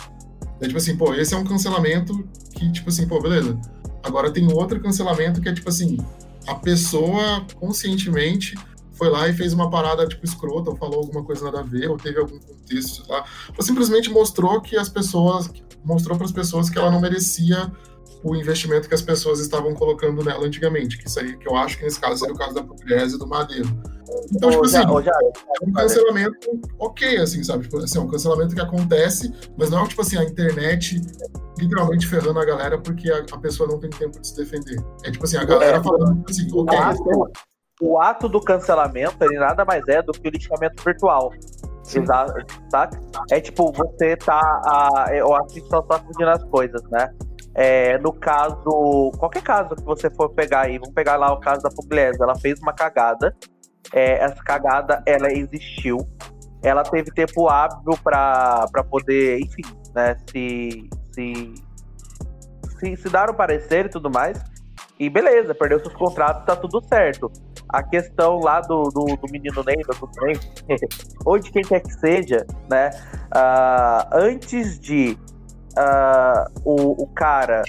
É 0.62 0.68
tipo 0.68 0.78
assim, 0.78 0.96
pô, 0.96 1.16
esse 1.16 1.34
é 1.34 1.38
um 1.38 1.44
cancelamento 1.44 2.28
que, 2.54 2.72
tipo 2.72 2.90
assim, 2.90 3.08
pô, 3.08 3.20
beleza. 3.20 3.58
Agora 4.04 4.32
tem 4.32 4.52
outro 4.52 4.80
cancelamento 4.80 5.42
que 5.42 5.50
é 5.50 5.54
tipo 5.54 5.70
assim, 5.70 5.98
a 6.48 6.56
pessoa 6.56 7.46
conscientemente 7.56 8.56
foi 8.94 9.10
lá 9.10 9.30
e 9.30 9.34
fez 9.34 9.54
uma 9.54 9.70
parada, 9.70 10.06
tipo, 10.06 10.26
escrota, 10.26 10.72
ou 10.72 10.76
falou 10.76 11.00
alguma 11.00 11.24
coisa 11.24 11.46
nada 11.46 11.62
a 11.62 11.64
ver, 11.64 11.90
ou 11.90 11.98
teve 11.98 12.20
algum 12.20 12.38
contexto, 12.38 13.10
lá. 13.10 13.24
Ou 13.58 13.64
simplesmente 13.64 14.10
mostrou 14.10 14.60
que 14.60 14.76
as 14.76 14.90
pessoas, 14.90 15.50
mostrou 15.86 16.18
para 16.18 16.26
as 16.26 16.34
pessoas 16.34 16.70
que 16.70 16.78
ela 16.78 16.92
não 16.92 17.00
merecia 17.00 17.72
o 18.24 18.36
investimento 18.36 18.88
que 18.88 18.94
as 18.94 19.02
pessoas 19.02 19.40
estavam 19.40 19.74
colocando 19.74 20.24
nela 20.24 20.46
antigamente, 20.46 20.98
que 20.98 21.10
seria, 21.10 21.38
que 21.38 21.48
eu 21.48 21.56
acho 21.56 21.78
que 21.78 21.84
nesse 21.86 22.00
caso 22.00 22.18
seria 22.18 22.34
o 22.34 22.38
caso 22.38 22.54
da 22.56 22.64
Pugliese 22.64 23.16
e 23.16 23.20
do 23.20 23.28
Madeiro. 23.28 23.68
Então, 24.34 24.50
tipo 24.50 24.62
Ô, 24.62 24.66
assim, 24.66 24.74
Já- 24.82 24.92
ô, 24.92 25.02
Já- 25.02 25.12
é 25.12 25.66
um 25.66 25.72
cancelamento 25.72 26.38
ok, 26.80 27.18
assim, 27.18 27.44
sabe? 27.44 27.64
Tipo, 27.64 27.78
assim, 27.78 27.98
é 27.98 28.02
um 28.02 28.08
cancelamento 28.08 28.56
que 28.56 28.62
acontece, 28.62 29.32
mas 29.58 29.70
não 29.70 29.84
é 29.84 29.88
tipo 29.88 30.02
assim, 30.02 30.18
a 30.18 30.24
internet 30.24 31.02
literalmente 31.58 32.08
ferrando 32.08 32.40
a 32.40 32.46
galera 32.46 32.78
porque 32.80 33.12
a, 33.12 33.24
a 33.32 33.38
pessoa 33.38 33.70
não 33.70 33.80
tem 33.80 33.90
tempo 33.90 34.20
de 34.20 34.28
se 34.28 34.36
defender. 34.36 34.82
É 35.04 35.12
tipo 35.12 35.24
assim, 35.26 35.38
a 35.38 35.44
galera 35.44 35.78
É. 35.78 35.84
falando 35.84 36.24
assim, 36.30 36.48
ok, 36.54 36.78
o 36.78 36.82
ato, 36.82 37.32
o 37.82 38.00
ato 38.00 38.30
do 38.30 38.42
cancelamento, 38.42 39.16
ele 39.24 39.38
nada 39.40 39.64
mais 39.66 39.84
é 39.88 40.02
do 40.02 40.12
que 40.12 40.28
o 40.28 40.32
lixamento 40.32 40.84
virtual. 40.84 41.32
Exato, 41.94 42.34
saca? 42.70 43.00
É 43.32 43.40
tipo, 43.42 43.72
você 43.72 44.16
tá. 44.18 44.40
A, 44.40 45.08
eu 45.16 45.34
acho 45.36 45.56
que 45.56 45.62
só 45.68 45.82
tá 45.82 45.98
confundindo 46.00 46.30
as 46.30 46.44
coisas, 46.46 46.82
né? 46.92 47.10
É, 47.62 47.98
no 47.98 48.14
caso, 48.14 49.12
qualquer 49.18 49.44
caso 49.44 49.76
que 49.76 49.84
você 49.84 50.10
for 50.10 50.30
pegar 50.30 50.62
aí, 50.62 50.80
vamos 50.80 50.94
pegar 50.94 51.18
lá 51.18 51.34
o 51.34 51.42
caso 51.42 51.62
da 51.62 51.70
Pugliese, 51.70 52.18
ela 52.22 52.34
fez 52.40 52.58
uma 52.62 52.72
cagada, 52.72 53.36
é, 53.92 54.14
essa 54.24 54.42
cagada, 54.42 55.04
ela 55.06 55.30
existiu, 55.30 55.98
ela 56.64 56.84
teve 56.84 57.12
tempo 57.12 57.50
hábil 57.50 57.98
pra 58.02 58.66
poder, 58.90 59.42
enfim, 59.42 59.64
né, 59.94 60.16
se, 60.32 60.90
se, 61.12 61.54
se, 62.80 62.96
se 62.96 63.10
dar 63.10 63.30
o 63.30 63.34
parecer 63.34 63.88
e 63.88 63.90
tudo 63.90 64.10
mais, 64.10 64.42
e 64.98 65.10
beleza, 65.10 65.54
perdeu 65.54 65.82
seus 65.82 65.96
contratos, 65.96 66.46
tá 66.46 66.56
tudo 66.56 66.82
certo. 66.88 67.30
A 67.68 67.84
questão 67.84 68.40
lá 68.40 68.62
do, 68.62 68.84
do, 68.84 69.04
do 69.18 69.32
menino 69.34 69.62
Ney, 69.66 69.76
do 69.84 70.10
Ney, 70.22 70.40
ou 71.26 71.38
de 71.38 71.52
quem 71.52 71.64
quer 71.64 71.82
que 71.82 71.92
seja, 71.92 72.48
né? 72.72 72.90
ah, 73.32 74.10
antes 74.14 74.80
de 74.80 75.18
ah, 75.80 76.48
o, 76.66 77.04
o 77.04 77.08
cara 77.08 77.64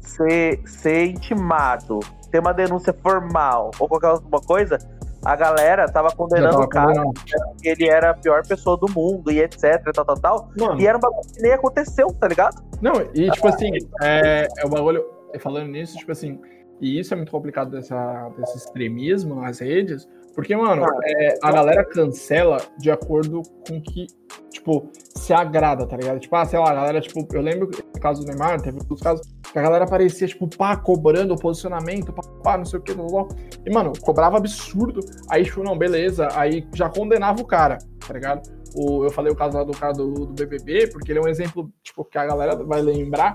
ser, 0.00 0.60
ser 0.66 1.04
intimado, 1.06 2.00
ter 2.30 2.40
uma 2.40 2.54
denúncia 2.54 2.92
formal 3.02 3.70
ou 3.78 3.86
qualquer 3.86 4.08
outra 4.08 4.40
coisa, 4.40 4.78
a 5.22 5.36
galera 5.36 5.86
tava 5.86 6.08
condenando 6.10 6.52
tava 6.52 6.64
o 6.64 6.68
cara 6.68 6.86
condenando. 6.86 7.12
que 7.60 7.68
ele 7.68 7.88
era 7.88 8.10
a 8.10 8.14
pior 8.14 8.46
pessoa 8.46 8.78
do 8.78 8.90
mundo 8.90 9.30
e 9.30 9.40
etc, 9.40 9.82
tal, 9.92 10.04
tal, 10.04 10.16
tal. 10.16 10.50
Mano, 10.58 10.80
E 10.80 10.86
era 10.86 10.96
um 10.96 11.00
bagulho 11.00 11.28
que 11.34 11.42
nem 11.42 11.52
aconteceu, 11.52 12.06
tá 12.18 12.26
ligado? 12.26 12.62
Não, 12.80 12.94
e 13.14 13.30
tipo 13.30 13.48
assim, 13.48 13.70
é, 14.02 14.48
é 14.58 14.66
o 14.66 14.68
bagulho. 14.68 15.04
Falando 15.38 15.68
nisso, 15.68 15.96
tipo 15.96 16.10
assim, 16.10 16.40
e 16.80 16.98
isso 16.98 17.12
é 17.14 17.16
muito 17.16 17.30
complicado 17.30 17.70
dessa, 17.70 18.30
desse 18.36 18.56
extremismo 18.56 19.36
nas 19.36 19.60
redes, 19.60 20.08
porque, 20.34 20.56
mano, 20.56 20.84
é, 21.04 21.34
a 21.42 21.50
galera 21.50 21.84
cancela 21.84 22.58
de 22.78 22.90
acordo 22.90 23.42
com 23.68 23.80
que, 23.80 24.06
tipo, 24.50 24.88
se 25.14 25.32
agrada, 25.32 25.86
tá 25.86 25.96
ligado? 25.96 26.20
Tipo, 26.20 26.36
ah, 26.36 26.44
sei 26.44 26.58
lá, 26.58 26.70
a 26.70 26.74
galera, 26.74 27.00
tipo, 27.00 27.26
eu 27.32 27.42
lembro 27.42 27.68
que 27.68 27.82
no 27.82 28.00
caso 28.00 28.22
do 28.22 28.26
Neymar, 28.28 28.60
teve 28.60 28.78
outros 28.78 29.00
casos 29.00 29.26
que 29.52 29.58
a 29.58 29.62
galera 29.62 29.86
parecia, 29.86 30.28
tipo, 30.28 30.48
pá, 30.56 30.76
cobrando 30.76 31.34
o 31.34 31.38
posicionamento, 31.38 32.12
pá, 32.12 32.22
pá, 32.42 32.58
não 32.58 32.64
sei 32.64 32.78
o 32.78 32.82
que, 32.82 32.94
blá, 32.94 33.06
blá. 33.06 33.28
e, 33.66 33.72
mano, 33.72 33.92
cobrava 34.00 34.36
absurdo, 34.36 35.00
aí, 35.28 35.44
tipo, 35.44 35.62
não, 35.62 35.76
beleza, 35.76 36.28
aí 36.32 36.66
já 36.74 36.88
condenava 36.88 37.40
o 37.40 37.46
cara, 37.46 37.78
tá 38.06 38.14
ligado? 38.14 38.48
O, 38.76 39.04
eu 39.04 39.10
falei 39.10 39.32
o 39.32 39.36
caso 39.36 39.58
lá 39.58 39.64
do 39.64 39.72
cara 39.72 39.92
do, 39.92 40.26
do 40.26 40.32
BBB, 40.32 40.88
porque 40.92 41.10
ele 41.10 41.18
é 41.18 41.22
um 41.22 41.28
exemplo, 41.28 41.70
tipo, 41.82 42.04
que 42.04 42.16
a 42.16 42.24
galera 42.24 42.54
vai 42.54 42.80
lembrar, 42.80 43.34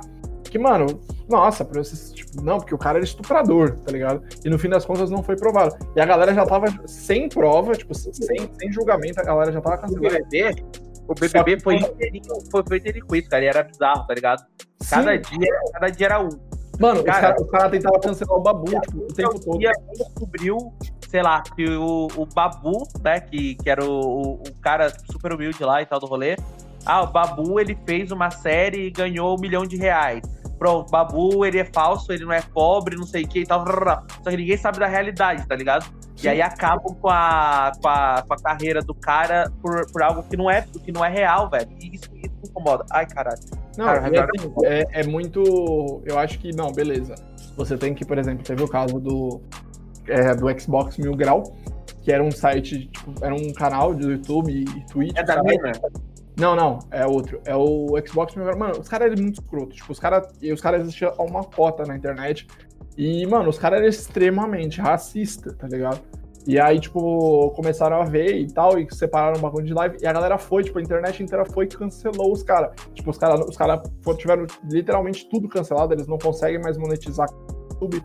que, 0.55 0.59
mano, 0.59 1.01
nossa, 1.27 1.65
pra 1.65 1.83
vocês, 1.83 2.13
tipo, 2.13 2.41
não, 2.41 2.59
porque 2.59 2.73
o 2.73 2.77
cara 2.77 2.97
era 2.97 3.03
estuprador, 3.03 3.77
tá 3.79 3.91
ligado? 3.91 4.23
E 4.43 4.49
no 4.49 4.57
fim 4.57 4.69
das 4.69 4.85
contas 4.85 5.11
não 5.11 5.21
foi 5.21 5.35
provado. 5.35 5.75
E 5.93 5.99
a 5.99 6.05
galera 6.05 6.33
já 6.33 6.45
tava 6.45 6.67
sem 6.87 7.27
prova, 7.27 7.73
tipo, 7.73 7.93
sem, 7.93 8.13
sem 8.13 8.71
julgamento, 8.71 9.19
a 9.19 9.23
galera 9.23 9.51
já 9.51 9.59
tava 9.59 9.75
O 9.75 9.79
cancelando. 9.79 10.25
BBB, 10.29 10.63
o 11.09 11.13
BBB 11.13 11.59
foi 11.59 11.79
foi, 12.49 12.79
com 13.01 13.15
isso, 13.17 13.29
cara. 13.29 13.43
E 13.43 13.47
era 13.47 13.63
bizarro, 13.63 14.07
tá 14.07 14.13
ligado? 14.13 14.45
Cada 14.89 15.17
dia, 15.17 15.59
cada 15.73 15.89
dia 15.89 16.05
era 16.05 16.21
um. 16.21 16.29
Mano, 16.79 16.99
os 16.99 17.05
Cara, 17.05 17.21
caras 17.21 17.41
os 17.41 17.51
cara 17.51 17.69
tentavam 17.69 17.99
cancelar 17.99 18.37
o 18.37 18.41
Babu, 18.41 18.79
tipo, 18.79 18.97
o 18.97 19.13
tempo 19.13 19.39
todo. 19.39 19.61
E 19.61 19.69
descobriu, 19.97 20.73
sei 21.09 21.21
lá, 21.21 21.41
que 21.41 21.67
o, 21.67 22.07
o 22.15 22.25
Babu, 22.25 22.87
né, 23.03 23.19
que, 23.19 23.55
que 23.55 23.69
era 23.69 23.83
o, 23.83 24.35
o 24.35 24.61
cara 24.61 24.89
super 25.11 25.33
humilde 25.33 25.61
lá 25.65 25.81
e 25.81 25.85
tal 25.85 25.99
do 25.99 26.05
rolê. 26.05 26.37
Ah, 26.85 27.01
o 27.03 27.07
Babu, 27.07 27.59
ele 27.59 27.77
fez 27.85 28.11
uma 28.11 28.29
série 28.31 28.87
e 28.87 28.91
ganhou 28.91 29.37
um 29.37 29.41
milhão 29.41 29.65
de 29.65 29.75
reais. 29.75 30.21
Pronto, 30.57 30.89
Babu, 30.89 31.45
ele 31.45 31.59
é 31.59 31.65
falso, 31.65 32.11
ele 32.13 32.23
não 32.23 32.31
é 32.31 32.41
pobre, 32.41 32.95
não 32.95 33.05
sei 33.05 33.23
o 33.23 33.27
que 33.27 33.39
e 33.39 33.45
tal. 33.45 33.65
Só 34.23 34.29
que 34.29 34.37
ninguém 34.37 34.57
sabe 34.57 34.79
da 34.79 34.87
realidade, 34.87 35.45
tá 35.45 35.55
ligado? 35.55 35.85
E 36.23 36.29
aí 36.29 36.41
acabam 36.41 36.95
com 36.95 37.09
a, 37.09 37.73
com 37.81 37.87
a, 37.87 38.23
com 38.25 38.33
a 38.33 38.37
carreira 38.37 38.81
do 38.81 38.93
cara 38.93 39.51
por, 39.61 39.91
por 39.91 40.01
algo 40.01 40.23
que 40.23 40.37
não 40.37 40.49
é, 40.49 40.61
que 40.61 40.91
não 40.91 41.03
é 41.03 41.09
real, 41.09 41.49
velho. 41.49 41.67
E 41.81 41.95
isso, 41.95 42.09
isso 42.15 42.33
incomoda. 42.43 42.85
Ai, 42.89 43.05
caralho. 43.05 43.39
Não, 43.77 43.85
Cara, 43.85 44.09
e 44.09 44.17
assim, 44.17 44.53
é, 44.63 45.01
é 45.01 45.03
muito. 45.03 46.01
Eu 46.05 46.17
acho 46.17 46.39
que, 46.39 46.55
não, 46.55 46.71
beleza. 46.71 47.15
Você 47.57 47.77
tem 47.77 47.93
que, 47.93 48.05
por 48.05 48.17
exemplo, 48.17 48.43
teve 48.43 48.63
o 48.63 48.67
caso 48.67 48.99
do, 48.99 49.41
é, 50.07 50.33
do 50.35 50.59
Xbox 50.59 50.97
Mil 50.97 51.15
Grau, 51.15 51.43
que 52.01 52.11
era 52.11 52.23
um 52.23 52.31
site, 52.31 52.87
tipo, 52.87 53.13
era 53.23 53.35
um 53.35 53.51
canal 53.53 53.93
do 53.93 54.11
YouTube 54.11 54.51
e 54.51 54.85
Twitch. 54.85 55.17
É 55.17 55.23
da 55.23 55.43
mina? 55.43 55.71
Não, 56.37 56.55
não, 56.55 56.79
é 56.91 57.05
outro. 57.05 57.41
É 57.45 57.55
o 57.55 57.87
Xbox. 58.05 58.35
Mano, 58.35 58.79
os 58.79 58.89
caras 58.89 59.11
eram 59.11 59.21
muito 59.21 59.41
escrotos. 59.41 59.77
Tipo, 59.77 59.91
os 59.91 59.99
caras. 59.99 60.27
Os 60.41 60.61
caras 60.61 60.81
existiam 60.81 61.13
uma 61.19 61.43
cota 61.43 61.83
na 61.85 61.95
internet. 61.95 62.47
E, 62.97 63.25
mano, 63.27 63.49
os 63.49 63.57
caras 63.57 63.79
eram 63.79 63.89
extremamente 63.89 64.79
racistas, 64.79 65.55
tá 65.55 65.67
ligado? 65.67 66.01
E 66.47 66.59
aí, 66.59 66.79
tipo, 66.79 67.49
começaram 67.55 67.99
a 67.99 68.05
ver 68.05 68.37
e 68.37 68.47
tal, 68.47 68.77
e 68.77 68.87
separaram 68.93 69.37
um 69.37 69.41
bagulho 69.41 69.65
de 69.65 69.73
live, 69.73 69.97
e 69.99 70.05
a 70.05 70.13
galera 70.13 70.37
foi, 70.37 70.63
tipo, 70.63 70.77
a 70.77 70.81
internet 70.81 71.23
inteira 71.23 71.43
foi 71.43 71.65
e 71.65 71.67
cancelou 71.67 72.31
os 72.31 72.43
caras. 72.43 72.75
Tipo, 72.93 73.09
os 73.09 73.17
caras 73.17 73.41
os 73.47 73.57
cara 73.57 73.81
tiveram 74.15 74.45
literalmente 74.69 75.27
tudo 75.27 75.49
cancelado, 75.49 75.93
eles 75.93 76.07
não 76.07 76.19
conseguem 76.19 76.61
mais 76.61 76.77
monetizar 76.77 77.27
o 77.31 77.73
YouTube. 77.73 78.03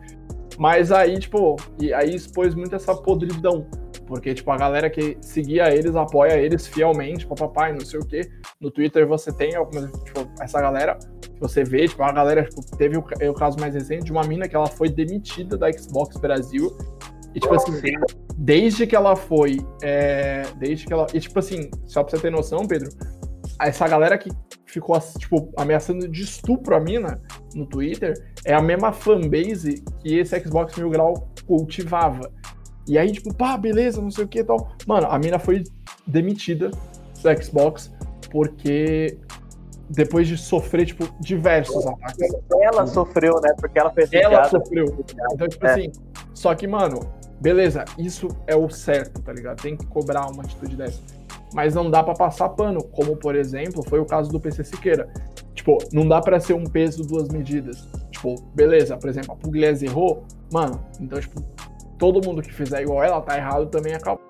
Mas 0.58 0.90
aí, 0.90 1.18
tipo, 1.18 1.56
e 1.78 1.92
aí 1.92 2.14
expôs 2.14 2.54
muito 2.54 2.74
essa 2.74 2.94
podridão. 2.94 3.66
Porque, 4.10 4.34
tipo, 4.34 4.50
a 4.50 4.56
galera 4.56 4.90
que 4.90 5.16
seguia 5.20 5.72
eles, 5.72 5.94
apoia 5.94 6.36
eles 6.36 6.66
fielmente, 6.66 7.24
papai, 7.28 7.72
não 7.72 7.78
sei 7.78 8.00
o 8.00 8.04
quê. 8.04 8.28
No 8.60 8.68
Twitter 8.68 9.06
você 9.06 9.32
tem 9.32 9.54
algumas, 9.54 9.88
tipo, 10.02 10.28
essa 10.40 10.60
galera 10.60 10.98
que 11.22 11.38
você 11.38 11.62
vê, 11.62 11.86
tipo, 11.86 12.02
a 12.02 12.10
galera, 12.10 12.42
tipo, 12.42 12.60
teve 12.76 12.98
o, 12.98 13.04
o 13.30 13.34
caso 13.34 13.60
mais 13.60 13.72
recente 13.72 14.06
de 14.06 14.10
uma 14.10 14.24
mina 14.24 14.48
que 14.48 14.56
ela 14.56 14.66
foi 14.66 14.88
demitida 14.88 15.56
da 15.56 15.70
Xbox 15.70 16.16
Brasil. 16.16 16.76
E, 17.32 17.38
tipo 17.38 17.54
assim, 17.54 17.80
desde 18.36 18.84
que 18.84 18.96
ela 18.96 19.14
foi. 19.14 19.58
é, 19.80 20.42
desde 20.58 20.86
que 20.86 20.92
ela. 20.92 21.06
E, 21.14 21.20
tipo 21.20 21.38
assim, 21.38 21.70
só 21.86 22.02
pra 22.02 22.10
você 22.10 22.20
ter 22.20 22.32
noção, 22.32 22.66
Pedro, 22.66 22.90
essa 23.60 23.86
galera 23.86 24.18
que 24.18 24.28
ficou, 24.66 24.98
tipo, 25.20 25.52
ameaçando 25.56 26.08
de 26.08 26.24
estupro 26.24 26.74
a 26.74 26.80
mina 26.80 27.22
no 27.54 27.64
Twitter 27.64 28.12
é 28.44 28.54
a 28.54 28.60
mesma 28.60 28.92
fanbase 28.92 29.84
que 30.02 30.18
esse 30.18 30.36
Xbox 30.40 30.76
Mil 30.76 30.90
Grau 30.90 31.32
cultivava. 31.46 32.28
E 32.90 32.98
aí, 32.98 33.12
tipo, 33.12 33.32
pá, 33.32 33.56
beleza, 33.56 34.02
não 34.02 34.10
sei 34.10 34.24
o 34.24 34.28
que 34.28 34.40
e 34.40 34.44
tal. 34.44 34.72
Mano, 34.86 35.06
a 35.08 35.16
mina 35.18 35.38
foi 35.38 35.62
demitida 36.06 36.70
do 37.22 37.42
Xbox 37.42 37.90
porque 38.30 39.16
depois 39.88 40.26
de 40.26 40.36
sofrer, 40.36 40.86
tipo, 40.86 41.08
diversos 41.20 41.86
ataques. 41.86 42.28
Ela 42.60 42.86
sofreu, 42.86 43.40
né? 43.40 43.54
Porque 43.58 43.78
ela 43.78 43.90
fez 43.90 44.12
Ela 44.12 44.28
piada. 44.42 44.48
sofreu. 44.48 44.84
Então, 45.32 45.48
tipo 45.48 45.66
É. 45.66 45.70
assim, 45.72 45.92
só 46.34 46.54
que, 46.54 46.66
mano, 46.66 47.00
beleza, 47.40 47.84
isso 47.98 48.28
é 48.46 48.54
o 48.56 48.68
certo, 48.68 49.20
tá 49.22 49.32
ligado? 49.32 49.60
Tem 49.62 49.76
que 49.76 49.86
cobrar 49.86 50.26
uma 50.30 50.42
atitude 50.42 50.76
dessa. 50.76 51.00
mas 51.52 51.74
não 51.74 51.90
dá 51.90 52.00
para 52.04 52.14
passar 52.14 52.48
pano, 52.50 52.80
como 52.84 53.16
por 53.16 53.34
exemplo 53.34 53.82
foi 53.88 53.98
o 53.98 54.04
caso 54.04 54.30
do 54.30 54.38
PC 54.38 54.62
Siqueira. 54.62 55.08
Tipo, 55.52 55.78
não 55.92 56.06
dá 56.06 56.20
para 56.20 56.38
ser 56.38 56.52
um 56.54 56.62
peso 56.62 57.02
duas 57.04 57.28
medidas. 57.28 57.88
Tipo, 58.12 58.36
beleza, 58.54 58.96
por 58.96 59.10
exemplo, 59.10 59.32
a 59.32 59.36
Pugliese 59.36 59.86
errou, 59.86 60.22
mano, 60.52 60.80
então 61.00 61.18
tipo, 61.18 61.42
todo 62.00 62.26
mundo 62.26 62.42
que 62.42 62.52
fizer 62.52 62.82
igual 62.82 63.04
ela 63.04 63.20
tá 63.20 63.36
errado 63.36 63.66
também 63.66 63.94
acaba. 63.94 64.20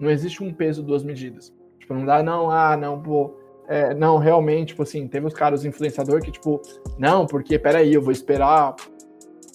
Não 0.00 0.10
existe 0.10 0.42
um 0.42 0.52
peso 0.52 0.82
duas 0.82 1.04
medidas. 1.04 1.54
Tipo, 1.78 1.94
não 1.94 2.06
dá 2.06 2.22
não, 2.22 2.50
ah, 2.50 2.76
não, 2.76 3.00
pô, 3.00 3.36
é, 3.68 3.94
não, 3.94 4.16
realmente, 4.16 4.68
tipo 4.68 4.82
assim, 4.82 5.06
teve 5.06 5.26
os 5.26 5.34
caras 5.34 5.64
influenciador 5.64 6.20
que 6.22 6.32
tipo, 6.32 6.60
não, 6.98 7.26
porque 7.26 7.58
peraí, 7.58 7.92
eu 7.94 8.02
vou 8.02 8.10
esperar 8.10 8.74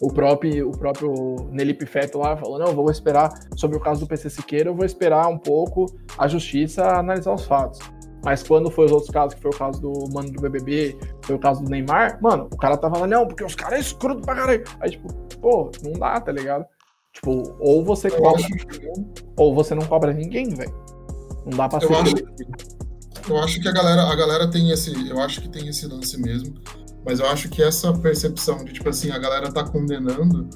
o 0.02 0.14
próprio, 0.14 0.70
o 0.70 0.78
próprio 0.78 1.36
Nelipe 1.52 1.86
Feto 1.86 2.20
lá 2.20 2.38
falou, 2.38 2.60
não, 2.60 2.74
vou 2.74 2.90
esperar 2.92 3.30
sobre 3.56 3.78
o 3.78 3.80
caso 3.80 4.02
do 4.02 4.08
PC 4.08 4.30
Siqueira, 4.30 4.70
eu 4.70 4.76
vou 4.76 4.86
esperar 4.86 5.28
um 5.28 5.38
pouco 5.38 5.88
a 6.18 6.28
justiça 6.28 6.86
analisar 6.98 7.34
os 7.34 7.46
fatos. 7.46 7.80
Mas 8.24 8.42
quando 8.42 8.72
foi 8.72 8.86
os 8.86 8.92
outros 8.92 9.12
casos, 9.12 9.36
que 9.36 9.42
foi 9.42 9.52
o 9.52 9.58
caso 9.58 9.80
do 9.82 9.92
mano 10.12 10.32
do 10.32 10.42
BBB, 10.42 10.98
foi 11.24 11.36
o 11.36 11.40
caso 11.40 11.64
do 11.64 11.70
Neymar, 11.70 12.18
mano, 12.22 12.48
o 12.52 12.58
cara 12.58 12.76
tava 12.76 13.00
lá, 13.00 13.08
não, 13.08 13.28
porque 13.28 13.44
os 13.44 13.54
caras 13.54 13.80
é 13.80 13.82
escroto 13.82 14.22
pra 14.22 14.36
caralho. 14.36 14.64
Aí, 14.80 14.92
tipo, 14.92 15.14
pô, 15.40 15.70
não 15.84 15.94
dá, 15.94 16.20
tá 16.20 16.32
ligado? 16.32 16.66
Tipo, 17.16 17.56
ou 17.60 17.84
você 17.84 18.12
cobra 18.12 18.42
ninguém, 18.42 19.14
ou 19.38 19.56
você 19.56 19.74
não 19.74 19.86
cobra 19.86 20.14
ninguém, 20.14 20.50
velho. 20.54 20.74
Não 21.46 21.58
dá 21.58 21.68
pra 21.68 21.80
eu 21.82 21.88
ser. 21.88 21.96
Acho, 21.96 22.16
eu 23.30 23.38
acho 23.40 23.62
que 23.62 23.68
a 23.68 23.72
galera, 23.72 24.04
a 24.04 24.16
galera 24.16 24.48
tem 24.50 24.70
esse. 24.70 25.10
Eu 25.10 25.20
acho 25.20 25.42
que 25.42 25.50
tem 25.50 25.68
esse 25.68 25.88
lance 25.88 26.20
mesmo. 26.20 26.54
Mas 27.06 27.20
eu 27.20 27.28
acho 27.28 27.50
que 27.50 27.62
essa 27.62 27.94
percepção 27.94 28.64
de, 28.66 28.74
tipo 28.74 28.90
assim, 28.90 29.12
a 29.12 29.18
galera 29.18 29.52
tá 29.52 29.64
condenando 29.64 30.50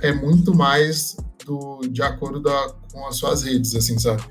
é 0.00 0.12
muito 0.12 0.54
mais 0.54 1.16
do, 1.44 1.80
de 1.90 2.02
acordo 2.02 2.40
da, 2.40 2.74
com 2.90 3.06
as 3.06 3.16
suas 3.16 3.42
redes, 3.42 3.74
assim, 3.74 3.98
sabe? 3.98 4.22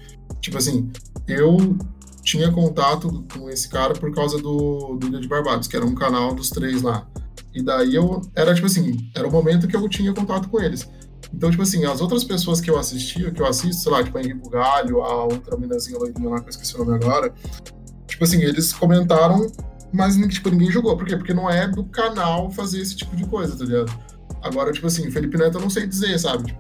Tipo 0.41 0.57
assim, 0.57 0.91
eu 1.27 1.77
tinha 2.23 2.51
contato 2.51 3.23
com 3.33 3.49
esse 3.49 3.69
cara 3.69 3.93
por 3.93 4.13
causa 4.13 4.39
do, 4.39 4.97
do 4.97 5.07
Ilha 5.07 5.21
de 5.21 5.27
Barbados, 5.27 5.67
que 5.67 5.75
era 5.75 5.85
um 5.85 5.93
canal 5.93 6.33
dos 6.33 6.49
três 6.49 6.81
lá. 6.81 7.07
E 7.53 7.63
daí 7.63 7.95
eu, 7.95 8.21
era 8.35 8.53
tipo 8.53 8.67
assim, 8.67 9.09
era 9.15 9.27
o 9.27 9.31
momento 9.31 9.67
que 9.67 9.75
eu 9.75 9.87
tinha 9.87 10.13
contato 10.13 10.49
com 10.49 10.59
eles. 10.59 10.89
Então, 11.33 11.49
tipo 11.51 11.63
assim, 11.63 11.85
as 11.85 12.01
outras 12.01 12.23
pessoas 12.23 12.59
que 12.59 12.69
eu 12.69 12.77
assistia, 12.77 13.31
que 13.31 13.41
eu 13.41 13.45
assisto, 13.45 13.83
sei 13.83 13.91
lá, 13.91 14.03
tipo 14.03 14.17
a 14.17 14.21
Henrique 14.21 14.49
Galho, 14.49 15.01
a 15.01 15.23
outra 15.25 15.57
minazinha 15.57 15.97
loirinha 15.97 16.29
lá, 16.29 16.39
que 16.39 16.47
eu 16.47 16.49
esqueci 16.49 16.75
o 16.75 16.79
nome 16.83 16.95
agora, 16.95 17.33
tipo 18.07 18.23
assim, 18.23 18.41
eles 18.41 18.73
comentaram 18.73 19.47
mas 19.91 20.15
tipo, 20.27 20.49
ninguém 20.49 20.71
jogou. 20.71 20.95
Por 20.95 21.05
quê? 21.05 21.17
Porque 21.17 21.33
não 21.33 21.49
é 21.49 21.67
do 21.67 21.83
canal 21.85 22.51
fazer 22.51 22.81
esse 22.81 22.95
tipo 22.95 23.15
de 23.15 23.25
coisa, 23.25 23.55
tá 23.57 23.65
ligado? 23.65 23.91
Agora, 24.41 24.71
tipo 24.71 24.87
assim, 24.87 25.09
Felipe 25.11 25.37
Neto 25.37 25.57
eu 25.57 25.61
não 25.61 25.69
sei 25.69 25.87
dizer, 25.87 26.17
sabe? 26.19 26.45
Tipo, 26.45 26.59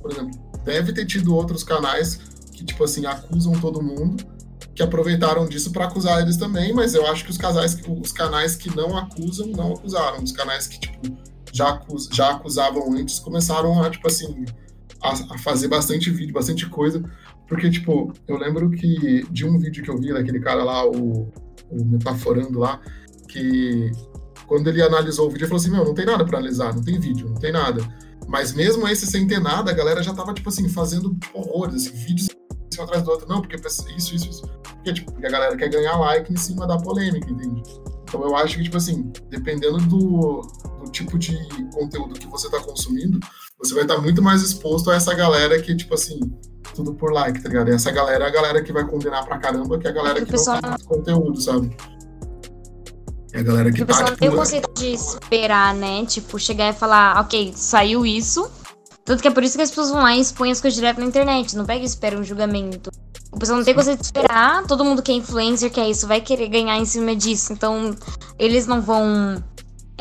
por 0.00 0.12
exemplo, 0.12 0.30
deve 0.64 0.92
ter 0.92 1.04
tido 1.04 1.34
outros 1.34 1.64
canais 1.64 2.16
que, 2.52 2.64
tipo 2.64 2.84
assim, 2.84 3.06
acusam 3.06 3.52
todo 3.54 3.82
mundo, 3.82 4.24
que 4.74 4.82
aproveitaram 4.82 5.46
disso 5.46 5.72
para 5.72 5.86
acusar 5.86 6.22
eles 6.22 6.36
também, 6.36 6.72
mas 6.72 6.94
eu 6.94 7.06
acho 7.06 7.24
que 7.24 7.30
os 7.30 7.38
casais, 7.38 7.76
os 7.86 8.12
canais 8.12 8.54
que 8.56 8.74
não 8.74 8.96
acusam, 8.96 9.48
não 9.48 9.72
acusaram. 9.72 10.22
Os 10.22 10.32
canais 10.32 10.66
que, 10.66 10.80
tipo, 10.80 11.18
já, 11.52 11.80
já 12.12 12.30
acusavam 12.30 12.92
antes 12.92 13.18
começaram 13.18 13.82
a, 13.82 13.90
tipo 13.90 14.06
assim, 14.06 14.44
a, 15.02 15.34
a 15.34 15.38
fazer 15.38 15.68
bastante 15.68 16.10
vídeo, 16.10 16.34
bastante 16.34 16.68
coisa. 16.68 17.02
Porque, 17.48 17.68
tipo, 17.68 18.12
eu 18.28 18.36
lembro 18.36 18.70
que 18.70 19.26
de 19.30 19.44
um 19.44 19.58
vídeo 19.58 19.82
que 19.82 19.90
eu 19.90 19.98
vi 19.98 20.12
daquele 20.12 20.40
cara 20.40 20.62
lá, 20.62 20.86
o 20.86 21.32
o 21.70 21.84
Metaforando 21.84 22.58
lá, 22.58 22.80
que 23.28 23.90
quando 24.46 24.68
ele 24.68 24.82
analisou 24.82 25.26
o 25.26 25.30
vídeo, 25.30 25.44
ele 25.44 25.48
falou 25.48 25.60
assim: 25.60 25.70
Meu, 25.70 25.84
não 25.84 25.94
tem 25.94 26.04
nada 26.04 26.24
para 26.24 26.38
analisar, 26.38 26.74
não 26.74 26.82
tem 26.82 26.98
vídeo, 26.98 27.28
não 27.28 27.36
tem 27.36 27.52
nada. 27.52 27.82
Mas 28.26 28.52
mesmo 28.52 28.86
esse 28.88 29.06
sem 29.06 29.26
ter 29.26 29.40
nada, 29.40 29.70
a 29.70 29.74
galera 29.74 30.02
já 30.02 30.12
tava, 30.12 30.34
tipo 30.34 30.48
assim, 30.48 30.68
fazendo 30.68 31.16
horrores, 31.32 31.86
assim, 31.86 31.96
vídeos 31.96 32.28
um 32.78 32.82
atrás 32.84 33.02
do 33.02 33.10
outro. 33.10 33.28
Não, 33.28 33.40
porque 33.40 33.56
isso, 33.56 34.14
isso, 34.14 34.28
isso. 34.28 34.42
Porque, 34.62 34.92
tipo, 34.92 35.12
porque 35.12 35.26
a 35.26 35.30
galera 35.30 35.56
quer 35.56 35.68
ganhar 35.68 35.96
like 35.96 36.32
em 36.32 36.36
cima 36.36 36.66
da 36.66 36.78
polêmica, 36.78 37.30
entende? 37.30 37.62
Então 38.10 38.24
eu 38.24 38.34
acho 38.34 38.56
que, 38.56 38.64
tipo 38.64 38.76
assim, 38.76 39.12
dependendo 39.28 39.78
do, 39.78 40.40
do 40.82 40.90
tipo 40.90 41.16
de 41.16 41.38
conteúdo 41.72 42.18
que 42.18 42.26
você 42.26 42.50
tá 42.50 42.58
consumindo, 42.58 43.20
você 43.56 43.72
vai 43.72 43.84
estar 43.84 43.94
tá 43.94 44.00
muito 44.02 44.20
mais 44.20 44.42
exposto 44.42 44.90
a 44.90 44.96
essa 44.96 45.14
galera 45.14 45.62
que, 45.62 45.76
tipo 45.76 45.94
assim, 45.94 46.18
tudo 46.74 46.92
por 46.92 47.12
like, 47.12 47.40
tá 47.40 47.48
ligado? 47.48 47.70
E 47.70 47.74
essa 47.74 47.92
galera 47.92 48.24
é 48.24 48.28
a 48.28 48.30
galera 48.30 48.62
que 48.64 48.72
vai 48.72 48.84
condenar 48.84 49.24
pra 49.24 49.38
caramba, 49.38 49.78
que 49.78 49.86
é 49.86 49.90
a 49.90 49.92
galera 49.92 50.24
que 50.24 50.32
pessoal... 50.32 50.58
não 50.60 50.76
tem 50.76 50.86
conteúdo, 50.86 51.40
sabe? 51.40 51.76
É 53.32 53.38
a 53.38 53.42
galera 53.44 53.70
que 53.70 53.80
o 53.80 53.86
tá, 53.86 53.92
pessoal 53.92 54.06
tipo, 54.06 54.18
tem 54.18 54.28
o 54.28 54.34
conceito 54.34 54.72
de 54.74 54.86
esperar, 54.92 55.72
né? 55.72 56.04
Tipo, 56.04 56.36
chegar 56.36 56.70
e 56.70 56.72
falar, 56.72 57.20
ok, 57.20 57.52
saiu 57.54 58.04
isso. 58.04 58.50
Tanto 59.04 59.22
que 59.22 59.28
é 59.28 59.30
por 59.30 59.44
isso 59.44 59.56
que 59.56 59.62
as 59.62 59.70
pessoas 59.70 59.90
vão 59.90 60.02
lá 60.02 60.16
e 60.16 60.20
expõem 60.20 60.50
as 60.50 60.60
coisas 60.60 60.74
direto 60.74 60.98
na 60.98 61.06
internet. 61.06 61.56
Não 61.56 61.64
pega 61.64 61.82
e 61.82 61.86
espera 61.86 62.18
um 62.18 62.24
julgamento. 62.24 62.90
O 63.32 63.38
pessoal 63.38 63.58
não 63.58 63.64
tem 63.64 63.74
conceito 63.74 64.00
de 64.00 64.06
esperar. 64.06 64.64
Todo 64.66 64.84
mundo 64.84 65.02
que 65.02 65.12
é 65.12 65.14
influencer, 65.14 65.70
que 65.70 65.80
é 65.80 65.88
isso, 65.88 66.06
vai 66.06 66.20
querer 66.20 66.48
ganhar 66.48 66.76
em 66.78 66.84
cima 66.84 67.14
disso. 67.14 67.52
Então, 67.52 67.94
eles 68.38 68.66
não 68.66 68.80
vão 68.80 69.42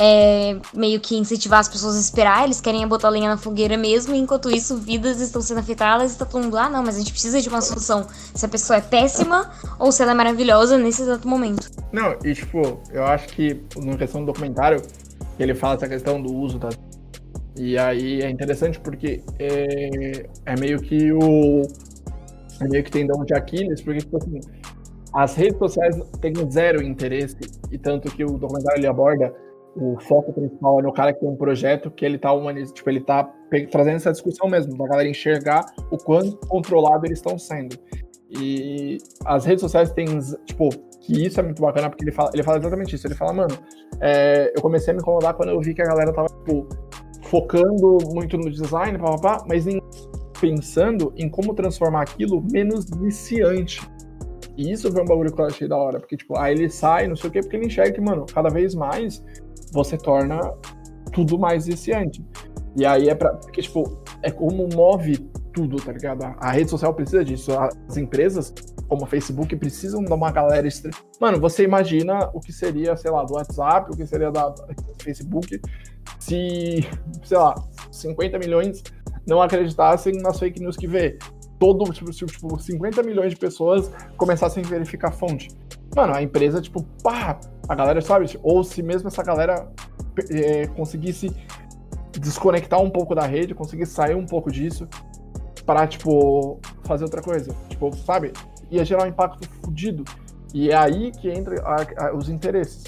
é, 0.01 0.55
meio 0.73 0.97
que 1.01 1.17
incentivar 1.17 1.59
as 1.59 1.67
pessoas 1.67 1.97
a 1.97 1.99
esperar, 1.99 2.45
eles 2.45 2.61
querem 2.61 2.87
botar 2.87 3.09
lenha 3.09 3.27
na 3.27 3.35
fogueira 3.35 3.75
mesmo, 3.75 4.15
enquanto 4.15 4.49
isso, 4.49 4.77
vidas 4.77 5.19
estão 5.19 5.41
sendo 5.41 5.59
afetadas 5.59 6.15
e 6.15 6.17
tá 6.17 6.25
todo 6.25 6.41
mundo, 6.41 6.57
ah, 6.57 6.69
não, 6.69 6.81
mas 6.81 6.95
a 6.95 6.99
gente 6.99 7.11
precisa 7.11 7.41
de 7.41 7.49
uma 7.49 7.59
solução. 7.59 8.07
Se 8.33 8.45
a 8.45 8.47
pessoa 8.47 8.77
é 8.77 8.81
péssima 8.81 9.51
ou 9.77 9.91
se 9.91 10.01
ela 10.01 10.11
é 10.11 10.15
maravilhosa 10.15 10.77
nesse 10.77 11.01
exato 11.01 11.27
momento. 11.27 11.69
Não, 11.91 12.15
e 12.23 12.33
tipo, 12.33 12.79
eu 12.93 13.03
acho 13.03 13.27
que 13.27 13.61
na 13.75 13.97
questão 13.97 14.21
do 14.21 14.27
documentário, 14.27 14.81
ele 15.37 15.53
fala 15.53 15.75
essa 15.75 15.87
questão 15.87 16.21
do 16.21 16.33
uso 16.33 16.57
da. 16.57 16.69
E 17.57 17.77
aí 17.77 18.21
é 18.21 18.29
interessante 18.29 18.79
porque 18.79 19.21
é, 19.37 20.29
é 20.45 20.55
meio 20.57 20.79
que 20.79 21.11
o. 21.11 21.63
É 22.61 22.67
meio 22.67 22.83
que 22.83 22.91
tendão 22.91 23.23
de 23.23 23.33
Aquiles, 23.33 23.81
porque, 23.81 23.99
tipo 23.99 24.17
assim, 24.17 24.39
as 25.13 25.35
redes 25.35 25.57
sociais 25.57 25.97
têm 26.21 26.33
zero 26.51 26.81
interesse, 26.83 27.37
e 27.71 27.77
tanto 27.77 28.11
que 28.11 28.23
o 28.23 28.37
documentário 28.37 28.79
ele 28.79 28.87
aborda 28.87 29.33
o 29.75 29.97
foco 29.99 30.33
principal 30.33 30.79
é 30.79 30.83
no 30.83 30.91
cara 30.91 31.13
que 31.13 31.19
tem 31.19 31.29
um 31.29 31.35
projeto 31.35 31.91
que 31.91 32.03
ele 32.03 32.17
tá 32.17 32.33
humanizando, 32.33 32.73
tipo, 32.73 32.89
ele 32.89 33.01
tá 33.01 33.31
trazendo 33.71 33.95
essa 33.95 34.11
discussão 34.11 34.49
mesmo, 34.49 34.77
da 34.77 34.87
galera 34.87 35.07
enxergar 35.07 35.65
o 35.91 35.97
quanto 35.97 36.37
controlado 36.47 37.05
eles 37.05 37.19
estão 37.19 37.37
sendo. 37.37 37.77
E 38.29 38.97
as 39.25 39.45
redes 39.45 39.61
sociais 39.61 39.91
têm, 39.91 40.05
tipo, 40.45 40.69
que 41.01 41.25
isso 41.25 41.39
é 41.39 41.43
muito 41.43 41.61
bacana, 41.61 41.89
porque 41.89 42.03
ele 42.03 42.11
fala, 42.11 42.29
ele 42.33 42.43
fala 42.43 42.57
exatamente 42.59 42.95
isso. 42.95 43.07
Ele 43.07 43.15
fala, 43.15 43.33
mano, 43.33 43.57
é, 43.99 44.53
eu 44.55 44.61
comecei 44.61 44.91
a 44.91 44.95
me 44.95 45.01
incomodar 45.01 45.33
quando 45.33 45.49
eu 45.49 45.59
vi 45.59 45.73
que 45.73 45.81
a 45.81 45.85
galera 45.85 46.13
tava, 46.13 46.27
tipo, 46.27 46.67
focando 47.23 47.97
muito 48.13 48.37
no 48.37 48.51
design, 48.51 48.97
papapá, 48.99 49.43
mas 49.47 49.65
em, 49.65 49.81
pensando 50.39 51.13
em 51.15 51.29
como 51.29 51.53
transformar 51.53 52.01
aquilo 52.01 52.43
menos 52.51 52.85
viciante. 52.89 53.81
E 54.57 54.71
isso 54.71 54.91
foi 54.91 55.01
um 55.01 55.05
bagulho 55.05 55.33
que 55.33 55.41
eu 55.41 55.45
achei 55.45 55.67
da 55.67 55.77
hora, 55.77 55.99
porque, 55.99 56.17
tipo, 56.17 56.37
aí 56.37 56.53
ele 56.53 56.69
sai, 56.69 57.07
não 57.07 57.15
sei 57.15 57.29
o 57.29 57.31
quê, 57.31 57.39
porque 57.39 57.55
ele 57.55 57.67
enxerga 57.67 57.93
que, 57.93 58.01
mano, 58.01 58.25
cada 58.25 58.49
vez 58.49 58.75
mais 58.75 59.23
você 59.71 59.97
torna 59.97 60.39
tudo 61.13 61.39
mais 61.39 61.65
viciante. 61.65 62.23
E 62.75 62.85
aí 62.85 63.09
é 63.09 63.15
pra. 63.15 63.33
Porque, 63.35 63.61
tipo, 63.61 64.03
é 64.21 64.31
como 64.31 64.67
move 64.73 65.17
tudo, 65.53 65.77
tá 65.77 65.91
ligado? 65.91 66.23
A 66.39 66.51
rede 66.51 66.69
social 66.69 66.93
precisa 66.93 67.23
disso. 67.23 67.51
As 67.57 67.97
empresas, 67.97 68.53
como 68.87 69.03
a 69.03 69.07
Facebook, 69.07 69.55
precisam 69.55 70.03
de 70.03 70.11
uma 70.11 70.31
galera. 70.31 70.67
Estre... 70.67 70.91
Mano, 71.19 71.39
você 71.39 71.63
imagina 71.63 72.29
o 72.33 72.39
que 72.39 72.53
seria, 72.53 72.95
sei 72.95 73.11
lá, 73.11 73.23
do 73.23 73.33
WhatsApp, 73.33 73.91
o 73.91 73.97
que 73.97 74.05
seria 74.05 74.31
da 74.31 74.53
Facebook, 75.01 75.59
se, 76.19 76.87
sei 77.23 77.37
lá, 77.37 77.55
50 77.91 78.39
milhões 78.39 78.83
não 79.29 79.41
acreditassem 79.41 80.13
nas 80.21 80.39
fake 80.39 80.59
news 80.59 80.75
que 80.75 80.87
vê. 80.87 81.17
Todo, 81.57 81.91
tipo, 81.91 82.09
tipo 82.11 82.59
50 82.59 83.03
milhões 83.03 83.31
de 83.31 83.37
pessoas 83.37 83.91
começassem 84.17 84.63
a 84.65 84.67
verificar 84.67 85.09
a 85.09 85.11
fonte. 85.11 85.49
Mano, 85.95 86.13
a 86.13 86.21
empresa, 86.21 86.61
tipo, 86.61 86.83
pá, 87.03 87.39
a 87.67 87.75
galera 87.75 88.01
sabe, 88.01 88.25
ou 88.41 88.63
se 88.63 88.81
mesmo 88.81 89.07
essa 89.07 89.23
galera 89.23 89.71
é, 90.29 90.67
conseguisse 90.67 91.31
desconectar 92.13 92.81
um 92.81 92.89
pouco 92.89 93.13
da 93.13 93.25
rede, 93.25 93.53
conseguisse 93.53 93.93
sair 93.93 94.15
um 94.15 94.25
pouco 94.25 94.51
disso 94.51 94.87
para 95.65 95.85
tipo, 95.85 96.59
fazer 96.83 97.03
outra 97.03 97.21
coisa. 97.21 97.55
Tipo, 97.69 97.95
sabe? 97.97 98.33
Ia 98.71 98.83
gerar 98.83 99.03
um 99.03 99.07
impacto 99.07 99.47
fodido. 99.63 100.03
E 100.53 100.71
é 100.71 100.75
aí 100.75 101.11
que 101.11 101.29
entra 101.29 101.61
a, 101.61 102.07
a, 102.07 102.15
os 102.15 102.29
interesses. 102.29 102.83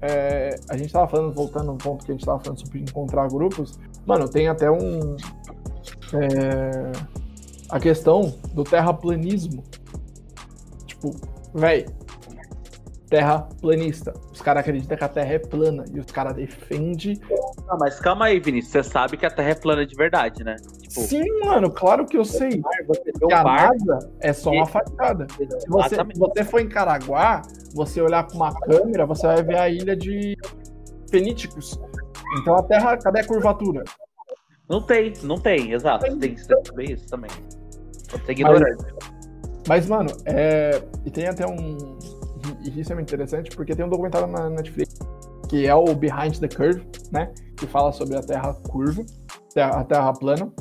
É, 0.00 0.54
a 0.68 0.76
gente 0.76 0.92
tava 0.92 1.08
falando, 1.08 1.34
voltando 1.34 1.72
um 1.72 1.78
ponto 1.78 2.04
que 2.04 2.12
a 2.12 2.14
gente 2.14 2.24
tava 2.24 2.38
falando 2.38 2.60
sobre 2.60 2.80
encontrar 2.80 3.28
grupos. 3.28 3.78
Mano, 4.06 4.28
tem 4.28 4.48
até 4.48 4.70
um. 4.70 5.16
É, 6.14 6.92
a 7.70 7.78
questão 7.78 8.34
do 8.52 8.64
terraplanismo. 8.64 9.62
Tipo, 10.86 11.14
velho, 11.54 11.86
terra 13.08 13.48
planista. 13.60 14.12
Os 14.32 14.40
caras 14.40 14.60
acreditam 14.60 14.96
que 14.96 15.04
a 15.04 15.08
Terra 15.08 15.32
é 15.32 15.38
plana 15.38 15.84
e 15.92 15.98
os 15.98 16.06
caras 16.06 16.34
defendem. 16.34 17.20
Não, 17.66 17.76
mas 17.78 17.98
calma 17.98 18.26
aí, 18.26 18.38
Vinícius. 18.38 18.72
Você 18.72 18.82
sabe 18.82 19.16
que 19.16 19.26
a 19.26 19.30
Terra 19.30 19.50
é 19.50 19.54
plana 19.54 19.86
de 19.86 19.94
verdade, 19.96 20.44
né? 20.44 20.56
Tipo, 20.82 21.00
Sim, 21.00 21.24
mano, 21.44 21.70
claro 21.70 22.06
que 22.06 22.16
eu 22.16 22.24
sei. 22.24 22.62
Você 22.86 23.12
que 23.12 23.32
a 23.32 23.42
NASA 23.42 24.10
é 24.20 24.32
só 24.32 24.50
uma 24.50 24.66
fachada. 24.66 25.26
Se 25.36 25.68
você, 25.68 25.96
você 26.16 26.44
for 26.44 26.60
em 26.60 26.68
Caraguá, 26.68 27.42
você 27.74 28.00
olhar 28.00 28.26
com 28.26 28.36
uma 28.36 28.54
câmera, 28.60 29.06
você 29.06 29.26
vai 29.26 29.42
ver 29.42 29.58
a 29.58 29.68
ilha 29.68 29.96
de 29.96 30.36
Feníticos. 31.10 31.78
Então 32.40 32.56
a 32.56 32.62
Terra, 32.62 32.96
cadê 32.96 33.20
a 33.20 33.26
curvatura? 33.26 33.82
Não 34.68 34.82
tem, 34.82 35.12
não 35.22 35.36
tem, 35.36 35.72
exato. 35.72 36.04
Tem, 36.04 36.18
tem 36.18 36.34
que 36.34 36.40
saber 36.42 36.92
isso 36.92 37.06
também. 37.08 37.30
Pode 38.10 38.24
ser 38.24 38.32
ignorante. 38.32 38.84
Mas, 39.66 39.68
Mas, 39.68 39.86
mano, 39.88 40.10
é... 40.26 40.82
e 41.04 41.10
tem 41.10 41.26
até 41.26 41.46
um. 41.46 41.98
E 42.64 42.80
isso 42.80 42.92
é 42.92 42.94
muito 42.94 43.08
interessante, 43.08 43.54
porque 43.54 43.74
tem 43.74 43.84
um 43.84 43.88
documentário 43.88 44.26
na 44.26 44.48
Netflix 44.48 44.98
que 45.48 45.66
é 45.66 45.74
o 45.74 45.94
Behind 45.94 46.38
the 46.38 46.48
Curve, 46.48 46.86
né? 47.10 47.32
Que 47.56 47.66
fala 47.66 47.90
sobre 47.90 48.16
a 48.16 48.22
Terra 48.22 48.52
curva, 48.68 49.04
a 49.56 49.82
Terra 49.82 50.12
plana, 50.12 50.52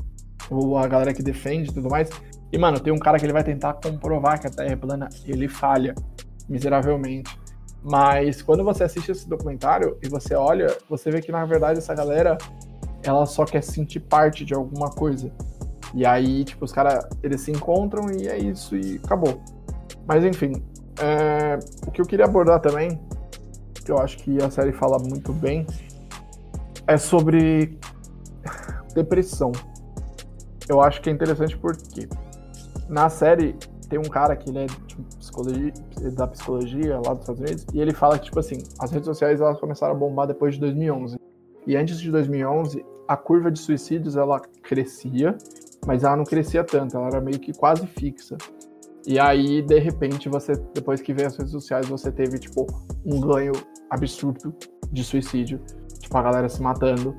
ou 0.49 0.77
a 0.77 0.87
galera 0.87 1.13
que 1.13 1.21
defende 1.21 1.69
e 1.69 1.73
tudo 1.73 1.89
mais. 1.89 2.09
E, 2.51 2.57
mano, 2.57 2.79
tem 2.79 2.93
um 2.93 2.97
cara 2.97 3.19
que 3.19 3.25
ele 3.25 3.33
vai 3.33 3.43
tentar 3.43 3.73
comprovar 3.73 4.39
que 4.39 4.47
a 4.47 4.49
Terra 4.49 4.71
é 4.71 4.75
plana, 4.75 5.09
ele 5.25 5.47
falha 5.49 5.93
miseravelmente. 6.47 7.37
Mas 7.83 8.41
quando 8.41 8.63
você 8.63 8.85
assiste 8.85 9.11
esse 9.11 9.29
documentário 9.29 9.97
e 10.01 10.07
você 10.07 10.33
olha, 10.33 10.75
você 10.89 11.11
vê 11.11 11.21
que 11.21 11.31
na 11.31 11.45
verdade 11.45 11.79
essa 11.79 11.93
galera 11.93 12.37
ela 13.03 13.25
só 13.25 13.45
quer 13.45 13.63
sentir 13.63 13.99
parte 13.99 14.43
de 14.43 14.53
alguma 14.53 14.89
coisa. 14.89 15.31
E 15.93 16.05
aí, 16.05 16.43
tipo, 16.43 16.65
os 16.65 16.71
caras 16.71 17.07
eles 17.23 17.41
se 17.41 17.51
encontram 17.51 18.11
e 18.11 18.27
é 18.27 18.37
isso 18.37 18.75
e 18.75 18.99
acabou. 19.03 19.41
Mas 20.05 20.23
enfim, 20.23 20.63
é... 20.99 21.57
o 21.85 21.91
que 21.91 22.01
eu 22.01 22.05
queria 22.05 22.25
abordar 22.25 22.59
também, 22.59 22.99
que 23.73 23.91
eu 23.91 23.97
acho 23.97 24.17
que 24.17 24.41
a 24.41 24.49
série 24.49 24.73
fala 24.73 24.99
muito 24.99 25.31
bem, 25.31 25.65
é 26.85 26.97
sobre 26.97 27.77
depressão. 28.93 29.51
Eu 30.67 30.81
acho 30.81 31.01
que 31.01 31.09
é 31.09 31.13
interessante 31.13 31.57
porque 31.57 32.09
na 32.89 33.09
série 33.09 33.55
tem 33.89 33.97
um 33.99 34.03
cara 34.03 34.35
que 34.35 34.49
ele 34.49 34.59
é 34.59 34.65
tipo, 34.65 35.01
psicologia, 35.17 35.73
da 36.13 36.27
psicologia 36.27 36.95
lá 36.95 37.13
dos 37.13 37.21
Estados 37.21 37.41
Unidos 37.41 37.65
e 37.73 37.79
ele 37.79 37.93
fala 37.93 38.19
que 38.19 38.25
tipo 38.25 38.39
assim, 38.39 38.57
as 38.79 38.91
redes 38.91 39.05
sociais 39.05 39.39
elas 39.39 39.59
começaram 39.59 39.93
a 39.93 39.97
bombar 39.97 40.27
depois 40.27 40.55
de 40.55 40.59
2011. 40.59 41.17
E 41.67 41.75
antes 41.75 41.99
de 41.99 42.09
2011, 42.09 42.83
a 43.07 43.17
curva 43.17 43.51
de 43.51 43.59
suicídios 43.59 44.15
ela 44.15 44.39
crescia, 44.63 45.37
mas 45.85 46.05
ela 46.05 46.15
não 46.15 46.23
crescia 46.23 46.63
tanto, 46.63 46.95
ela 46.95 47.07
era 47.07 47.19
meio 47.19 47.39
que 47.39 47.51
quase 47.51 47.85
fixa. 47.85 48.37
E 49.05 49.19
aí, 49.19 49.61
de 49.61 49.77
repente, 49.77 50.29
você 50.29 50.53
depois 50.73 51.01
que 51.01 51.13
veio 51.13 51.27
as 51.27 51.35
redes 51.35 51.51
sociais, 51.51 51.87
você 51.87 52.09
teve 52.09 52.39
tipo 52.39 52.65
um 53.05 53.19
ganho 53.19 53.51
absurdo 53.89 54.55
de 54.91 55.03
suicídio, 55.03 55.59
tipo 55.99 56.17
a 56.17 56.21
galera 56.21 56.47
se 56.47 56.61
matando. 56.61 57.13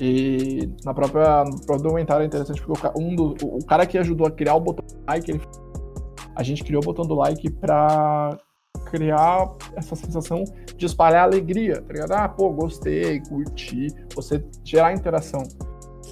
E 0.00 0.68
na 0.84 0.92
própria, 0.92 1.44
no 1.44 1.56
próprio 1.64 1.84
documentário 1.84 2.24
é 2.24 2.26
interessante 2.26 2.60
porque 2.60 2.88
um 2.96 3.14
do, 3.14 3.36
o 3.42 3.64
cara 3.64 3.86
que 3.86 3.96
ajudou 3.98 4.26
a 4.26 4.30
criar 4.32 4.56
o 4.56 4.60
botão 4.60 4.84
like, 5.06 5.30
ele, 5.30 5.40
a 6.34 6.42
gente 6.42 6.64
criou 6.64 6.82
o 6.82 6.84
botão 6.84 7.04
do 7.04 7.14
like 7.14 7.48
para 7.50 8.36
criar 8.84 9.50
essa 9.74 9.96
sensação 9.96 10.44
de 10.76 10.86
espalhar 10.86 11.24
alegria, 11.24 11.80
tá 11.82 11.92
ligado? 11.92 12.12
Ah, 12.12 12.28
pô, 12.28 12.50
gostei, 12.50 13.20
curti, 13.20 13.88
você 14.14 14.44
gerar 14.64 14.92
interação. 14.92 15.42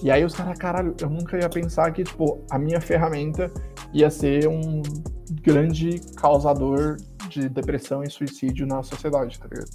E 0.03 0.11
aí 0.11 0.25
os 0.25 0.35
caras, 0.35 0.59
caralho, 0.59 0.95
eu 1.01 1.11
nunca 1.11 1.39
ia 1.39 1.49
pensar 1.49 1.93
que, 1.93 2.05
tipo, 2.05 2.43
a 2.51 2.59
minha 2.59 2.81
ferramenta 2.81 3.53
ia 3.93 4.11
ser 4.11 4.49
um 4.49 4.83
grande 5.43 6.01
causador 6.17 6.97
de 7.29 7.49
depressão 7.49 8.03
e 8.03 8.11
suicídio 8.11 8.67
na 8.67 8.83
sociedade, 8.83 9.39
tá 9.39 9.47
ligado? 9.47 9.71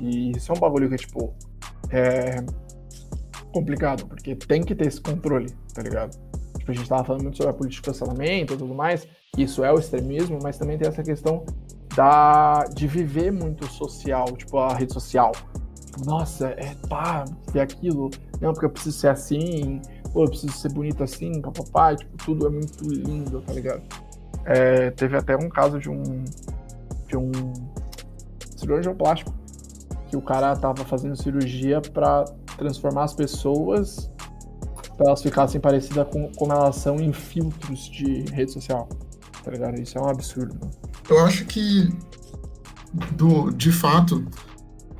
E 0.00 0.32
isso 0.36 0.50
é 0.50 0.54
um 0.54 0.58
bagulho 0.58 0.88
que, 0.88 0.96
tipo, 0.96 1.34
é 1.90 2.36
complicado, 3.52 4.06
porque 4.06 4.34
tem 4.34 4.62
que 4.62 4.74
ter 4.74 4.86
esse 4.86 5.00
controle, 5.00 5.50
tá 5.74 5.82
ligado? 5.82 6.16
Tipo, 6.58 6.70
a 6.70 6.74
gente 6.74 6.88
tava 6.88 7.04
falando 7.04 7.22
muito 7.22 7.36
sobre 7.36 7.50
a 7.50 7.54
política 7.54 7.90
de 7.90 7.98
cancelamento 7.98 8.54
e 8.54 8.56
tudo 8.56 8.74
mais, 8.74 9.06
isso 9.36 9.64
é 9.64 9.72
o 9.72 9.78
extremismo, 9.78 10.38
mas 10.42 10.58
também 10.58 10.78
tem 10.78 10.88
essa 10.88 11.02
questão 11.02 11.44
da, 11.98 12.62
de 12.72 12.86
viver 12.86 13.32
muito 13.32 13.66
social, 13.66 14.26
tipo 14.36 14.56
a 14.56 14.72
rede 14.72 14.92
social. 14.92 15.32
Nossa, 16.06 16.50
é 16.50 16.76
pá, 16.88 17.24
ver 17.52 17.58
aquilo. 17.58 18.08
Não, 18.40 18.52
porque 18.52 18.66
eu 18.66 18.70
preciso 18.70 18.96
ser 18.96 19.08
assim, 19.08 19.82
ou 20.14 20.22
eu 20.22 20.28
preciso 20.28 20.52
ser 20.52 20.72
bonito 20.72 21.02
assim, 21.02 21.40
papapá, 21.40 21.96
tipo, 21.96 22.16
tudo 22.18 22.46
é 22.46 22.50
muito 22.50 22.88
lindo, 22.88 23.40
tá 23.40 23.52
ligado? 23.52 23.82
É, 24.44 24.92
teve 24.92 25.16
até 25.16 25.36
um 25.36 25.48
caso 25.48 25.80
de 25.80 25.90
um 25.90 26.24
de 27.08 27.16
um 27.16 27.32
cirurgião 28.56 28.94
plástico 28.94 29.34
que 30.08 30.16
o 30.16 30.22
cara 30.22 30.54
tava 30.54 30.84
fazendo 30.84 31.20
cirurgia 31.20 31.80
para 31.80 32.26
transformar 32.56 33.04
as 33.04 33.14
pessoas 33.14 34.08
para 34.96 35.08
elas 35.08 35.20
ficassem 35.20 35.60
parecidas 35.60 36.06
com 36.08 36.30
como 36.36 36.52
elas 36.52 36.76
são 36.76 37.00
em 37.00 37.12
filtros 37.12 37.90
de 37.90 38.22
rede 38.32 38.52
social. 38.52 38.88
Tá 39.42 39.50
ligado? 39.50 39.80
Isso 39.80 39.98
é 39.98 40.00
um 40.00 40.08
absurdo. 40.08 40.54
Mano. 40.60 40.87
Eu 41.08 41.20
acho 41.20 41.44
que, 41.46 41.88
do, 43.12 43.50
de 43.50 43.72
fato, 43.72 44.26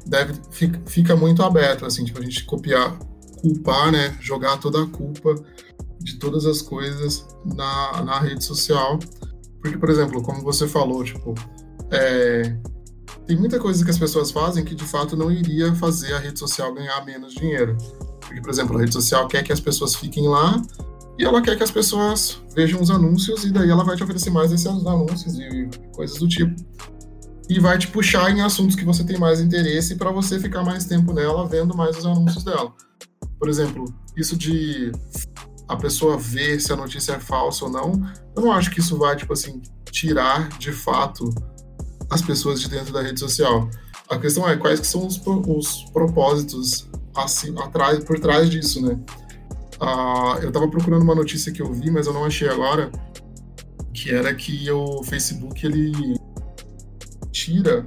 deve, 0.07 0.35
fica, 0.87 1.15
muito 1.15 1.43
aberto, 1.43 1.85
assim, 1.85 2.05
tipo, 2.05 2.19
a 2.19 2.23
gente 2.23 2.45
copiar, 2.45 2.99
culpar, 3.41 3.93
né, 3.93 4.17
jogar 4.21 4.57
toda 4.59 4.83
a 4.83 4.87
culpa 4.87 5.35
de 6.01 6.19
todas 6.19 6.47
as 6.47 6.63
coisas 6.63 7.27
na, 7.45 8.03
na 8.03 8.19
rede 8.21 8.43
social. 8.45 8.99
Porque, 9.61 9.77
por 9.77 9.91
exemplo, 9.91 10.23
como 10.23 10.43
você 10.43 10.67
falou, 10.67 11.05
tipo, 11.05 11.35
é, 11.91 12.57
tem 13.27 13.37
muita 13.37 13.59
coisa 13.59 13.85
que 13.85 13.91
as 13.91 13.99
pessoas 13.99 14.31
fazem 14.31 14.65
que 14.65 14.75
de 14.75 14.85
fato 14.85 15.17
não 15.17 15.31
iria 15.31 15.75
fazer 15.75 16.15
a 16.15 16.19
rede 16.19 16.39
social 16.39 16.73
ganhar 16.73 17.05
menos 17.05 17.35
dinheiro. 17.35 17.77
Porque, 18.21 18.41
por 18.41 18.51
exemplo, 18.51 18.77
a 18.77 18.81
rede 18.81 18.93
social 18.93 19.27
quer 19.29 19.43
que 19.43 19.53
as 19.53 19.61
pessoas 19.61 19.95
fiquem 19.95 20.27
lá 20.29 20.63
e 21.19 21.25
ela 21.25 21.43
quer 21.43 21.57
que 21.57 21.65
as 21.65 21.71
pessoas 21.71 22.41
vejam 22.55 22.81
os 22.81 22.91
anúncios 22.91 23.45
e 23.45 23.51
daí 23.51 23.69
ela 23.69 23.83
vai 23.83 23.97
te 23.97 24.05
oferecer 24.05 24.31
mais 24.31 24.53
esses 24.53 24.67
anúncios 24.67 25.37
e 25.37 25.69
coisas 25.93 26.17
do 26.19 26.29
tipo. 26.29 26.55
E 27.49 27.59
vai 27.59 27.77
te 27.77 27.89
puxar 27.89 28.31
em 28.31 28.41
assuntos 28.41 28.77
que 28.77 28.85
você 28.85 29.03
tem 29.03 29.19
mais 29.19 29.41
interesse 29.41 29.97
para 29.97 30.13
você 30.13 30.39
ficar 30.39 30.63
mais 30.63 30.85
tempo 30.85 31.13
nela 31.13 31.47
vendo 31.49 31.77
mais 31.77 31.99
os 31.99 32.07
anúncios 32.07 32.45
dela. 32.45 32.73
Por 33.37 33.49
exemplo, 33.49 33.85
isso 34.17 34.37
de 34.37 34.93
a 35.67 35.77
pessoa 35.77 36.17
ver 36.17 36.61
se 36.61 36.73
a 36.73 36.77
notícia 36.77 37.15
é 37.15 37.21
falsa 37.21 37.65
ou 37.65 37.71
não, 37.71 37.93
eu 38.37 38.43
não 38.43 38.53
acho 38.53 38.71
que 38.71 38.81
isso 38.81 38.97
vai, 38.97 39.17
tipo 39.17 39.33
assim, 39.33 39.61
tirar 39.91 40.49
de 40.59 40.73
fato 40.73 41.29
as 42.09 42.23
pessoas 42.23 42.61
de 42.61 42.69
dentro 42.69 42.93
da 42.93 43.03
rede 43.03 43.19
social. 43.19 43.69
A 44.09 44.19
questão 44.19 44.49
é 44.49 44.57
quais 44.57 44.79
que 44.79 44.87
são 44.87 45.07
os, 45.07 45.21
os 45.27 45.85
propósitos 45.93 46.89
assim, 47.15 47.55
atrás, 47.59 48.03
por 48.05 48.19
trás 48.21 48.49
disso, 48.49 48.81
né? 48.81 48.99
Ah, 49.81 50.39
eu 50.43 50.49
estava 50.49 50.69
procurando 50.69 51.03
uma 51.03 51.15
notícia 51.15 51.53
que 51.53 51.63
eu 51.63 51.73
vi, 51.73 51.91
mas 51.91 52.07
eu 52.07 52.13
não 52.13 52.25
achei 52.25 52.49
agora, 52.49 52.91
que 53.95 54.13
era 54.13 54.35
que 54.35 54.71
o 54.71 55.03
Facebook 55.05 55.65
ele 55.65 56.19
tira 57.31 57.85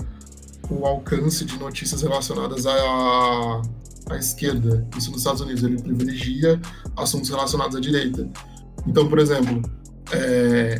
o 0.69 0.85
alcance 0.85 1.43
de 1.43 1.57
notícias 1.59 2.01
relacionadas 2.01 2.65
à, 2.65 3.61
à 4.09 4.17
esquerda, 4.17 4.87
isso 4.97 5.11
nos 5.11 5.19
Estados 5.19 5.41
Unidos, 5.41 5.63
ele 5.63 5.81
privilegia 5.81 6.59
assuntos 6.95 7.29
relacionados 7.29 7.75
à 7.75 7.79
direita. 7.79 8.29
Então, 8.87 9.07
por 9.09 9.19
exemplo, 9.19 9.61
é, 10.13 10.79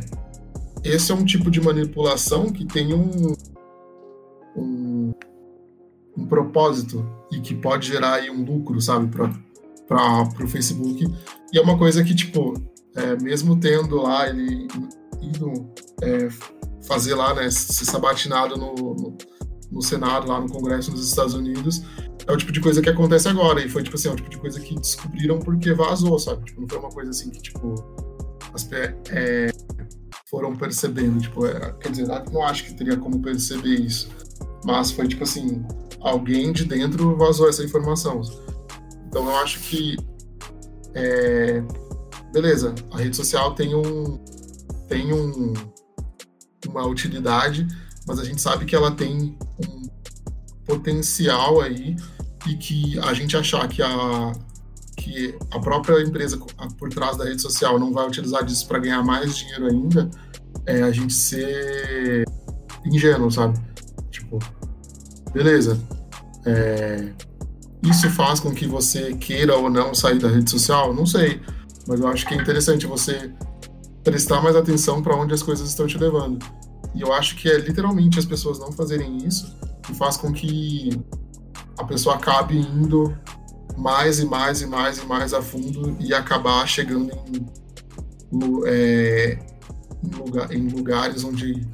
esse 0.83 1.11
é 1.11 1.15
um 1.15 1.25
tipo 1.25 1.51
de 1.51 1.61
manipulação 1.61 2.51
que 2.51 2.65
tem 2.65 2.93
um, 2.93 3.35
um, 4.55 5.13
um 6.17 6.25
propósito 6.25 7.05
e 7.31 7.39
que 7.39 7.53
pode 7.53 7.87
gerar 7.87 8.15
aí 8.15 8.29
um 8.29 8.43
lucro, 8.43 8.79
sabe, 8.81 9.07
para 9.91 10.45
o 10.45 10.47
Facebook. 10.47 11.05
E 11.51 11.57
é 11.57 11.61
uma 11.61 11.77
coisa 11.77 12.03
que, 12.03 12.15
tipo, 12.15 12.53
é, 12.95 13.17
mesmo 13.17 13.59
tendo 13.59 14.01
lá 14.01 14.29
ele 14.29 14.67
indo 15.21 15.69
é, 16.01 16.29
fazer 16.87 17.13
lá, 17.13 17.33
né, 17.33 17.49
ser 17.51 17.85
sabatinado 17.85 18.55
no, 18.57 18.73
no, 18.73 19.17
no, 19.69 19.81
Senado, 19.81 20.27
lá 20.27 20.39
no 20.39 20.49
Congresso 20.49 20.91
nos 20.91 21.07
Estados 21.07 21.33
Unidos, 21.33 21.83
é 22.25 22.31
o 22.31 22.37
tipo 22.37 22.51
de 22.51 22.61
coisa 22.61 22.81
que 22.81 22.89
acontece 22.89 23.27
agora. 23.27 23.63
E 23.63 23.69
foi, 23.69 23.83
tipo 23.83 23.95
assim, 23.97 24.07
é 24.07 24.11
o 24.11 24.15
tipo 24.15 24.29
de 24.29 24.37
coisa 24.37 24.59
que 24.59 24.75
descobriram 24.75 25.39
porque 25.39 25.73
vazou, 25.73 26.17
sabe? 26.17 26.45
Tipo, 26.45 26.61
não 26.61 26.69
foi 26.69 26.79
uma 26.79 26.89
coisa 26.89 27.11
assim 27.11 27.29
que, 27.29 27.41
tipo, 27.41 27.75
as, 28.53 28.69
é, 28.71 29.51
foram 30.29 30.55
percebendo. 30.55 31.19
Tipo, 31.19 31.45
é, 31.45 31.73
quer 31.73 31.91
dizer, 31.91 32.07
não 32.31 32.43
acho 32.43 32.63
que 32.65 32.73
teria 32.73 32.95
como 32.95 33.21
perceber 33.21 33.75
isso. 33.75 34.09
Mas 34.63 34.91
foi, 34.91 35.07
tipo 35.07 35.23
assim, 35.23 35.65
alguém 35.99 36.53
de 36.53 36.63
dentro 36.63 37.17
vazou 37.17 37.49
essa 37.49 37.63
informação. 37.63 38.21
Então 39.11 39.29
eu 39.29 39.35
acho 39.35 39.59
que 39.59 39.97
é, 40.95 41.61
beleza, 42.31 42.73
a 42.91 42.97
rede 42.97 43.15
social 43.15 43.53
tem 43.53 43.75
um 43.75 44.23
tem 44.87 45.13
um, 45.13 45.53
uma 46.67 46.85
utilidade, 46.87 47.67
mas 48.07 48.19
a 48.19 48.23
gente 48.23 48.41
sabe 48.41 48.63
que 48.63 48.73
ela 48.73 48.91
tem 48.91 49.37
um 49.59 49.89
potencial 50.65 51.59
aí 51.59 51.97
e 52.47 52.55
que 52.55 52.97
a 52.99 53.13
gente 53.13 53.35
achar 53.35 53.67
que 53.67 53.81
a 53.81 54.31
que 54.95 55.37
a 55.51 55.59
própria 55.59 56.01
empresa 56.01 56.39
por 56.77 56.89
trás 56.89 57.17
da 57.17 57.25
rede 57.25 57.41
social 57.41 57.77
não 57.77 57.91
vai 57.91 58.07
utilizar 58.07 58.45
disso 58.45 58.65
para 58.65 58.79
ganhar 58.79 59.03
mais 59.03 59.35
dinheiro 59.35 59.67
ainda, 59.67 60.09
é 60.65 60.83
a 60.83 60.91
gente 60.91 61.13
ser 61.13 62.23
ingênuo, 62.85 63.29
sabe? 63.29 63.59
Tipo, 64.09 64.39
beleza, 65.33 65.77
é, 66.45 67.13
isso 67.83 68.09
faz 68.11 68.39
com 68.39 68.51
que 68.51 68.67
você 68.67 69.13
queira 69.13 69.55
ou 69.55 69.69
não 69.69 69.93
sair 69.93 70.19
da 70.19 70.29
rede 70.29 70.49
social? 70.49 70.93
Não 70.93 71.05
sei. 71.05 71.41
Mas 71.87 71.99
eu 71.99 72.07
acho 72.07 72.27
que 72.27 72.33
é 72.33 72.37
interessante 72.37 72.85
você 72.85 73.31
prestar 74.03 74.41
mais 74.41 74.55
atenção 74.55 75.01
para 75.01 75.15
onde 75.15 75.33
as 75.33 75.41
coisas 75.41 75.67
estão 75.67 75.87
te 75.87 75.97
levando. 75.97 76.43
E 76.93 77.01
eu 77.01 77.13
acho 77.13 77.35
que 77.35 77.49
é 77.49 77.57
literalmente 77.57 78.19
as 78.19 78.25
pessoas 78.25 78.59
não 78.59 78.71
fazerem 78.71 79.17
isso 79.25 79.55
que 79.81 79.95
faz 79.95 80.17
com 80.17 80.31
que 80.31 80.89
a 81.77 81.83
pessoa 81.83 82.15
acabe 82.15 82.57
indo 82.57 83.15
mais 83.77 84.19
e 84.19 84.25
mais 84.25 84.61
e 84.61 84.67
mais 84.67 84.99
e 84.99 85.05
mais 85.05 85.33
a 85.33 85.41
fundo 85.41 85.95
e 85.99 86.13
acabar 86.13 86.67
chegando 86.67 87.11
em, 87.11 87.47
é, 88.67 89.39
em, 90.03 90.15
lugar, 90.15 90.53
em 90.53 90.67
lugares 90.67 91.23
onde 91.23 91.67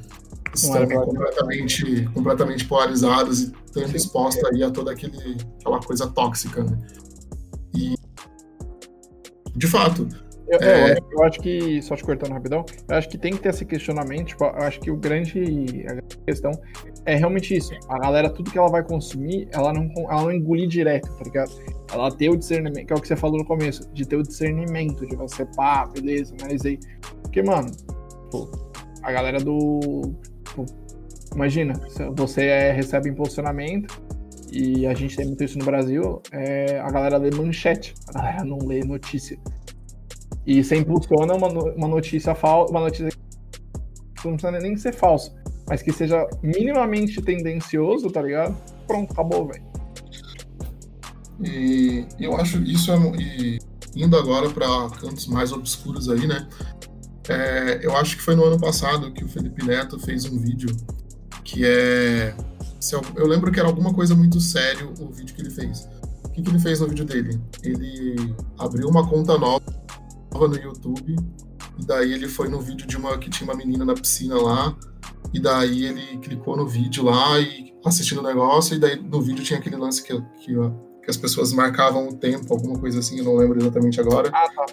estão 0.54 0.86
completamente, 0.86 2.08
completamente 2.14 2.64
polarizados 2.64 3.42
e 3.42 3.52
estando 3.80 3.96
exposta 3.96 4.48
aí 4.52 4.62
a 4.62 4.70
toda 4.70 4.92
aquele, 4.92 5.36
aquela 5.60 5.80
coisa 5.80 6.06
tóxica, 6.08 6.62
né? 6.64 6.78
E, 7.74 7.94
de 9.56 9.66
fato, 9.66 10.08
Eu, 10.50 10.58
É. 10.60 10.92
eu, 10.92 11.04
eu 11.12 11.24
acho 11.24 11.40
que, 11.40 11.82
só 11.82 11.94
te 11.94 12.02
cortando 12.02 12.32
rapidão, 12.32 12.64
eu 12.88 12.96
acho 12.96 13.06
que 13.10 13.18
tem 13.18 13.34
que 13.34 13.40
ter 13.40 13.50
esse 13.50 13.66
questionamento. 13.66 14.28
Tipo, 14.28 14.44
eu 14.44 14.62
acho 14.62 14.80
que 14.80 14.90
o 14.90 14.96
grande, 14.96 15.84
a 15.86 15.92
grande 15.92 16.18
questão 16.26 16.52
é 17.04 17.16
realmente 17.16 17.54
isso. 17.54 17.70
A 17.86 17.98
galera, 17.98 18.30
tudo 18.30 18.50
que 18.50 18.56
ela 18.56 18.68
vai 18.68 18.82
consumir, 18.82 19.46
ela 19.52 19.74
não, 19.74 19.90
ela 20.10 20.22
não 20.22 20.32
engolir 20.32 20.66
direto, 20.66 21.14
tá 21.18 21.24
ligado? 21.24 21.52
Ela 21.92 22.10
ter 22.10 22.30
o 22.30 22.36
discernimento, 22.36 22.86
que 22.86 22.92
é 22.94 22.96
o 22.96 23.00
que 23.00 23.08
você 23.08 23.16
falou 23.16 23.36
no 23.36 23.44
começo, 23.44 23.90
de 23.92 24.06
ter 24.06 24.16
o 24.16 24.22
discernimento, 24.22 25.06
de 25.06 25.16
você, 25.16 25.44
pá, 25.54 25.84
beleza, 25.86 26.34
analisei. 26.40 26.78
Porque, 27.22 27.42
mano, 27.42 27.70
pô, 28.30 28.50
a 29.02 29.12
galera 29.12 29.38
do. 29.38 30.14
Imagina, 31.34 31.74
você 32.16 32.46
é- 32.46 32.72
recebe 32.72 33.08
impulsionamento. 33.08 34.00
E 34.50 34.86
a 34.86 34.94
gente 34.94 35.14
tem 35.14 35.26
muito 35.26 35.44
isso 35.44 35.58
no 35.58 35.64
Brasil. 35.64 36.22
é, 36.32 36.80
a 36.80 36.90
galera 36.90 37.18
lê 37.18 37.30
manchete, 37.30 37.94
a 38.08 38.18
galera 38.18 38.44
não 38.44 38.58
lê 38.58 38.80
notícia. 38.80 39.38
E 40.46 40.64
você 40.64 40.76
impulsiona 40.76 41.34
uma, 41.34 41.48
uma 41.48 41.88
notícia 41.88 42.34
falsa, 42.34 42.70
uma 42.70 42.80
notícia 42.80 43.10
que 43.10 44.26
não 44.26 44.36
precisa 44.36 44.50
nem 44.58 44.76
ser 44.76 44.94
falsa, 44.94 45.34
mas 45.68 45.82
que 45.82 45.92
seja 45.92 46.26
minimamente 46.42 47.20
tendencioso, 47.20 48.10
tá 48.10 48.22
ligado? 48.22 48.56
Pronto, 48.86 49.12
acabou, 49.12 49.46
velho. 49.46 49.62
E 51.44 52.06
eu 52.18 52.34
acho 52.36 52.58
isso 52.62 52.90
é, 52.90 52.96
e 53.20 53.58
indo 53.94 54.16
agora 54.16 54.48
para 54.50 54.66
cantos 54.98 55.26
mais 55.26 55.52
obscuros 55.52 56.08
aí, 56.08 56.26
né? 56.26 56.48
É, 57.28 57.84
eu 57.84 57.94
acho 57.96 58.16
que 58.16 58.22
foi 58.22 58.34
no 58.34 58.44
ano 58.44 58.58
passado 58.58 59.12
que 59.12 59.22
o 59.22 59.28
Felipe 59.28 59.64
Neto 59.64 59.98
fez 60.00 60.24
um 60.24 60.38
vídeo 60.38 60.74
que 61.48 61.64
é. 61.64 62.34
se 62.78 62.94
eu, 62.94 63.00
eu 63.16 63.26
lembro 63.26 63.50
que 63.50 63.58
era 63.58 63.68
alguma 63.68 63.92
coisa 63.94 64.14
muito 64.14 64.38
sério 64.38 64.92
o 65.00 65.10
vídeo 65.10 65.34
que 65.34 65.40
ele 65.40 65.50
fez. 65.50 65.88
O 66.24 66.30
que, 66.30 66.42
que 66.42 66.50
ele 66.50 66.58
fez 66.58 66.78
no 66.80 66.86
vídeo 66.86 67.06
dele? 67.06 67.40
Ele 67.62 68.34
abriu 68.58 68.86
uma 68.88 69.08
conta 69.08 69.38
nova 69.38 69.62
no 70.32 70.56
YouTube 70.56 71.16
e 71.78 71.86
daí 71.86 72.12
ele 72.12 72.28
foi 72.28 72.48
no 72.48 72.60
vídeo 72.60 72.86
de 72.86 72.96
uma 72.96 73.16
que 73.16 73.30
tinha 73.30 73.48
uma 73.48 73.56
menina 73.56 73.84
na 73.84 73.94
piscina 73.94 74.36
lá 74.36 74.76
e 75.32 75.40
daí 75.40 75.86
ele 75.86 76.18
clicou 76.18 76.54
no 76.54 76.68
vídeo 76.68 77.02
lá 77.02 77.40
e 77.40 77.72
assistindo 77.84 78.18
o 78.18 78.22
negócio 78.22 78.76
e 78.76 78.78
daí 78.78 79.00
no 79.00 79.22
vídeo 79.22 79.42
tinha 79.42 79.58
aquele 79.58 79.76
lance 79.76 80.02
que, 80.02 80.14
que, 80.44 80.54
que 80.54 81.10
as 81.10 81.16
pessoas 81.16 81.52
marcavam 81.52 82.08
o 82.08 82.14
tempo, 82.14 82.52
alguma 82.52 82.78
coisa 82.78 82.98
assim, 82.98 83.18
eu 83.18 83.24
não 83.24 83.36
lembro 83.36 83.58
exatamente 83.58 83.98
agora. 83.98 84.28
Ah, 84.34 84.48
tá. 84.54 84.66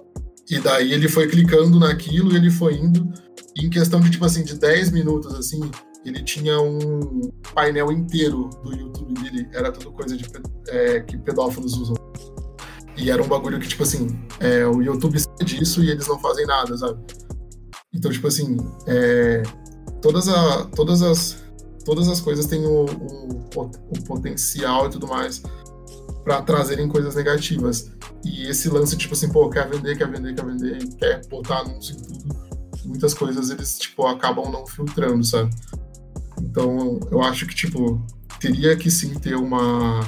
E 0.49 0.59
daí 0.59 0.91
ele 0.91 1.07
foi 1.07 1.27
clicando 1.27 1.79
naquilo 1.79 2.33
e 2.33 2.35
ele 2.35 2.51
foi 2.51 2.75
indo. 2.75 3.11
E 3.55 3.65
em 3.65 3.69
questão 3.69 3.99
de, 3.99 4.11
tipo 4.11 4.25
assim, 4.25 4.43
de 4.43 4.59
10 4.59 4.91
minutos, 4.91 5.33
assim, 5.33 5.61
ele 6.05 6.23
tinha 6.23 6.59
um 6.61 7.31
painel 7.53 7.91
inteiro 7.91 8.49
do 8.63 8.73
YouTube 8.73 9.13
dele. 9.21 9.47
Era 9.51 9.71
tudo 9.71 9.91
coisa 9.91 10.15
de, 10.15 10.25
é, 10.69 10.99
que 11.01 11.17
pedófilos 11.17 11.73
usam. 11.77 11.95
E 12.95 13.09
era 13.09 13.21
um 13.21 13.27
bagulho 13.27 13.59
que, 13.59 13.67
tipo 13.67 13.83
assim, 13.83 14.07
é, 14.39 14.65
o 14.65 14.81
YouTube 14.81 15.19
sabe 15.19 15.43
disso 15.43 15.83
e 15.83 15.89
eles 15.89 16.07
não 16.07 16.19
fazem 16.19 16.45
nada, 16.45 16.77
sabe? 16.77 16.99
Então, 17.93 18.11
tipo 18.11 18.27
assim, 18.27 18.57
é, 18.87 19.43
todas, 20.01 20.27
a, 20.29 20.65
todas, 20.75 21.01
as, 21.01 21.43
todas 21.83 22.07
as 22.07 22.21
coisas 22.21 22.45
têm 22.45 22.65
o, 22.65 22.85
o, 22.85 23.61
o 23.61 24.03
potencial 24.05 24.85
e 24.87 24.89
tudo 24.89 25.07
mais 25.07 25.41
para 26.25 26.41
trazerem 26.41 26.87
coisas 26.89 27.15
negativas. 27.15 27.91
E 28.25 28.49
esse 28.49 28.67
lance, 28.67 28.97
tipo 28.97 29.13
assim, 29.13 29.31
pô, 29.31 29.47
quer 29.49 29.69
vender, 29.69 29.95
quer 29.95 30.09
vender, 30.09 30.33
quer 30.33 30.45
vender, 30.45 30.95
quer 30.97 31.27
botar 31.27 31.59
anúncio 31.59 31.95
em 31.95 32.01
tudo. 32.01 32.35
Muitas 32.85 33.13
coisas 33.13 33.49
eles, 33.51 33.77
tipo, 33.77 34.05
acabam 34.07 34.51
não 34.51 34.65
filtrando, 34.65 35.23
sabe? 35.23 35.51
Então, 36.55 37.01
eu 37.11 37.21
acho 37.21 37.45
que, 37.45 37.53
tipo, 37.53 38.01
teria 38.39 38.77
que 38.77 38.89
sim 38.89 39.13
ter 39.19 39.35
uma, 39.35 39.99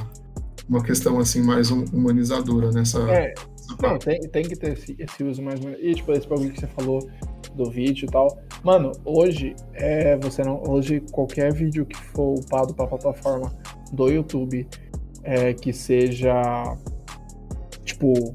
uma 0.69 0.81
questão, 0.81 1.19
assim, 1.19 1.41
mais 1.41 1.69
hum- 1.69 1.83
humanizadora 1.91 2.71
nessa, 2.71 2.99
É, 3.11 3.33
nessa 3.33 3.75
Não, 3.81 3.99
tem, 3.99 4.17
tem 4.21 4.43
que 4.43 4.55
ter 4.55 4.71
esse, 4.71 4.95
esse 4.97 5.23
uso 5.25 5.43
mais. 5.43 5.59
E, 5.59 5.93
tipo, 5.93 6.13
esse 6.13 6.25
bagulho 6.25 6.53
que 6.53 6.61
você 6.61 6.67
falou 6.67 7.05
do 7.53 7.69
vídeo 7.69 8.05
e 8.05 8.09
tal. 8.09 8.41
Mano, 8.63 8.93
hoje, 9.03 9.57
é, 9.73 10.15
você 10.15 10.41
não. 10.41 10.63
Hoje, 10.65 11.03
qualquer 11.11 11.53
vídeo 11.53 11.85
que 11.85 11.97
for 11.97 12.39
upado 12.39 12.73
pra 12.73 12.87
plataforma 12.87 13.53
do 13.91 14.07
YouTube 14.07 14.65
é, 15.23 15.53
que 15.53 15.73
seja. 15.73 16.33
Tipo, 17.83 18.33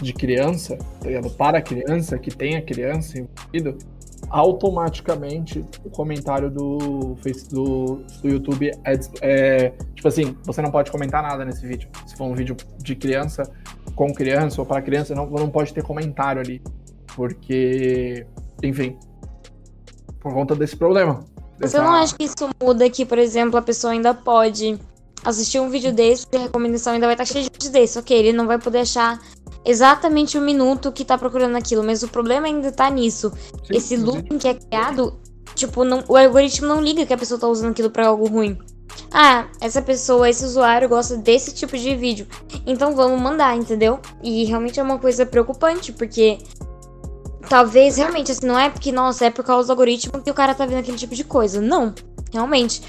de 0.00 0.12
criança, 0.12 0.76
tá 1.00 1.06
ligado? 1.06 1.30
Para 1.30 1.62
criança, 1.62 2.18
que 2.18 2.34
tenha 2.34 2.60
criança 2.60 3.18
envolvido, 3.18 3.78
automaticamente 4.32 5.64
o 5.84 5.90
comentário 5.90 6.50
do, 6.50 7.16
do, 7.50 8.02
do 8.22 8.28
YouTube 8.28 8.70
é, 8.84 8.98
é. 9.20 9.70
Tipo 9.94 10.08
assim, 10.08 10.36
você 10.42 10.62
não 10.62 10.70
pode 10.70 10.90
comentar 10.90 11.22
nada 11.22 11.44
nesse 11.44 11.66
vídeo. 11.66 11.88
Se 12.06 12.16
for 12.16 12.24
um 12.24 12.34
vídeo 12.34 12.56
de 12.78 12.96
criança, 12.96 13.42
com 13.94 14.12
criança 14.12 14.60
ou 14.60 14.66
para 14.66 14.80
criança, 14.80 15.14
não, 15.14 15.26
não 15.26 15.50
pode 15.50 15.72
ter 15.74 15.82
comentário 15.82 16.40
ali. 16.40 16.62
Porque, 17.14 18.26
enfim, 18.62 18.96
por 20.18 20.32
conta 20.32 20.54
desse 20.56 20.76
problema. 20.76 21.20
Você 21.60 21.76
Dessa- 21.76 21.82
não 21.82 21.92
acha 21.92 22.16
que 22.16 22.24
isso 22.24 22.48
muda 22.60 22.88
que, 22.88 23.04
por 23.04 23.18
exemplo, 23.18 23.58
a 23.58 23.62
pessoa 23.62 23.92
ainda 23.92 24.14
pode 24.14 24.78
assistir 25.22 25.60
um 25.60 25.68
vídeo 25.68 25.92
desse 25.92 26.26
e 26.32 26.36
a 26.36 26.40
recomendação 26.40 26.94
ainda 26.94 27.06
vai 27.06 27.14
estar 27.14 27.26
cheia 27.26 27.44
de 27.44 27.50
vídeos 27.52 27.70
desse? 27.70 27.98
Ok, 27.98 28.16
ele 28.16 28.32
não 28.32 28.46
vai 28.46 28.58
poder 28.58 28.78
achar 28.78 29.20
exatamente 29.64 30.36
o 30.36 30.40
minuto 30.40 30.90
que 30.92 31.04
tá 31.04 31.16
procurando 31.16 31.56
aquilo, 31.56 31.82
mas 31.82 32.02
o 32.02 32.08
problema 32.08 32.46
ainda 32.46 32.72
tá 32.72 32.88
nisso. 32.90 33.32
Sim, 33.66 33.76
Esse 33.76 33.96
looping 33.96 34.38
que 34.38 34.48
é 34.48 34.54
criado, 34.54 35.18
tipo, 35.54 35.84
não- 35.84 36.04
o 36.08 36.16
algoritmo 36.16 36.66
não 36.66 36.80
liga 36.80 37.06
que 37.06 37.12
a 37.12 37.18
pessoa 37.18 37.38
tá 37.38 37.46
usando 37.46 37.70
aquilo 37.70 37.90
pra 37.90 38.08
algo 38.08 38.26
ruim. 38.26 38.58
Ah, 39.10 39.46
essa 39.60 39.80
pessoa, 39.80 40.28
esse 40.28 40.44
usuário 40.44 40.88
gosta 40.88 41.16
desse 41.16 41.52
tipo 41.54 41.76
de 41.78 41.94
vídeo. 41.94 42.26
Então 42.66 42.94
vamos 42.94 43.20
mandar, 43.20 43.56
entendeu? 43.56 43.98
E 44.22 44.44
realmente 44.44 44.78
é 44.78 44.82
uma 44.82 44.98
coisa 44.98 45.24
preocupante, 45.24 45.92
porque 45.92 46.38
talvez 47.48 47.96
realmente 47.96 48.32
assim, 48.32 48.46
não 48.46 48.58
é 48.58 48.68
porque, 48.70 48.92
nossa, 48.92 49.26
é 49.26 49.30
por 49.30 49.44
causa 49.44 49.66
do 49.66 49.70
algoritmo 49.72 50.20
que 50.22 50.30
o 50.30 50.34
cara 50.34 50.54
tá 50.54 50.64
vendo 50.66 50.78
aquele 50.78 50.96
tipo 50.96 51.14
de 51.14 51.24
coisa. 51.24 51.60
Não, 51.60 51.94
realmente. 52.32 52.82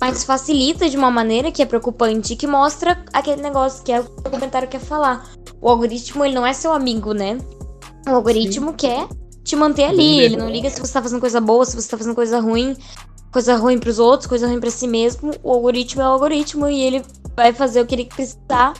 Mas 0.00 0.24
facilita 0.24 0.88
de 0.90 0.96
uma 0.96 1.10
maneira 1.10 1.50
que 1.50 1.62
é 1.62 1.66
preocupante 1.66 2.32
e 2.34 2.36
que 2.36 2.46
mostra 2.46 3.02
aquele 3.12 3.40
negócio 3.40 3.82
que 3.82 3.90
é 3.92 4.00
o 4.00 4.04
que 4.04 4.28
o 4.28 4.30
comentário 4.30 4.68
quer 4.68 4.80
falar. 4.80 5.30
O 5.60 5.68
algoritmo, 5.68 6.24
ele 6.24 6.34
não 6.34 6.46
é 6.46 6.52
seu 6.52 6.72
amigo, 6.72 7.12
né? 7.14 7.38
O 8.06 8.10
algoritmo 8.10 8.74
quer 8.74 9.08
te 9.42 9.56
manter 9.56 9.84
ali. 9.84 10.20
Ele 10.20 10.36
não 10.36 10.50
liga 10.50 10.68
se 10.68 10.80
você 10.80 10.92
tá 10.92 11.00
fazendo 11.02 11.20
coisa 11.20 11.40
boa, 11.40 11.64
se 11.64 11.74
você 11.74 11.88
tá 11.88 11.96
fazendo 11.96 12.14
coisa 12.14 12.38
ruim, 12.40 12.76
coisa 13.32 13.56
ruim 13.56 13.78
pros 13.78 13.98
outros, 13.98 14.26
coisa 14.28 14.46
ruim 14.46 14.60
pra 14.60 14.70
si 14.70 14.86
mesmo. 14.86 15.32
O 15.42 15.50
algoritmo 15.50 16.02
é 16.02 16.04
o 16.04 16.12
algoritmo 16.12 16.68
e 16.68 16.82
ele 16.82 17.02
vai 17.34 17.52
fazer 17.52 17.80
o 17.80 17.86
que 17.86 17.94
ele 17.94 18.04
precisar 18.04 18.74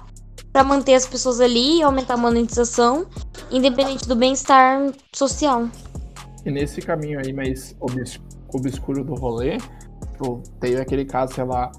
pra 0.53 0.63
manter 0.65 0.95
as 0.95 1.07
pessoas 1.07 1.41
ali 1.41 1.79
e 1.79 1.83
aumentar 1.83 2.15
a 2.15 2.17
monetização, 2.19 3.07
independente 3.51 4.07
do 4.07 4.15
bem-estar 4.17 4.93
social. 5.15 5.69
E 6.45 6.51
nesse 6.51 6.81
caminho 6.81 7.19
aí 7.19 7.33
mais 7.33 7.75
obs- 7.81 8.21
obscuro 8.55 9.03
do 9.05 9.15
rolê, 9.15 9.59
tipo, 10.17 10.43
teve 10.59 10.81
aquele 10.81 11.05
caso, 11.05 11.35
sei 11.35 11.45
lá, 11.45 11.71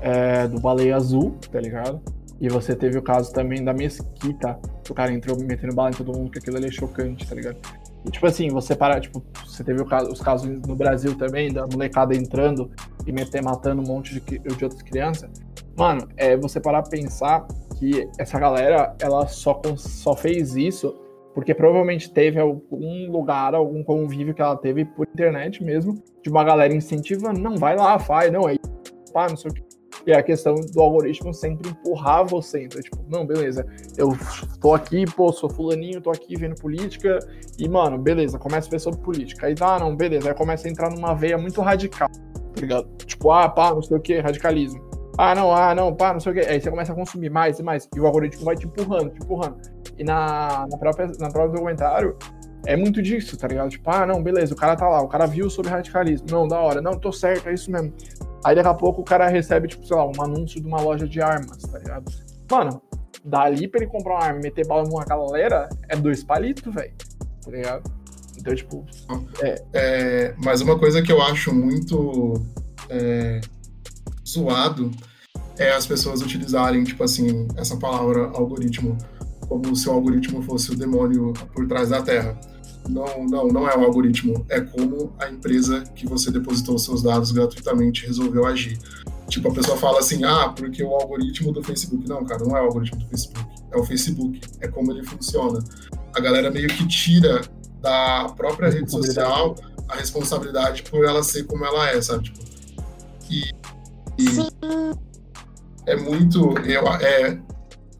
é, 0.00 0.48
do 0.48 0.58
baleia 0.58 0.96
azul, 0.96 1.36
tá 1.50 1.60
ligado? 1.60 2.00
E 2.40 2.48
você 2.48 2.74
teve 2.74 2.98
o 2.98 3.02
caso 3.02 3.32
também 3.32 3.62
da 3.62 3.72
mesquita, 3.72 4.58
o 4.88 4.94
cara 4.94 5.12
entrou 5.12 5.38
metendo 5.38 5.74
bala 5.74 5.90
em 5.90 5.92
todo 5.92 6.12
mundo, 6.16 6.30
que 6.30 6.38
aquilo 6.38 6.56
ali 6.56 6.66
é 6.66 6.70
chocante, 6.72 7.26
tá 7.28 7.34
ligado? 7.34 7.56
E 8.04 8.10
tipo 8.10 8.26
assim, 8.26 8.48
você 8.48 8.74
para, 8.74 9.00
tipo, 9.00 9.22
você 9.46 9.62
teve 9.62 9.84
caso- 9.84 10.10
os 10.10 10.20
casos 10.20 10.48
no 10.66 10.74
Brasil 10.74 11.16
também, 11.16 11.52
da 11.52 11.66
molecada 11.66 12.16
entrando 12.16 12.68
e 13.06 13.12
meter, 13.12 13.42
matando 13.42 13.80
um 13.80 13.86
monte 13.86 14.14
de, 14.14 14.38
de 14.38 14.64
outras 14.64 14.82
crianças. 14.82 15.30
Mano, 15.76 16.08
é 16.16 16.36
você 16.36 16.60
parar 16.60 16.82
pra 16.82 16.90
pensar 16.90 17.46
que 17.76 18.08
essa 18.18 18.38
galera, 18.40 18.94
ela 19.00 19.28
só, 19.28 19.60
só 19.76 20.16
fez 20.16 20.56
isso 20.56 20.94
porque 21.34 21.54
provavelmente 21.54 22.10
teve 22.10 22.38
algum 22.38 23.10
lugar, 23.10 23.54
algum 23.54 23.82
convívio 23.82 24.34
que 24.34 24.42
ela 24.42 24.56
teve 24.56 24.84
por 24.84 25.06
internet 25.06 25.62
mesmo, 25.62 26.02
de 26.22 26.30
uma 26.30 26.44
galera 26.44 26.74
incentivando, 26.74 27.40
não, 27.40 27.56
vai 27.56 27.76
lá, 27.76 27.98
faz, 27.98 28.30
não, 28.30 28.48
é 28.48 28.56
pá, 29.12 29.28
não 29.28 29.36
sei 29.36 29.50
o 29.50 29.54
que. 29.54 29.62
E 30.06 30.12
a 30.12 30.22
questão 30.22 30.54
do 30.54 30.80
algoritmo 30.80 31.32
sempre 31.32 31.70
empurrar 31.70 32.26
você. 32.26 32.64
Então, 32.64 32.80
tipo, 32.80 32.98
não, 33.08 33.24
beleza, 33.24 33.64
eu 33.96 34.16
tô 34.60 34.74
aqui, 34.74 35.04
pô, 35.04 35.32
sou 35.32 35.48
fulaninho, 35.48 36.00
tô 36.00 36.10
aqui 36.10 36.36
vendo 36.36 36.56
política, 36.56 37.18
e, 37.58 37.68
mano, 37.68 37.98
beleza, 37.98 38.38
começa 38.38 38.68
a 38.68 38.70
ver 38.70 38.80
sobre 38.80 39.00
política. 39.00 39.46
Aí, 39.46 39.54
ah, 39.60 39.78
não, 39.78 39.94
beleza, 39.94 40.28
aí 40.28 40.34
começa 40.34 40.66
a 40.66 40.70
entrar 40.70 40.90
numa 40.90 41.14
veia 41.14 41.38
muito 41.38 41.60
radical, 41.60 42.10
tá 42.10 42.60
ligado? 42.60 42.88
Tipo, 43.06 43.30
ah, 43.30 43.48
pá, 43.48 43.72
não 43.72 43.82
sei 43.82 43.96
o 43.96 44.00
que, 44.00 44.18
radicalismo. 44.18 44.91
Ah, 45.18 45.34
não, 45.34 45.54
ah, 45.54 45.74
não, 45.74 45.94
pá, 45.94 46.12
não 46.12 46.20
sei 46.20 46.32
o 46.32 46.34
que. 46.34 46.40
Aí 46.40 46.60
você 46.60 46.70
começa 46.70 46.92
a 46.92 46.94
consumir 46.94 47.30
mais 47.30 47.58
e 47.58 47.62
mais, 47.62 47.88
e 47.94 48.00
o 48.00 48.06
algoritmo 48.06 48.44
vai 48.44 48.56
te 48.56 48.66
empurrando, 48.66 49.10
te 49.10 49.22
empurrando. 49.22 49.56
E 49.98 50.04
na, 50.04 50.66
na, 50.70 50.78
própria, 50.78 51.06
na 51.18 51.30
própria 51.30 51.52
documentário, 51.52 52.16
é 52.66 52.76
muito 52.76 53.02
disso, 53.02 53.36
tá 53.36 53.46
ligado? 53.46 53.70
Tipo, 53.70 53.90
ah, 53.90 54.06
não, 54.06 54.22
beleza, 54.22 54.54
o 54.54 54.56
cara 54.56 54.74
tá 54.76 54.88
lá, 54.88 55.02
o 55.02 55.08
cara 55.08 55.26
viu 55.26 55.50
sobre 55.50 55.70
radicalismo. 55.70 56.26
Não, 56.30 56.48
da 56.48 56.58
hora, 56.58 56.80
não, 56.80 56.98
tô 56.98 57.12
certo, 57.12 57.48
é 57.48 57.54
isso 57.54 57.70
mesmo. 57.70 57.92
Aí 58.44 58.54
daqui 58.54 58.68
a 58.68 58.74
pouco 58.74 59.02
o 59.02 59.04
cara 59.04 59.28
recebe, 59.28 59.68
tipo, 59.68 59.86
sei 59.86 59.96
lá, 59.96 60.06
um 60.06 60.22
anúncio 60.22 60.60
de 60.60 60.66
uma 60.66 60.80
loja 60.80 61.06
de 61.06 61.20
armas, 61.20 61.58
tá 61.58 61.78
ligado? 61.78 62.10
Mano, 62.50 62.82
dali 63.24 63.68
pra 63.68 63.82
ele 63.82 63.90
comprar 63.90 64.14
uma 64.14 64.24
arma 64.24 64.40
e 64.40 64.42
meter 64.42 64.66
bala 64.66 64.84
numa 64.84 65.04
galera, 65.04 65.68
é 65.88 65.96
dois 65.96 66.24
palitos, 66.24 66.74
velho. 66.74 66.92
Tá 67.44 67.50
ligado? 67.50 67.92
Então, 68.38 68.54
tipo. 68.54 68.84
É, 69.72 70.34
mas 70.42 70.60
uma 70.60 70.78
coisa 70.78 71.02
que 71.02 71.12
eu 71.12 71.20
acho 71.22 71.54
muito 71.54 72.34
é, 72.88 73.40
zoado 74.32 74.90
é 75.58 75.72
as 75.72 75.86
pessoas 75.86 76.22
utilizarem, 76.22 76.84
tipo 76.84 77.04
assim, 77.04 77.46
essa 77.56 77.76
palavra 77.76 78.26
algoritmo 78.34 78.96
como 79.48 79.76
se 79.76 79.88
o 79.88 79.92
algoritmo 79.92 80.42
fosse 80.42 80.72
o 80.72 80.76
demônio 80.76 81.32
por 81.54 81.66
trás 81.66 81.90
da 81.90 82.00
Terra. 82.00 82.38
Não, 82.88 83.26
não, 83.26 83.48
não 83.48 83.68
é 83.68 83.76
o 83.76 83.84
algoritmo, 83.84 84.44
é 84.48 84.60
como 84.60 85.12
a 85.18 85.28
empresa 85.28 85.82
que 85.94 86.06
você 86.06 86.30
depositou 86.30 86.78
seus 86.78 87.02
dados 87.02 87.30
gratuitamente 87.30 88.06
resolveu 88.06 88.46
agir. 88.46 88.78
Tipo, 89.28 89.48
a 89.48 89.54
pessoa 89.54 89.76
fala 89.76 90.00
assim, 90.00 90.24
ah, 90.24 90.48
porque 90.48 90.82
o 90.82 90.92
algoritmo 90.94 91.52
do 91.52 91.62
Facebook. 91.62 92.08
Não, 92.08 92.24
cara, 92.24 92.44
não 92.44 92.56
é 92.56 92.60
o 92.60 92.64
algoritmo 92.64 92.98
do 92.98 93.08
Facebook, 93.08 93.48
é 93.70 93.76
o 93.76 93.84
Facebook, 93.84 94.40
é 94.60 94.68
como 94.68 94.90
ele 94.90 95.04
funciona. 95.04 95.62
A 96.14 96.20
galera 96.20 96.50
meio 96.50 96.68
que 96.68 96.86
tira 96.86 97.42
da 97.80 98.28
própria 98.36 98.68
rede 98.68 98.90
social 98.90 99.54
a 99.88 99.96
responsabilidade 99.96 100.82
por 100.84 101.04
ela 101.04 101.22
ser 101.22 101.44
como 101.44 101.64
ela 101.64 101.90
é, 101.90 102.00
sabe? 102.00 102.24
Tipo, 102.24 102.40
e, 103.30 103.50
e 104.18 105.02
é 105.86 105.96
muito. 105.96 106.56
Eu, 106.60 106.86
é, 106.88 107.38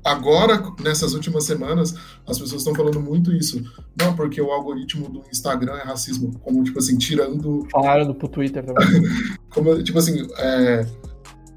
agora, 0.04 0.62
nessas 0.80 1.14
últimas 1.14 1.44
semanas, 1.44 1.94
as 2.26 2.38
pessoas 2.38 2.62
estão 2.62 2.74
falando 2.74 3.00
muito 3.00 3.32
isso. 3.32 3.62
Não, 3.98 4.14
porque 4.14 4.40
o 4.40 4.50
algoritmo 4.50 5.08
do 5.08 5.22
Instagram 5.30 5.74
é 5.74 5.82
racismo. 5.82 6.38
Como, 6.40 6.62
tipo 6.62 6.78
assim, 6.78 6.96
tirando. 6.96 7.66
Falaram 7.70 8.14
pro 8.14 8.28
Twitter 8.28 8.64
também. 8.64 9.02
como, 9.52 9.82
tipo 9.82 9.98
assim, 9.98 10.26
é, 10.38 10.86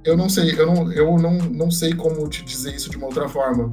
eu 0.03 0.17
não 0.17 0.29
sei, 0.29 0.59
eu, 0.59 0.65
não, 0.65 0.91
eu 0.91 1.17
não, 1.17 1.37
não 1.37 1.71
sei 1.71 1.93
como 1.93 2.27
te 2.29 2.43
dizer 2.43 2.75
isso 2.75 2.89
de 2.89 2.97
uma 2.97 3.07
outra 3.07 3.27
forma. 3.27 3.71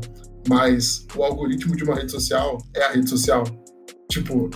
Mas 0.48 1.06
o 1.16 1.22
algoritmo 1.22 1.76
de 1.76 1.84
uma 1.84 1.94
rede 1.94 2.10
social 2.10 2.58
é 2.74 2.84
a 2.84 2.92
rede 2.92 3.08
social. 3.08 3.44
Tipo, 4.10 4.50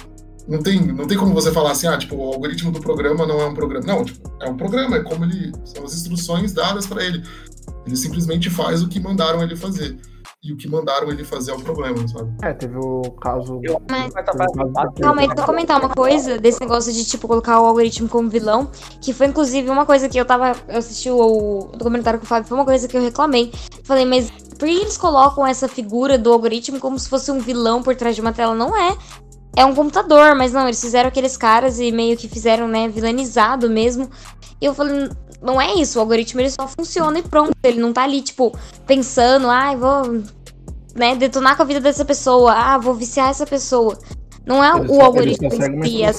não 0.48 0.62
tem, 0.62 0.80
não 0.86 1.06
tem 1.06 1.16
como 1.18 1.34
você 1.34 1.50
falar 1.52 1.72
assim, 1.72 1.86
ah, 1.88 1.96
tipo, 1.98 2.16
o 2.16 2.32
algoritmo 2.32 2.70
do 2.70 2.80
programa 2.80 3.26
não 3.26 3.40
é 3.40 3.46
um 3.46 3.54
programa. 3.54 3.86
Não, 3.86 4.04
tipo, 4.04 4.30
é 4.40 4.48
um 4.48 4.56
programa, 4.56 4.96
é 4.96 5.02
como 5.02 5.24
ele. 5.24 5.52
São 5.64 5.84
as 5.84 5.94
instruções 5.94 6.52
dadas 6.52 6.86
para 6.86 7.04
ele. 7.04 7.22
Ele 7.86 7.96
simplesmente 7.96 8.48
faz 8.50 8.82
o 8.82 8.88
que 8.88 9.00
mandaram 9.00 9.42
ele 9.42 9.56
fazer. 9.56 9.96
E 10.42 10.52
o 10.52 10.56
que 10.56 10.68
mandaram 10.68 11.10
ele 11.10 11.24
fazer 11.24 11.50
é 11.50 11.54
o 11.54 11.60
problema, 11.60 12.06
sabe? 12.06 12.30
É, 12.42 12.52
teve 12.52 12.76
o 12.76 13.02
caso. 13.20 13.58
Eu- 13.64 13.82
Mas- 13.90 14.12
Calma 15.00 15.20
aí, 15.22 15.26
deixa 15.26 15.42
eu 15.42 15.46
comentar 15.46 15.80
uma 15.80 15.88
coisa 15.88 16.38
desse 16.38 16.60
negócio 16.60 16.92
de, 16.92 17.04
tipo, 17.04 17.26
colocar 17.26 17.60
o 17.60 17.64
algoritmo 17.64 18.08
como 18.08 18.28
vilão. 18.28 18.70
Que 19.00 19.12
foi, 19.12 19.26
inclusive, 19.26 19.68
uma 19.70 19.84
coisa 19.86 20.08
que 20.08 20.18
eu 20.18 20.24
tava. 20.24 20.52
Eu 20.68 20.78
assisti 20.78 21.10
o, 21.10 21.18
o 21.18 21.76
documentário 21.76 22.20
com 22.20 22.26
o 22.26 22.28
Fábio, 22.28 22.48
foi 22.48 22.56
uma 22.58 22.64
coisa 22.64 22.86
que 22.86 22.96
eu 22.96 23.02
reclamei. 23.02 23.50
Falei, 23.82 24.04
mas 24.04 24.30
por 24.56 24.68
que 24.68 24.74
eles 24.74 24.96
colocam 24.96 25.44
essa 25.46 25.66
figura 25.68 26.16
do 26.16 26.32
algoritmo 26.32 26.78
como 26.78 26.98
se 26.98 27.08
fosse 27.08 27.30
um 27.32 27.38
vilão 27.40 27.82
por 27.82 27.96
trás 27.96 28.14
de 28.14 28.20
uma 28.20 28.32
tela? 28.32 28.54
Não 28.54 28.76
é. 28.76 28.96
É 29.56 29.64
um 29.64 29.74
computador, 29.74 30.34
mas 30.34 30.52
não, 30.52 30.66
eles 30.66 30.80
fizeram 30.80 31.08
aqueles 31.08 31.36
caras 31.36 31.80
e 31.80 31.90
meio 31.90 32.16
que 32.16 32.28
fizeram, 32.28 32.68
né, 32.68 32.88
vilanizado 32.88 33.70
mesmo. 33.70 34.10
E 34.60 34.66
eu 34.66 34.74
falei, 34.74 35.08
não 35.40 35.60
é 35.60 35.74
isso, 35.74 35.98
o 35.98 36.02
algoritmo 36.02 36.40
ele 36.42 36.50
só 36.50 36.68
funciona 36.68 37.18
e 37.18 37.22
pronto. 37.22 37.52
Ele 37.62 37.80
não 37.80 37.92
tá 37.92 38.02
ali, 38.02 38.20
tipo, 38.20 38.56
pensando, 38.86 39.48
ai, 39.48 39.74
vou, 39.74 40.22
né, 40.94 41.16
detonar 41.16 41.56
com 41.56 41.62
a 41.62 41.66
vida 41.66 41.80
dessa 41.80 42.04
pessoa, 42.04 42.52
ah, 42.52 42.76
vou 42.76 42.94
viciar 42.94 43.30
essa 43.30 43.46
pessoa. 43.46 43.98
Não 44.44 44.62
é 44.62 44.78
Eles 44.78 44.90
o 44.90 45.00
algoritmo 45.00 45.48
em 45.48 45.82
si, 45.82 46.02
é 46.02 46.12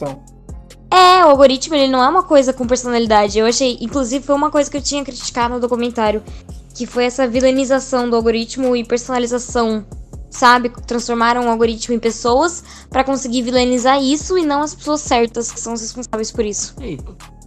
é, 0.90 1.26
o 1.26 1.30
algoritmo 1.30 1.76
ele 1.76 1.92
não 1.92 2.02
é 2.02 2.08
uma 2.08 2.24
coisa 2.24 2.54
com 2.54 2.66
personalidade. 2.66 3.38
Eu 3.38 3.46
achei, 3.46 3.78
inclusive, 3.82 4.26
foi 4.26 4.36
uma 4.36 4.50
coisa 4.50 4.72
que 4.72 4.78
eu 4.78 4.82
tinha 4.82 5.04
criticado 5.04 5.54
no 5.54 5.60
documentário, 5.60 6.24
que 6.74 6.86
foi 6.86 7.06
essa 7.06 7.28
vilanização 7.28 8.10
do 8.10 8.16
algoritmo 8.16 8.76
e 8.76 8.84
personalização, 8.84 9.86
sabe? 10.30 10.70
Transformaram 10.86 11.46
o 11.46 11.50
algoritmo 11.50 11.96
em 11.96 12.00
pessoas 12.00 12.64
pra 12.90 13.04
conseguir 13.04 13.42
vilanizar 13.42 14.02
isso 14.02 14.38
e 14.38 14.46
não 14.46 14.62
as 14.62 14.74
pessoas 14.76 15.02
certas 15.02 15.52
que 15.52 15.60
são 15.60 15.74
as 15.74 15.82
responsáveis 15.82 16.32
por 16.32 16.46
isso. 16.46 16.76
E, 16.82 16.98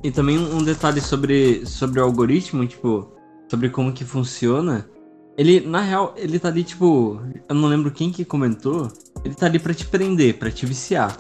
e 0.03 0.11
também 0.11 0.39
um 0.39 0.57
um 0.57 0.63
detalhe 0.63 1.01
sobre, 1.01 1.65
sobre 1.67 2.01
o 2.01 2.05
algoritmo, 2.05 2.67
tipo, 2.67 3.11
sobre 3.51 3.71
como 3.71 3.93
que 3.93 4.05
funciona. 4.05 4.89
Ele, 5.37 5.61
na 5.61 5.81
real, 5.81 6.15
ele 6.17 6.39
tá 6.39 6.49
ali, 6.49 6.63
tipo, 6.63 7.21
eu 7.49 7.55
não 7.55 7.69
lembro 7.69 7.91
quem 7.91 8.11
que 8.11 8.25
comentou, 8.25 8.89
ele 9.25 9.35
tá 9.35 9.47
ali 9.47 9.59
pra 9.59 9.73
te 9.73 9.87
prender, 9.87 10.39
pra 10.39 10.51
te 10.51 10.67
viciar. 10.67 11.17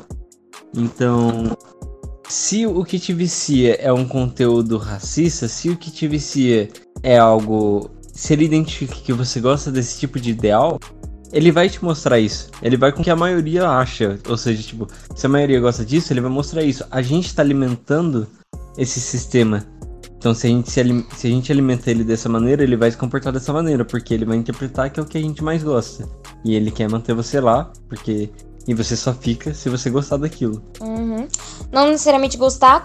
Então, 0.76 1.56
se 2.28 2.66
o 2.66 2.84
que 2.84 2.98
te 2.98 3.12
vicia 3.12 3.74
é 3.76 3.92
um 3.92 4.06
conteúdo 4.06 4.76
racista, 4.76 5.48
se 5.48 5.70
o 5.70 5.76
que 5.76 5.90
te 5.90 6.06
vicia 6.06 6.68
é 7.02 7.18
algo. 7.18 7.90
Se 8.12 8.34
ele 8.34 8.44
identifica 8.44 8.94
que 8.94 9.12
você 9.12 9.40
gosta 9.40 9.70
desse 9.70 9.98
tipo 9.98 10.20
de 10.20 10.30
ideal, 10.30 10.78
ele 11.33 11.53
vai 11.53 11.68
te 11.68 11.83
mostrar 11.85 12.18
isso. 12.18 12.51
Ele 12.62 12.76
vai 12.76 12.93
com 12.93 13.01
o 13.01 13.05
que 13.05 13.11
a 13.11 13.16
maioria 13.16 13.68
acha. 13.68 14.18
Ou 14.28 14.37
seja, 14.37 14.62
tipo, 14.62 14.87
se 15.14 15.26
a 15.26 15.28
maioria 15.28 15.61
gosta 15.61 15.85
disso, 15.85 16.12
ele 16.12 16.20
vai 16.20 16.31
mostrar 16.31 16.62
isso. 16.62 16.85
A 16.91 17.03
gente 17.03 17.35
tá 17.35 17.43
alimentando 17.43 18.26
esse 18.76 19.01
sistema. 19.01 19.64
Então, 20.16 20.35
se 20.35 20.47
a, 20.47 20.51
gente 20.51 20.70
se, 20.70 21.07
se 21.16 21.26
a 21.26 21.31
gente 21.31 21.51
alimenta 21.51 21.91
ele 21.91 22.05
dessa 22.05 22.28
maneira, 22.28 22.62
ele 22.62 22.76
vai 22.76 22.91
se 22.91 22.97
comportar 22.97 23.33
dessa 23.33 23.53
maneira, 23.53 23.85
porque 23.87 24.12
ele 24.12 24.26
vai 24.26 24.37
interpretar 24.37 24.91
que 24.91 25.01
é 25.01 25.03
o 25.03 25.07
que 25.07 25.16
a 25.16 25.20
gente 25.20 25.43
mais 25.43 25.62
gosta. 25.62 26.07
E 26.45 26.55
ele 26.55 26.70
quer 26.70 26.91
manter 26.91 27.14
você 27.14 27.41
lá, 27.41 27.72
porque. 27.89 28.31
E 28.68 28.74
você 28.74 28.95
só 28.95 29.14
fica 29.14 29.55
se 29.55 29.70
você 29.70 29.89
gostar 29.89 30.18
daquilo. 30.18 30.62
Uhum. 30.81 31.26
Não 31.72 31.87
necessariamente 31.87 32.37
gostar, 32.37 32.85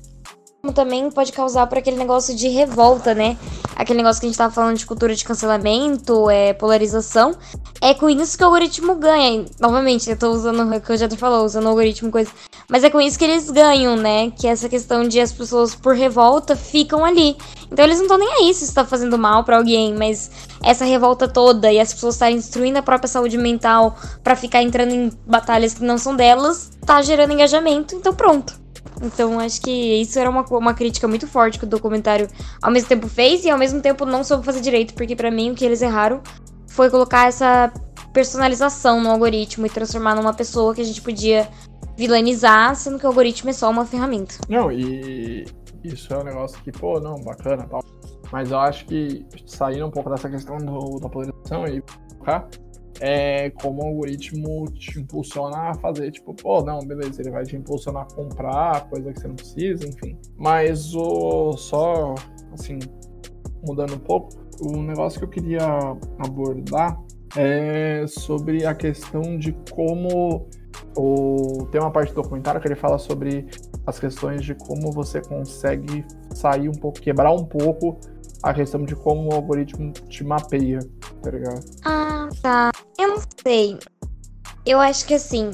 também 0.74 1.10
pode 1.10 1.32
causar 1.32 1.68
por 1.68 1.78
aquele 1.78 1.98
negócio 1.98 2.36
de 2.36 2.48
revolta, 2.48 3.14
né? 3.14 3.38
Aquele 3.76 3.98
negócio 3.98 4.20
que 4.20 4.28
a 4.28 4.30
gente 4.30 4.38
tava 4.38 4.54
falando 4.54 4.78
de 4.78 4.86
cultura 4.86 5.16
de 5.16 5.24
cancelamento, 5.24 6.30
é, 6.30 6.54
polarização. 6.54 7.36
É 7.82 7.94
com 7.94 8.10
isso 8.10 8.38
que 8.38 8.44
o 8.44 8.48
algoritmo 8.48 8.96
ganha. 8.96 9.42
E, 9.42 9.46
Novamente, 9.60 10.10
eu 10.10 10.18
tô 10.18 10.32
usando 10.32 10.62
o 10.62 10.82
que 10.82 10.92
eu 10.92 10.98
já 10.98 11.08
te 11.08 11.18
falou, 11.18 11.46
usando 11.46 11.66
o 11.66 11.70
algoritmo 11.70 12.12
coisa. 12.12 12.32
Mas 12.68 12.84
é 12.84 12.90
com 12.90 13.00
isso 13.00 13.18
que 13.20 13.26
eles 13.26 13.50
ganham, 13.52 13.96
né? 13.96 14.32
Que 14.32 14.48
é 14.48 14.52
essa 14.52 14.68
questão 14.68 15.08
de 15.08 15.20
as 15.20 15.32
pessoas 15.32 15.76
por 15.76 15.94
revolta 15.94 16.56
ficam 16.56 17.06
ali. 17.06 17.36
Então 17.72 17.86
eles 17.86 17.98
não 17.98 18.06
estão 18.06 18.18
nem 18.18 18.34
aí 18.34 18.54
se 18.54 18.64
isso 18.64 18.74
tá 18.74 18.86
fazendo 18.86 19.18
mal 19.18 19.44
pra 19.44 19.58
alguém, 19.58 19.94
mas 19.94 20.32
essa 20.64 20.86
revolta 20.86 21.28
toda 21.28 21.72
e 21.72 21.80
as 21.80 21.94
pessoas 21.94 22.16
estarem 22.16 22.38
destruindo 22.38 22.80
a 22.80 22.82
própria 22.82 23.08
saúde 23.08 23.38
mental 23.38 23.96
pra 24.24 24.36
ficar 24.36 24.64
entrando 24.64 24.92
em 24.92 25.12
batalhas 25.26 25.74
que 25.74 25.84
não 25.84 25.98
são 25.98 26.16
delas, 26.16 26.72
tá 26.86 27.02
gerando 27.02 27.34
engajamento, 27.34 27.96
então 27.96 28.14
pronto. 28.14 28.65
Então 29.02 29.40
acho 29.40 29.62
que 29.62 29.72
isso 29.72 30.18
era 30.18 30.30
uma, 30.30 30.44
uma 30.44 30.74
crítica 30.74 31.08
muito 31.08 31.28
forte 31.28 31.60
que 31.60 31.66
o 31.66 31.68
documentário 31.68 32.28
ao 32.62 32.72
mesmo 32.72 32.90
tempo 32.90 33.08
fez 33.08 33.44
e 33.46 33.50
ao 33.50 33.58
mesmo 33.58 33.82
tempo 33.82 34.06
não 34.06 34.24
soube 34.24 34.46
fazer 34.46 34.62
direito, 34.62 34.94
porque 34.94 35.16
pra 35.16 35.30
mim 35.30 35.52
o 35.52 35.56
que 35.56 35.66
eles 35.66 35.82
erraram 35.82 36.22
foi 36.68 36.90
colocar 36.90 37.28
essa 37.28 37.72
personalização 38.14 39.02
no 39.02 39.10
algoritmo 39.10 39.66
e 39.66 39.70
transformar 39.70 40.16
numa 40.16 40.34
pessoa 40.34 40.74
que 40.74 40.82
a 40.82 40.86
gente 40.86 41.02
podia 41.02 41.50
vilanizar, 41.98 42.76
sendo 42.76 43.00
que 43.00 43.06
o 43.06 43.10
algoritmo 43.10 43.50
é 43.50 43.54
só 43.54 43.70
uma 43.70 43.86
ferramenta. 43.86 44.36
Não, 44.50 44.72
e 44.72 45.46
isso 45.84 46.14
é 46.14 46.18
um 46.18 46.24
negócio 46.24 46.58
que, 46.64 46.72
pô, 46.72 47.00
não, 47.00 47.16
bacana 47.16 47.66
tal. 47.70 47.84
Mas 48.32 48.52
eu 48.52 48.60
acho 48.60 48.86
que 48.86 49.26
saindo 49.46 49.86
um 49.86 49.92
pouco 49.92 50.10
dessa 50.10 50.30
questão 50.30 50.58
do, 50.58 51.00
da 51.00 51.08
polarização 51.08 51.66
e 51.68 51.84
focar, 52.18 52.48
é 53.00 53.50
como 53.50 53.84
o 53.84 53.88
algoritmo 53.88 54.66
te 54.72 55.00
impulsiona 55.00 55.70
a 55.70 55.74
fazer, 55.76 56.12
tipo, 56.12 56.34
pô, 56.34 56.64
não, 56.64 56.80
beleza, 56.80 57.22
ele 57.22 57.32
vai 57.32 57.44
te 57.44 57.56
impulsionar 57.56 58.04
a 58.04 58.16
comprar 58.16 58.90
coisa 58.90 59.12
que 59.12 59.20
você 59.20 59.28
não 59.28 59.36
precisa, 59.36 59.88
enfim. 59.88 60.18
Mas 60.38 60.94
o 60.96 61.54
só, 61.54 62.16
assim, 62.54 62.80
mudando 63.66 63.96
um 63.96 64.00
pouco, 64.00 64.30
o 64.62 64.82
negócio 64.82 65.20
que 65.20 65.26
eu 65.26 65.30
queria 65.30 65.68
abordar 66.20 67.00
é 67.36 68.06
sobre 68.08 68.66
a 68.66 68.74
questão 68.74 69.38
de 69.38 69.52
como 69.72 70.48
o, 70.98 71.68
tem 71.72 71.82
uma 71.82 71.92
parte 71.92 72.14
do 72.14 72.22
documentário 72.22 72.62
que 72.62 72.68
ele 72.68 72.76
fala 72.76 72.98
sobre 72.98 73.46
as 73.86 74.00
questões 74.00 74.44
de 74.44 74.56
como 74.56 74.92
você 74.92 75.22
consegue 75.22 76.06
sair 76.34 76.70
um 76.70 76.74
pouco, 76.74 77.00
quebrar 77.02 77.32
um 77.34 77.44
pouco 77.44 78.00
a 78.46 78.54
questão 78.54 78.86
de 78.86 78.96
como 78.96 79.32
o 79.32 79.34
algoritmo 79.34 79.92
te 80.08 80.24
mapeia, 80.24 80.80
tá 81.24 81.32
ligado? 81.32 81.66
Ah, 81.84 82.30
tá. 82.44 82.72
Eu 82.98 83.08
não 83.10 83.22
sei. 83.44 83.78
Eu 84.64 84.80
acho 84.80 85.06
que 85.06 85.16
assim. 85.16 85.50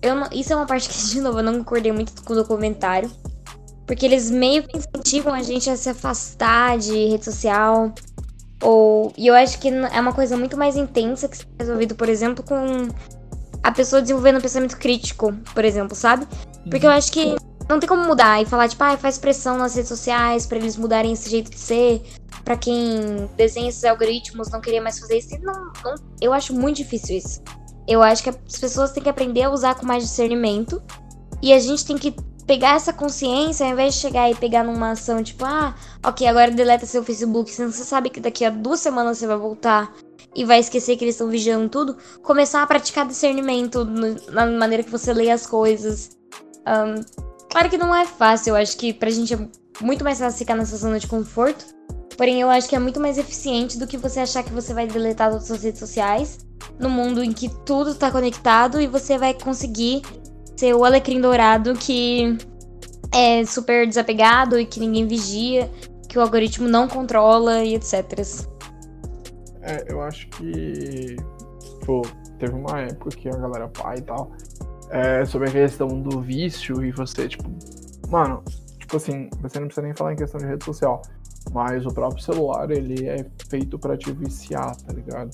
Eu 0.00 0.14
não- 0.16 0.28
isso 0.32 0.50
é 0.52 0.56
uma 0.56 0.66
parte 0.66 0.88
que, 0.88 0.96
de 1.12 1.20
novo, 1.20 1.38
eu 1.40 1.42
não 1.42 1.58
concordei 1.58 1.92
muito 1.92 2.22
com 2.24 2.32
o 2.32 2.36
documentário. 2.36 3.10
Porque 3.86 4.06
eles 4.06 4.30
meio 4.30 4.62
que 4.62 4.78
incentivam 4.78 5.34
a 5.34 5.42
gente 5.42 5.68
a 5.68 5.76
se 5.76 5.90
afastar 5.90 6.78
de 6.78 7.08
rede 7.08 7.24
social. 7.26 7.92
Ou. 8.62 9.12
E 9.16 9.26
eu 9.26 9.34
acho 9.34 9.58
que 9.58 9.68
é 9.68 10.00
uma 10.00 10.14
coisa 10.14 10.34
muito 10.34 10.56
mais 10.56 10.74
intensa 10.74 11.28
que 11.28 11.36
se 11.36 11.46
resolvido, 11.58 11.94
por 11.94 12.08
exemplo, 12.08 12.42
com 12.42 12.88
a 13.62 13.72
pessoa 13.72 14.00
desenvolvendo 14.00 14.40
pensamento 14.40 14.78
crítico, 14.78 15.34
por 15.54 15.64
exemplo, 15.66 15.94
sabe? 15.94 16.26
Porque 16.70 16.86
eu 16.86 16.90
acho 16.90 17.12
que 17.12 17.36
não 17.68 17.78
tem 17.78 17.88
como 17.88 18.04
mudar 18.04 18.42
e 18.42 18.46
falar, 18.46 18.68
tipo, 18.68 18.82
ah, 18.84 18.96
faz 18.96 19.18
pressão 19.18 19.56
nas 19.56 19.74
redes 19.74 19.88
sociais 19.88 20.46
pra 20.46 20.58
eles 20.58 20.76
mudarem 20.76 21.12
esse 21.12 21.30
jeito 21.30 21.50
de 21.50 21.58
ser. 21.58 22.02
Pra 22.44 22.56
quem 22.56 23.28
desenha 23.36 23.68
esses 23.68 23.84
algoritmos 23.84 24.50
não 24.50 24.60
querer 24.60 24.80
mais 24.80 24.98
fazer 24.98 25.18
isso. 25.18 25.28
Não, 25.42 25.72
não, 25.84 25.94
eu 26.20 26.32
acho 26.32 26.52
muito 26.52 26.78
difícil 26.78 27.18
isso. 27.18 27.40
Eu 27.86 28.02
acho 28.02 28.22
que 28.22 28.30
as 28.30 28.58
pessoas 28.58 28.90
têm 28.92 29.02
que 29.02 29.08
aprender 29.08 29.42
a 29.42 29.50
usar 29.50 29.74
com 29.74 29.86
mais 29.86 30.02
discernimento. 30.02 30.82
E 31.40 31.52
a 31.52 31.58
gente 31.58 31.84
tem 31.86 31.96
que 31.96 32.14
pegar 32.46 32.74
essa 32.74 32.92
consciência, 32.92 33.64
ao 33.64 33.72
invés 33.72 33.94
de 33.94 34.00
chegar 34.00 34.30
e 34.30 34.34
pegar 34.34 34.64
numa 34.64 34.90
ação 34.90 35.22
tipo, 35.22 35.44
ah, 35.44 35.74
ok, 36.04 36.26
agora 36.26 36.50
deleta 36.50 36.86
seu 36.86 37.02
Facebook, 37.04 37.50
sendo 37.50 37.70
que 37.70 37.76
você 37.76 37.84
sabe 37.84 38.10
que 38.10 38.20
daqui 38.20 38.44
a 38.44 38.50
duas 38.50 38.80
semanas 38.80 39.18
você 39.18 39.26
vai 39.26 39.36
voltar 39.36 39.92
e 40.34 40.44
vai 40.44 40.58
esquecer 40.58 40.96
que 40.96 41.04
eles 41.04 41.14
estão 41.14 41.28
vigiando 41.28 41.68
tudo. 41.68 41.96
Começar 42.22 42.62
a 42.62 42.66
praticar 42.66 43.06
discernimento 43.06 43.84
no- 43.84 44.16
na 44.32 44.46
maneira 44.46 44.82
que 44.82 44.90
você 44.90 45.12
lê 45.12 45.30
as 45.30 45.46
coisas. 45.46 46.10
Um, 46.66 47.31
claro 47.52 47.68
que 47.68 47.76
não 47.76 47.94
é 47.94 48.06
fácil, 48.06 48.50
eu 48.50 48.56
acho 48.56 48.76
que 48.78 48.92
pra 48.92 49.10
gente 49.10 49.34
é 49.34 49.38
muito 49.80 50.02
mais 50.02 50.18
fácil 50.18 50.38
ficar 50.38 50.56
nessa 50.56 50.76
zona 50.76 50.98
de 50.98 51.06
conforto. 51.06 51.66
Porém, 52.16 52.40
eu 52.40 52.50
acho 52.50 52.68
que 52.68 52.74
é 52.74 52.78
muito 52.78 52.98
mais 52.98 53.18
eficiente 53.18 53.78
do 53.78 53.86
que 53.86 53.96
você 53.96 54.20
achar 54.20 54.42
que 54.42 54.52
você 54.52 54.74
vai 54.74 54.86
deletar 54.86 55.28
todas 55.28 55.42
as 55.42 55.48
suas 55.48 55.62
redes 55.62 55.78
sociais 55.78 56.38
no 56.78 56.88
mundo 56.88 57.22
em 57.22 57.32
que 57.32 57.48
tudo 57.64 57.94
tá 57.94 58.10
conectado 58.10 58.80
e 58.80 58.86
você 58.86 59.18
vai 59.18 59.34
conseguir 59.34 60.02
ser 60.56 60.74
o 60.74 60.84
alecrim 60.84 61.20
dourado 61.20 61.74
que 61.74 62.36
é 63.12 63.44
super 63.44 63.86
desapegado 63.86 64.58
e 64.58 64.64
que 64.64 64.80
ninguém 64.80 65.06
vigia, 65.06 65.70
que 66.08 66.18
o 66.18 66.22
algoritmo 66.22 66.68
não 66.68 66.88
controla 66.88 67.62
e 67.62 67.74
etc. 67.74 67.94
É, 69.62 69.92
eu 69.92 70.00
acho 70.02 70.28
que, 70.28 71.16
pô, 71.84 72.02
teve 72.38 72.54
uma 72.54 72.80
época 72.80 73.10
que 73.10 73.28
a 73.28 73.36
galera 73.36 73.68
pai 73.68 73.98
e 73.98 74.02
tal, 74.02 74.32
é, 74.92 75.24
sobre 75.24 75.48
a 75.48 75.52
questão 75.52 75.88
do 75.88 76.20
vício 76.20 76.84
e 76.84 76.92
você, 76.92 77.26
tipo, 77.26 77.44
mano, 78.10 78.42
tipo 78.78 78.98
assim, 78.98 79.30
você 79.40 79.58
não 79.58 79.66
precisa 79.66 79.86
nem 79.86 79.94
falar 79.94 80.12
em 80.12 80.16
questão 80.16 80.38
de 80.38 80.46
rede 80.46 80.62
social, 80.62 81.00
mas 81.50 81.86
o 81.86 81.88
próprio 81.88 82.22
celular, 82.22 82.70
ele 82.70 83.08
é 83.08 83.26
feito 83.48 83.78
para 83.78 83.96
te 83.96 84.12
viciar, 84.12 84.76
tá 84.76 84.92
ligado? 84.92 85.30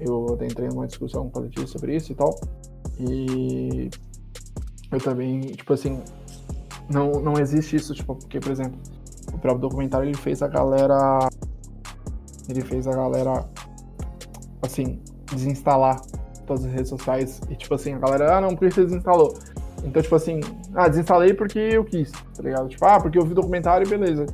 Eu 0.00 0.38
entrei 0.40 0.68
numa 0.68 0.86
discussão 0.86 1.28
com 1.28 1.40
a 1.40 1.66
sobre 1.66 1.96
isso 1.96 2.12
e 2.12 2.14
tal, 2.14 2.40
e 3.00 3.90
eu 4.92 5.00
também, 5.00 5.40
tipo 5.40 5.72
assim, 5.72 6.00
não, 6.88 7.10
não 7.20 7.34
existe 7.40 7.74
isso, 7.74 7.92
tipo, 7.94 8.14
porque, 8.14 8.38
por 8.38 8.52
exemplo, 8.52 8.78
o 9.32 9.38
próprio 9.38 9.62
documentário, 9.62 10.08
ele 10.08 10.16
fez 10.16 10.42
a 10.42 10.48
galera, 10.48 11.28
ele 12.48 12.60
fez 12.60 12.86
a 12.86 12.92
galera, 12.92 13.48
assim, 14.62 15.00
desinstalar 15.26 16.00
todas 16.46 16.64
as 16.64 16.72
redes 16.72 16.88
sociais, 16.88 17.40
e 17.48 17.56
tipo 17.56 17.74
assim, 17.74 17.94
a 17.94 17.98
galera, 17.98 18.36
ah, 18.36 18.40
não, 18.40 18.50
por 18.50 18.68
que 18.68 18.74
você 18.74 18.84
desinstalou? 18.84 19.34
Então, 19.84 20.02
tipo 20.02 20.14
assim, 20.14 20.40
ah, 20.74 20.88
desinstalei 20.88 21.34
porque 21.34 21.58
eu 21.58 21.84
quis, 21.84 22.10
tá 22.12 22.42
ligado? 22.42 22.68
Tipo, 22.68 22.84
ah, 22.86 23.00
porque 23.00 23.18
eu 23.18 23.24
vi 23.24 23.32
o 23.32 23.34
documentário 23.34 23.88
beleza. 23.88 24.26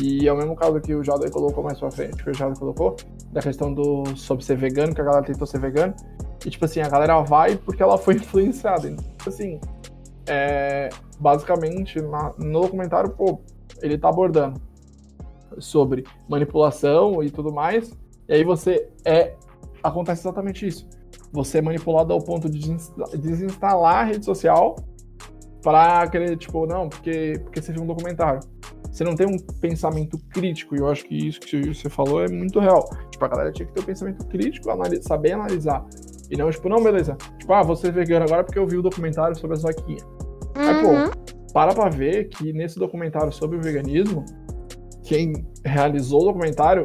E 0.00 0.28
é 0.28 0.32
o 0.32 0.36
mesmo 0.36 0.54
caso 0.54 0.80
que 0.80 0.94
o 0.94 1.02
Jada 1.02 1.28
colocou 1.28 1.62
mais 1.62 1.78
pra 1.78 1.90
frente, 1.90 2.22
que 2.22 2.30
o 2.30 2.34
Jada 2.34 2.54
colocou, 2.54 2.96
da 3.32 3.42
questão 3.42 3.74
do 3.74 4.04
sobre 4.16 4.44
ser 4.44 4.56
vegano, 4.56 4.94
que 4.94 5.00
a 5.00 5.04
galera 5.04 5.24
tentou 5.24 5.46
ser 5.46 5.58
vegano. 5.58 5.94
E, 6.46 6.50
tipo 6.50 6.64
assim, 6.64 6.80
a 6.80 6.88
galera 6.88 7.20
vai 7.22 7.56
porque 7.56 7.82
ela 7.82 7.98
foi 7.98 8.14
influenciada. 8.16 8.88
Então, 8.88 9.04
assim, 9.26 9.60
é, 10.26 10.88
basicamente, 11.18 12.00
na, 12.00 12.32
no 12.38 12.60
documentário, 12.60 13.10
pô, 13.10 13.40
ele 13.82 13.98
tá 13.98 14.08
abordando 14.08 14.60
sobre 15.58 16.04
manipulação 16.28 17.22
e 17.22 17.30
tudo 17.30 17.52
mais. 17.52 17.92
E 18.28 18.34
aí 18.34 18.44
você 18.44 18.88
é. 19.04 19.34
Acontece 19.82 20.22
exatamente 20.22 20.66
isso 20.66 20.88
você 21.32 21.58
é 21.58 21.62
manipulado 21.62 22.12
ao 22.12 22.20
ponto 22.20 22.48
de 22.48 22.76
desinstalar 23.18 23.96
a 23.96 24.04
rede 24.04 24.24
social 24.24 24.76
para 25.62 26.06
querer, 26.08 26.36
tipo, 26.36 26.66
não, 26.66 26.88
porque, 26.88 27.34
porque 27.42 27.60
você 27.60 27.72
viu 27.72 27.82
um 27.82 27.86
documentário. 27.86 28.40
Você 28.90 29.04
não 29.04 29.14
tem 29.14 29.26
um 29.26 29.38
pensamento 29.60 30.18
crítico, 30.30 30.74
e 30.74 30.78
eu 30.78 30.88
acho 30.88 31.04
que 31.04 31.14
isso 31.14 31.40
que 31.40 31.74
você 31.74 31.88
falou 31.88 32.22
é 32.22 32.28
muito 32.28 32.58
real. 32.58 32.88
Tipo, 33.10 33.24
a 33.24 33.28
galera 33.28 33.52
tinha 33.52 33.66
que 33.66 33.74
ter 33.74 33.80
um 33.80 33.84
pensamento 33.84 34.26
crítico, 34.26 34.70
analis 34.70 35.04
saber 35.04 35.32
analisar. 35.32 35.84
E 36.30 36.36
não, 36.36 36.50
tipo, 36.50 36.68
não, 36.68 36.82
beleza. 36.82 37.16
Tipo, 37.38 37.52
ah, 37.52 37.62
você 37.62 37.88
é 37.88 37.90
vegano 37.92 38.24
agora 38.24 38.44
porque 38.44 38.58
eu 38.58 38.66
vi 38.66 38.76
o 38.76 38.82
documentário 38.82 39.36
sobre 39.36 39.56
a 39.56 39.60
vaquinha. 39.60 40.04
Uhum. 40.56 40.62
Aí, 40.62 40.82
pô, 40.82 41.52
para 41.52 41.74
pra 41.74 41.88
ver 41.88 42.28
que 42.28 42.52
nesse 42.52 42.78
documentário 42.78 43.32
sobre 43.32 43.56
o 43.56 43.62
veganismo, 43.62 44.24
quem 45.02 45.46
realizou 45.64 46.22
o 46.22 46.24
documentário 46.26 46.82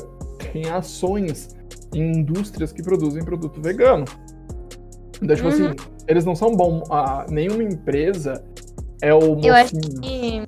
tem 0.51 0.69
ações 0.69 1.49
em 1.93 2.19
indústrias 2.19 2.71
que 2.71 2.81
produzem 2.81 3.23
produto 3.23 3.61
vegano. 3.61 4.05
Então, 5.21 5.35
tipo 5.35 5.47
assim, 5.47 5.63
uhum. 5.63 5.69
assim, 5.69 5.89
eles 6.07 6.25
não 6.25 6.35
são 6.35 6.55
bons. 6.55 6.83
Ah, 6.89 7.25
nenhuma 7.29 7.63
empresa 7.63 8.43
é 9.01 9.13
o 9.13 9.35
mocinho. 9.35 9.47
Eu 9.47 9.53
acho 9.53 9.75
que. 9.75 10.43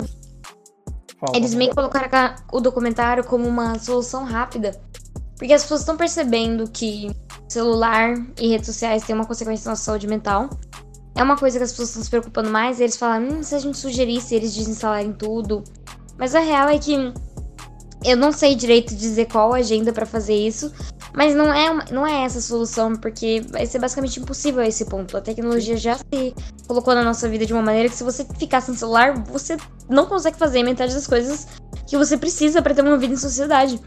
Fala, 1.18 1.38
eles 1.38 1.54
meio 1.54 1.70
que 1.70 1.76
colocaram 1.76 2.36
o 2.52 2.60
documentário 2.60 3.24
como 3.24 3.48
uma 3.48 3.80
solução 3.80 4.24
rápida. 4.24 4.72
Porque 5.38 5.54
as 5.54 5.64
pessoas 5.64 5.82
estão 5.82 5.98
percebendo 5.98 6.70
que 6.70 7.10
celular 7.48 8.14
e 8.40 8.48
redes 8.50 8.68
sociais 8.68 9.04
têm 9.04 9.16
uma 9.16 9.26
consequência 9.26 9.66
na 9.66 9.72
nossa 9.72 9.84
saúde 9.84 10.08
mental. 10.08 10.50
É 11.16 11.24
uma 11.24 11.38
coisa 11.38 11.58
que 11.58 11.64
as 11.64 11.72
pessoas 11.72 11.90
estão 11.90 12.04
se 12.04 12.10
preocupando 12.10 12.50
mais. 12.50 12.80
E 12.80 12.84
eles 12.84 12.98
falam, 12.98 13.28
hum, 13.28 13.44
se 13.44 13.56
a 13.56 13.60
gente 13.60 13.78
sugerisse 13.78 14.36
eles 14.36 14.54
desinstalarem 14.54 15.14
tudo. 15.14 15.64
Mas 16.18 16.36
a 16.36 16.40
real 16.40 16.70
é 16.70 16.78
que 16.78 17.14
eu 18.04 18.16
não 18.16 18.32
sei 18.32 18.56
direito 18.56 18.96
dizer 18.96 19.26
qual 19.26 19.54
agenda 19.54 19.92
para 19.92 20.06
fazer 20.06 20.36
isso, 20.36 20.72
mas 21.16 21.34
não 21.34 21.54
é, 21.54 21.72
uma, 21.72 21.86
não 21.92 22.06
é 22.06 22.24
essa 22.24 22.40
a 22.40 22.42
solução, 22.42 22.94
porque 22.94 23.42
vai 23.50 23.66
ser 23.66 23.80
basicamente 23.80 24.20
impossível 24.20 24.62
a 24.62 24.68
esse 24.68 24.86
ponto. 24.86 25.16
A 25.16 25.22
tecnologia 25.22 25.78
já 25.78 25.96
se 25.96 26.36
colocou 26.68 26.94
na 26.94 27.04
nossa 27.04 27.30
vida 27.30 27.46
de 27.46 27.54
uma 27.54 27.62
maneira 27.62 27.88
que 27.88 27.96
se 27.96 28.04
você 28.04 28.26
ficar 28.38 28.60
sem 28.60 28.76
celular, 28.76 29.14
você 29.24 29.56
não 29.90 30.06
consegue 30.06 30.38
fazer 30.38 30.62
metade 30.62 30.94
das 30.94 31.08
coisas 31.08 31.48
que 31.88 31.98
você 31.98 32.18
precisa 32.18 32.62
para 32.62 32.74
ter 32.74 32.82
uma 32.82 32.98
vida 32.98 33.14
em 33.14 33.18
sociedade. 33.18 33.80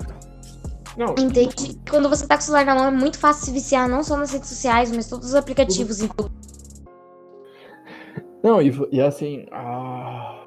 Não. 0.97 1.15
Entende? 1.19 1.79
Quando 1.89 2.09
você 2.09 2.27
tá 2.27 2.35
com 2.37 2.43
o 2.43 2.45
celular 2.45 2.65
na 2.65 2.75
mão, 2.75 2.87
é 2.87 2.91
muito 2.91 3.19
fácil 3.19 3.45
se 3.45 3.53
viciar, 3.53 3.89
não 3.89 4.03
só 4.03 4.17
nas 4.17 4.33
redes 4.33 4.49
sociais, 4.49 4.91
mas 4.91 5.07
todos 5.07 5.29
os 5.29 5.35
aplicativos, 5.35 6.01
inclusive. 6.01 6.35
Não, 8.43 8.63
e, 8.63 8.73
e 8.91 9.01
assim, 9.01 9.47
a 9.53 10.45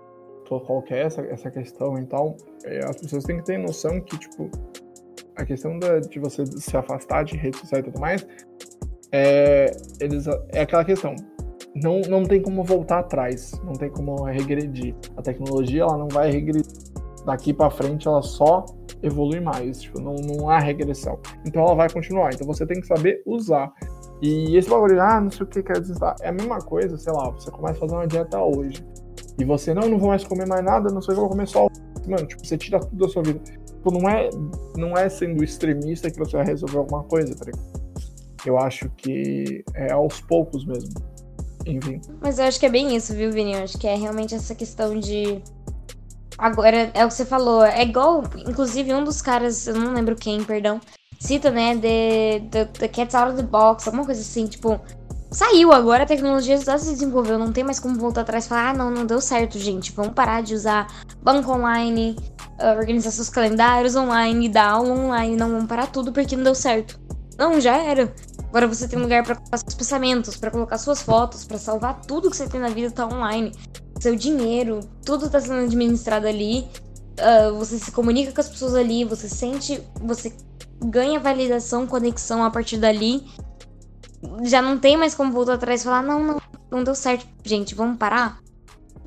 qual 0.59 0.81
que 0.81 0.93
é 0.93 1.03
essa, 1.03 1.21
essa 1.21 1.49
questão 1.49 1.97
então, 1.97 2.35
é, 2.65 2.83
as 2.83 2.97
pessoas 2.97 3.23
têm 3.23 3.37
que 3.37 3.45
ter 3.45 3.57
noção 3.57 4.01
que, 4.01 4.17
tipo, 4.17 4.49
a 5.41 5.45
questão 5.45 5.77
da, 5.79 5.99
de 5.99 6.19
você 6.19 6.45
se 6.45 6.75
afastar 6.75 7.23
de 7.23 7.35
rede 7.35 7.57
social 7.57 7.81
e 7.81 7.83
tudo 7.83 7.99
mais, 7.99 8.25
é, 9.11 9.71
eles, 9.99 10.25
é 10.49 10.61
aquela 10.61 10.85
questão. 10.85 11.15
Não, 11.75 12.01
não 12.01 12.23
tem 12.23 12.41
como 12.41 12.63
voltar 12.63 12.99
atrás, 12.99 13.53
não 13.63 13.73
tem 13.73 13.89
como 13.89 14.23
regredir. 14.25 14.95
A 15.15 15.21
tecnologia 15.21 15.83
ela 15.83 15.97
não 15.97 16.07
vai 16.07 16.31
regredir. 16.31 16.65
Daqui 17.25 17.53
para 17.53 17.69
frente 17.69 18.07
ela 18.07 18.21
só 18.21 18.65
evolui 19.03 19.39
mais, 19.39 19.81
tipo, 19.81 19.99
não, 19.99 20.15
não 20.15 20.49
há 20.49 20.59
regressão. 20.59 21.19
Então 21.45 21.63
ela 21.63 21.75
vai 21.75 21.89
continuar. 21.89 22.33
Então 22.33 22.45
você 22.45 22.65
tem 22.65 22.81
que 22.81 22.87
saber 22.87 23.21
usar. 23.25 23.71
E 24.21 24.55
esse 24.55 24.69
bagulho, 24.69 25.01
ah, 25.01 25.19
não 25.19 25.31
sei 25.31 25.43
o 25.43 25.47
que 25.47 25.63
quer 25.63 25.79
dizer, 25.79 25.95
é 26.21 26.29
a 26.29 26.31
mesma 26.31 26.59
coisa, 26.59 26.97
sei 26.97 27.11
lá, 27.11 27.29
você 27.31 27.49
começa 27.49 27.77
a 27.77 27.79
fazer 27.79 27.95
uma 27.95 28.07
dieta 28.07 28.39
hoje. 28.39 28.85
E 29.39 29.45
você, 29.45 29.73
não, 29.73 29.89
não 29.89 29.97
vou 29.97 30.09
mais 30.09 30.23
comer 30.23 30.47
mais 30.47 30.63
nada, 30.63 30.93
não 30.93 31.01
sei 31.01 31.13
o 31.13 31.15
que, 31.15 31.21
vou 31.21 31.29
comer 31.29 31.47
só. 31.47 31.67
Mano, 32.07 32.27
tipo, 32.27 32.45
você 32.45 32.57
tira 32.57 32.79
tudo 32.79 32.97
da 32.97 33.07
sua 33.07 33.23
vida. 33.23 33.39
Tipo, 33.81 33.99
não 33.99 34.07
é, 34.07 34.29
não 34.77 34.95
é 34.95 35.09
sendo 35.09 35.43
extremista 35.43 36.11
que 36.11 36.19
você 36.19 36.37
vai 36.37 36.45
resolver 36.45 36.77
alguma 36.77 37.03
coisa, 37.03 37.33
tá 37.33 37.45
ligado? 37.45 37.81
Eu 38.45 38.59
acho 38.59 38.87
que 38.89 39.63
é 39.73 39.91
aos 39.91 40.21
poucos 40.21 40.63
mesmo. 40.65 40.93
Enfim. 41.65 41.99
Mas 42.21 42.37
eu 42.37 42.45
acho 42.45 42.59
que 42.59 42.67
é 42.67 42.69
bem 42.69 42.95
isso, 42.95 43.11
viu, 43.15 43.31
Vini? 43.31 43.53
Eu 43.53 43.63
acho 43.63 43.79
que 43.79 43.87
é 43.87 43.95
realmente 43.95 44.35
essa 44.35 44.53
questão 44.53 44.99
de. 44.99 45.41
Agora, 46.37 46.91
é 46.93 47.03
o 47.03 47.07
que 47.07 47.15
você 47.15 47.25
falou. 47.25 47.63
É 47.63 47.81
igual, 47.81 48.23
inclusive, 48.47 48.93
um 48.93 49.03
dos 49.03 49.19
caras, 49.19 49.65
eu 49.65 49.73
não 49.73 49.95
lembro 49.95 50.15
quem, 50.15 50.43
perdão, 50.43 50.79
cita, 51.19 51.49
né? 51.49 51.75
The, 51.75 52.39
the, 52.51 52.65
the 52.65 52.87
Cat's 52.87 53.15
Out 53.15 53.31
of 53.31 53.41
the 53.41 53.47
Box, 53.47 53.87
alguma 53.87 54.05
coisa 54.05 54.21
assim, 54.21 54.45
tipo 54.45 54.79
saiu 55.31 55.71
agora, 55.71 56.03
a 56.03 56.05
tecnologia 56.05 56.57
já 56.57 56.77
se 56.77 56.91
desenvolveu, 56.91 57.39
não 57.39 57.51
tem 57.51 57.63
mais 57.63 57.79
como 57.79 57.97
voltar 57.97 58.21
atrás 58.21 58.45
e 58.45 58.49
falar, 58.49 58.69
ah, 58.69 58.73
não, 58.73 58.91
não 58.91 59.05
deu 59.05 59.21
certo, 59.21 59.57
gente, 59.57 59.91
vamos 59.93 60.13
parar 60.13 60.41
de 60.41 60.53
usar 60.53 60.87
banco 61.23 61.51
online, 61.51 62.17
uh, 62.59 62.77
organizar 62.77 63.11
seus 63.11 63.29
calendários 63.29 63.95
online, 63.95 64.49
dar 64.49 64.71
aula 64.71 64.93
online, 64.93 65.37
não, 65.37 65.49
vamos 65.49 65.67
parar 65.67 65.87
tudo 65.87 66.11
porque 66.11 66.35
não 66.35 66.43
deu 66.43 66.55
certo. 66.55 66.99
Não, 67.37 67.59
já 67.59 67.77
era. 67.77 68.13
Agora 68.49 68.67
você 68.67 68.87
tem 68.87 68.99
lugar 68.99 69.23
para 69.23 69.35
colocar 69.35 69.57
seus 69.57 69.73
pensamentos, 69.73 70.35
para 70.35 70.51
colocar 70.51 70.77
suas 70.77 71.01
fotos, 71.01 71.45
para 71.45 71.57
salvar 71.57 72.01
tudo 72.01 72.29
que 72.29 72.35
você 72.35 72.47
tem 72.47 72.59
na 72.59 72.67
vida 72.67 72.91
tá 72.91 73.07
online. 73.07 73.51
Seu 73.99 74.15
dinheiro, 74.15 74.81
tudo 75.03 75.29
tá 75.29 75.39
sendo 75.39 75.63
administrado 75.63 76.27
ali. 76.27 76.67
Uh, 77.17 77.55
você 77.55 77.79
se 77.79 77.91
comunica 77.91 78.31
com 78.31 78.41
as 78.41 78.49
pessoas 78.49 78.75
ali, 78.75 79.05
você 79.05 79.29
sente, 79.29 79.81
você 80.01 80.33
ganha 80.83 81.19
validação, 81.19 81.87
conexão 81.87 82.43
a 82.43 82.51
partir 82.51 82.77
dali 82.77 83.25
já 84.43 84.61
não 84.61 84.77
tem 84.77 84.97
mais 84.97 85.15
como 85.15 85.31
voltar 85.31 85.53
atrás 85.53 85.81
e 85.81 85.83
falar, 85.83 86.01
não, 86.01 86.23
não, 86.23 86.41
não 86.69 86.83
deu 86.83 86.95
certo, 86.95 87.27
gente, 87.43 87.75
vamos 87.75 87.97
parar. 87.97 88.39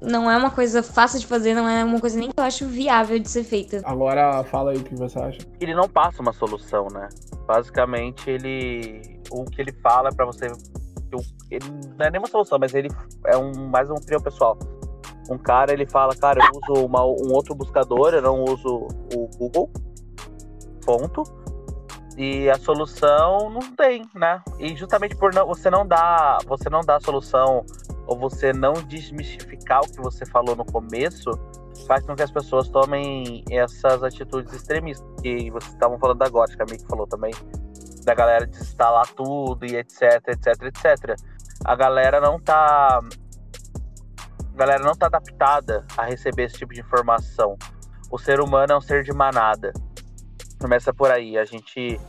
Não 0.03 0.31
é 0.31 0.37
uma 0.37 0.51
coisa 0.51 0.83
fácil 0.83 1.19
de 1.19 1.27
fazer, 1.27 1.55
não 1.55 1.69
é 1.69 1.83
uma 1.83 1.99
coisa 1.99 2.19
nem 2.19 2.31
que 2.31 2.39
eu 2.39 2.45
acho 2.45 2.67
viável 2.67 3.19
de 3.19 3.29
ser 3.29 3.43
feita. 3.43 3.81
Agora 3.85 4.45
fala 4.45 4.73
aí 4.73 4.77
o 4.77 4.85
que 4.85 4.95
você 4.95 5.19
acha. 5.19 5.39
Ele 5.59 5.75
não 5.75 5.89
passa 5.89 6.21
uma 6.21 6.33
solução, 6.33 6.89
né? 6.93 7.09
Basicamente, 7.47 8.29
ele. 8.29 9.01
O 9.31 9.45
que 9.45 9.62
ele 9.62 9.73
fala 9.73 10.11
para 10.11 10.27
você. 10.27 10.47
Ele 11.51 11.65
não 11.97 12.07
é 12.07 12.11
nem 12.11 12.21
uma 12.21 12.29
solução, 12.29 12.59
mas 12.59 12.75
ele 12.75 12.89
é 13.27 13.37
um, 13.37 13.69
mais 13.69 13.89
um 13.89 13.95
trio 13.95 14.21
pessoal. 14.21 14.59
Um 15.31 15.39
cara, 15.39 15.73
ele 15.73 15.87
fala, 15.87 16.15
cara, 16.15 16.39
eu 16.45 16.75
uso 16.75 16.85
uma, 16.85 17.03
um 17.03 17.33
outro 17.33 17.55
buscador, 17.55 18.12
eu 18.12 18.21
não 18.21 18.45
uso 18.45 18.89
o 19.15 19.31
Google. 19.39 19.71
Ponto 20.85 21.43
e 22.17 22.49
a 22.49 22.57
solução 22.57 23.51
não 23.51 23.75
tem, 23.75 24.09
né? 24.15 24.41
E 24.59 24.77
justamente 24.77 25.17
por 25.17 25.35
não, 25.35 25.47
você 25.47 25.69
não 25.69 25.87
dar, 25.87 26.39
você 26.47 26.71
não 26.71 26.81
dar 26.81 26.97
a 26.97 27.01
solução 27.01 27.65
ou 28.07 28.19
você 28.19 28.53
não 28.53 28.75
desmistificar 28.75 29.81
o 29.81 29.91
que 29.91 30.01
você 30.01 30.25
falou 30.27 30.55
no 30.55 30.65
começo, 30.65 31.31
faz 31.87 32.05
com 32.07 32.15
que 32.15 32.23
as 32.23 32.31
pessoas 32.31 32.69
tomem 32.69 33.45
essas 33.51 34.03
atitudes 34.03 34.53
extremistas. 34.53 35.07
Que 35.23 35.51
vocês 35.51 35.73
estavam 35.73 35.99
falando 35.99 36.19
da 36.19 36.29
gótica, 36.29 36.65
a 36.65 36.71
Mick 36.71 36.87
falou 36.87 37.07
também, 37.07 37.33
da 38.05 38.15
galera 38.15 38.47
desinstalar 38.47 39.09
tudo 39.15 39.65
e 39.65 39.77
etc, 39.77 40.23
etc, 40.29 40.62
etc. 40.62 41.17
A 41.65 41.75
galera 41.75 42.21
não 42.21 42.39
tá 42.39 43.01
a 44.55 44.57
galera 44.57 44.85
não 44.85 44.93
tá 44.93 45.07
adaptada 45.07 45.85
a 45.97 46.05
receber 46.05 46.45
esse 46.45 46.59
tipo 46.59 46.73
de 46.73 46.81
informação. 46.81 47.57
O 48.09 48.19
ser 48.19 48.41
humano 48.41 48.73
é 48.73 48.77
um 48.77 48.81
ser 48.81 49.03
de 49.03 49.12
manada. 49.12 49.73
Começa 50.65 50.95
por 50.95 51.11
aí. 51.11 51.37
A 51.37 51.45
gente 51.45 52.01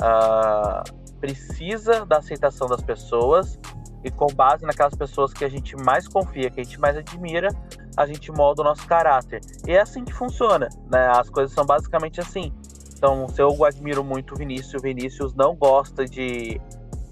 uh, 0.00 0.82
precisa 1.20 2.04
da 2.04 2.16
aceitação 2.16 2.66
das 2.66 2.82
pessoas 2.82 3.56
e 4.02 4.10
com 4.10 4.26
base 4.34 4.66
naquelas 4.66 4.96
pessoas 4.96 5.32
que 5.32 5.44
a 5.44 5.48
gente 5.48 5.76
mais 5.76 6.08
confia, 6.08 6.50
que 6.50 6.60
a 6.60 6.64
gente 6.64 6.80
mais 6.80 6.96
admira, 6.96 7.50
a 7.96 8.04
gente 8.06 8.32
molda 8.32 8.62
o 8.62 8.64
nosso 8.64 8.84
caráter. 8.84 9.40
E 9.64 9.70
é 9.70 9.80
assim 9.80 10.04
que 10.04 10.12
funciona, 10.12 10.68
né? 10.90 11.06
As 11.06 11.30
coisas 11.30 11.54
são 11.54 11.64
basicamente 11.64 12.20
assim. 12.20 12.52
Então, 12.96 13.28
se 13.28 13.40
eu 13.40 13.64
admiro 13.64 14.02
muito 14.02 14.34
o 14.34 14.36
Vinícius, 14.36 14.74
o 14.74 14.82
Vinícius 14.82 15.32
não 15.36 15.54
gosta 15.54 16.04
de, 16.04 16.60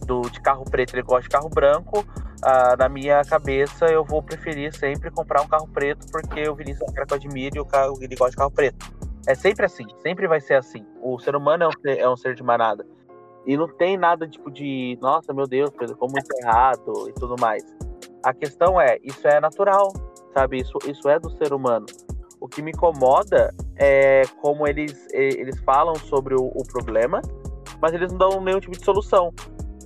do, 0.04 0.22
de 0.22 0.40
carro 0.40 0.64
preto, 0.64 0.96
ele 0.96 1.02
gosta 1.02 1.22
de 1.22 1.28
carro 1.28 1.48
branco. 1.48 2.04
Ah, 2.42 2.74
na 2.76 2.88
minha 2.88 3.22
cabeça, 3.22 3.86
eu 3.86 4.04
vou 4.04 4.20
preferir 4.20 4.74
sempre 4.74 5.12
comprar 5.12 5.42
um 5.42 5.46
carro 5.46 5.68
preto, 5.68 6.08
porque 6.10 6.48
o 6.48 6.56
Vinícius 6.56 6.88
é 6.88 6.90
um 6.90 6.92
cara 6.92 7.06
que 7.06 7.14
eu 7.14 7.18
admiro 7.18 7.56
e 7.56 7.60
o 7.60 7.64
carro, 7.64 7.96
ele 8.00 8.16
gosta 8.16 8.32
de 8.32 8.36
carro 8.36 8.50
preto. 8.50 8.97
É 9.28 9.34
sempre 9.34 9.66
assim, 9.66 9.84
sempre 9.98 10.26
vai 10.26 10.40
ser 10.40 10.54
assim. 10.54 10.86
O 11.02 11.18
ser 11.18 11.36
humano 11.36 11.64
é 11.64 11.68
um 11.68 11.80
ser, 11.82 11.98
é 11.98 12.08
um 12.08 12.16
ser 12.16 12.34
de 12.34 12.42
manada. 12.42 12.86
E 13.46 13.58
não 13.58 13.68
tem 13.68 13.98
nada 13.98 14.26
tipo 14.26 14.50
de, 14.50 14.98
nossa, 15.02 15.34
meu 15.34 15.46
Deus, 15.46 15.70
como 15.98 16.18
isso 16.18 16.28
é 16.34 16.46
errado 16.46 17.08
e 17.10 17.12
tudo 17.12 17.36
mais. 17.38 17.62
A 18.24 18.32
questão 18.32 18.80
é, 18.80 18.96
isso 19.02 19.28
é 19.28 19.38
natural, 19.38 19.92
sabe? 20.32 20.58
Isso, 20.58 20.78
isso 20.86 21.10
é 21.10 21.18
do 21.18 21.30
ser 21.36 21.52
humano. 21.52 21.84
O 22.40 22.48
que 22.48 22.62
me 22.62 22.70
incomoda 22.70 23.54
é 23.76 24.22
como 24.40 24.66
eles, 24.66 25.06
eles 25.12 25.60
falam 25.60 25.94
sobre 25.94 26.34
o, 26.34 26.46
o 26.46 26.66
problema, 26.66 27.20
mas 27.82 27.92
eles 27.92 28.10
não 28.10 28.18
dão 28.18 28.40
nenhum 28.40 28.60
tipo 28.60 28.78
de 28.78 28.84
solução. 28.84 29.30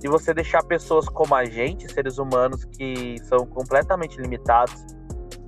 E 0.01 0.07
você 0.07 0.33
deixar 0.33 0.63
pessoas 0.63 1.09
como 1.09 1.35
a 1.35 1.43
gente, 1.43 1.91
seres 1.91 2.17
humanos 2.17 2.63
que 2.63 3.17
são 3.23 3.45
completamente 3.45 4.21
limitados 4.21 4.85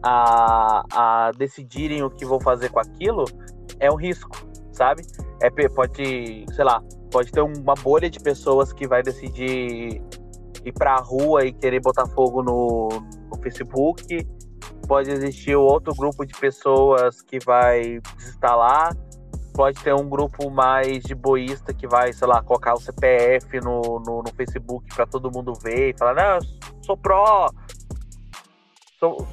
a, 0.03 0.83
a 0.91 1.31
decidirem 1.31 2.03
o 2.03 2.09
que 2.09 2.25
vão 2.25 2.39
fazer 2.41 2.69
com 2.69 2.79
aquilo, 2.79 3.25
é 3.80 3.91
um 3.91 3.95
risco, 3.95 4.47
sabe? 4.71 5.03
É, 5.41 5.49
pode, 5.69 6.45
sei 6.53 6.63
lá, 6.63 6.82
pode 7.11 7.32
ter 7.32 7.41
uma 7.41 7.73
bolha 7.76 8.09
de 8.09 8.19
pessoas 8.19 8.73
que 8.73 8.88
vai 8.88 9.01
decidir 9.03 10.01
ir 10.65 10.71
pra 10.73 10.95
rua 10.97 11.45
e 11.45 11.53
querer 11.53 11.80
botar 11.80 12.07
fogo 12.07 12.41
no, 12.41 12.89
no 13.30 13.41
Facebook. 13.41 14.28
Pode 14.88 15.11
existir 15.11 15.55
outro 15.55 15.93
grupo 15.95 16.26
de 16.26 16.34
pessoas 16.34 17.21
que 17.21 17.39
vai 17.39 17.99
desinstalar. 18.17 18.95
Pode 19.53 19.82
ter 19.82 19.93
um 19.93 20.09
grupo 20.09 20.49
mais 20.49 21.01
de 21.03 21.15
boísta 21.15 21.73
que 21.73 21.88
vai, 21.88 22.11
sei 22.11 22.28
lá, 22.28 22.43
colocar 22.43 22.73
o 22.73 22.80
CPF 22.80 23.61
no, 23.61 24.01
no, 24.05 24.21
no 24.21 24.34
Facebook 24.36 24.93
para 24.93 25.05
todo 25.05 25.32
mundo 25.32 25.53
ver 25.61 25.91
e 25.91 25.97
falar, 25.97 26.13
não, 26.13 26.39
sou 26.82 26.97
pró, 26.97 27.49
sou, 28.99 29.26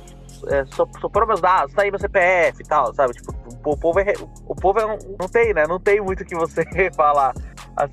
é, 0.48 0.64
sou, 0.66 0.88
sou 1.00 1.26
meus 1.26 1.40
dados, 1.40 1.74
tá 1.74 1.82
aí 1.82 1.90
meu 1.90 2.00
CPF 2.00 2.62
e 2.62 2.66
tal, 2.66 2.92
sabe? 2.94 3.14
Tipo, 3.14 3.32
o 3.64 3.76
povo 3.76 4.00
é, 4.00 4.12
o 4.46 4.54
povo 4.54 4.80
é, 4.80 4.98
não 5.18 5.28
tem, 5.28 5.54
né? 5.54 5.66
Não 5.66 5.78
tem 5.78 6.00
muito 6.00 6.22
o 6.22 6.24
que 6.24 6.34
você 6.34 6.64
falar. 6.96 7.34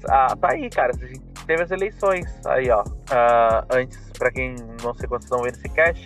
Ah, 0.08 0.36
tá 0.36 0.52
aí, 0.52 0.70
cara. 0.70 0.92
Teve 1.46 1.64
as 1.64 1.72
eleições 1.72 2.26
aí, 2.46 2.70
ó. 2.70 2.82
Uh, 2.84 3.66
antes, 3.74 3.98
para 4.18 4.32
quem 4.32 4.56
não 4.84 4.94
sei 4.94 5.08
quantos 5.08 5.26
estão 5.26 5.42
vendo 5.42 5.56
esse 5.56 5.70
cast, 5.70 6.06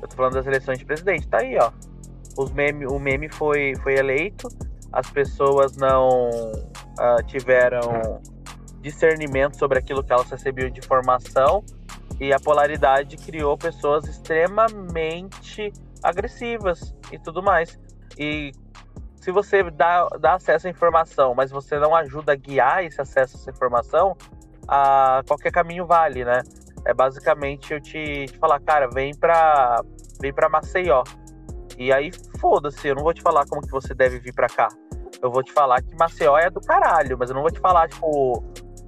eu 0.00 0.08
tô 0.08 0.16
falando 0.16 0.34
das 0.34 0.46
eleições 0.46 0.78
de 0.78 0.84
presidente. 0.84 1.26
Tá 1.28 1.38
aí, 1.38 1.56
ó. 1.58 1.70
Os 2.36 2.52
meme, 2.52 2.86
o 2.86 2.98
meme 2.98 3.28
foi, 3.28 3.74
foi 3.82 3.94
eleito, 3.94 4.48
as 4.92 5.10
pessoas 5.10 5.76
não 5.76 6.30
uh, 6.30 7.22
tiveram 7.26 8.20
discernimento 8.80 9.58
sobre 9.58 9.78
aquilo 9.78 10.04
que 10.04 10.12
elas 10.12 10.30
recebiam 10.30 10.70
de 10.70 10.78
informação 10.78 11.64
e 12.20 12.32
a 12.32 12.40
polaridade 12.40 13.16
criou 13.16 13.56
pessoas 13.56 14.06
extremamente 14.06 15.72
agressivas 16.02 16.94
e 17.12 17.18
tudo 17.18 17.42
mais. 17.42 17.78
E 18.18 18.52
se 19.16 19.30
você 19.30 19.62
dá, 19.70 20.06
dá 20.20 20.34
acesso 20.34 20.66
à 20.66 20.70
informação, 20.70 21.34
mas 21.34 21.50
você 21.50 21.78
não 21.78 21.94
ajuda 21.94 22.32
a 22.32 22.36
guiar 22.36 22.84
esse 22.84 23.00
acesso 23.00 23.36
a 23.36 23.40
essa 23.40 23.50
informação, 23.50 24.16
a 24.66 25.22
qualquer 25.26 25.52
caminho 25.52 25.86
vale, 25.86 26.24
né? 26.24 26.42
É 26.84 26.94
basicamente 26.94 27.72
eu 27.72 27.80
te, 27.80 28.26
te 28.26 28.38
falar, 28.38 28.60
cara, 28.60 28.88
vem 28.88 29.14
pra, 29.14 29.82
vem 30.20 30.32
pra 30.32 30.48
Maceió. 30.48 31.02
E 31.76 31.92
aí, 31.92 32.10
foda-se, 32.40 32.88
eu 32.88 32.96
não 32.96 33.02
vou 33.02 33.14
te 33.14 33.22
falar 33.22 33.46
como 33.46 33.62
que 33.62 33.70
você 33.70 33.94
deve 33.94 34.18
vir 34.18 34.34
pra 34.34 34.48
cá. 34.48 34.68
Eu 35.22 35.30
vou 35.30 35.42
te 35.42 35.52
falar 35.52 35.82
que 35.82 35.94
Maceió 35.96 36.36
é 36.38 36.50
do 36.50 36.60
caralho, 36.60 37.16
mas 37.18 37.30
eu 37.30 37.34
não 37.34 37.42
vou 37.42 37.50
te 37.50 37.60
falar, 37.60 37.88
tipo, 37.88 38.42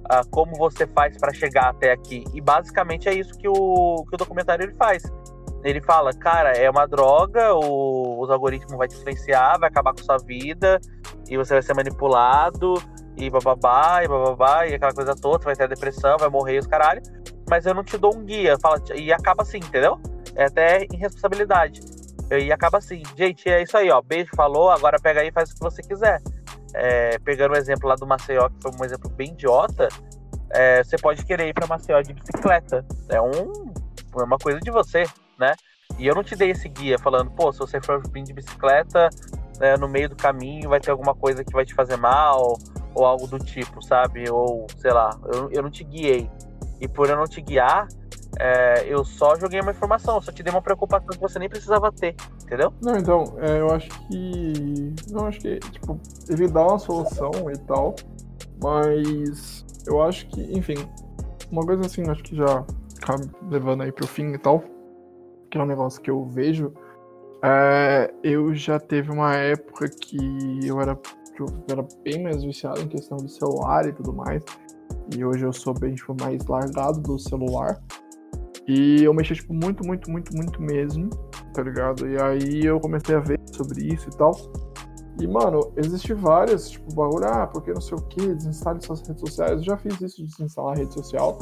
uh, 0.05 0.27
como 0.29 0.55
você 0.55 0.87
faz 0.87 1.17
para 1.17 1.33
chegar 1.33 1.69
até 1.69 1.91
aqui. 1.91 2.23
E 2.33 2.41
basicamente 2.41 3.07
é 3.09 3.13
isso 3.13 3.37
que 3.37 3.47
o, 3.47 4.05
que 4.09 4.15
o 4.15 4.17
documentário 4.17 4.63
ele 4.63 4.75
faz 4.75 5.03
ele 5.63 5.81
fala, 5.81 6.11
cara, 6.13 6.53
é 6.53 6.69
uma 6.69 6.87
droga, 6.87 7.53
o, 7.53 8.19
os 8.19 8.29
algoritmos 8.29 8.75
vão 8.75 8.87
te 8.87 8.95
influenciar, 8.95 9.59
vai 9.59 9.69
acabar 9.69 9.93
com 9.93 9.99
sua 9.99 10.17
vida, 10.17 10.79
e 11.29 11.37
você 11.37 11.53
vai 11.53 11.61
ser 11.61 11.75
manipulado, 11.75 12.75
e 13.15 13.29
bababá, 13.29 14.03
e 14.03 14.07
bababá, 14.07 14.67
e 14.67 14.73
aquela 14.73 14.93
coisa 14.93 15.15
toda, 15.15 15.43
vai 15.43 15.55
ter 15.55 15.67
depressão, 15.67 16.17
vai 16.17 16.29
morrer 16.29 16.59
os 16.59 16.67
caralho. 16.67 17.01
Mas 17.49 17.65
eu 17.65 17.73
não 17.73 17.83
te 17.83 17.97
dou 17.97 18.15
um 18.15 18.23
guia, 18.23 18.57
fala, 18.59 18.81
e 18.95 19.13
acaba 19.13 19.43
assim, 19.43 19.57
entendeu? 19.57 19.99
É 20.35 20.45
até 20.45 20.85
irresponsabilidade. 20.91 21.81
E 22.31 22.51
acaba 22.51 22.77
assim, 22.77 23.03
gente, 23.15 23.49
é 23.49 23.61
isso 23.61 23.77
aí, 23.77 23.91
ó. 23.91 24.01
Beijo, 24.01 24.31
falou, 24.35 24.71
agora 24.71 24.97
pega 24.99 25.21
aí 25.21 25.27
e 25.27 25.31
faz 25.31 25.51
o 25.51 25.55
que 25.55 25.59
você 25.59 25.83
quiser. 25.83 26.21
É, 26.73 27.19
pegando 27.19 27.53
o 27.53 27.57
exemplo 27.57 27.87
lá 27.87 27.95
do 27.95 28.07
Maceió, 28.07 28.49
que 28.49 28.61
foi 28.61 28.71
um 28.79 28.85
exemplo 28.85 29.09
bem 29.09 29.31
idiota, 29.31 29.87
é, 30.51 30.83
você 30.83 30.97
pode 30.97 31.25
querer 31.25 31.47
ir 31.47 31.53
para 31.53 31.67
Maceió 31.67 32.01
de 32.01 32.13
bicicleta. 32.13 32.85
É 33.09 33.21
um, 33.21 33.73
é 34.17 34.23
uma 34.23 34.37
coisa 34.37 34.59
de 34.59 34.71
você 34.71 35.05
né? 35.41 35.55
E 35.97 36.07
eu 36.07 36.15
não 36.15 36.23
te 36.23 36.35
dei 36.35 36.51
esse 36.51 36.69
guia 36.69 36.97
falando, 36.97 37.31
pô, 37.31 37.51
se 37.51 37.59
você 37.59 37.81
for 37.81 38.01
vir 38.13 38.23
de 38.23 38.31
bicicleta, 38.31 39.09
né, 39.59 39.75
no 39.75 39.89
meio 39.89 40.07
do 40.07 40.15
caminho 40.15 40.69
vai 40.69 40.79
ter 40.79 40.91
alguma 40.91 41.13
coisa 41.13 41.43
que 41.43 41.51
vai 41.51 41.65
te 41.65 41.73
fazer 41.73 41.97
mal, 41.97 42.57
ou 42.93 43.05
algo 43.05 43.27
do 43.27 43.39
tipo, 43.39 43.81
sabe? 43.83 44.29
Ou, 44.29 44.67
sei 44.77 44.91
lá, 44.91 45.09
eu, 45.33 45.49
eu 45.51 45.63
não 45.63 45.69
te 45.69 45.83
guiei. 45.83 46.29
E 46.79 46.87
por 46.87 47.09
eu 47.09 47.17
não 47.17 47.25
te 47.25 47.41
guiar, 47.41 47.87
é, 48.39 48.85
eu 48.87 49.03
só 49.03 49.35
joguei 49.35 49.59
uma 49.61 49.71
informação, 49.71 50.21
só 50.21 50.31
te 50.31 50.43
dei 50.43 50.51
uma 50.51 50.61
preocupação 50.61 51.07
que 51.09 51.19
você 51.19 51.37
nem 51.37 51.49
precisava 51.49 51.91
ter, 51.91 52.15
entendeu? 52.43 52.73
Não, 52.81 52.97
então, 52.97 53.35
é, 53.39 53.59
eu 53.59 53.71
acho 53.71 53.89
que. 54.07 54.93
Não, 55.09 55.25
acho 55.25 55.39
que, 55.39 55.59
tipo, 55.59 55.99
ele 56.29 56.47
dá 56.47 56.65
uma 56.65 56.79
solução 56.79 57.31
e 57.51 57.57
tal, 57.59 57.95
mas 58.61 59.65
eu 59.85 60.01
acho 60.01 60.27
que, 60.27 60.41
enfim, 60.57 60.75
uma 61.51 61.65
coisa 61.65 61.85
assim, 61.85 62.09
acho 62.09 62.23
que 62.23 62.35
já 62.35 62.65
acaba 63.01 63.23
levando 63.49 63.83
aí 63.83 63.91
pro 63.91 64.07
fim 64.07 64.33
e 64.33 64.37
tal 64.37 64.63
que 65.51 65.57
é 65.57 65.61
um 65.61 65.65
negócio 65.65 66.01
que 66.01 66.09
eu 66.09 66.23
vejo, 66.25 66.73
é, 67.43 68.11
eu 68.23 68.55
já 68.55 68.79
teve 68.79 69.11
uma 69.11 69.35
época 69.35 69.89
que 69.89 70.65
eu 70.65 70.79
era, 70.79 70.97
eu 71.37 71.45
era 71.69 71.85
bem 72.03 72.23
mais 72.23 72.43
viciado 72.43 72.81
em 72.81 72.87
questão 72.87 73.17
do 73.17 73.27
celular 73.27 73.85
e 73.85 73.91
tudo 73.91 74.13
mais. 74.13 74.41
E 75.15 75.25
hoje 75.25 75.45
eu 75.45 75.51
sou 75.51 75.73
bem 75.73 75.93
tipo, 75.93 76.15
mais 76.19 76.45
largado 76.45 77.01
do 77.01 77.19
celular. 77.19 77.81
E 78.67 79.03
eu 79.03 79.13
mexi, 79.13 79.33
tipo, 79.33 79.53
muito, 79.53 79.85
muito, 79.85 80.09
muito, 80.09 80.35
muito 80.35 80.61
mesmo, 80.61 81.09
tá 81.53 81.63
ligado? 81.63 82.07
E 82.07 82.21
aí 82.21 82.65
eu 82.65 82.79
comecei 82.79 83.15
a 83.15 83.19
ver 83.19 83.39
sobre 83.51 83.93
isso 83.93 84.09
e 84.09 84.17
tal. 84.17 84.31
E, 85.19 85.27
mano, 85.27 85.73
existe 85.75 86.13
várias, 86.13 86.69
tipo, 86.69 86.93
bagulho, 86.93 87.25
ah, 87.25 87.47
porque 87.47 87.73
não 87.73 87.81
sei 87.81 87.97
o 87.97 88.01
que, 88.01 88.33
desinstale 88.35 88.81
suas 88.81 89.01
redes 89.01 89.19
sociais. 89.19 89.59
Eu 89.59 89.63
já 89.63 89.77
fiz 89.77 89.99
isso 89.99 90.17
de 90.17 90.29
desinstalar 90.29 90.73
a 90.73 90.77
rede 90.77 90.93
social. 90.93 91.37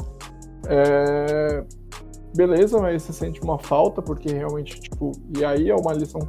É 0.66 1.64
beleza, 2.34 2.78
mas 2.78 3.02
você 3.02 3.12
sente 3.12 3.40
uma 3.42 3.58
falta, 3.58 4.00
porque 4.00 4.32
realmente, 4.32 4.80
tipo, 4.80 5.12
e 5.36 5.44
aí 5.44 5.70
é 5.70 5.74
uma 5.74 5.92
lição, 5.92 6.20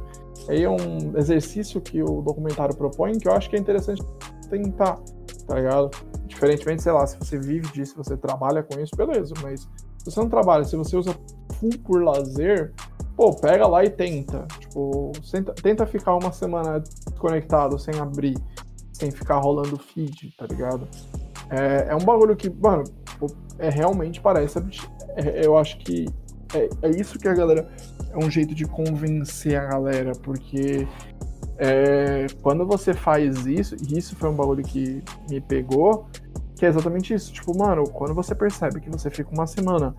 aí 0.48 0.64
é 0.64 0.70
um 0.70 1.16
exercício 1.16 1.80
que 1.80 2.02
o 2.02 2.20
documentário 2.22 2.74
propõe, 2.76 3.18
que 3.18 3.28
eu 3.28 3.32
acho 3.32 3.48
que 3.48 3.56
é 3.56 3.58
interessante 3.58 4.02
tentar, 4.50 4.98
tá 5.46 5.54
ligado? 5.54 5.90
Diferentemente, 6.26 6.82
sei 6.82 6.92
lá, 6.92 7.06
se 7.06 7.16
você 7.18 7.38
vive 7.38 7.68
disso, 7.72 7.94
você 7.96 8.16
trabalha 8.16 8.62
com 8.62 8.78
isso, 8.80 8.94
beleza, 8.96 9.34
mas 9.42 9.68
se 10.02 10.10
você 10.10 10.20
não 10.20 10.28
trabalha, 10.28 10.64
se 10.64 10.76
você 10.76 10.96
usa 10.96 11.14
full 11.60 11.70
por 11.84 12.02
lazer, 12.02 12.72
pô, 13.16 13.34
pega 13.36 13.66
lá 13.68 13.84
e 13.84 13.90
tenta. 13.90 14.46
Tipo, 14.58 15.12
tenta, 15.30 15.52
tenta 15.52 15.86
ficar 15.86 16.16
uma 16.16 16.32
semana 16.32 16.80
desconectado, 16.80 17.78
sem 17.78 17.94
abrir, 18.00 18.36
sem 18.92 19.12
ficar 19.12 19.38
rolando 19.38 19.78
feed, 19.78 20.34
tá 20.36 20.44
ligado? 20.46 20.88
É, 21.48 21.86
é 21.90 21.94
um 21.94 22.04
bagulho 22.04 22.34
que, 22.34 22.50
mano, 22.50 22.82
é 23.58 23.68
realmente 23.68 24.20
parece 24.20 24.58
é, 25.16 25.46
eu 25.46 25.56
acho 25.56 25.78
que 25.78 26.06
é, 26.52 26.68
é, 26.82 26.90
isso 26.90 27.18
que 27.18 27.28
a 27.28 27.34
galera. 27.34 27.68
É 28.10 28.18
um 28.18 28.30
jeito 28.30 28.54
de 28.54 28.66
convencer 28.66 29.58
a 29.58 29.64
galera, 29.64 30.12
porque 30.22 30.86
é, 31.56 32.26
quando 32.42 32.66
você 32.66 32.92
faz 32.92 33.46
isso, 33.46 33.74
e 33.88 33.96
isso 33.96 34.14
foi 34.16 34.28
um 34.28 34.34
bagulho 34.34 34.62
que 34.62 35.02
me 35.30 35.40
pegou, 35.40 36.06
que 36.62 36.66
é 36.66 36.68
exatamente 36.68 37.12
isso. 37.12 37.32
Tipo, 37.32 37.58
mano, 37.58 37.82
quando 37.90 38.14
você 38.14 38.36
percebe 38.36 38.80
que 38.80 38.88
você 38.88 39.10
fica 39.10 39.28
uma 39.32 39.48
semana 39.48 39.92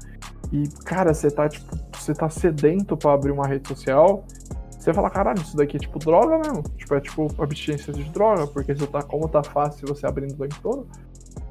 e, 0.49 0.65
cara, 0.85 1.13
você 1.13 1.29
tá, 1.29 1.49
tipo, 1.49 1.77
você 1.91 2.13
tá 2.13 2.29
sedento 2.29 2.95
para 2.95 3.11
abrir 3.11 3.31
uma 3.31 3.45
rede 3.45 3.67
social, 3.67 4.23
você 4.69 4.93
fala, 4.93 5.09
caralho, 5.09 5.41
isso 5.41 5.57
daqui 5.57 5.75
é 5.75 5.79
tipo 5.81 5.99
droga 5.99 6.37
mesmo. 6.37 6.63
Tipo, 6.77 6.95
é 6.95 7.01
tipo 7.01 7.27
abstinência 7.37 7.91
de 7.91 8.05
droga, 8.05 8.47
porque 8.47 8.73
você 8.73 8.87
tá, 8.87 9.03
como 9.03 9.27
tá 9.27 9.43
fácil 9.43 9.85
você 9.89 10.07
abrindo 10.07 10.35
o 10.35 10.37
tempo 10.37 10.55
todo, 10.61 10.87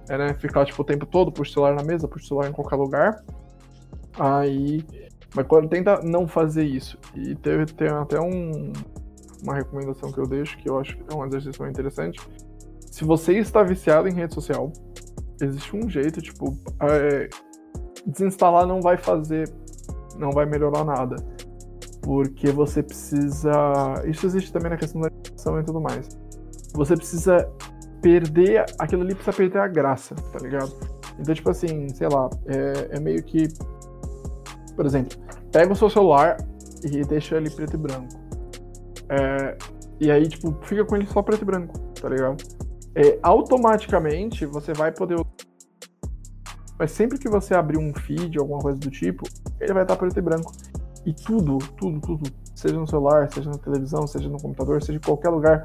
é, 0.08 0.16
né, 0.16 0.32
ficar, 0.32 0.64
tipo, 0.64 0.80
o 0.80 0.84
tempo 0.84 1.04
todo, 1.04 1.30
puxa 1.30 1.52
celular 1.52 1.74
na 1.74 1.82
mesa, 1.82 2.08
puxa 2.08 2.28
celular 2.28 2.48
em 2.48 2.52
qualquer 2.52 2.76
lugar. 2.76 3.22
Aí 4.18 4.82
Mas 5.34 5.46
quando 5.46 5.68
tenta 5.68 6.00
não 6.02 6.26
fazer 6.26 6.64
isso, 6.64 6.98
e 7.14 7.34
teve, 7.34 7.66
tem 7.66 7.88
até 7.88 8.18
um, 8.18 8.72
uma 9.42 9.54
recomendação 9.56 10.10
que 10.10 10.18
eu 10.18 10.26
deixo, 10.26 10.56
que 10.56 10.70
eu 10.70 10.80
acho 10.80 10.96
que 10.96 11.04
é 11.12 11.14
um 11.14 11.26
exercício 11.26 11.66
interessante. 11.66 12.18
Se 12.90 13.04
você 13.04 13.38
está 13.38 13.62
viciado 13.62 14.08
em 14.08 14.12
rede 14.14 14.32
social, 14.32 14.72
existe 15.44 15.76
um 15.76 15.88
jeito, 15.88 16.20
tipo, 16.20 16.56
é, 16.80 17.28
desinstalar 18.06 18.66
não 18.66 18.80
vai 18.80 18.96
fazer, 18.96 19.52
não 20.16 20.30
vai 20.30 20.46
melhorar 20.46 20.84
nada. 20.84 21.16
Porque 22.02 22.50
você 22.50 22.82
precisa. 22.82 23.52
Isso 24.04 24.26
existe 24.26 24.52
também 24.52 24.70
na 24.70 24.76
questão 24.76 25.00
da 25.00 25.08
educação 25.08 25.60
e 25.60 25.64
tudo 25.64 25.80
mais. 25.80 26.08
Você 26.74 26.96
precisa 26.96 27.48
perder. 28.00 28.64
Aquilo 28.78 29.02
ali 29.02 29.14
precisa 29.14 29.36
perder 29.36 29.58
a 29.58 29.68
graça, 29.68 30.14
tá 30.14 30.38
ligado? 30.40 30.72
Então, 31.18 31.34
tipo 31.34 31.50
assim, 31.50 31.88
sei 31.90 32.08
lá, 32.08 32.28
é, 32.46 32.96
é 32.96 33.00
meio 33.00 33.22
que. 33.22 33.46
Por 34.74 34.84
exemplo, 34.84 35.16
pega 35.52 35.72
o 35.72 35.76
seu 35.76 35.88
celular 35.88 36.38
e 36.82 37.02
deixa 37.02 37.36
ele 37.36 37.50
preto 37.50 37.74
e 37.74 37.76
branco. 37.76 38.08
É, 39.08 39.56
e 40.00 40.10
aí, 40.10 40.26
tipo, 40.28 40.56
fica 40.62 40.84
com 40.84 40.96
ele 40.96 41.06
só 41.06 41.22
preto 41.22 41.42
e 41.42 41.44
branco, 41.44 41.78
tá 42.00 42.08
ligado? 42.08 42.42
É, 42.94 43.18
automaticamente 43.22 44.44
você 44.44 44.72
vai 44.72 44.92
poder. 44.92 45.16
Mas 46.78 46.90
sempre 46.90 47.18
que 47.18 47.28
você 47.28 47.54
abrir 47.54 47.78
um 47.78 47.94
feed, 47.94 48.38
alguma 48.38 48.60
coisa 48.60 48.78
do 48.78 48.90
tipo, 48.90 49.24
ele 49.60 49.72
vai 49.72 49.82
estar 49.82 49.96
preto 49.96 50.18
e 50.18 50.22
branco. 50.22 50.52
E 51.04 51.12
tudo, 51.12 51.58
tudo, 51.76 52.00
tudo, 52.00 52.30
seja 52.54 52.78
no 52.78 52.86
celular, 52.86 53.32
seja 53.32 53.50
na 53.50 53.58
televisão, 53.58 54.06
seja 54.06 54.28
no 54.28 54.40
computador, 54.40 54.82
seja 54.82 54.98
em 54.98 55.00
qualquer 55.00 55.30
lugar, 55.30 55.64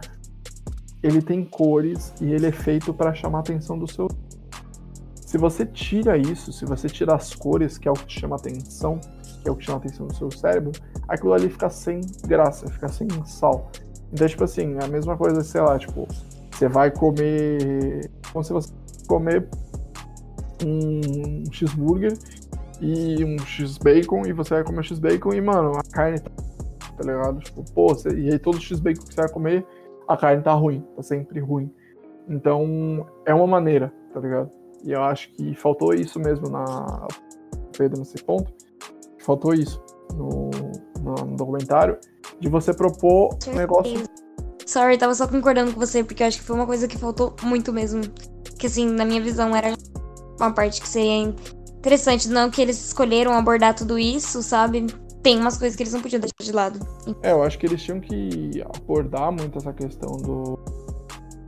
ele 1.03 1.21
tem 1.21 1.43
cores 1.45 2.13
e 2.19 2.31
ele 2.31 2.47
é 2.47 2.51
feito 2.51 2.93
para 2.93 3.13
chamar 3.13 3.39
a 3.39 3.41
atenção 3.41 3.77
do 3.77 3.87
seu. 3.87 4.07
Se 5.15 5.37
você 5.37 5.65
tira 5.65 6.17
isso, 6.17 6.53
se 6.53 6.65
você 6.65 6.87
tira 6.87 7.13
as 7.13 7.33
cores, 7.35 7.77
que 7.77 7.87
é 7.87 7.91
o 7.91 7.93
que 7.93 8.05
te 8.05 8.19
chama 8.19 8.37
atenção, 8.37 8.99
que 9.41 9.47
é 9.47 9.51
o 9.51 9.55
que 9.55 9.65
chama 9.65 9.77
atenção 9.77 10.07
do 10.07 10.15
seu 10.15 10.31
cérebro, 10.31 10.71
aquilo 11.07 11.33
ali 11.33 11.49
fica 11.49 11.69
sem 11.69 12.01
graça, 12.25 12.67
fica 12.67 12.87
sem 12.87 13.07
sal. 13.25 13.69
Então, 14.11 14.27
tipo 14.27 14.43
assim, 14.43 14.75
é 14.81 14.85
a 14.85 14.87
mesma 14.87 15.17
coisa, 15.17 15.43
sei 15.43 15.61
lá, 15.61 15.77
tipo, 15.77 16.07
você 16.57 16.67
vai 16.67 16.91
comer. 16.91 18.09
Como 18.31 18.43
se 18.43 18.51
você 18.51 18.73
comer 19.07 19.47
um 20.65 21.43
cheeseburger 21.51 22.17
e 22.81 23.23
um 23.23 23.37
x-bacon 23.39 24.25
e 24.25 24.33
você 24.33 24.55
vai 24.55 24.63
comer 24.63 24.83
x-bacon 24.83 25.33
e, 25.33 25.41
mano, 25.41 25.77
a 25.77 25.83
carne 25.83 26.19
tá, 26.19 26.31
tá 26.97 27.03
ligado? 27.03 27.39
Tipo, 27.39 27.63
pô, 27.73 27.89
você, 27.89 28.09
e 28.09 28.31
aí 28.31 28.39
todo 28.39 28.59
x-bacon 28.59 29.03
que 29.05 29.13
você 29.13 29.21
vai 29.21 29.29
comer, 29.29 29.65
a 30.07 30.17
carne 30.17 30.41
tá 30.41 30.53
ruim, 30.53 30.83
tá 30.95 31.03
sempre 31.03 31.39
ruim. 31.39 31.71
Então, 32.27 33.07
é 33.25 33.33
uma 33.33 33.47
maneira, 33.47 33.93
tá 34.13 34.19
ligado? 34.19 34.49
E 34.83 34.91
eu 34.91 35.03
acho 35.03 35.31
que 35.33 35.55
faltou 35.55 35.93
isso 35.93 36.19
mesmo 36.19 36.49
na 36.49 37.07
Pedro 37.77 37.99
nesse 37.99 38.21
ponto. 38.23 38.51
Faltou 39.19 39.53
isso 39.53 39.83
no, 40.13 40.49
no, 41.01 41.13
no 41.25 41.35
documentário 41.35 41.97
de 42.39 42.49
você 42.49 42.73
propor 42.73 43.37
um 43.47 43.53
negócio. 43.53 44.03
Sorry, 44.67 44.97
tava 44.97 45.15
só 45.15 45.25
concordando 45.25 45.71
com 45.71 45.79
você, 45.79 46.03
porque 46.03 46.21
eu 46.21 46.27
acho 46.27 46.39
que 46.39 46.43
foi 46.43 46.53
uma 46.53 46.65
coisa 46.65 46.89
que 46.89 46.97
faltou 46.97 47.33
muito 47.41 47.71
mesmo. 47.71 48.01
Que 48.59 48.67
assim, 48.67 48.85
na 48.85 49.05
minha 49.05 49.21
visão, 49.21 49.55
era 49.55 49.73
uma 50.37 50.51
parte 50.51 50.81
que 50.81 50.87
seria 50.89 51.33
interessante. 51.77 52.27
Não 52.27 52.51
que 52.51 52.61
eles 52.61 52.87
escolheram 52.87 53.33
abordar 53.33 53.73
tudo 53.73 53.97
isso, 53.97 54.43
sabe? 54.43 54.87
Tem 55.23 55.39
umas 55.39 55.57
coisas 55.57 55.77
que 55.77 55.83
eles 55.83 55.93
não 55.93 56.01
podiam 56.01 56.19
deixar 56.19 56.43
de 56.43 56.51
lado. 56.51 56.79
É, 57.23 57.31
eu 57.31 57.41
acho 57.43 57.57
que 57.57 57.65
eles 57.65 57.81
tinham 57.81 58.01
que 58.01 58.61
abordar 58.75 59.31
muito 59.31 59.57
essa 59.57 59.71
questão 59.71 60.11
do. 60.17 60.59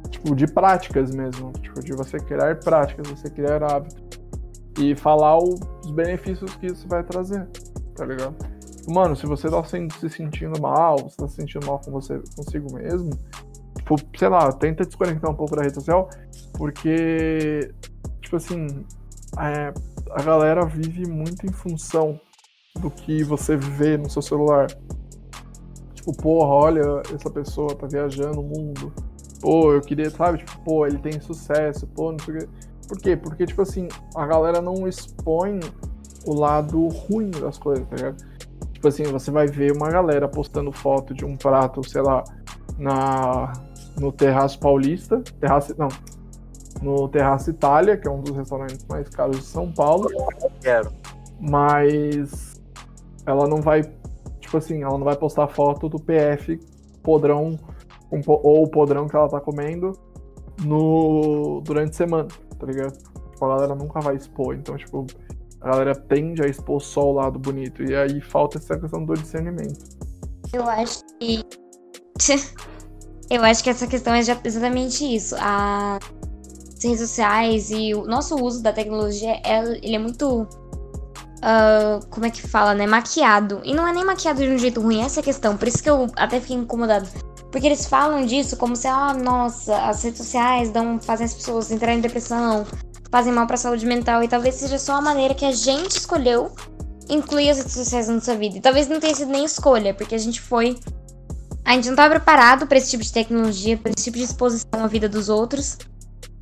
Tipo, 0.09 0.33
de 0.33 0.47
práticas 0.47 1.13
mesmo. 1.13 1.51
Tipo, 1.61 1.83
de 1.83 1.91
você 1.91 2.19
criar 2.19 2.57
práticas, 2.61 3.05
você 3.09 3.29
criar 3.29 3.61
hábitos. 3.63 4.01
E 4.79 4.95
falar 4.95 5.37
os 5.37 5.91
benefícios 5.91 6.55
que 6.55 6.67
isso 6.67 6.87
vai 6.87 7.03
trazer, 7.03 7.45
tá 7.95 8.05
ligado? 8.05 8.33
Mano, 8.89 9.15
se 9.15 9.25
você 9.25 9.49
tá 9.49 9.63
se 9.63 10.09
sentindo 10.09 10.59
mal, 10.59 10.97
você 10.97 11.17
tá 11.17 11.27
se 11.27 11.35
sentindo 11.35 11.65
mal 11.65 11.79
com 11.79 11.91
você 11.91 12.19
consigo 12.35 12.73
mesmo, 12.73 13.11
tipo, 13.77 13.95
sei 14.17 14.29
lá, 14.29 14.51
tenta 14.51 14.85
desconectar 14.85 15.29
um 15.29 15.35
pouco 15.35 15.55
da 15.55 15.61
rede 15.61 15.75
social, 15.75 16.09
porque, 16.53 17.71
tipo 18.21 18.35
assim, 18.35 18.67
é, 19.37 19.71
a 20.11 20.21
galera 20.23 20.65
vive 20.65 21.07
muito 21.07 21.45
em 21.45 21.51
função 21.51 22.19
do 22.79 22.89
que 22.89 23.23
você 23.23 23.55
vê 23.55 23.97
no 23.97 24.09
seu 24.09 24.21
celular. 24.21 24.67
Tipo, 25.93 26.13
porra, 26.13 26.53
olha, 26.53 27.01
essa 27.13 27.29
pessoa 27.29 27.75
tá 27.75 27.85
viajando 27.85 28.39
o 28.39 28.43
mundo. 28.43 28.91
Pô, 29.39 29.73
eu 29.73 29.81
queria, 29.81 30.09
sabe? 30.09 30.39
Tipo, 30.39 30.59
pô, 30.61 30.87
ele 30.87 30.97
tem 30.97 31.19
sucesso, 31.21 31.85
pô, 31.87 32.11
não 32.11 32.19
sei 32.19 32.35
o 32.35 32.39
quê. 32.39 32.49
Por 32.87 32.97
quê? 32.99 33.15
Porque, 33.15 33.45
tipo 33.45 33.61
assim, 33.61 33.87
a 34.15 34.25
galera 34.25 34.61
não 34.61 34.87
expõe 34.87 35.59
o 36.25 36.33
lado 36.33 36.87
ruim 36.87 37.29
das 37.29 37.57
coisas, 37.57 37.87
tá 37.87 37.95
ligado? 37.95 38.17
Tipo 38.79 38.87
assim, 38.87 39.03
você 39.03 39.29
vai 39.29 39.45
ver 39.45 39.73
uma 39.73 39.89
galera 39.89 40.25
postando 40.25 40.71
foto 40.71 41.13
de 41.13 41.25
um 41.25 41.35
prato, 41.35 41.85
sei 41.85 42.01
lá, 42.01 42.23
na, 42.77 43.51
no 43.99 44.09
Terraço 44.09 44.57
Paulista. 44.57 45.21
Terraço, 45.37 45.75
não, 45.77 45.89
no 46.81 47.09
Terraço 47.09 47.49
Itália, 47.49 47.97
que 47.97 48.07
é 48.07 48.11
um 48.11 48.21
dos 48.21 48.33
restaurantes 48.33 48.85
mais 48.87 49.09
caros 49.09 49.39
de 49.39 49.43
São 49.43 49.69
Paulo. 49.69 50.07
Quero. 50.61 50.93
Mas 51.41 52.61
ela 53.25 53.49
não 53.49 53.61
vai, 53.61 53.81
tipo 54.39 54.55
assim, 54.55 54.81
ela 54.81 54.97
não 54.97 55.03
vai 55.03 55.17
postar 55.17 55.49
foto 55.49 55.89
do 55.89 55.99
PF 55.99 56.57
podrão 57.03 57.59
ou 58.25 58.63
o 58.63 58.69
podrão 58.69 59.09
que 59.09 59.15
ela 59.17 59.27
tá 59.27 59.41
comendo 59.41 59.91
no 60.63 61.59
durante 61.65 61.89
a 61.89 61.93
semana, 61.95 62.29
tá 62.57 62.65
ligado? 62.65 62.93
Tipo, 62.93 63.45
a 63.45 63.49
galera 63.49 63.75
nunca 63.75 63.99
vai 63.99 64.15
expor, 64.15 64.55
então 64.55 64.77
tipo, 64.77 65.05
a 65.61 65.69
galera 65.69 65.95
tende 65.95 66.41
a 66.41 66.47
expor 66.47 66.81
só 66.81 67.09
o 67.09 67.13
lado 67.13 67.37
bonito 67.37 67.83
e 67.83 67.95
aí 67.95 68.21
falta 68.21 68.57
essa 68.57 68.77
questão 68.77 69.03
do 69.03 69.13
discernimento. 69.13 69.79
Eu 70.53 70.67
acho 70.67 71.03
que 71.19 71.43
eu 73.29 73.43
acho 73.43 73.63
que 73.63 73.69
essa 73.69 73.87
questão 73.87 74.13
é 74.13 74.19
exatamente 74.19 75.03
isso. 75.03 75.35
A 75.37 75.99
redes 76.81 76.99
sociais 77.01 77.69
e 77.71 77.93
o 77.93 78.05
nosso 78.05 78.35
uso 78.35 78.63
da 78.63 78.71
tecnologia, 78.71 79.39
é, 79.43 79.59
ele 79.83 79.95
é 79.95 79.99
muito. 79.99 80.47
Uh, 81.39 82.05
como 82.09 82.25
é 82.25 82.29
que 82.29 82.41
fala, 82.41 82.73
né? 82.73 82.85
Maquiado. 82.85 83.61
E 83.63 83.73
não 83.73 83.87
é 83.87 83.93
nem 83.93 84.03
maquiado 84.03 84.41
de 84.41 84.49
um 84.49 84.57
jeito 84.57 84.81
ruim, 84.81 85.01
essa 85.01 85.19
é 85.19 85.21
a 85.21 85.23
questão. 85.23 85.55
Por 85.55 85.67
isso 85.67 85.81
que 85.81 85.89
eu 85.89 86.07
até 86.15 86.39
fiquei 86.39 86.57
incomodado. 86.57 87.07
Porque 87.49 87.65
eles 87.65 87.85
falam 87.85 88.25
disso 88.25 88.57
como 88.57 88.75
se, 88.75 88.87
ah, 88.87 89.13
nossa, 89.13 89.75
as 89.85 90.03
redes 90.03 90.19
sociais 90.19 90.69
dão, 90.69 90.99
fazem 90.99 91.25
as 91.25 91.33
pessoas 91.33 91.71
entrarem 91.71 91.97
em 91.97 92.01
depressão, 92.01 92.65
fazem 93.11 93.33
mal 93.33 93.47
pra 93.47 93.57
saúde 93.57 93.85
mental. 93.85 94.23
E 94.23 94.27
talvez 94.27 94.55
seja 94.55 94.77
só 94.77 94.93
a 94.95 95.01
maneira 95.01 95.33
que 95.33 95.45
a 95.45 95.51
gente 95.51 95.97
escolheu 95.97 96.51
incluir 97.09 97.49
as 97.49 97.57
redes 97.57 97.73
sociais 97.73 98.07
na 98.07 98.15
nossa 98.15 98.35
vida. 98.35 98.57
E 98.57 98.61
talvez 98.61 98.87
não 98.87 98.99
tenha 98.99 99.15
sido 99.15 99.31
nem 99.31 99.43
escolha, 99.43 99.93
porque 99.93 100.15
a 100.15 100.17
gente 100.19 100.39
foi. 100.39 100.77
A 101.65 101.73
gente 101.73 101.85
não 101.85 101.93
estava 101.93 102.15
preparado 102.15 102.67
para 102.67 102.77
esse 102.77 102.91
tipo 102.91 103.03
de 103.03 103.11
tecnologia, 103.11 103.77
para 103.77 103.91
esse 103.91 104.03
tipo 104.05 104.17
de 104.17 104.23
exposição 104.23 104.83
à 104.83 104.87
vida 104.87 105.09
dos 105.09 105.29
outros. 105.29 105.77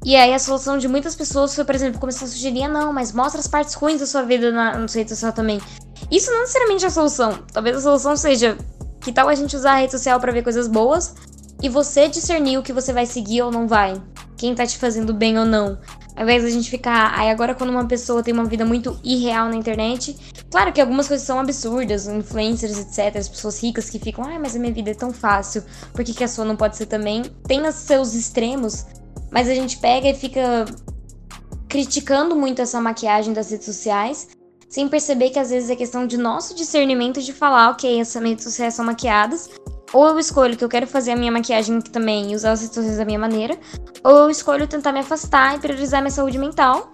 E 0.05 0.15
aí 0.15 0.33
a 0.33 0.39
solução 0.39 0.77
de 0.77 0.87
muitas 0.87 1.15
pessoas 1.15 1.53
foi, 1.53 1.65
por 1.65 1.75
exemplo, 1.75 1.99
começar 1.99 2.25
a 2.25 2.27
sugerir, 2.27 2.63
ah, 2.63 2.67
não, 2.67 2.93
mas 2.93 3.11
mostra 3.11 3.41
as 3.41 3.47
partes 3.47 3.73
ruins 3.73 3.99
da 3.99 4.05
sua 4.05 4.21
vida 4.23 4.51
na, 4.51 4.77
no 4.77 4.87
rede 4.87 5.09
social 5.09 5.33
também. 5.33 5.59
Isso 6.11 6.31
não 6.31 6.41
necessariamente 6.41 6.85
é 6.85 6.87
a 6.87 6.91
solução. 6.91 7.39
Talvez 7.51 7.75
a 7.77 7.81
solução 7.81 8.15
seja 8.15 8.57
que 9.01 9.11
tal 9.11 9.27
a 9.27 9.35
gente 9.35 9.55
usar 9.55 9.73
a 9.73 9.75
rede 9.79 9.91
social 9.91 10.19
para 10.19 10.31
ver 10.31 10.43
coisas 10.43 10.67
boas 10.67 11.15
e 11.61 11.67
você 11.67 12.07
discernir 12.07 12.57
o 12.57 12.63
que 12.63 12.71
você 12.71 12.93
vai 12.93 13.05
seguir 13.05 13.41
ou 13.41 13.51
não 13.51 13.67
vai. 13.67 14.01
Quem 14.37 14.53
tá 14.53 14.65
te 14.65 14.77
fazendo 14.77 15.13
bem 15.13 15.37
ou 15.39 15.45
não. 15.45 15.77
Ao 16.17 16.23
invés 16.23 16.41
da 16.41 16.49
gente 16.49 16.67
ficar. 16.67 17.13
Aí 17.15 17.29
agora, 17.29 17.53
quando 17.53 17.69
uma 17.69 17.85
pessoa 17.85 18.23
tem 18.23 18.33
uma 18.33 18.45
vida 18.45 18.65
muito 18.65 18.99
irreal 19.03 19.47
na 19.49 19.55
internet, 19.55 20.17
claro 20.49 20.73
que 20.73 20.81
algumas 20.81 21.07
coisas 21.07 21.25
são 21.25 21.39
absurdas, 21.39 22.07
influencers, 22.07 22.79
etc. 22.79 23.15
As 23.15 23.29
pessoas 23.29 23.61
ricas 23.61 23.87
que 23.87 23.99
ficam, 23.99 24.25
ai, 24.25 24.39
mas 24.39 24.55
a 24.55 24.59
minha 24.59 24.73
vida 24.73 24.89
é 24.89 24.95
tão 24.95 25.13
fácil, 25.13 25.63
por 25.93 26.03
que, 26.03 26.15
que 26.15 26.23
a 26.23 26.27
sua 26.27 26.43
não 26.43 26.55
pode 26.55 26.75
ser 26.75 26.87
também? 26.87 27.21
Tem 27.47 27.63
os 27.67 27.75
seus 27.75 28.15
extremos, 28.15 28.83
mas 29.31 29.47
a 29.47 29.53
gente 29.53 29.77
pega 29.77 30.09
e 30.09 30.15
fica 30.15 30.65
criticando 31.69 32.35
muito 32.35 32.63
essa 32.63 32.81
maquiagem 32.81 33.31
das 33.31 33.51
redes 33.51 33.67
sociais, 33.67 34.29
sem 34.67 34.87
perceber 34.87 35.29
que 35.29 35.37
às 35.37 35.51
vezes 35.51 35.69
é 35.69 35.75
questão 35.75 36.07
de 36.07 36.17
nosso 36.17 36.55
discernimento 36.55 37.21
de 37.21 37.31
falar, 37.31 37.69
ok, 37.69 38.01
essas 38.01 38.21
redes 38.23 38.43
sociais 38.43 38.73
são 38.73 38.83
maquiadas, 38.83 39.49
ou 39.93 40.07
eu 40.07 40.19
escolho 40.19 40.57
que 40.57 40.63
eu 40.63 40.69
quero 40.69 40.87
fazer 40.87 41.11
a 41.11 41.15
minha 41.15 41.31
maquiagem 41.31 41.79
também 41.81 42.31
e 42.31 42.35
usar 42.35 42.51
as 42.51 42.59
sociais 42.61 42.97
da 42.97 43.05
minha 43.05 43.19
maneira, 43.19 43.57
ou 44.03 44.17
eu 44.17 44.29
escolho 44.29 44.67
tentar 44.67 44.91
me 44.91 44.99
afastar 44.99 45.55
e 45.55 45.59
priorizar 45.59 46.01
minha 46.01 46.11
saúde 46.11 46.37
mental. 46.37 46.91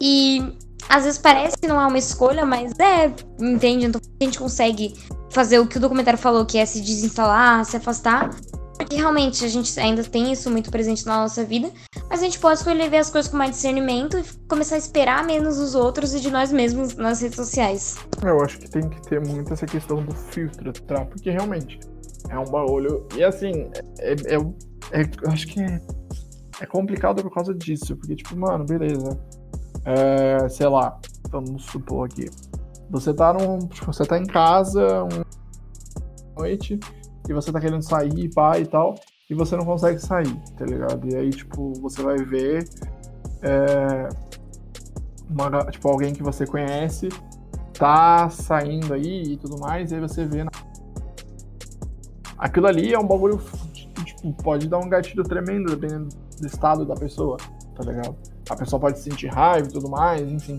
E 0.00 0.42
às 0.88 1.04
vezes 1.04 1.18
parece 1.18 1.56
que 1.58 1.66
não 1.66 1.80
é 1.80 1.86
uma 1.86 1.98
escolha, 1.98 2.44
mas 2.44 2.72
é, 2.78 3.12
entende? 3.40 3.86
Então 3.86 4.00
a 4.20 4.24
gente 4.24 4.38
consegue 4.38 4.94
fazer 5.30 5.58
o 5.58 5.66
que 5.66 5.76
o 5.76 5.80
documentário 5.80 6.18
falou, 6.18 6.44
que 6.46 6.58
é 6.58 6.66
se 6.66 6.80
desinstalar, 6.80 7.64
se 7.64 7.76
afastar, 7.76 8.30
porque 8.76 8.96
realmente 8.96 9.44
a 9.44 9.48
gente 9.48 9.78
ainda 9.80 10.02
tem 10.04 10.32
isso 10.32 10.50
muito 10.50 10.70
presente 10.70 11.06
na 11.06 11.18
nossa 11.18 11.44
vida, 11.44 11.70
mas 12.08 12.20
a 12.20 12.24
gente 12.24 12.38
pode 12.38 12.58
escolher 12.58 12.88
ver 12.90 12.98
as 12.98 13.10
coisas 13.10 13.30
com 13.30 13.36
mais 13.36 13.52
discernimento 13.52 14.18
e 14.18 14.24
começar 14.48 14.76
a 14.76 14.78
esperar 14.78 15.24
menos 15.24 15.58
os 15.58 15.74
outros 15.74 16.14
e 16.14 16.20
de 16.20 16.30
nós 16.30 16.52
mesmos 16.52 16.94
nas 16.94 17.20
redes 17.20 17.36
sociais. 17.36 17.96
Eu 18.22 18.40
acho 18.42 18.58
que 18.58 18.70
tem 18.70 18.88
que 18.88 19.00
ter 19.02 19.20
muito 19.20 19.52
essa 19.52 19.66
questão 19.66 20.04
do 20.04 20.14
filtro, 20.14 20.72
tá? 20.72 21.04
Porque 21.04 21.30
realmente 21.30 21.78
é 22.28 22.38
um 22.38 22.44
bagulho. 22.44 23.06
E 23.16 23.22
assim, 23.22 23.70
é, 23.98 24.12
é, 24.12 25.00
é, 25.00 25.30
acho 25.30 25.46
que 25.46 25.60
é, 25.60 25.80
é 26.60 26.66
complicado 26.66 27.22
por 27.22 27.32
causa 27.32 27.54
disso. 27.54 27.96
Porque, 27.96 28.16
tipo, 28.16 28.36
mano, 28.36 28.64
beleza. 28.64 29.18
É, 29.84 30.48
sei 30.48 30.68
lá, 30.68 30.98
vamos 31.30 31.64
supor 31.64 32.06
aqui. 32.06 32.30
Você 32.90 33.12
tá 33.12 33.32
num. 33.32 33.58
Tipo, 33.66 33.86
você 33.86 34.04
tá 34.04 34.18
em 34.18 34.26
casa 34.26 35.04
uma 35.04 35.24
noite 36.36 36.78
e 37.28 37.32
você 37.32 37.50
tá 37.52 37.60
querendo 37.60 37.82
sair, 37.82 38.32
pá 38.34 38.58
e 38.58 38.66
tal, 38.66 38.94
e 39.28 39.34
você 39.34 39.56
não 39.56 39.64
consegue 39.64 39.98
sair, 39.98 40.36
tá 40.56 40.64
ligado? 40.64 41.08
E 41.08 41.16
aí, 41.16 41.30
tipo, 41.30 41.72
você 41.80 42.02
vai 42.02 42.16
ver 42.18 42.68
é, 43.42 44.08
uma, 45.28 45.64
tipo, 45.70 45.88
alguém 45.88 46.12
que 46.12 46.22
você 46.22 46.46
conhece 46.46 47.08
tá 47.72 48.28
saindo 48.30 48.94
aí 48.94 49.32
e 49.32 49.36
tudo 49.36 49.58
mais, 49.58 49.90
e 49.90 49.94
aí 49.96 50.00
você 50.00 50.24
vê. 50.24 50.44
Na... 50.44 50.50
Aquilo 52.44 52.66
ali 52.66 52.92
é 52.92 52.98
um 52.98 53.06
bagulho 53.06 53.38
que 53.72 54.04
tipo, 54.04 54.30
pode 54.42 54.68
dar 54.68 54.78
um 54.78 54.86
gatilho 54.86 55.24
tremendo 55.24 55.74
dependendo 55.74 56.10
do 56.38 56.46
estado 56.46 56.84
da 56.84 56.94
pessoa, 56.94 57.38
tá 57.74 57.82
ligado? 57.82 58.14
A 58.50 58.54
pessoa 58.54 58.78
pode 58.78 58.98
sentir 58.98 59.28
raiva 59.28 59.66
e 59.66 59.72
tudo 59.72 59.88
mais, 59.88 60.20
enfim. 60.30 60.58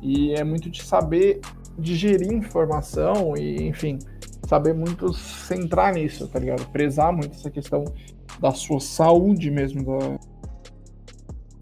E 0.00 0.32
é 0.32 0.44
muito 0.44 0.70
de 0.70 0.84
saber 0.84 1.40
digerir 1.76 2.32
informação 2.32 3.36
e, 3.36 3.66
enfim, 3.66 3.98
saber 4.46 4.74
muito 4.74 5.12
centrar 5.12 5.92
nisso, 5.92 6.28
tá 6.28 6.38
ligado? 6.38 6.70
Prezar 6.70 7.12
muito 7.12 7.32
essa 7.32 7.50
questão 7.50 7.84
da 8.38 8.52
sua 8.52 8.78
saúde 8.78 9.50
mesmo, 9.50 9.84
da... 9.84 10.16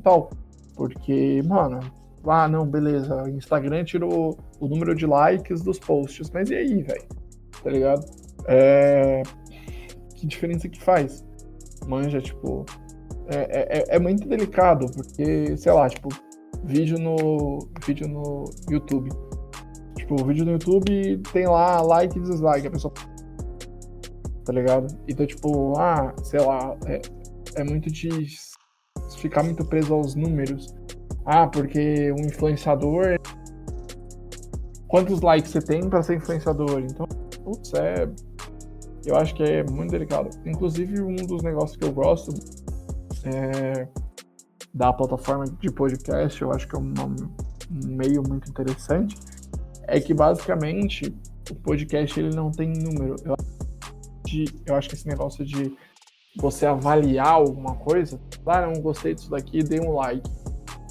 tal. 0.03 0.29
Porque, 0.77 1.43
mano, 1.47 1.81
ah, 2.27 2.47
não, 2.47 2.67
beleza, 2.67 3.23
o 3.23 3.29
Instagram 3.31 3.85
tirou 3.85 4.39
o 4.61 4.69
número 4.69 4.95
de 4.95 5.07
likes 5.07 5.63
dos 5.63 5.79
posts, 5.79 6.29
mas 6.29 6.51
e 6.51 6.57
aí, 6.57 6.83
velho? 6.83 7.05
Tá 7.65 7.71
ligado? 7.71 8.05
É... 8.47 9.23
Que 10.23 10.29
diferença 10.29 10.69
que 10.69 10.81
faz? 10.81 11.25
Manja, 11.85 12.21
tipo, 12.21 12.65
é, 13.27 13.81
é, 13.81 13.97
é 13.97 13.99
muito 13.99 14.29
delicado, 14.29 14.87
porque, 14.95 15.57
sei 15.57 15.73
lá, 15.73 15.89
tipo, 15.89 16.11
vídeo 16.63 16.97
no, 16.97 17.59
vídeo 17.85 18.07
no 18.07 18.45
YouTube 18.71 19.11
Tipo, 19.97 20.23
o 20.23 20.25
vídeo 20.25 20.45
no 20.45 20.53
YouTube 20.53 21.19
tem 21.33 21.47
lá 21.49 21.81
like 21.81 22.17
e 22.17 22.23
dislike, 22.23 22.69
a 22.69 22.71
pessoa. 22.71 22.95
Tá 24.45 24.53
ligado? 24.53 24.87
Então, 25.09 25.27
tipo, 25.27 25.77
ah, 25.77 26.15
sei 26.23 26.41
lá, 26.41 26.77
é, 26.87 27.03
é 27.57 27.65
muito 27.65 27.91
de 27.91 28.09
ficar 29.17 29.43
muito 29.43 29.65
preso 29.65 29.93
aos 29.93 30.15
números. 30.15 30.73
Ah, 31.27 31.49
porque 31.49 32.13
um 32.13 32.27
influenciador. 32.27 33.17
Quantos 34.87 35.21
likes 35.21 35.51
você 35.51 35.61
tem 35.61 35.89
para 35.89 36.01
ser 36.01 36.19
influenciador? 36.19 36.81
Então, 36.81 37.07
putz, 37.45 37.73
é. 37.75 38.09
Eu 39.05 39.17
acho 39.17 39.35
que 39.35 39.43
é 39.43 39.65
muito 39.65 39.91
delicado. 39.91 40.31
Inclusive, 40.47 41.01
um 41.03 41.17
dos 41.17 41.43
negócios 41.43 41.77
que 41.77 41.85
eu 41.85 41.93
gosto 41.93 42.33
é 43.25 43.89
da 44.73 44.93
plataforma 44.93 45.45
de 45.45 45.71
podcast, 45.71 46.41
eu 46.41 46.51
acho 46.53 46.67
que 46.67 46.75
é 46.75 46.79
um 46.79 46.93
meio 47.71 48.23
muito 48.23 48.49
interessante 48.49 49.17
é 49.93 50.01
que 50.01 50.15
basicamente 50.15 51.15
o 51.51 51.55
podcast 51.55 52.19
ele 52.19 52.35
não 52.35 52.51
tem 52.51 52.73
número. 52.73 53.17
Eu, 53.25 53.37
de, 54.25 54.45
eu 54.67 54.75
acho 54.75 54.89
que 54.89 54.95
esse 54.95 55.07
negócio 55.07 55.45
de 55.45 55.77
você 56.37 56.65
avaliar 56.65 57.29
alguma 57.29 57.75
coisa, 57.75 58.19
ah, 58.47 58.67
não 58.67 58.81
gostei 58.81 59.15
disso 59.15 59.31
daqui, 59.31 59.63
dei 59.63 59.81
um 59.81 59.95
like. 59.95 60.31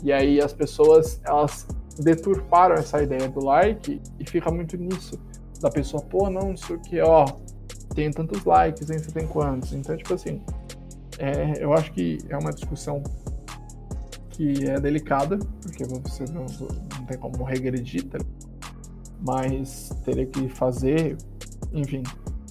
E 0.03 0.11
aí 0.11 0.41
as 0.41 0.53
pessoas, 0.53 1.19
elas 1.23 1.67
deturparam 1.99 2.75
essa 2.75 3.01
ideia 3.01 3.27
do 3.27 3.43
like 3.43 4.01
e 4.19 4.29
fica 4.29 4.51
muito 4.51 4.77
nisso. 4.77 5.19
Da 5.59 5.69
pessoa, 5.69 6.03
pô, 6.03 6.29
não, 6.29 6.49
não 6.49 6.57
sei 6.57 6.75
o 6.75 6.79
que, 6.79 6.99
ó, 7.01 7.25
tem 7.93 8.11
tantos 8.11 8.43
likes, 8.43 8.89
hein, 8.89 8.99
você 8.99 9.11
tem 9.11 9.27
quantos? 9.27 9.73
Então, 9.73 9.95
tipo 9.95 10.13
assim, 10.13 10.41
é, 11.19 11.63
eu 11.63 11.73
acho 11.73 11.91
que 11.91 12.17
é 12.29 12.37
uma 12.37 12.51
discussão 12.51 13.03
que 14.29 14.67
é 14.67 14.79
delicada, 14.79 15.37
porque 15.61 15.83
você 15.83 16.25
não, 16.31 16.45
não 16.97 17.05
tem 17.05 17.17
como 17.17 17.43
regredir, 17.43 18.07
tá? 18.07 18.17
mas 19.25 19.89
teria 20.03 20.25
que 20.25 20.49
fazer, 20.49 21.17
enfim, 21.71 22.03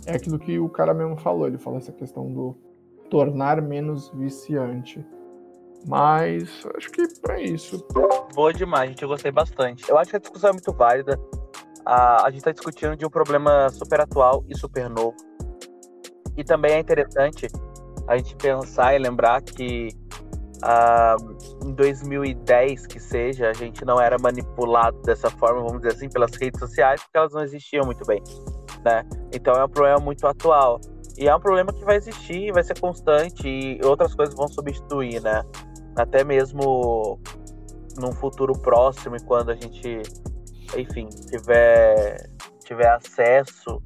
é 0.06 0.14
aquilo 0.14 0.38
que 0.38 0.58
o 0.58 0.68
cara 0.68 0.94
mesmo 0.94 1.16
falou, 1.16 1.46
ele 1.46 1.58
falou 1.58 1.78
essa 1.78 1.92
questão 1.92 2.32
do 2.32 2.56
tornar 3.10 3.60
menos 3.60 4.08
viciante. 4.10 5.04
Mas 5.86 6.64
acho 6.76 6.90
que 6.90 7.02
para 7.20 7.40
isso. 7.40 7.84
Boa 8.34 8.52
demais, 8.52 8.90
gente. 8.90 9.02
Eu 9.02 9.08
gostei 9.08 9.32
bastante. 9.32 9.88
Eu 9.88 9.98
acho 9.98 10.10
que 10.10 10.16
a 10.16 10.20
discussão 10.20 10.50
é 10.50 10.52
muito 10.52 10.72
válida. 10.72 11.18
A, 11.84 12.26
a 12.26 12.30
gente 12.30 12.38
está 12.38 12.52
discutindo 12.52 12.94
de 12.96 13.06
um 13.06 13.10
problema 13.10 13.68
super 13.70 14.00
atual 14.00 14.44
e 14.46 14.56
super 14.56 14.90
novo. 14.90 15.16
E 16.36 16.44
também 16.44 16.72
é 16.72 16.78
interessante 16.78 17.48
a 18.06 18.16
gente 18.16 18.34
pensar 18.36 18.94
e 18.94 18.98
lembrar 18.98 19.42
que 19.42 19.88
ah, 20.62 21.16
em 21.64 21.72
2010 21.72 22.86
que 22.86 23.00
seja, 23.00 23.48
a 23.48 23.52
gente 23.52 23.84
não 23.84 24.00
era 24.00 24.18
manipulado 24.18 25.00
dessa 25.02 25.30
forma, 25.30 25.60
vamos 25.60 25.80
dizer 25.80 25.94
assim, 25.94 26.08
pelas 26.08 26.34
redes 26.34 26.60
sociais, 26.60 27.02
porque 27.02 27.16
elas 27.16 27.32
não 27.32 27.42
existiam 27.42 27.84
muito 27.84 28.04
bem, 28.04 28.22
né? 28.84 29.04
Então 29.32 29.54
é 29.54 29.64
um 29.64 29.68
problema 29.68 29.98
muito 29.98 30.26
atual. 30.26 30.80
E 31.16 31.28
é 31.28 31.34
um 31.34 31.40
problema 31.40 31.72
que 31.72 31.84
vai 31.84 31.96
existir, 31.96 32.52
vai 32.52 32.62
ser 32.62 32.78
constante 32.78 33.46
e 33.46 33.80
outras 33.84 34.14
coisas 34.14 34.34
vão 34.34 34.48
substituir, 34.48 35.20
né? 35.20 35.42
Até 35.96 36.24
mesmo 36.24 37.18
num 37.98 38.12
futuro 38.12 38.52
próximo, 38.54 39.16
e 39.16 39.20
quando 39.20 39.50
a 39.50 39.54
gente, 39.54 40.02
enfim, 40.76 41.08
tiver, 41.08 42.30
tiver 42.64 42.88
acesso 42.88 43.82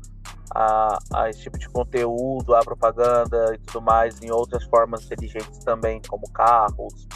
a, 0.51 0.99
a 1.15 1.31
esse 1.31 1.43
tipo 1.43 1.59
de 1.59 1.69
conteúdo, 1.69 2.55
a 2.55 2.61
propaganda 2.61 3.55
e 3.55 3.59
tudo 3.59 3.83
mais 3.83 4.21
em 4.23 4.31
outras 4.31 4.65
formas 4.65 5.05
inteligentes 5.05 5.59
também, 5.61 6.01
como 6.09 6.29
carros, 6.31 7.07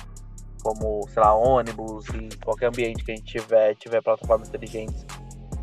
como, 0.62 1.06
sei 1.08 1.22
lá, 1.22 1.34
ônibus 1.34 2.06
e 2.08 2.36
qualquer 2.44 2.66
ambiente 2.66 3.04
que 3.04 3.12
a 3.12 3.16
gente 3.16 3.40
tiver, 3.40 3.74
tiver 3.76 4.02
plataformas 4.02 4.48
inteligentes 4.48 5.06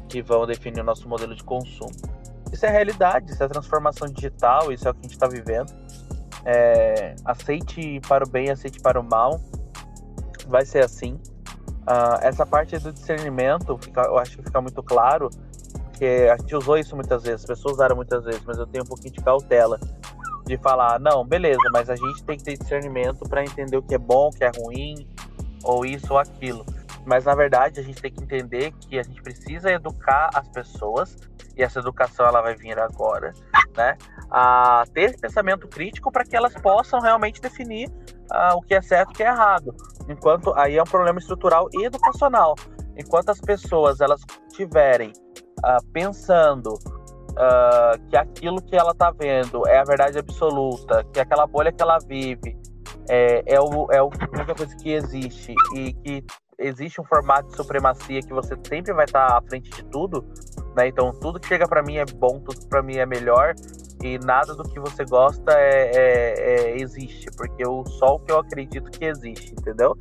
que 0.10 0.22
vão 0.22 0.46
definir 0.46 0.82
o 0.82 0.84
nosso 0.84 1.08
modelo 1.08 1.36
de 1.36 1.44
consumo. 1.44 1.92
Isso 2.52 2.66
é 2.66 2.70
realidade, 2.70 3.32
isso 3.32 3.44
é 3.44 3.48
transformação 3.48 4.08
digital, 4.08 4.72
isso 4.72 4.88
é 4.88 4.92
o 4.92 4.94
que 4.94 5.00
a 5.02 5.04
gente 5.04 5.14
está 5.14 5.28
vivendo. 5.28 5.74
É, 6.46 7.16
aceite 7.26 8.00
para 8.08 8.24
o 8.24 8.30
bem, 8.30 8.50
aceite 8.50 8.80
para 8.80 9.00
o 9.00 9.04
mal, 9.04 9.42
vai 10.48 10.66
ser 10.66 10.84
assim. 10.84 11.20
Uh, 11.88 12.18
essa 12.22 12.46
parte 12.46 12.78
do 12.80 12.94
discernimento, 12.94 13.78
fica, 13.80 14.02
eu 14.04 14.18
acho 14.18 14.38
que 14.38 14.44
fica 14.44 14.62
muito 14.62 14.82
claro 14.82 15.30
porque 15.96 16.30
a 16.30 16.36
gente 16.36 16.54
usou 16.54 16.78
isso 16.78 16.94
muitas 16.94 17.24
vezes, 17.24 17.42
as 17.42 17.46
pessoas 17.46 17.76
usaram 17.76 17.96
muitas 17.96 18.26
vezes, 18.26 18.44
mas 18.46 18.58
eu 18.58 18.68
tenho 18.68 18.84
um 18.84 18.88
pouquinho 18.88 19.14
de 19.14 19.22
cautela 19.22 19.80
de 20.46 20.58
falar, 20.58 21.00
não, 21.00 21.26
beleza, 21.26 21.70
mas 21.72 21.90
a 21.90 21.96
gente 21.96 22.22
tem 22.26 22.38
que 22.38 22.44
ter 22.44 22.58
discernimento 22.58 23.28
para 23.30 23.42
entender 23.42 23.78
o 23.78 23.82
que 23.82 23.96
é 23.96 23.98
bom, 23.98 24.28
o 24.28 24.32
que 24.32 24.44
é 24.44 24.52
ruim, 24.58 25.08
ou 25.64 25.86
isso 25.86 26.12
ou 26.12 26.20
aquilo. 26.20 26.66
Mas 27.06 27.24
na 27.24 27.34
verdade 27.34 27.80
a 27.80 27.84
gente 27.84 28.02
tem 28.02 28.12
que 28.12 28.22
entender 28.22 28.74
que 28.74 29.00
a 29.00 29.04
gente 29.04 29.22
precisa 29.22 29.72
educar 29.72 30.30
as 30.34 30.50
pessoas 30.50 31.16
e 31.56 31.64
essa 31.64 31.80
educação 31.80 32.26
ela 32.26 32.42
vai 32.42 32.56
vir 32.56 32.78
agora, 32.78 33.34
né? 33.78 33.98
A 34.30 34.84
ter 34.94 35.18
pensamento 35.18 35.66
crítico 35.68 36.12
para 36.12 36.26
que 36.26 36.36
elas 36.36 36.54
possam 36.56 37.00
realmente 37.00 37.40
definir 37.40 37.88
uh, 37.88 38.58
o 38.58 38.62
que 38.62 38.76
é 38.76 38.82
certo 38.82 39.12
e 39.12 39.14
o 39.14 39.16
que 39.16 39.24
é 39.24 39.28
errado. 39.28 39.74
Enquanto 40.10 40.54
aí 40.56 40.78
é 40.78 40.82
um 40.82 40.86
problema 40.86 41.20
estrutural 41.20 41.70
e 41.74 41.86
educacional. 41.86 42.56
Enquanto 42.98 43.30
as 43.30 43.40
pessoas 43.40 44.02
elas 44.02 44.22
tiverem 44.52 45.14
uh, 45.60 45.86
pensando 45.92 46.74
uh, 46.74 48.08
que 48.10 48.18
aquilo 48.18 48.62
que 48.62 48.76
ela 48.76 48.92
está 48.92 49.12
vendo 49.12 49.68
é 49.68 49.80
a 49.80 49.84
verdade 49.84 50.18
absoluta, 50.18 51.04
que 51.14 51.20
aquela 51.20 51.46
bolha 51.46 51.72
que 51.72 51.82
ela 51.82 51.98
vive 52.00 52.58
é, 53.10 53.44
é, 53.46 53.60
o, 53.60 53.88
é 53.92 53.98
a 53.98 54.04
única 54.04 54.56
coisa 54.56 54.76
que 54.76 54.92
existe 54.92 55.54
e 55.76 55.94
que 55.94 56.24
existe 56.58 57.02
um 57.02 57.04
formato 57.04 57.50
de 57.50 57.56
supremacia 57.56 58.22
que 58.22 58.34
você 58.34 58.56
sempre 58.68 58.94
vai 58.94 59.06
estar 59.06 59.28
tá 59.28 59.38
à 59.38 59.42
frente 59.42 59.70
de 59.70 59.84
tudo, 59.86 60.26
né? 60.76 60.88
Então 60.88 61.12
tudo 61.20 61.40
que 61.40 61.48
chega 61.48 61.68
para 61.68 61.84
mim 61.84 61.98
é 61.98 62.06
bom, 62.06 62.40
tudo 62.40 62.68
para 62.68 62.82
mim 62.82 62.96
é 62.96 63.06
melhor 63.06 63.54
e 64.04 64.18
nada 64.20 64.54
do 64.56 64.64
que 64.64 64.80
você 64.80 65.04
gosta 65.06 65.52
é, 65.54 65.92
é, 65.94 66.34
é, 66.40 66.82
existe, 66.82 67.28
porque 67.36 67.66
o 67.66 67.84
que 67.84 68.32
eu 68.32 68.40
acredito 68.40 68.90
que 68.92 69.06
existe, 69.06 69.52
entendeu? 69.52 69.96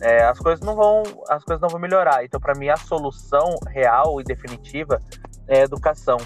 É, 0.00 0.24
as 0.24 0.38
coisas 0.38 0.64
não 0.64 0.76
vão 0.76 1.02
as 1.28 1.42
coisas 1.44 1.60
não 1.60 1.68
vão 1.68 1.80
melhorar. 1.80 2.24
Então, 2.24 2.40
para 2.40 2.54
mim, 2.54 2.68
a 2.68 2.76
solução 2.76 3.56
real 3.68 4.20
e 4.20 4.24
definitiva 4.24 5.00
é 5.46 5.62
educação, 5.62 6.18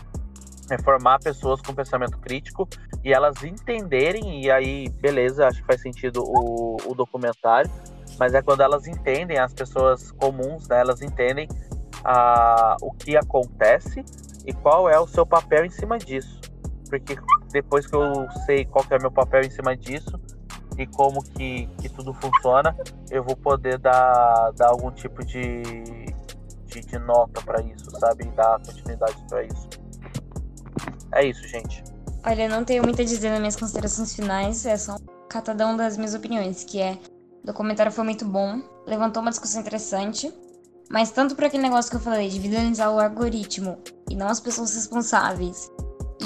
é 0.70 0.78
formar 0.78 1.18
pessoas 1.20 1.60
com 1.60 1.74
pensamento 1.74 2.18
crítico 2.18 2.68
e 3.04 3.12
elas 3.12 3.42
entenderem 3.42 4.42
e 4.42 4.50
aí, 4.50 4.88
beleza, 5.00 5.46
acho 5.46 5.60
que 5.60 5.66
faz 5.66 5.80
sentido 5.80 6.22
o, 6.24 6.76
o 6.86 6.94
documentário, 6.94 7.70
mas 8.18 8.34
é 8.34 8.42
quando 8.42 8.60
elas 8.60 8.86
entendem 8.86 9.38
as 9.38 9.52
pessoas 9.52 10.10
comuns, 10.12 10.68
né, 10.68 10.80
elas 10.80 11.02
entendem 11.02 11.48
a, 12.04 12.76
o 12.80 12.92
que 12.92 13.16
acontece 13.16 14.04
e 14.46 14.52
qual 14.52 14.88
é 14.88 14.98
o 14.98 15.06
seu 15.06 15.24
papel 15.24 15.64
em 15.64 15.70
cima 15.70 15.98
disso. 15.98 16.40
Porque 16.88 17.16
depois 17.50 17.86
que 17.86 17.96
eu 17.96 18.28
sei 18.44 18.64
qual 18.64 18.84
é 18.90 18.96
o 18.96 19.00
meu 19.00 19.10
papel 19.10 19.42
em 19.42 19.50
cima 19.50 19.76
disso, 19.76 20.20
e 20.78 20.86
como 20.86 21.22
que, 21.22 21.66
que 21.78 21.88
tudo 21.88 22.14
funciona, 22.14 22.76
eu 23.10 23.22
vou 23.22 23.36
poder 23.36 23.78
dar, 23.78 24.52
dar 24.52 24.68
algum 24.68 24.90
tipo 24.90 25.24
de, 25.24 25.62
de, 26.66 26.80
de 26.80 26.98
nota 26.98 27.40
para 27.42 27.62
isso, 27.62 27.90
sabe? 27.98 28.24
Dar 28.30 28.58
continuidade 28.64 29.16
para 29.28 29.44
isso. 29.44 29.68
É 31.12 31.26
isso, 31.26 31.46
gente. 31.48 31.82
Olha, 32.24 32.44
eu 32.44 32.50
não 32.50 32.64
tenho 32.64 32.82
muito 32.82 33.02
a 33.02 33.04
dizer 33.04 33.30
nas 33.30 33.40
minhas 33.40 33.56
considerações 33.56 34.14
finais, 34.14 34.64
é 34.64 34.76
só 34.76 34.94
um 34.94 35.28
catadão 35.28 35.76
das 35.76 35.96
minhas 35.96 36.14
opiniões, 36.14 36.64
que 36.64 36.80
é 36.80 36.98
o 37.42 37.46
documentário 37.46 37.90
foi 37.90 38.04
muito 38.04 38.24
bom, 38.24 38.62
levantou 38.86 39.20
uma 39.20 39.30
discussão 39.30 39.60
interessante, 39.60 40.32
Mas 40.92 41.10
tanto 41.10 41.34
para 41.34 41.46
aquele 41.46 41.62
negócio 41.62 41.90
que 41.90 41.96
eu 41.96 42.00
falei 42.00 42.28
de 42.28 42.38
vilanizar 42.38 42.92
o 42.92 43.00
algoritmo 43.00 43.78
e 44.10 44.14
não 44.14 44.28
as 44.28 44.38
pessoas 44.38 44.74
responsáveis 44.74 45.70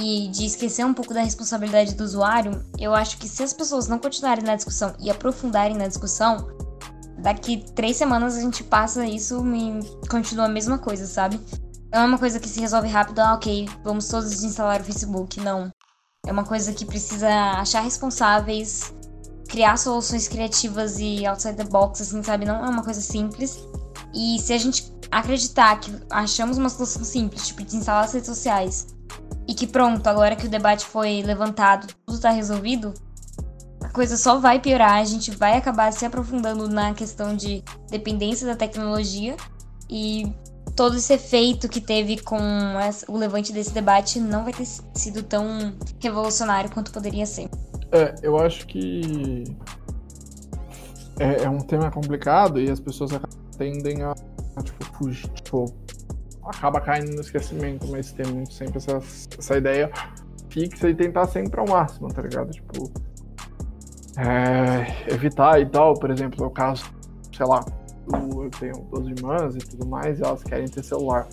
e 0.00 0.28
de 0.28 0.46
esquecer 0.46 0.84
um 0.84 0.94
pouco 0.94 1.14
da 1.14 1.22
responsabilidade 1.22 1.94
do 1.94 2.04
usuário, 2.04 2.64
eu 2.78 2.94
acho 2.94 3.18
que 3.18 3.28
se 3.28 3.42
as 3.42 3.52
pessoas 3.52 3.88
não 3.88 3.98
continuarem 3.98 4.44
na 4.44 4.56
discussão 4.56 4.94
e 5.00 5.10
aprofundarem 5.10 5.76
na 5.76 5.88
discussão, 5.88 6.48
daqui 7.18 7.64
três 7.74 7.96
semanas 7.96 8.36
a 8.36 8.40
gente 8.40 8.62
passa 8.62 9.06
isso 9.06 9.42
e 9.54 10.08
continua 10.08 10.46
a 10.46 10.48
mesma 10.48 10.78
coisa, 10.78 11.06
sabe? 11.06 11.40
Não 11.92 12.02
é 12.02 12.04
uma 12.04 12.18
coisa 12.18 12.38
que 12.38 12.48
se 12.48 12.60
resolve 12.60 12.88
rápido, 12.88 13.20
ah, 13.20 13.34
ok, 13.34 13.68
vamos 13.82 14.08
todos 14.08 14.30
desinstalar 14.30 14.80
o 14.80 14.84
Facebook. 14.84 15.40
Não. 15.40 15.72
É 16.26 16.32
uma 16.32 16.44
coisa 16.44 16.72
que 16.72 16.84
precisa 16.84 17.28
achar 17.52 17.80
responsáveis, 17.80 18.92
criar 19.48 19.76
soluções 19.76 20.28
criativas 20.28 20.98
e 20.98 21.24
outside 21.24 21.56
the 21.56 21.64
box, 21.64 22.02
assim, 22.02 22.22
sabe? 22.22 22.44
Não 22.44 22.64
é 22.64 22.68
uma 22.68 22.82
coisa 22.82 23.00
simples. 23.00 23.58
E 24.12 24.38
se 24.40 24.52
a 24.52 24.58
gente 24.58 24.92
acreditar 25.10 25.78
que 25.80 25.90
achamos 26.10 26.58
uma 26.58 26.68
solução 26.68 27.04
simples, 27.04 27.46
tipo, 27.46 27.62
desinstalar 27.62 28.04
as 28.04 28.12
redes 28.12 28.26
sociais, 28.26 28.88
e 29.46 29.54
que 29.54 29.66
pronto, 29.66 30.06
agora 30.06 30.34
que 30.34 30.46
o 30.46 30.50
debate 30.50 30.84
foi 30.84 31.22
levantado, 31.22 31.86
tudo 32.04 32.20
tá 32.20 32.30
resolvido, 32.30 32.92
a 33.80 33.88
coisa 33.88 34.16
só 34.16 34.38
vai 34.38 34.60
piorar, 34.60 34.98
a 34.98 35.04
gente 35.04 35.30
vai 35.30 35.56
acabar 35.56 35.92
se 35.92 36.04
aprofundando 36.04 36.68
na 36.68 36.92
questão 36.94 37.34
de 37.36 37.62
dependência 37.90 38.46
da 38.46 38.56
tecnologia 38.56 39.36
e 39.88 40.32
todo 40.74 40.96
esse 40.96 41.14
efeito 41.14 41.68
que 41.68 41.80
teve 41.80 42.20
com 42.20 42.38
o 43.08 43.16
levante 43.16 43.52
desse 43.52 43.72
debate 43.72 44.20
não 44.20 44.44
vai 44.44 44.52
ter 44.52 44.66
sido 44.94 45.22
tão 45.22 45.74
revolucionário 46.00 46.70
quanto 46.70 46.90
poderia 46.90 47.24
ser. 47.24 47.48
É, 47.92 48.14
eu 48.22 48.36
acho 48.36 48.66
que 48.66 49.44
é, 51.18 51.44
é 51.44 51.48
um 51.48 51.60
tema 51.60 51.90
complicado 51.90 52.60
e 52.60 52.70
as 52.70 52.80
pessoas 52.80 53.12
tendem 53.56 54.02
a, 54.02 54.14
a 54.56 54.62
tipo, 54.62 54.84
fugir, 54.84 55.28
tipo, 55.30 55.72
acaba 56.46 56.80
caindo 56.80 57.14
no 57.14 57.20
esquecimento, 57.20 57.86
mas 57.88 58.12
tem 58.12 58.26
muito 58.26 58.52
sempre 58.52 58.78
essa, 58.78 58.96
essa 59.38 59.56
ideia 59.56 59.90
fixa 60.48 60.88
e 60.88 60.94
tentar 60.94 61.26
sempre 61.26 61.60
ao 61.60 61.68
máximo, 61.68 62.08
tá 62.08 62.22
ligado? 62.22 62.50
Tipo, 62.50 62.90
é, 64.16 65.12
evitar 65.12 65.60
e 65.60 65.66
tal, 65.66 65.94
por 65.94 66.10
exemplo, 66.10 66.42
é 66.44 66.46
o 66.46 66.50
caso, 66.50 66.90
sei 67.36 67.46
lá, 67.46 67.64
eu 68.12 68.50
tenho 68.58 68.74
duas 68.90 69.06
irmãs 69.06 69.56
e 69.56 69.58
tudo 69.58 69.86
mais, 69.86 70.18
e 70.18 70.22
elas 70.22 70.42
querem 70.42 70.66
ter 70.66 70.82
celular. 70.82 71.28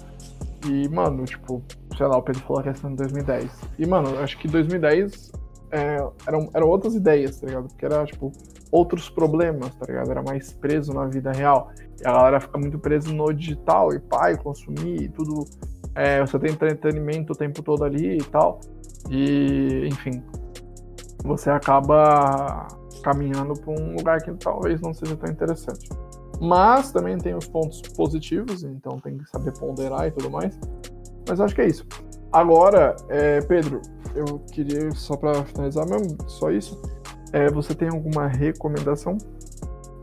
E, 0.65 0.87
mano, 0.89 1.23
tipo, 1.25 1.61
sei 1.97 2.07
lá, 2.07 2.17
o 2.17 2.21
Pedro 2.21 2.41
falou 2.41 2.59
a 2.61 2.63
questão 2.63 2.89
de 2.91 2.97
2010. 2.97 3.51
E, 3.79 3.85
mano, 3.85 4.19
acho 4.19 4.37
que 4.37 4.47
2010 4.47 5.31
é, 5.71 5.97
eram, 6.27 6.49
eram 6.53 6.67
outras 6.67 6.95
ideias, 6.95 7.39
tá 7.39 7.47
ligado? 7.47 7.67
Porque 7.67 7.85
era, 7.85 8.05
tipo, 8.05 8.31
outros 8.73 9.07
problemas, 9.07 9.75
tá 9.75 9.85
ligado? 9.85 10.09
Era 10.09 10.23
mais 10.23 10.51
preso 10.51 10.91
na 10.93 11.05
vida 11.05 11.31
real. 11.31 11.71
E 12.01 12.07
a 12.07 12.11
galera 12.11 12.39
fica 12.39 12.57
muito 12.57 12.79
presa 12.79 13.13
no 13.13 13.31
digital, 13.31 13.93
e 13.93 13.99
pai, 13.99 14.35
consumir, 14.35 15.03
e 15.03 15.09
tudo. 15.09 15.45
É, 15.93 16.19
você 16.21 16.39
tem 16.39 16.51
entretenimento 16.51 17.33
o 17.33 17.35
tempo 17.35 17.61
todo 17.61 17.83
ali 17.83 18.17
e 18.17 18.23
tal. 18.23 18.59
E, 19.11 19.87
enfim, 19.87 20.23
você 21.23 21.51
acaba 21.51 22.67
caminhando 23.03 23.53
para 23.53 23.71
um 23.71 23.95
lugar 23.95 24.19
que 24.23 24.33
talvez 24.33 24.81
não 24.81 24.91
seja 24.91 25.15
tão 25.15 25.31
interessante. 25.31 25.87
Mas 26.41 26.91
também 26.91 27.15
tem 27.19 27.35
os 27.35 27.47
pontos 27.47 27.79
positivos, 27.95 28.63
então 28.63 28.97
tem 28.99 29.19
que 29.19 29.29
saber 29.29 29.53
ponderar 29.53 30.07
e 30.07 30.11
tudo 30.11 30.31
mais. 30.31 30.59
Mas 31.29 31.39
acho 31.39 31.53
que 31.53 31.61
é 31.61 31.67
isso. 31.67 31.85
Agora, 32.31 32.95
é, 33.07 33.39
Pedro, 33.41 33.81
eu 34.15 34.39
queria, 34.51 34.89
só 34.91 35.15
para 35.15 35.45
finalizar 35.45 35.87
mesmo, 35.87 36.17
só 36.27 36.49
isso. 36.49 36.81
É, 37.33 37.49
você 37.49 37.73
tem 37.73 37.89
alguma 37.89 38.27
recomendação? 38.27 39.17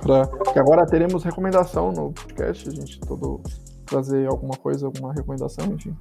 Pra... 0.00 0.26
Que 0.52 0.58
agora 0.58 0.84
teremos 0.84 1.22
recomendação 1.22 1.92
no 1.92 2.12
podcast, 2.12 2.68
a 2.68 2.72
gente 2.72 3.00
todo 3.00 3.40
trazer 3.86 4.26
alguma 4.28 4.56
coisa, 4.56 4.86
alguma 4.86 5.12
recomendação, 5.12 5.64
enfim. 5.66 5.96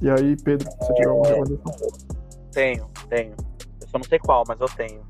E 0.00 0.10
aí, 0.10 0.36
Pedro, 0.42 0.68
você 0.70 0.94
tiver 0.94 1.08
alguma 1.08 1.28
recomendação? 1.28 1.88
Tenho, 2.50 2.90
tenho. 3.08 3.34
Eu 3.80 3.88
só 3.88 3.98
não 3.98 4.04
sei 4.04 4.18
qual, 4.18 4.44
mas 4.48 4.60
eu 4.60 4.68
tenho. 4.68 5.02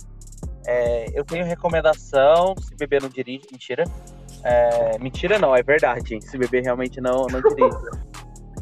É, 0.66 1.06
eu 1.18 1.24
tenho 1.24 1.44
recomendação, 1.44 2.54
se 2.60 2.74
beber 2.76 3.00
não 3.00 3.08
dirige, 3.08 3.46
mentira. 3.50 3.84
É, 4.44 4.98
mentira 4.98 5.38
não, 5.38 5.54
é 5.54 5.62
verdade. 5.62 6.20
Se 6.20 6.36
beber 6.36 6.64
realmente 6.64 7.00
não, 7.00 7.26
não 7.26 7.40
dirige. 7.40 7.76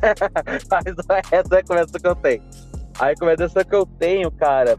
Mas 0.70 0.84
essa 1.30 1.54
é 1.54 1.56
a 1.56 1.56
recomendação 1.56 2.00
que 2.00 2.06
eu 2.06 2.16
tenho. 2.16 2.42
A 2.98 3.06
recomendação 3.06 3.64
que 3.64 3.74
eu 3.74 3.86
tenho, 3.86 4.30
cara, 4.30 4.78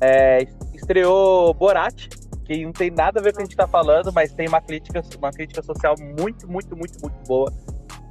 é, 0.00 0.46
estreou 0.74 1.52
Borat, 1.54 2.08
que 2.44 2.64
não 2.64 2.72
tem 2.72 2.90
nada 2.90 3.20
a 3.20 3.22
ver 3.22 3.32
com 3.32 3.36
o 3.36 3.38
que 3.38 3.42
a 3.42 3.46
gente 3.46 3.56
tá 3.56 3.66
falando, 3.66 4.12
mas 4.12 4.32
tem 4.32 4.48
uma 4.48 4.60
crítica, 4.60 5.02
uma 5.18 5.30
crítica 5.30 5.62
social 5.62 5.94
muito, 5.98 6.48
muito, 6.48 6.76
muito, 6.76 7.00
muito 7.00 7.26
boa. 7.26 7.52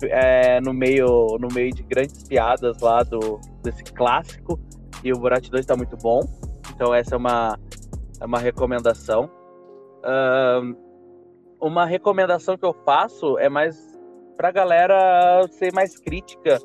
É, 0.04 0.60
no 0.60 0.74
meio 0.74 1.38
no 1.40 1.48
meio 1.54 1.74
de 1.74 1.82
grandes 1.82 2.22
piadas 2.28 2.82
lá 2.82 3.02
do 3.02 3.40
desse 3.64 3.82
clássico 3.82 4.60
e 5.02 5.14
o 5.14 5.18
Borat 5.18 5.48
2 5.48 5.66
tá 5.66 5.74
muito 5.74 5.96
bom 5.96 6.20
então 6.76 6.94
essa 6.94 7.16
é 7.16 7.18
uma 7.18 7.58
é 8.20 8.26
uma 8.26 8.40
recomendação. 8.40 9.30
Uh, 10.04 10.76
uma 11.60 11.86
recomendação 11.86 12.58
que 12.58 12.66
eu 12.66 12.74
faço 12.86 13.38
é 13.40 13.50
mais 13.50 13.78
pra 14.38 14.52
galera 14.52 15.48
ser 15.52 15.74
mais 15.74 15.98
crítica 15.98 16.60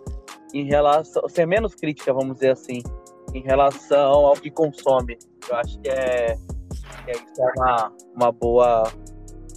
em 0.53 0.65
relação. 0.65 1.29
ser 1.29 1.47
menos 1.47 1.75
crítica, 1.75 2.13
vamos 2.13 2.35
dizer 2.35 2.51
assim, 2.51 2.83
em 3.35 3.43
relação 3.43 4.27
ao 4.27 4.35
que 4.35 4.51
consome. 4.51 5.19
Eu 5.49 5.57
acho 5.57 5.79
que 5.81 5.89
é, 5.89 6.37
que 7.05 7.11
é 7.11 7.15
é 7.15 7.53
uma, 7.57 7.93
uma 8.17 8.33
boa. 8.33 8.93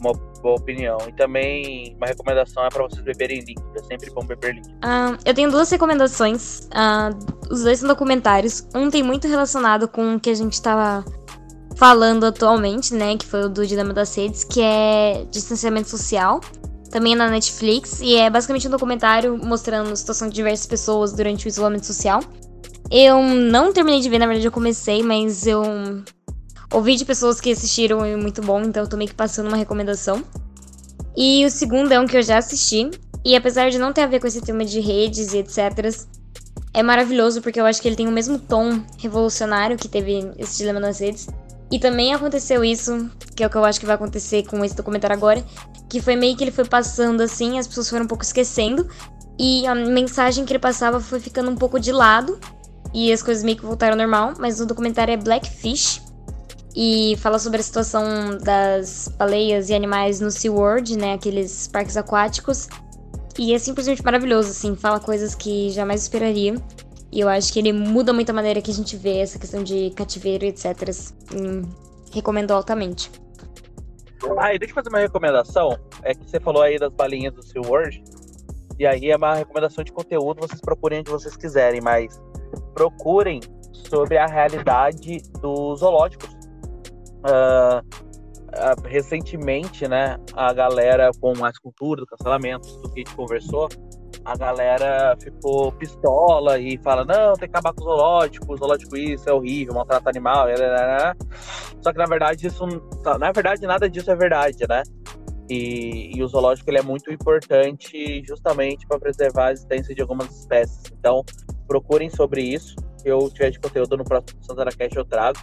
Uma 0.01 0.13
boa 0.41 0.55
opinião. 0.55 0.97
E 1.07 1.13
também 1.13 1.95
uma 1.95 2.07
recomendação 2.07 2.65
é 2.65 2.69
para 2.69 2.83
vocês 2.83 3.01
beberem 3.03 3.39
líquido. 3.39 3.71
É 3.77 3.83
sempre 3.83 4.11
bom 4.11 4.25
beber 4.25 4.55
líquido. 4.55 4.75
Uh, 4.75 5.17
eu 5.25 5.33
tenho 5.33 5.49
duas 5.49 5.71
recomendações. 5.71 6.67
Uh, 6.67 7.15
os 7.49 7.63
dois 7.63 7.79
são 7.79 7.87
documentários. 7.87 8.67
Um 8.75 8.89
tem 8.89 9.01
muito 9.01 9.27
relacionado 9.27 9.87
com 9.87 10.15
o 10.15 10.19
que 10.19 10.29
a 10.29 10.33
gente 10.33 10.53
estava 10.53 11.05
falando 11.77 12.25
atualmente, 12.25 12.93
né? 12.93 13.15
Que 13.17 13.25
foi 13.25 13.45
o 13.45 13.49
do 13.49 13.65
Dilema 13.65 13.93
das 13.93 14.13
Redes, 14.15 14.43
que 14.43 14.61
é 14.61 15.25
distanciamento 15.31 15.89
social. 15.89 16.41
Também 16.91 17.13
é 17.13 17.15
na 17.15 17.29
Netflix. 17.29 18.01
E 18.01 18.15
é 18.15 18.29
basicamente 18.29 18.67
um 18.67 18.71
documentário 18.71 19.37
mostrando 19.37 19.91
a 19.91 19.95
situação 19.95 20.27
de 20.27 20.35
diversas 20.35 20.67
pessoas 20.67 21.13
durante 21.13 21.45
o 21.45 21.47
isolamento 21.47 21.85
social. 21.85 22.19
Eu 22.95 23.23
não 23.23 23.73
terminei 23.73 23.99
de 24.01 24.07
ver, 24.07 24.19
na 24.19 24.27
verdade 24.27 24.45
eu 24.45 24.51
comecei, 24.51 25.01
mas 25.01 25.47
eu 25.47 25.63
ouvi 26.71 26.95
de 26.95 27.03
pessoas 27.03 27.41
que 27.41 27.51
assistiram 27.51 28.05
e 28.05 28.15
muito 28.15 28.39
bom, 28.39 28.61
então 28.61 28.83
eu 28.83 28.87
tô 28.87 28.95
meio 28.95 29.09
que 29.09 29.15
passando 29.15 29.47
uma 29.47 29.57
recomendação. 29.57 30.23
E 31.17 31.43
o 31.43 31.49
segundo 31.49 31.91
é 31.91 31.99
um 31.99 32.05
que 32.05 32.15
eu 32.15 32.21
já 32.21 32.37
assisti, 32.37 32.91
e 33.25 33.35
apesar 33.35 33.71
de 33.71 33.79
não 33.79 33.91
ter 33.91 34.01
a 34.01 34.05
ver 34.05 34.19
com 34.19 34.27
esse 34.27 34.41
tema 34.41 34.63
de 34.63 34.79
redes 34.79 35.33
e 35.33 35.39
etc., 35.39 35.57
é 36.71 36.83
maravilhoso 36.83 37.41
porque 37.41 37.59
eu 37.59 37.65
acho 37.65 37.81
que 37.81 37.87
ele 37.87 37.95
tem 37.95 38.07
o 38.07 38.11
mesmo 38.11 38.37
tom 38.37 38.79
revolucionário 38.99 39.75
que 39.75 39.87
teve 39.87 40.31
esse 40.37 40.57
dilema 40.57 40.79
nas 40.79 40.99
redes. 40.99 41.27
E 41.71 41.79
também 41.79 42.13
aconteceu 42.13 42.63
isso, 42.63 43.09
que 43.35 43.43
é 43.43 43.47
o 43.47 43.49
que 43.49 43.57
eu 43.57 43.65
acho 43.65 43.79
que 43.79 43.87
vai 43.87 43.95
acontecer 43.95 44.43
com 44.43 44.63
esse 44.63 44.75
documentário 44.75 45.15
agora, 45.15 45.43
que 45.89 45.99
foi 45.99 46.15
meio 46.15 46.37
que 46.37 46.43
ele 46.43 46.51
foi 46.51 46.65
passando 46.65 47.21
assim, 47.21 47.57
as 47.57 47.65
pessoas 47.65 47.89
foram 47.89 48.05
um 48.05 48.07
pouco 48.07 48.23
esquecendo, 48.23 48.87
e 49.39 49.65
a 49.65 49.73
mensagem 49.73 50.45
que 50.45 50.51
ele 50.51 50.59
passava 50.59 50.99
foi 50.99 51.19
ficando 51.19 51.49
um 51.49 51.55
pouco 51.55 51.79
de 51.79 51.91
lado, 51.91 52.39
e 52.93 53.11
as 53.11 53.23
coisas 53.23 53.43
meio 53.43 53.57
que 53.57 53.65
voltaram 53.65 53.93
ao 53.93 53.97
normal, 53.97 54.33
mas 54.37 54.59
o 54.59 54.65
documentário 54.65 55.13
é 55.13 55.17
Blackfish, 55.17 56.01
e 56.75 57.15
fala 57.17 57.37
sobre 57.37 57.59
a 57.59 57.63
situação 57.63 58.37
das 58.39 59.07
baleias 59.17 59.69
e 59.69 59.75
animais 59.75 60.19
no 60.19 60.31
SeaWorld, 60.31 60.97
né, 60.97 61.13
aqueles 61.13 61.67
parques 61.67 61.95
aquáticos, 61.95 62.67
e 63.37 63.53
é 63.53 63.59
simplesmente 63.59 64.03
maravilhoso, 64.03 64.49
assim, 64.49 64.75
fala 64.75 64.99
coisas 64.99 65.33
que 65.33 65.69
jamais 65.69 66.03
esperaria. 66.03 66.55
E 67.11 67.19
eu 67.19 67.29
acho 67.29 67.51
que 67.53 67.59
ele 67.59 67.71
muda 67.71 68.13
muito 68.13 68.29
a 68.29 68.33
maneira 68.33 68.61
que 68.61 68.71
a 68.71 68.73
gente 68.73 68.95
vê 68.95 69.19
essa 69.19 69.37
questão 69.37 69.63
de 69.63 69.91
cativeiro, 69.91 70.45
etc. 70.45 70.89
Hum, 71.33 71.61
recomendo 72.11 72.51
altamente. 72.51 73.11
Ah, 74.37 74.53
e 74.53 74.59
deixa 74.59 74.71
eu 74.71 74.75
fazer 74.75 74.89
uma 74.89 74.99
recomendação. 74.99 75.77
É 76.03 76.13
que 76.13 76.27
você 76.27 76.39
falou 76.39 76.61
aí 76.61 76.79
das 76.79 76.91
balinhas 76.91 77.33
do 77.33 77.43
Seal 77.43 77.63
World. 77.65 78.03
E 78.79 78.85
aí 78.85 79.11
é 79.11 79.15
uma 79.15 79.35
recomendação 79.35 79.83
de 79.83 79.91
conteúdo, 79.91 80.41
vocês 80.41 80.61
procurem 80.61 80.99
onde 80.99 81.11
vocês 81.11 81.35
quiserem, 81.35 81.81
mas 81.81 82.19
procurem 82.73 83.39
sobre 83.89 84.17
a 84.17 84.25
realidade 84.25 85.21
dos 85.41 85.79
zoológicos. 85.79 86.29
Uh, 87.25 87.79
uh, 87.79 88.87
recentemente, 88.87 89.87
né, 89.87 90.17
a 90.33 90.51
galera 90.53 91.11
com 91.19 91.45
as 91.45 91.57
culturas, 91.57 92.05
cancelamentos, 92.05 92.75
do 92.77 92.91
que 92.91 93.01
a 93.01 93.03
gente 93.03 93.15
conversou, 93.15 93.69
a 94.25 94.37
galera 94.37 95.17
ficou 95.21 95.71
pistola 95.73 96.57
e 96.59 96.77
fala: 96.79 97.03
não, 97.03 97.33
tem 97.33 97.49
que 97.49 97.57
acabar 97.57 97.73
com 97.73 97.81
o 97.81 97.83
zoológico, 97.83 98.53
o 98.53 98.57
zoológico 98.57 98.95
isso 98.95 99.29
é 99.29 99.33
horrível, 99.33 99.73
maltrata 99.73 100.09
animal. 100.09 100.47
Só 101.81 101.91
que 101.91 101.97
na 101.97 102.05
verdade, 102.05 102.47
isso. 102.47 102.65
Na 103.19 103.31
verdade, 103.31 103.65
nada 103.67 103.89
disso 103.89 104.11
é 104.11 104.15
verdade, 104.15 104.65
né? 104.67 104.83
E, 105.49 106.11
e 106.15 106.23
o 106.23 106.27
zoológico 106.27 106.69
ele 106.69 106.79
é 106.79 106.81
muito 106.81 107.11
importante 107.11 108.23
justamente 108.25 108.87
para 108.87 108.99
preservar 108.99 109.47
a 109.47 109.51
existência 109.51 109.93
de 109.93 110.01
algumas 110.01 110.29
espécies. 110.39 110.83
Então, 110.97 111.23
procurem 111.73 112.07
sobre 112.07 112.43
isso. 112.43 112.75
Se 112.97 113.09
eu 113.09 113.27
tiver 113.31 113.49
de 113.49 113.59
conteúdo 113.59 113.97
no 113.97 114.03
próximo 114.03 114.43
Santana 114.43 114.71
Cast, 114.71 114.95
eu 114.95 115.03
trago. 115.03 115.39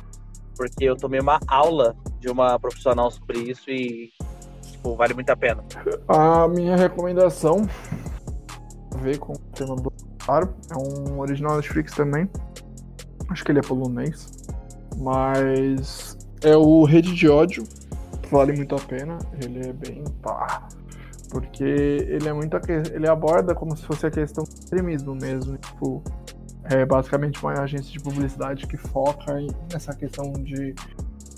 Porque 0.56 0.84
eu 0.84 0.94
tomei 0.94 1.18
uma 1.18 1.40
aula 1.48 1.96
de 2.20 2.28
uma 2.28 2.56
profissional 2.58 3.10
sobre 3.10 3.38
isso 3.38 3.68
e 3.68 4.12
tipo, 4.62 4.94
vale 4.94 5.12
muito 5.12 5.30
a 5.30 5.36
pena. 5.36 5.64
A 6.06 6.46
minha 6.46 6.76
recomendação 6.76 7.66
ver 8.98 9.18
com 9.18 9.32
o 9.32 9.38
tema 9.54 9.74
do 9.74 9.92
Claro, 10.24 10.54
é 10.70 10.76
um 10.76 11.18
original 11.18 11.56
Netflix 11.56 11.94
também. 11.94 12.30
Acho 13.28 13.44
que 13.44 13.50
ele 13.50 13.58
é 13.58 13.62
polonês. 13.62 14.28
Mas 14.98 16.16
é 16.42 16.56
o 16.56 16.84
Rede 16.84 17.12
de 17.12 17.28
Ódio. 17.28 17.64
Vale 18.30 18.52
muito 18.52 18.76
a 18.76 18.78
pena. 18.78 19.18
Ele 19.42 19.68
é 19.68 19.72
bem 19.72 20.04
pá. 20.22 20.68
Porque 21.30 21.64
ele 21.64 22.28
é 22.28 22.32
muito. 22.32 22.56
Ele 22.92 23.08
aborda 23.08 23.54
como 23.54 23.76
se 23.76 23.84
fosse 23.84 24.06
a 24.06 24.10
questão 24.10 24.44
do 24.44 24.50
extremismo 24.50 25.14
mesmo. 25.14 25.56
Tipo, 25.58 26.02
é 26.64 26.84
basicamente 26.84 27.42
uma 27.42 27.52
agência 27.52 27.90
de 27.90 28.00
publicidade 28.00 28.66
que 28.66 28.76
foca 28.76 29.34
nessa 29.72 29.94
questão 29.94 30.32
de, 30.32 30.74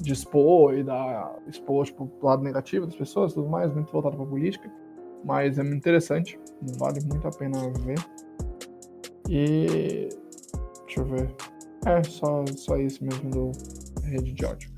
de 0.00 0.12
expor 0.12 0.76
e 0.76 0.82
dar 0.82 1.36
expor 1.46 1.84
tipo, 1.84 2.10
o 2.20 2.26
lado 2.26 2.42
negativo 2.42 2.86
das 2.86 2.96
pessoas 2.96 3.34
tudo 3.34 3.48
mais, 3.48 3.72
muito 3.72 3.92
voltado 3.92 4.16
para 4.16 4.26
política. 4.26 4.70
Mas 5.24 5.58
é 5.58 5.62
muito 5.62 5.76
interessante, 5.76 6.38
vale 6.78 7.00
muito 7.04 7.26
a 7.28 7.30
pena 7.30 7.58
ver. 7.80 7.98
E. 9.28 10.08
Deixa 10.86 11.00
eu 11.00 11.04
ver. 11.04 11.34
É, 11.86 12.02
só, 12.04 12.44
só 12.46 12.76
isso 12.76 13.04
mesmo 13.04 13.30
do 13.30 13.52
Rede 14.04 14.32
de 14.32 14.44
Ódio. 14.44 14.70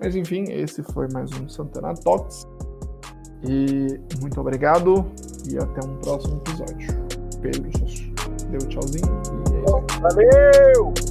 Mas 0.00 0.16
enfim, 0.16 0.44
esse 0.48 0.82
foi 0.82 1.08
mais 1.12 1.30
um 1.38 1.48
Santana 1.48 1.94
Talks. 1.94 2.46
E 3.44 4.00
muito 4.20 4.40
obrigado 4.40 5.06
e 5.48 5.56
até 5.56 5.86
um 5.86 5.96
próximo 5.96 6.36
episódio. 6.46 6.88
Beijos. 7.40 8.10
Deu 8.50 8.60
tchauzinho 8.68 9.06
e 9.06 9.58
é 9.58 9.62
isso 9.62 9.76
aí. 9.76 10.00
Valeu! 10.00 11.09